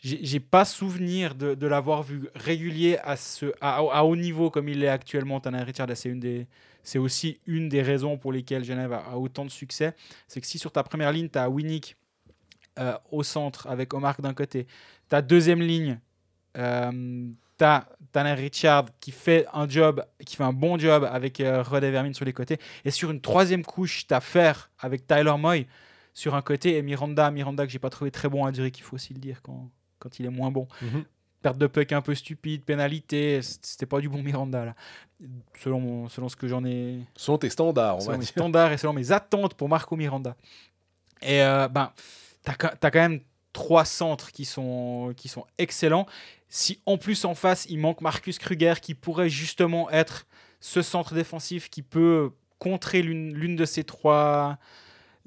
j'ai 0.00 0.40
pas 0.40 0.64
souvenir 0.64 1.34
de, 1.34 1.66
l'avoir 1.66 2.02
vu 2.02 2.28
régulier 2.34 2.98
à, 3.60 4.04
haut 4.04 4.16
niveau 4.16 4.50
comme 4.50 4.68
il 4.68 4.84
est 4.84 4.88
actuellement, 4.88 5.40
Tanner 5.40 5.62
Richards. 5.62 5.90
Et 5.90 6.46
C'est 6.82 6.98
aussi 6.98 7.40
une 7.46 7.68
des 7.68 7.82
raisons 7.82 8.16
pour 8.16 8.32
lesquelles 8.32 8.64
Genève 8.64 8.92
a, 8.92 9.18
autant 9.18 9.44
de 9.44 9.50
succès. 9.50 9.94
C'est 10.28 10.40
que 10.40 10.46
si 10.46 10.58
sur 10.58 10.70
ta 10.70 10.82
première 10.82 11.12
ligne, 11.12 11.28
tu 11.28 11.38
as 11.38 11.50
Winnick 11.50 11.96
euh, 12.78 12.96
au 13.10 13.24
centre 13.24 13.66
avec 13.66 13.92
Omar 13.92 14.20
d'un 14.20 14.34
côté, 14.34 14.68
ta 15.08 15.20
deuxième 15.20 15.60
ligne, 15.60 15.98
euh, 16.56 17.26
tu 17.58 17.64
as 17.64 17.88
Tanner 18.12 18.34
Richard 18.34 18.86
qui 19.00 19.10
fait 19.10 19.46
un 19.52 19.68
job, 19.68 20.04
qui 20.24 20.36
fait 20.36 20.44
un 20.44 20.52
bon 20.52 20.78
job 20.78 21.08
avec 21.10 21.40
euh, 21.40 21.62
Rod 21.62 21.82
Evermin 21.82 22.12
sur 22.12 22.24
les 22.24 22.32
côtés. 22.32 22.58
Et 22.84 22.92
sur 22.92 23.10
une 23.10 23.20
troisième 23.20 23.64
couche, 23.64 24.06
tu 24.06 24.14
as 24.14 24.20
Fer 24.20 24.70
avec 24.78 25.08
Tyler 25.08 25.34
Moy 25.36 25.66
sur 26.14 26.36
un 26.36 26.42
côté 26.42 26.76
et 26.76 26.82
Miranda, 26.82 27.30
Miranda 27.32 27.66
que 27.66 27.72
j'ai 27.72 27.78
pas 27.80 27.90
trouvé 27.90 28.12
très 28.12 28.28
bon 28.28 28.44
à 28.44 28.52
Zurich, 28.52 28.78
il 28.78 28.82
faut 28.82 28.96
aussi 28.96 29.14
le 29.14 29.20
dire 29.20 29.40
quand, 29.42 29.70
quand 29.98 30.18
il 30.18 30.26
est 30.26 30.30
moins 30.30 30.50
bon 30.50 30.66
perte 31.40 31.56
de 31.58 31.68
puck 31.68 31.92
un 31.92 32.02
peu 32.02 32.14
stupide, 32.16 32.64
pénalité, 32.64 33.40
c'était 33.42 33.86
pas 33.86 34.00
du 34.00 34.08
bon 34.08 34.22
Miranda 34.22 34.64
là. 34.64 34.74
Selon, 35.62 35.80
mon- 35.80 36.08
selon 36.08 36.28
ce 36.28 36.34
que 36.36 36.48
j'en 36.48 36.64
ai, 36.64 36.98
Sont 37.16 37.38
tes 37.38 37.48
standards, 37.50 37.96
on 37.96 38.00
selon 38.00 38.12
va 38.12 38.18
mes 38.18 38.24
dire. 38.24 38.30
standards 38.32 38.72
et 38.72 38.78
selon 38.78 38.92
mes 38.92 39.12
attentes 39.12 39.54
pour 39.54 39.68
Marco 39.68 39.94
Miranda. 39.96 40.36
Et 41.22 41.42
euh, 41.42 41.68
ben, 41.68 41.92
t'as 42.42 42.54
as 42.82 42.90
quand 42.90 42.98
même 43.00 43.20
trois 43.52 43.84
centres 43.84 44.30
qui 44.32 44.44
sont, 44.44 45.12
qui 45.16 45.28
sont 45.28 45.44
excellents. 45.58 46.06
Si 46.48 46.80
en 46.86 46.96
plus 46.98 47.24
en 47.24 47.34
face 47.34 47.66
il 47.68 47.78
manque 47.78 48.00
Marcus 48.00 48.38
Kruger 48.38 48.74
qui 48.82 48.94
pourrait 48.94 49.28
justement 49.30 49.90
être 49.90 50.26
ce 50.60 50.82
centre 50.82 51.14
défensif 51.14 51.70
qui 51.70 51.82
peut 51.82 52.30
contrer 52.58 53.02
l'une 53.02 53.32
l'une 53.34 53.54
de 53.54 53.64
ces 53.64 53.84
trois 53.84 54.58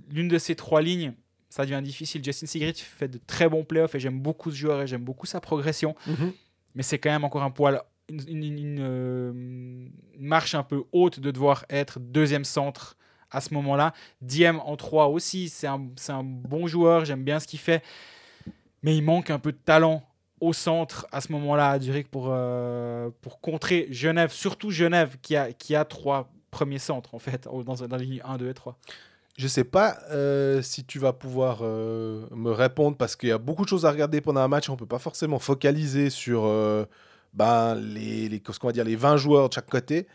l'une 0.09 0.27
de 0.27 0.37
ces 0.37 0.55
trois 0.55 0.81
lignes, 0.81 1.13
ça 1.51 1.63
devient 1.65 1.81
difficile. 1.83 2.23
Justin 2.23 2.47
Sigrid 2.47 2.75
fait 2.77 3.07
de 3.07 3.19
très 3.27 3.47
bons 3.47 3.63
playoffs 3.63 3.93
et 3.93 3.99
j'aime 3.99 4.19
beaucoup 4.19 4.49
ce 4.49 4.55
joueur 4.55 4.81
et 4.81 4.87
j'aime 4.87 5.03
beaucoup 5.03 5.25
sa 5.27 5.39
progression 5.39 5.95
Mhm. 6.07 6.31
mais 6.75 6.81
c'est 6.83 6.97
quand 6.97 7.11
même 7.11 7.23
encore 7.23 7.43
un 7.43 7.51
poil 7.51 7.81
une, 8.09 8.43
une- 8.43 8.57
une, 8.57 8.79
euh, 8.81 9.31
une 9.33 9.91
marche 10.17 10.55
un 10.55 10.63
peu 10.63 10.83
haute 10.91 11.19
de 11.19 11.29
devoir 11.31 11.65
être 11.69 11.99
deuxième 11.99 12.43
centre 12.45 12.97
à 13.29 13.39
ce 13.39 13.53
moment-là. 13.53 13.93
Diem 14.21 14.59
en 14.65 14.75
3 14.75 15.07
aussi, 15.07 15.47
c'est 15.47 15.67
un, 15.67 15.87
un 16.09 16.23
bon 16.23 16.67
joueur, 16.67 17.05
j'aime 17.05 17.23
bien 17.23 17.39
ce 17.39 17.47
qu'il 17.47 17.59
fait, 17.59 17.81
mais 18.83 18.97
il 18.97 19.01
manque 19.03 19.29
un 19.29 19.39
peu 19.39 19.51
de 19.53 19.57
talent 19.57 20.03
au 20.41 20.51
centre 20.53 21.07
à 21.11 21.21
ce 21.21 21.31
moment-là 21.31 21.69
à 21.69 21.79
Zurich 21.79 22.07
pour, 22.09 22.27
euh, 22.31 23.09
pour 23.21 23.39
contrer 23.39 23.87
Genève, 23.91 24.31
surtout 24.31 24.71
Genève 24.71 25.17
qui 25.21 25.35
a, 25.37 25.53
qui 25.53 25.75
a 25.75 25.85
trois 25.85 26.29
premiers 26.49 26.79
centres 26.79 27.13
en 27.15 27.19
fait, 27.19 27.43
dans, 27.45 27.63
dans 27.87 27.95
les 27.97 28.05
lignes 28.05 28.21
1, 28.25 28.37
2 28.37 28.49
et 28.49 28.53
3. 28.53 28.77
Je 29.37 29.47
sais 29.47 29.63
pas 29.63 29.97
euh, 30.11 30.61
si 30.61 30.83
tu 30.83 30.99
vas 30.99 31.13
pouvoir 31.13 31.59
euh, 31.61 32.25
me 32.31 32.51
répondre 32.51 32.97
parce 32.97 33.15
qu'il 33.15 33.29
y 33.29 33.31
a 33.31 33.37
beaucoup 33.37 33.63
de 33.63 33.69
choses 33.69 33.85
à 33.85 33.91
regarder 33.91 34.21
pendant 34.21 34.41
un 34.41 34.47
match. 34.47 34.69
On 34.69 34.75
peut 34.75 34.85
pas 34.85 34.99
forcément 34.99 35.39
focaliser 35.39 36.09
sur 36.09 36.43
euh, 36.45 36.85
ben, 37.33 37.75
les, 37.75 38.29
les, 38.29 38.41
ce 38.45 38.65
va 38.65 38.71
dire, 38.71 38.83
les 38.83 38.95
20 38.95 39.17
joueurs 39.17 39.49
de 39.49 39.53
chaque 39.53 39.69
côté. 39.69 40.07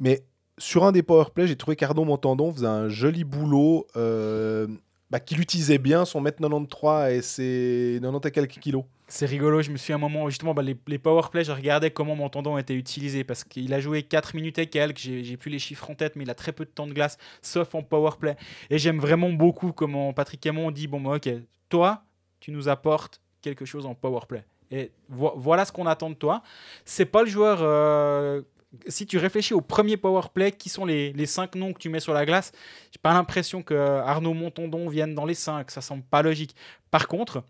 Mais 0.00 0.24
sur 0.58 0.84
un 0.84 0.92
des 0.92 1.02
powerplays, 1.02 1.46
j'ai 1.46 1.56
trouvé 1.56 1.76
qu'Arnaud 1.76 2.04
Montandon 2.04 2.52
faisait 2.52 2.66
un 2.66 2.88
joli 2.88 3.24
boulot, 3.24 3.86
bah, 3.94 5.20
qu'il 5.20 5.40
utilisait 5.40 5.78
bien 5.78 6.04
son 6.04 6.20
mètre 6.20 6.38
93 6.40 7.12
et 7.14 7.22
ses 7.22 7.98
90 8.02 8.28
et 8.28 8.30
quelques 8.32 8.58
kilos. 8.58 8.84
C'est 9.10 9.24
rigolo, 9.24 9.62
je 9.62 9.70
me 9.70 9.78
suis 9.78 9.94
à 9.94 9.96
un 9.96 9.98
moment, 9.98 10.28
justement, 10.28 10.52
bah, 10.52 10.60
les, 10.62 10.76
les 10.86 10.98
powerplays, 10.98 11.42
je 11.44 11.52
regardais 11.52 11.90
comment 11.90 12.14
mon 12.14 12.28
tendon 12.28 12.58
était 12.58 12.74
utilisé 12.74 13.24
parce 13.24 13.42
qu'il 13.42 13.72
a 13.72 13.80
joué 13.80 14.02
4 14.02 14.34
minutes 14.34 14.58
et 14.58 14.66
quelques, 14.66 14.98
j'ai 14.98 15.36
plus 15.38 15.50
les 15.50 15.58
chiffres 15.58 15.88
en 15.90 15.94
tête, 15.94 16.14
mais 16.14 16.24
il 16.24 16.30
a 16.30 16.34
très 16.34 16.52
peu 16.52 16.66
de 16.66 16.70
temps 16.70 16.86
de 16.86 16.92
glace, 16.92 17.16
sauf 17.40 17.74
en 17.74 17.82
powerplay. 17.82 18.36
Et 18.68 18.76
j'aime 18.78 18.98
vraiment 18.98 19.30
beaucoup 19.32 19.72
comment 19.72 20.12
Patrick 20.12 20.40
Camon 20.42 20.70
dit 20.70 20.88
Bon, 20.88 21.00
bah, 21.00 21.16
ok, 21.16 21.30
toi, 21.70 22.02
tu 22.40 22.50
nous 22.52 22.68
apportes 22.68 23.22
quelque 23.40 23.64
chose 23.64 23.86
en 23.86 23.94
powerplay. 23.94 24.44
Et 24.70 24.92
vo- 25.08 25.32
voilà 25.36 25.64
ce 25.64 25.72
qu'on 25.72 25.86
attend 25.86 26.10
de 26.10 26.14
toi. 26.14 26.42
C'est 26.84 27.06
pas 27.06 27.22
le 27.22 27.30
joueur. 27.30 27.60
euh, 27.62 28.42
si 28.88 29.06
tu 29.06 29.16
réfléchis 29.16 29.54
au 29.54 29.62
premier 29.62 29.96
powerplay, 29.96 30.52
qui 30.52 30.68
sont 30.68 30.84
les, 30.84 31.14
les 31.14 31.24
5 31.24 31.54
noms 31.54 31.72
que 31.72 31.78
tu 31.78 31.88
mets 31.88 32.00
sur 32.00 32.12
la 32.12 32.26
glace, 32.26 32.52
j'ai 32.92 32.98
pas 33.00 33.14
l'impression 33.14 33.62
que 33.62 33.72
Arnaud 33.74 34.34
Montandon 34.34 34.90
vienne 34.90 35.14
dans 35.14 35.24
les 35.24 35.32
5, 35.32 35.70
ça 35.70 35.80
semble 35.80 36.02
pas 36.02 36.20
logique. 36.20 36.54
Par 36.90 37.08
contre, 37.08 37.42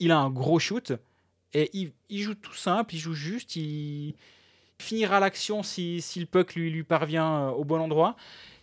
il 0.00 0.10
a 0.10 0.18
un 0.18 0.30
gros 0.30 0.58
shoot 0.58 0.92
et 1.52 1.70
il, 1.72 1.92
joue 2.10 2.34
tout 2.34 2.54
simple, 2.54 2.94
il 2.94 2.98
joue 2.98 3.14
juste, 3.14 3.56
il 3.56 4.14
finira 4.78 5.20
l'action 5.20 5.62
si, 5.62 6.00
si 6.02 6.18
le 6.18 6.26
puck 6.26 6.54
lui, 6.54 6.70
lui 6.70 6.82
parvient 6.82 7.48
euh, 7.48 7.50
au 7.50 7.64
bon 7.64 7.80
endroit. 7.80 8.16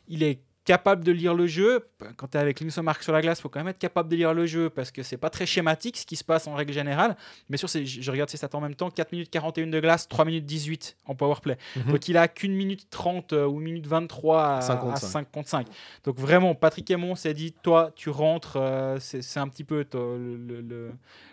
Il 0.09 0.23
est 0.23 0.41
capable 0.65 1.03
de 1.03 1.11
lire 1.11 1.33
le 1.33 1.47
jeu. 1.47 1.87
Quand 2.17 2.27
tu 2.27 2.37
es 2.37 2.41
avec 2.41 2.59
Linus 2.59 2.77
Mark 2.77 3.01
sur 3.03 3.13
la 3.13 3.21
glace, 3.21 3.39
il 3.39 3.41
faut 3.41 3.49
quand 3.49 3.59
même 3.59 3.69
être 3.69 3.79
capable 3.79 4.09
de 4.09 4.15
lire 4.15 4.33
le 4.33 4.45
jeu 4.45 4.69
parce 4.69 4.91
que 4.91 5.03
c'est 5.03 5.17
pas 5.17 5.29
très 5.29 5.45
schématique 5.45 5.97
ce 5.97 6.05
qui 6.05 6.15
se 6.15 6.23
passe 6.23 6.47
en 6.47 6.53
règle 6.53 6.73
générale. 6.73 7.15
Mais 7.49 7.57
sur 7.57 7.69
ces, 7.69 7.85
je 7.85 8.11
regarde 8.11 8.29
ces 8.29 8.37
stats 8.37 8.49
en 8.53 8.61
même 8.61 8.75
temps 8.75 8.89
4 8.89 9.11
minutes 9.11 9.29
41 9.31 9.67
de 9.67 9.79
glace, 9.79 10.07
3 10.07 10.25
minutes 10.25 10.45
18 10.45 10.97
en 11.05 11.15
powerplay. 11.15 11.57
Mhm. 11.75 11.91
Donc 11.91 12.07
il 12.07 12.17
a 12.17 12.27
qu'une 12.27 12.53
minute 12.53 12.87
30 12.89 13.33
euh, 13.33 13.45
ou 13.47 13.57
une 13.59 13.65
minute 13.65 13.87
23 13.87 14.43
à 14.43 14.61
5 14.61 14.73
5 14.73 14.79
contre 14.79 14.93
à 14.93 14.97
5. 14.97 15.07
5 15.07 15.31
contre 15.31 15.49
5. 15.49 15.67
Donc 16.03 16.17
vraiment, 16.17 16.53
Patrick 16.55 16.89
Aymon 16.91 17.15
s'est 17.15 17.33
dit 17.33 17.53
toi, 17.63 17.91
tu 17.95 18.09
rentres. 18.09 18.57
euh, 18.57 18.97
c'est 18.99 19.39
un 19.39 19.47
petit 19.47 19.63
peu 19.63 19.85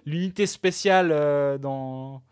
l'unité 0.07 0.47
spéciale 0.47 1.11
euh, 1.13 1.59
dans. 1.59 2.23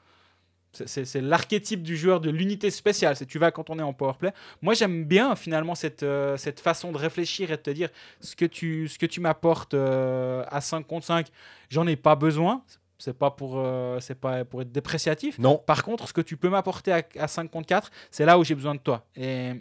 C'est- 0.86 1.20
l'archétype 1.20 1.82
du 1.82 1.96
joueur 1.96 2.20
de 2.20 2.30
l'unité 2.30 2.70
spéciale. 2.70 3.16
C'est 3.16 3.26
tu 3.26 3.38
vas 3.38 3.50
quand 3.50 3.70
on 3.70 3.78
est 3.78 3.82
en 3.82 3.92
powerplay. 3.92 4.32
Moi, 4.62 4.74
j'aime 4.74 5.04
bien 5.04 5.34
finalement 5.36 5.74
cette, 5.74 6.02
euh, 6.02 6.36
cette 6.36 6.60
façon 6.60 6.92
de 6.92 6.98
réfléchir 6.98 7.50
et 7.50 7.56
de 7.56 7.62
te 7.62 7.70
dire 7.70 7.88
ce 8.20 8.36
que 8.36 8.44
tu, 8.44 8.88
ce 8.88 8.98
que 8.98 9.06
tu 9.06 9.20
m'apportes 9.20 9.74
euh, 9.74 10.44
à 10.48 10.60
5 10.60 10.86
contre 10.86 11.06
5, 11.06 11.28
j'en 11.70 11.86
ai 11.86 11.96
pas 11.96 12.14
besoin. 12.16 12.62
C'est 12.98 13.16
pas 13.16 13.30
pour, 13.30 13.54
euh, 13.58 14.00
c'est 14.00 14.14
pas 14.18 14.44
pour 14.46 14.62
être 14.62 14.72
dépréciatif. 14.72 15.38
Non, 15.38 15.58
Par 15.58 15.82
contre, 15.84 16.08
ce 16.08 16.12
que 16.14 16.22
tu 16.22 16.36
peux 16.38 16.48
m'apporter 16.48 16.92
à, 16.92 17.02
à 17.18 17.28
5 17.28 17.50
contre 17.50 17.66
4, 17.66 17.90
c'est 18.10 18.24
là 18.24 18.38
où 18.38 18.44
j'ai 18.44 18.54
besoin 18.54 18.74
de 18.74 18.80
toi. 18.80 19.04
Et, 19.16 19.52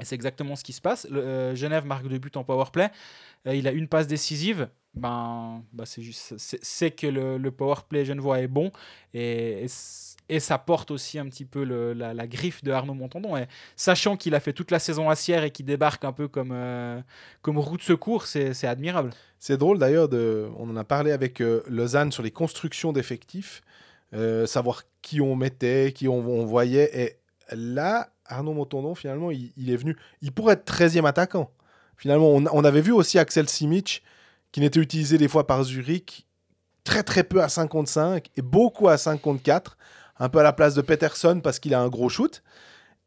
et 0.00 0.04
c'est 0.04 0.14
exactement 0.14 0.56
ce 0.56 0.64
qui 0.64 0.72
se 0.72 0.80
passe. 0.80 1.06
Euh, 1.12 1.54
Genève 1.54 1.86
marque 1.86 2.08
deux 2.08 2.18
buts 2.18 2.30
en 2.34 2.44
powerplay. 2.44 2.90
Euh, 3.46 3.54
il 3.54 3.68
a 3.68 3.72
une 3.72 3.88
passe 3.88 4.06
décisive. 4.06 4.68
Ben, 4.94 5.62
ben 5.72 5.84
c'est 5.86 6.90
que 6.92 7.06
le, 7.08 7.36
le 7.36 7.50
powerplay 7.50 8.04
genevois 8.04 8.40
est 8.40 8.46
bon 8.46 8.70
et, 9.12 9.66
ça 10.38 10.56
porte 10.56 10.90
aussi 10.92 11.18
un 11.18 11.26
petit 11.26 11.44
peu 11.44 11.64
la, 11.64 12.26
griffe 12.26 12.62
de 12.62 12.70
Arnaud 12.70 12.94
Montandon. 12.94 13.34
Sachant 13.76 14.16
qu'il 14.16 14.34
a 14.34 14.40
fait 14.40 14.52
toute 14.52 14.70
la 14.70 14.78
saison 14.78 15.10
à 15.10 15.16
Sierre 15.16 15.44
et 15.44 15.50
qu'il 15.50 15.66
débarque 15.66 16.04
un 16.04 16.12
peu 16.12 16.28
comme, 16.28 16.52
euh, 16.52 17.00
comme 17.42 17.58
roue 17.58 17.76
de 17.76 17.82
secours, 17.82 18.26
c'est, 18.26 18.64
admirable. 18.64 19.10
C'est 19.38 19.58
drôle 19.58 19.78
d'ailleurs, 19.78 20.08
on 20.58 20.70
en 20.70 20.76
a 20.76 20.84
parlé 20.84 21.12
avec 21.12 21.42
euh, 21.42 21.62
Lausanne 21.68 22.10
sur 22.10 22.22
les 22.22 22.30
constructions 22.30 22.92
d'effectifs, 22.92 23.62
euh, 24.14 24.46
savoir 24.46 24.84
qui 25.02 25.20
on 25.20 25.36
mettait, 25.36 25.92
qui 25.92 26.08
on 26.08 26.46
voyait. 26.46 26.90
Et 26.98 27.16
là, 27.52 28.13
Arnaud 28.26 28.54
Montandon, 28.54 28.94
finalement, 28.94 29.30
il, 29.30 29.70
est 29.70 29.76
venu. 29.76 29.96
Il 30.22 30.32
pourrait 30.32 30.54
être 30.54 30.70
13e 30.70 31.06
attaquant. 31.06 31.50
Finalement, 31.96 32.30
on, 32.32 32.64
avait 32.64 32.80
vu 32.80 32.92
aussi 32.92 33.18
Axel 33.18 33.48
Simic, 33.48 34.02
qui 34.52 34.60
n'était 34.60 34.80
utilisé 34.80 35.18
des 35.18 35.28
fois 35.28 35.46
par 35.46 35.62
Zurich, 35.64 36.26
très 36.82 37.02
très 37.02 37.24
peu 37.24 37.42
à 37.42 37.48
5 37.48 37.68
contre 37.68 37.90
5 37.90 38.30
et 38.36 38.42
beaucoup 38.42 38.88
à 38.88 38.96
5 38.96 39.20
contre 39.20 39.42
4, 39.42 39.76
un 40.18 40.28
peu 40.28 40.38
à 40.38 40.42
la 40.42 40.52
place 40.52 40.74
de 40.74 40.82
Peterson 40.82 41.40
parce 41.42 41.58
qu'il 41.58 41.74
a 41.74 41.80
un 41.80 41.88
gros 41.88 42.08
shoot. 42.08 42.42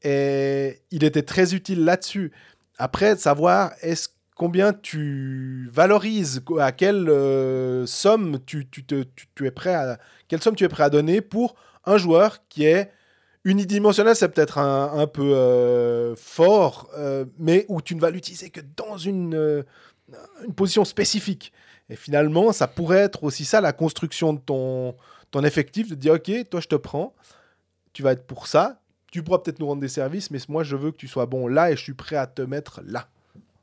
Et 0.03 0.81
il 0.91 1.03
était 1.03 1.23
très 1.23 1.53
utile 1.53 1.83
là-dessus. 1.83 2.31
Après, 2.77 3.15
de 3.15 3.19
savoir 3.19 3.71
est-ce 3.81 4.09
combien 4.35 4.71
tu 4.71 5.69
valorises, 5.71 6.43
à 6.59 6.71
quelle 6.71 7.09
euh, 7.09 7.85
somme 7.85 8.39
tu 8.45 8.67
es 9.41 9.51
prêt 9.51 9.73
à, 9.73 9.97
quelle 10.27 10.41
somme 10.41 10.55
tu 10.55 10.63
es 10.63 10.69
prêt 10.69 10.83
à 10.83 10.89
donner 10.89 11.21
pour 11.21 11.55
un 11.85 11.97
joueur 11.97 12.47
qui 12.47 12.65
est 12.65 12.91
unidimensionnel, 13.47 14.13
c'est 14.15 14.27
peut-être 14.27 14.57
un, 14.57 14.99
un 14.99 15.07
peu 15.07 15.33
euh, 15.33 16.15
fort, 16.17 16.89
euh, 16.97 17.25
mais 17.39 17.65
où 17.69 17.81
tu 17.81 17.95
ne 17.95 18.01
vas 18.01 18.09
l'utiliser 18.09 18.49
que 18.49 18.59
dans 18.75 18.97
une, 18.97 19.35
euh, 19.35 19.63
une 20.45 20.53
position 20.53 20.83
spécifique. 20.83 21.53
Et 21.89 21.95
finalement, 21.95 22.51
ça 22.51 22.67
pourrait 22.67 22.97
être 22.97 23.23
aussi 23.23 23.45
ça 23.45 23.61
la 23.61 23.71
construction 23.71 24.33
de 24.33 24.39
ton, 24.39 24.95
ton 25.31 25.45
effectif, 25.45 25.87
de 25.87 25.95
dire 25.95 26.15
ok, 26.15 26.49
toi 26.49 26.59
je 26.59 26.67
te 26.67 26.75
prends, 26.75 27.15
tu 27.93 28.03
vas 28.03 28.11
être 28.11 28.27
pour 28.27 28.47
ça, 28.47 28.81
tu 29.13 29.23
pourras 29.23 29.39
peut-être 29.39 29.59
nous 29.59 29.67
rendre 29.67 29.81
des 29.81 29.87
services, 29.87 30.29
mais 30.29 30.39
moi 30.49 30.63
je 30.65 30.75
veux 30.75 30.91
que 30.91 30.97
tu 30.97 31.07
sois 31.07 31.25
bon 31.25 31.47
là 31.47 31.71
et 31.71 31.77
je 31.77 31.81
suis 31.81 31.93
prêt 31.93 32.17
à 32.17 32.27
te 32.27 32.41
mettre 32.41 32.81
là. 32.85 33.07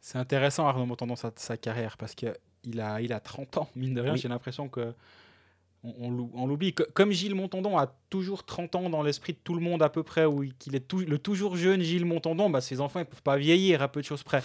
C'est 0.01 0.16
intéressant, 0.16 0.66
Arnaud 0.66 0.87
Montandon, 0.87 1.16
sa, 1.16 1.30
sa 1.37 1.59
carrière, 1.59 1.99
parce 1.99 2.14
qu'il 2.14 2.80
a, 2.80 3.03
il 3.03 3.12
a 3.12 3.20
30 3.20 3.59
ans, 3.59 3.68
mine 3.76 3.93
de 3.93 4.01
rien. 4.01 4.12
Oui. 4.12 4.18
J'ai 4.18 4.28
l'impression 4.28 4.70
que 4.70 4.95
on, 5.85 6.07
on 6.07 6.11
l'ou- 6.11 6.30
on 6.35 6.47
l'oublie. 6.47 6.72
Co- 6.74 6.85
Comme 6.95 7.12
Gilles 7.12 7.35
Montandon 7.35 7.78
a 7.78 7.93
toujours 8.11 8.45
30 8.45 8.74
ans 8.74 8.91
dans 8.91 9.03
l'esprit 9.03 9.35
de 9.35 9.39
tout 9.45 9.55
le 9.55 9.61
monde 9.61 9.82
à 9.82 9.89
peu 9.89 10.03
près, 10.03 10.24
ou 10.24 10.45
qu'il 10.59 10.74
est 10.74 10.93
le 10.93 11.18
toujours 11.18 11.57
jeune 11.57 11.80
Gilles 11.82 12.05
Montandon, 12.07 12.51
bah, 12.51 12.61
ses 12.61 12.80
enfants 12.80 13.01
ne 13.01 13.05
peuvent 13.05 13.22
pas 13.22 13.37
vieillir 13.37 13.82
à 13.82 13.89
peu 13.89 14.01
de 14.01 14.07
choses 14.07 14.22
près. 14.22 14.43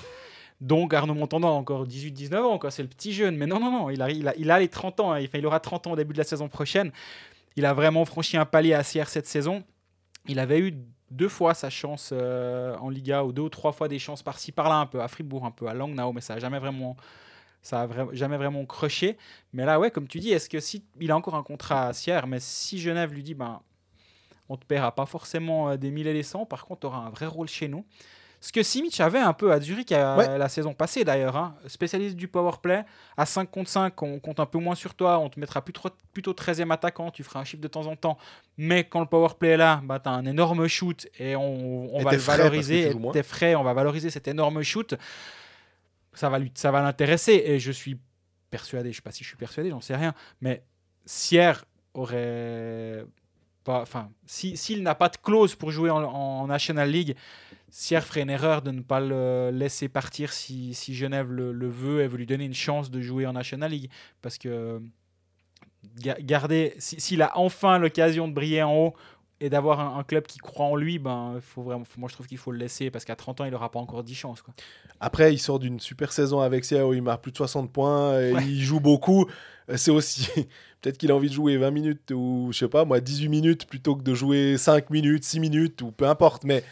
Donc 0.62 0.94
Arnaud 0.94 1.14
Montandon 1.14 1.48
a 1.48 1.52
encore 1.52 1.88
18-19 1.88 2.36
ans, 2.44 2.60
c'est 2.70 2.82
le 2.84 2.90
petit 2.90 3.14
jeune. 3.14 3.38
Mais 3.38 3.46
non, 3.46 3.60
non, 3.60 3.72
non, 3.72 3.90
il 3.90 4.02
a, 4.02 4.12
il 4.12 4.52
a, 4.52 4.60
les 4.60 4.68
30 4.68 5.00
ans. 5.00 5.14
hein. 5.14 5.20
Il 5.34 5.46
aura 5.46 5.60
30 5.62 5.88
ans 5.88 5.92
au 5.94 5.96
début 5.96 6.12
de 6.14 6.18
la 6.18 6.26
saison 6.26 6.50
prochaine. 6.50 6.92
Il 7.56 7.66
a 7.66 7.74
vraiment 7.74 8.04
franchi 8.06 8.36
un 8.38 8.46
palier 8.46 8.74
à 8.74 8.84
Sierre 8.84 9.08
cette 9.10 9.26
saison. 9.28 9.64
Il 10.28 10.38
avait 10.40 10.60
eu 10.60 10.74
deux 11.12 11.30
fois 11.30 11.54
sa 11.54 11.70
chance 11.70 12.12
euh, 12.14 12.76
en 12.78 12.90
Liga, 12.90 13.24
ou 13.24 13.32
deux 13.32 13.42
ou 13.44 13.50
trois 13.50 13.72
fois 13.72 13.88
des 13.88 13.98
chances 14.00 14.22
par-ci 14.22 14.52
par-là, 14.52 14.76
un 14.76 14.86
peu 14.86 15.02
à 15.02 15.08
Fribourg, 15.08 15.46
un 15.46 15.52
peu 15.52 15.68
à 15.68 15.74
Langnau, 15.74 16.12
mais 16.14 16.22
ça 16.22 16.36
n'a 16.36 16.40
jamais 16.40 16.60
vraiment, 16.60 16.96
ça 17.62 17.82
a 17.82 17.88
vra- 17.88 18.14
jamais 18.14 18.38
vraiment 18.38 18.66
croché. 18.66 19.18
Mais 19.54 19.66
là, 19.66 19.80
ouais, 19.80 19.92
comme 19.92 20.08
tu 20.08 20.20
dis, 20.20 20.32
est-ce 20.32 20.50
que 20.50 20.60
si 20.60 20.84
il 21.00 21.12
a 21.12 21.16
encore 21.18 21.36
un 21.36 21.44
contrat 21.44 21.88
à 21.88 21.94
Sierre, 21.94 22.28
mais 22.28 22.40
si 22.40 22.80
Genève 22.80 23.14
lui 23.14 23.24
dit, 23.24 23.34
ben, 23.34 23.62
on 24.48 24.58
te 24.58 24.66
paiera 24.66 24.94
pas 24.96 25.06
forcément 25.06 25.70
euh, 25.70 25.78
des 25.78 25.92
mille 25.92 26.08
et 26.08 26.14
des 26.14 26.24
cents, 26.24 26.46
par 26.46 26.66
contre, 26.66 26.82
tu 26.82 26.88
auras 26.88 27.00
un 27.00 27.10
vrai 27.10 27.26
rôle 27.28 27.48
chez 27.48 27.68
nous. 27.68 27.86
Ce 28.42 28.54
que 28.54 28.64
Simic 28.64 28.98
avait 29.02 29.20
un 29.20 29.34
peu 29.34 29.52
à 29.52 29.60
Zurich 29.60 29.92
euh, 29.92 30.16
Ouais. 30.16 30.38
la 30.38 30.48
saison 30.48 30.74
passée 30.74 31.04
d'ailleurs, 31.04 31.36
hein. 31.36 31.56
spécialiste 31.68 32.16
du 32.16 32.30
powerplay, 32.30 32.86
à 33.18 33.26
5 33.26 33.52
contre 33.52 33.70
5, 33.70 34.02
on 34.02 34.18
compte 34.20 34.40
un 34.40 34.46
peu 34.46 34.58
moins 34.60 34.76
sur 34.76 34.94
toi, 34.96 35.20
on 35.20 35.28
te 35.30 35.38
mettra 35.42 35.62
plutôt, 35.62 35.90
plutôt 36.14 36.32
13e 36.32 36.72
attaquant, 36.72 37.12
tu 37.12 37.22
feras 37.24 37.42
un 37.42 37.44
chiffre 37.44 37.62
de 37.62 37.68
temps 37.68 37.86
en 37.86 37.98
temps, 37.98 38.18
mais 38.58 38.86
quand 38.86 39.02
le 39.02 39.08
powerplay 39.08 39.50
est 39.50 39.58
là, 39.58 39.82
bah, 39.84 40.00
tu 40.00 40.08
as 40.08 40.14
un 40.14 40.26
énorme 40.26 40.68
shoot 40.68 41.06
et 41.20 41.36
on, 41.36 41.94
on 41.94 42.00
Et 42.00 42.04
va 42.06 42.12
le 42.14 42.18
valoriser, 42.18 42.96
t'es 43.12 43.24
frais, 43.24 43.56
on 43.56 43.64
va 43.64 43.74
valoriser 43.74 44.10
cet 44.10 44.30
énorme 44.30 44.64
shoot, 44.64 44.96
ça 46.20 46.30
va, 46.30 46.38
lui, 46.40 46.52
ça 46.56 46.70
va 46.72 46.82
l'intéresser 46.82 47.42
et 47.46 47.60
je 47.60 47.72
suis 47.72 47.98
persuadé, 48.52 48.92
je 48.92 48.98
sais 48.98 49.02
pas 49.02 49.12
si 49.12 49.24
je 49.24 49.30
suis 49.30 49.38
persuadé, 49.38 49.70
j'en 49.70 49.80
sais 49.80 49.96
rien, 49.96 50.14
mais 50.42 50.64
Sierre 51.06 51.64
aurait 51.94 53.06
pas, 53.64 53.82
enfin, 53.82 54.12
si- 54.26 54.58
s'il 54.58 54.84
n'a 54.84 54.96
pas 54.96 55.08
de 55.10 55.18
clause 55.18 55.56
pour 55.56 55.72
jouer 55.72 55.90
en, 55.90 56.04
en 56.04 56.48
National 56.48 56.90
League, 56.90 57.16
Sierre 57.70 58.04
ferait 58.06 58.22
une 58.24 58.30
erreur 58.30 58.62
de 58.62 58.72
ne 58.72 58.82
pas 58.82 59.00
le 59.00 59.52
laisser 59.54 59.88
partir 59.88 60.34
si, 60.34 60.74
si 60.74 60.94
Genève 60.94 61.32
le, 61.32 61.54
le 61.54 61.70
veut 61.70 62.02
et 62.02 62.08
veut 62.08 62.18
lui 62.18 62.26
donner 62.26 62.46
une 62.46 62.54
chance 62.54 62.90
de 62.92 63.00
jouer 63.02 63.26
en 63.28 63.34
National 63.34 63.72
League. 63.72 63.90
Parce 64.22 64.38
que 64.38 64.82
ga- 65.98 66.18
garder, 66.20 66.74
si- 66.80 67.00
s'il 67.00 67.22
a 67.22 67.38
enfin 67.38 67.78
l'occasion 67.78 68.28
de 68.28 68.34
briller 68.34 68.64
en 68.64 68.76
haut 68.76 68.94
et 69.42 69.50
d'avoir 69.50 69.80
un, 69.80 70.00
un 70.00 70.04
club 70.04 70.26
qui 70.28 70.38
croit 70.40 70.66
en 70.66 70.76
lui, 70.76 71.00
ben, 71.00 71.40
faut 71.42 71.62
vraiment, 71.64 71.86
faut- 71.86 72.00
moi 72.00 72.10
je 72.10 72.14
trouve 72.16 72.28
qu'il 72.28 72.38
faut 72.38 72.52
le 72.52 72.58
laisser 72.58 72.92
parce 72.92 73.06
qu'à 73.06 73.16
30 73.16 73.40
ans, 73.42 73.46
il 73.46 73.52
n'aura 73.52 73.72
pas 73.72 73.80
encore 73.80 74.04
10 74.04 74.16
chances. 74.16 74.42
Quoi. 74.42 74.54
Après, 75.00 75.34
il 75.34 75.38
sort 75.40 75.60
d'une 75.60 75.80
super 75.80 76.12
saison 76.12 76.42
avec 76.42 76.66
Sierre 76.66 76.88
où 76.88 76.94
il 76.94 77.02
marque 77.02 77.22
plus 77.24 77.32
de 77.32 77.38
60 77.38 77.72
points, 77.72 78.20
et 78.20 78.34
Ouais. 78.34 78.44
il 78.46 78.62
joue 78.62 78.80
beaucoup. 78.80 79.26
Euh, 79.70 79.78
C'est 79.78 79.92
aussi. 79.92 80.28
Peut-être 80.82 80.98
qu'il 80.98 81.12
a 81.12 81.16
envie 81.16 81.28
de 81.30 81.34
jouer 81.34 81.58
20 81.58 81.72
minutes 81.72 82.12
ou, 82.12 82.50
je 82.54 82.58
sais 82.60 82.68
pas, 82.70 82.86
moi, 82.86 83.00
18 83.02 83.28
minutes 83.30 83.66
plutôt 83.66 83.96
que 83.98 84.02
de 84.04 84.14
jouer 84.14 84.58
5 84.58 84.90
minutes, 84.90 85.24
6 85.26 85.40
minutes 85.42 85.82
ou 85.82 85.92
peu 85.92 86.08
importe. 86.08 86.44
Mais 86.46 86.64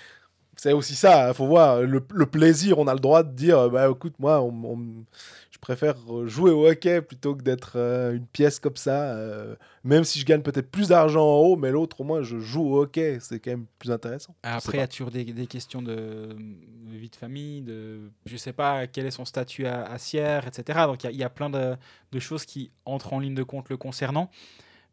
c'est 0.58 0.74
aussi 0.74 0.96
ça, 0.96 1.30
il 1.30 1.34
faut 1.34 1.48
voir. 1.48 1.82
Le, 1.82 2.04
le 2.14 2.26
plaisir, 2.26 2.78
on 2.80 2.88
a 2.88 2.94
le 2.94 3.00
droit 3.00 3.24
de 3.24 3.32
dire 3.34 3.70
bah 3.70 3.88
écoute, 3.90 4.16
moi, 4.20 4.42
on- 4.42 4.64
on- 4.74 5.06
je 5.52 5.58
préfère 5.60 5.96
jouer 6.26 6.52
au 6.52 6.68
hockey 6.68 7.02
plutôt 7.02 7.36
que 7.36 7.42
d'être 7.42 7.74
euh, 7.78 8.14
une 8.16 8.28
pièce 8.28 8.60
comme 8.60 8.76
ça. 8.76 9.14
euh, 9.16 9.56
même 9.84 10.04
si 10.04 10.20
je 10.20 10.26
gagne 10.26 10.42
peut-être 10.42 10.70
plus 10.70 10.90
d'argent 10.90 11.26
en 11.26 11.38
haut, 11.40 11.56
mais 11.56 11.72
l'autre, 11.72 12.02
au 12.02 12.04
moins, 12.04 12.22
je 12.22 12.38
joue 12.40 12.62
au 12.76 12.82
hockey. 12.84 13.18
C'est 13.22 13.40
quand 13.40 13.52
même 13.52 13.66
plus 13.80 13.90
intéressant. 13.92 14.36
Après, 14.44 14.70
il 14.70 14.72
pas. 14.74 14.78
y 14.78 14.82
a 14.82 14.88
toujours 14.88 15.10
des, 15.12 15.24
des 15.26 15.48
questions 15.48 15.82
de, 15.82 15.96
de 16.36 16.96
vie 16.98 17.10
de 17.10 17.16
famille, 17.16 17.62
de 17.62 18.12
je 18.26 18.38
sais 18.38 18.54
pas 18.54 18.86
quel 18.88 19.06
est 19.08 19.12
son 19.12 19.26
statut 19.26 19.66
à, 19.66 19.84
à 19.86 19.98
Sierre, 19.98 20.46
etc. 20.48 20.80
Donc 20.86 21.04
il 21.04 21.08
y 21.08 21.10
a- 21.10 21.12
il 21.12 21.18
y, 21.18 21.24
a 21.24 21.30
plein 21.30 21.50
de, 21.50 21.76
de 22.12 22.20
choses 22.20 22.46
qui 22.46 22.70
entrent 22.86 23.14
en 23.14 23.20
ligne 23.20 23.36
de 23.36 23.44
compte 23.44 23.70
le 23.70 23.78
concernant. 23.78 24.30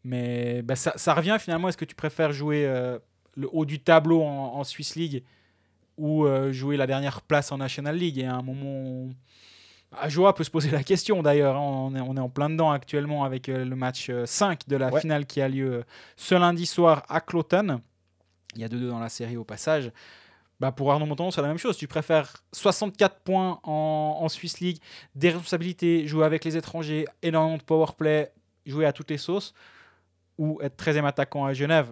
Mais 0.04 0.62
bah, 0.62 0.76
ça, 0.76 0.92
ça 0.96 1.14
revient 1.14 1.36
finalement, 1.40 1.68
est-ce 1.68 1.76
que 1.78 1.84
tu 1.84 1.94
préfères 1.94 2.32
jouer 2.32 2.66
euh, 2.66 2.98
le 3.36 3.48
haut 3.52 3.64
du 3.64 3.80
tableau 3.80 4.22
en, 4.22 4.54
en 4.56 4.64
Swiss 4.64 4.96
League 4.96 5.24
ou 5.96 6.24
euh, 6.26 6.52
jouer 6.52 6.76
la 6.76 6.86
dernière 6.86 7.22
place 7.22 7.52
en 7.52 7.58
National 7.58 7.96
League 7.96 8.18
Et 8.18 8.24
à 8.24 8.34
un 8.34 8.42
moment, 8.42 9.10
à 9.92 10.08
Joa 10.08 10.34
peut 10.34 10.44
se 10.44 10.50
poser 10.50 10.70
la 10.70 10.82
question 10.82 11.22
d'ailleurs, 11.22 11.56
hein, 11.56 11.60
on, 11.60 12.16
est, 12.16 12.20
en 12.20 12.28
plein 12.28 12.50
dedans 12.50 12.70
actuellement 12.70 13.24
avec 13.24 13.48
euh, 13.48 13.64
le 13.64 13.76
match 13.76 14.08
euh, 14.10 14.26
5 14.26 14.66
de 14.68 14.76
la 14.76 14.92
Ouais. 14.92 15.00
finale 15.00 15.26
qui 15.26 15.40
a 15.40 15.48
lieu 15.48 15.72
euh, 15.72 15.82
ce 16.16 16.34
lundi 16.34 16.66
soir 16.66 17.04
à 17.08 17.20
Cloton. 17.20 17.80
Il 18.54 18.60
y 18.60 18.64
a 18.64 18.68
2-2 18.68 18.88
dans 18.88 19.00
la 19.00 19.08
série 19.08 19.36
au 19.36 19.44
passage. 19.44 19.90
Bah 20.60 20.70
pour 20.70 20.92
Arnaud 20.92 21.06
Montandon, 21.06 21.32
c'est 21.32 21.42
la 21.42 21.48
même 21.48 21.58
chose. 21.58 21.76
Tu 21.76 21.88
préfères 21.88 22.32
64 22.52 23.20
points 23.20 23.58
en, 23.64 24.18
en 24.20 24.28
Swiss 24.28 24.60
League, 24.60 24.78
des 25.16 25.30
responsabilités, 25.30 26.06
jouer 26.06 26.24
avec 26.24 26.44
les 26.44 26.56
étrangers, 26.56 27.06
énormément 27.22 27.56
de 27.56 27.62
power 27.62 27.86
play, 27.98 28.32
jouer 28.64 28.86
à 28.86 28.92
toutes 28.92 29.10
les 29.10 29.18
sauces, 29.18 29.52
ou 30.38 30.60
être 30.62 30.76
13e 30.76 31.04
attaquant 31.06 31.44
à 31.44 31.52
Genève? 31.52 31.88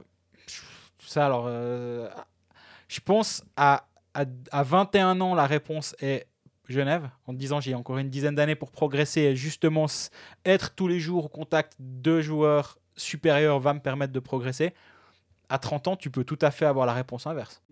Ça, 1.05 1.27
alors, 1.27 1.47
euh, 1.49 2.09
je 2.87 3.01
pense 3.01 3.43
à, 3.57 3.85
à, 4.15 4.25
à 4.51 4.63
21 4.63 5.21
ans, 5.21 5.35
la 5.35 5.47
réponse 5.47 5.97
est 6.01 6.27
Genève, 6.69 7.09
en 7.27 7.33
te 7.33 7.39
disant 7.39 7.61
j'ai 7.61 7.75
encore 7.75 7.99
une 7.99 8.11
dizaine 8.11 8.35
d'années 8.35 8.55
pour 8.55 8.71
progresser 8.71 9.21
et 9.21 9.37
justement 9.37 9.87
être 10.45 10.75
tous 10.75 10.89
les 10.89 11.01
jours 11.01 11.27
au 11.27 11.29
contact 11.29 11.75
de 11.79 12.21
joueurs 12.21 12.79
supérieurs 12.97 13.59
va 13.61 13.75
me 13.75 13.81
permettre 13.81 14.13
de 14.13 14.21
progresser. 14.21 14.75
À 15.49 15.59
30 15.59 15.89
ans, 15.89 15.97
tu 15.97 16.11
peux 16.11 16.25
tout 16.25 16.39
à 16.41 16.51
fait 16.51 16.65
avoir 16.65 16.87
la 16.87 16.95
réponse 16.95 17.27
inverse. 17.27 17.63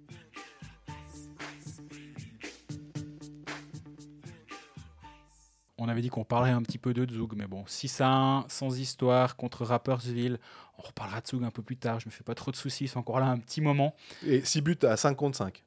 On 5.78 5.88
avait 5.88 6.02
dit 6.02 6.10
qu'on 6.10 6.24
parlerait 6.24 6.50
un 6.50 6.60
petit 6.60 6.76
peu 6.76 6.92
de 6.92 7.10
Zug, 7.10 7.32
mais 7.34 7.46
bon, 7.46 7.64
6 7.66 8.02
à 8.02 8.08
1, 8.08 8.44
sans 8.48 8.78
histoire, 8.78 9.36
contre 9.36 9.64
Rappersville. 9.64 10.38
On 10.76 10.82
reparlera 10.82 11.22
de 11.22 11.26
Zug 11.26 11.42
un 11.42 11.50
peu 11.50 11.62
plus 11.62 11.78
tard, 11.78 12.00
je 12.00 12.06
me 12.06 12.10
fais 12.10 12.22
pas 12.22 12.34
trop 12.34 12.50
de 12.50 12.56
soucis, 12.56 12.86
c'est 12.86 12.98
encore 12.98 13.18
là 13.18 13.26
un 13.26 13.38
petit 13.38 13.62
moment. 13.62 13.94
Et 14.26 14.44
6 14.44 14.60
buts 14.60 14.78
à 14.82 14.98
5 14.98 15.14
contre 15.14 15.38
5. 15.38 15.64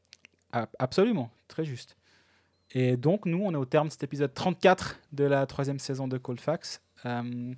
Absolument, 0.80 1.32
très 1.48 1.66
juste. 1.66 1.98
Et 2.72 2.98
donc, 2.98 3.26
nous, 3.26 3.42
on 3.44 3.52
est 3.54 3.58
au 3.58 3.66
terme 3.66 3.88
de 3.88 3.92
cet 3.92 4.04
épisode 4.04 4.34
34 4.34 5.00
de 5.12 5.24
la 5.24 5.46
troisième 5.46 5.80
saison 5.80 6.08
de 6.08 6.18
Cold 6.18 6.40
Facts. 6.40 6.82
Euh, 7.06 7.54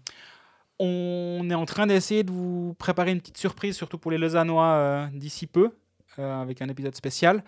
on 0.79 1.47
est 1.49 1.55
en 1.55 1.65
train 1.65 1.87
d'essayer 1.87 2.23
de 2.23 2.31
vous 2.31 2.75
préparer 2.77 3.11
une 3.11 3.19
petite 3.19 3.37
surprise, 3.37 3.75
surtout 3.75 3.97
pour 3.97 4.11
les 4.11 4.17
Lausannois 4.17 4.73
euh, 4.73 5.07
d'ici 5.13 5.47
peu, 5.47 5.71
euh, 6.19 6.41
avec 6.41 6.61
un 6.61 6.67
épisode 6.67 6.95
spécial. 6.95 7.43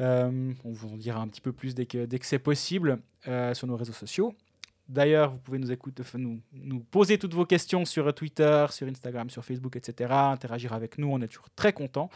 Euh, 0.00 0.52
on 0.64 0.72
vous 0.72 0.88
en 0.94 0.96
dira 0.96 1.20
un 1.20 1.28
petit 1.28 1.40
peu 1.40 1.52
plus 1.52 1.74
dès 1.74 1.86
que, 1.86 2.06
c'est 2.22 2.38
possible 2.38 2.98
sur 3.54 3.66
nos 3.66 3.76
réseaux 3.76 3.92
sociaux. 3.92 4.34
D'ailleurs, 4.88 5.32
vous 5.32 5.38
pouvez 5.38 5.58
nous, 5.58 5.72
écouter, 5.72 6.02
nous, 6.18 6.40
nous 6.52 6.80
poser 6.80 7.16
toutes 7.16 7.32
vos 7.32 7.46
questions 7.46 7.86
sur 7.86 8.12
Twitter, 8.14 8.66
sur 8.70 8.86
Instagram, 8.86 9.30
sur 9.30 9.42
Facebook, 9.42 9.76
etc. 9.76 10.12
Interagir 10.12 10.74
avec 10.74 10.98
nous, 10.98 11.08
on 11.10 11.20
est 11.22 11.28
toujours 11.28 11.48
très 11.56 11.72
contents. 11.72 12.10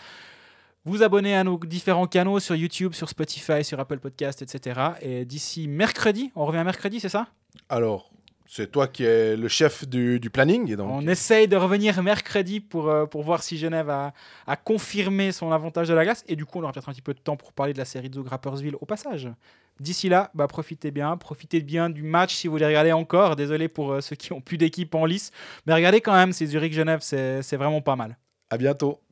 Vous 0.85 1.03
abonner 1.03 1.35
à 1.37 1.45
nos 1.45 1.59
différents 1.59 2.07
canaux 2.07 2.41
sur 2.41 2.55
YouTube, 2.55 2.95
sur 2.95 3.09
Spotify, 3.09 3.63
sur 3.65 3.79
Apple 3.79 3.99
Podcast, 3.99 4.43
etc. 4.43 4.81
Et 5.03 5.25
d'ici 5.25 5.69
mercredi, 5.69 6.33
on 6.35 6.47
revient 6.47 6.63
mercredi, 6.65 7.01
c'est 7.01 7.09
ça? 7.09 7.29
Alors, 7.69 8.11
c'est 8.47 8.71
toi 8.73 8.89
qui 8.89 9.05
es 9.05 9.37
le 9.37 9.49
chef 9.49 9.87
du, 9.87 10.19
du 10.19 10.31
planning. 10.31 10.75
Donc, 10.75 10.89
On 10.91 11.07
essaye 11.07 11.47
de 11.49 11.57
revenir 11.57 12.03
mercredi 12.03 12.61
pour, 12.61 12.89
euh, 12.89 13.05
pour 13.05 13.23
voir 13.23 13.43
si 13.43 13.59
Genève 13.59 13.91
a, 13.91 14.15
a 14.47 14.57
confirmé 14.57 15.33
son 15.33 15.53
avantage 15.53 15.89
de 15.89 15.95
la 15.95 16.05
glace. 16.05 16.25
Et 16.27 16.37
du 16.37 16.47
coup, 16.47 16.59
on 16.59 16.63
aura 16.63 16.73
peut-être 16.73 16.89
un 16.89 16.93
petit 16.93 17.03
peu 17.03 17.13
de 17.13 17.19
temps 17.19 17.37
pour 17.37 17.53
parler 17.53 17.75
de 17.75 17.79
la 17.79 17.85
série 17.85 18.09
de 18.09 18.15
Zug 18.15 18.27
Rapperswil 18.27 18.75
au 18.81 18.87
passage. 18.87 19.29
D'ici 19.81 20.09
là, 20.09 20.31
bah, 20.35 20.47
profitez 20.47 20.91
bien. 20.91 21.19
Profitez 21.19 21.61
bien 21.61 21.91
du 21.91 22.03
match 22.03 22.35
si 22.35 22.47
vous 22.47 22.53
voulez 22.53 22.67
regarder 22.67 22.93
encore. 22.93 23.37
Désolé 23.37 23.69
pour 23.69 23.93
euh, 23.93 24.01
ceux 24.01 24.17
qui 24.17 24.33
ont 24.33 24.41
plus 24.41 24.57
d'équipe 24.57 24.95
en 24.95 25.05
lice. 25.05 25.31
Mais 25.67 25.75
regardez 25.75 26.01
quand 26.01 26.15
même, 26.15 26.33
c'est 26.33 26.47
Zurich-Genève, 26.47 27.01
c'est 27.03 27.57
vraiment 27.57 27.83
pas 27.83 27.97
mal. 27.97 28.17
À 28.49 28.57
bientôt. 28.57 29.01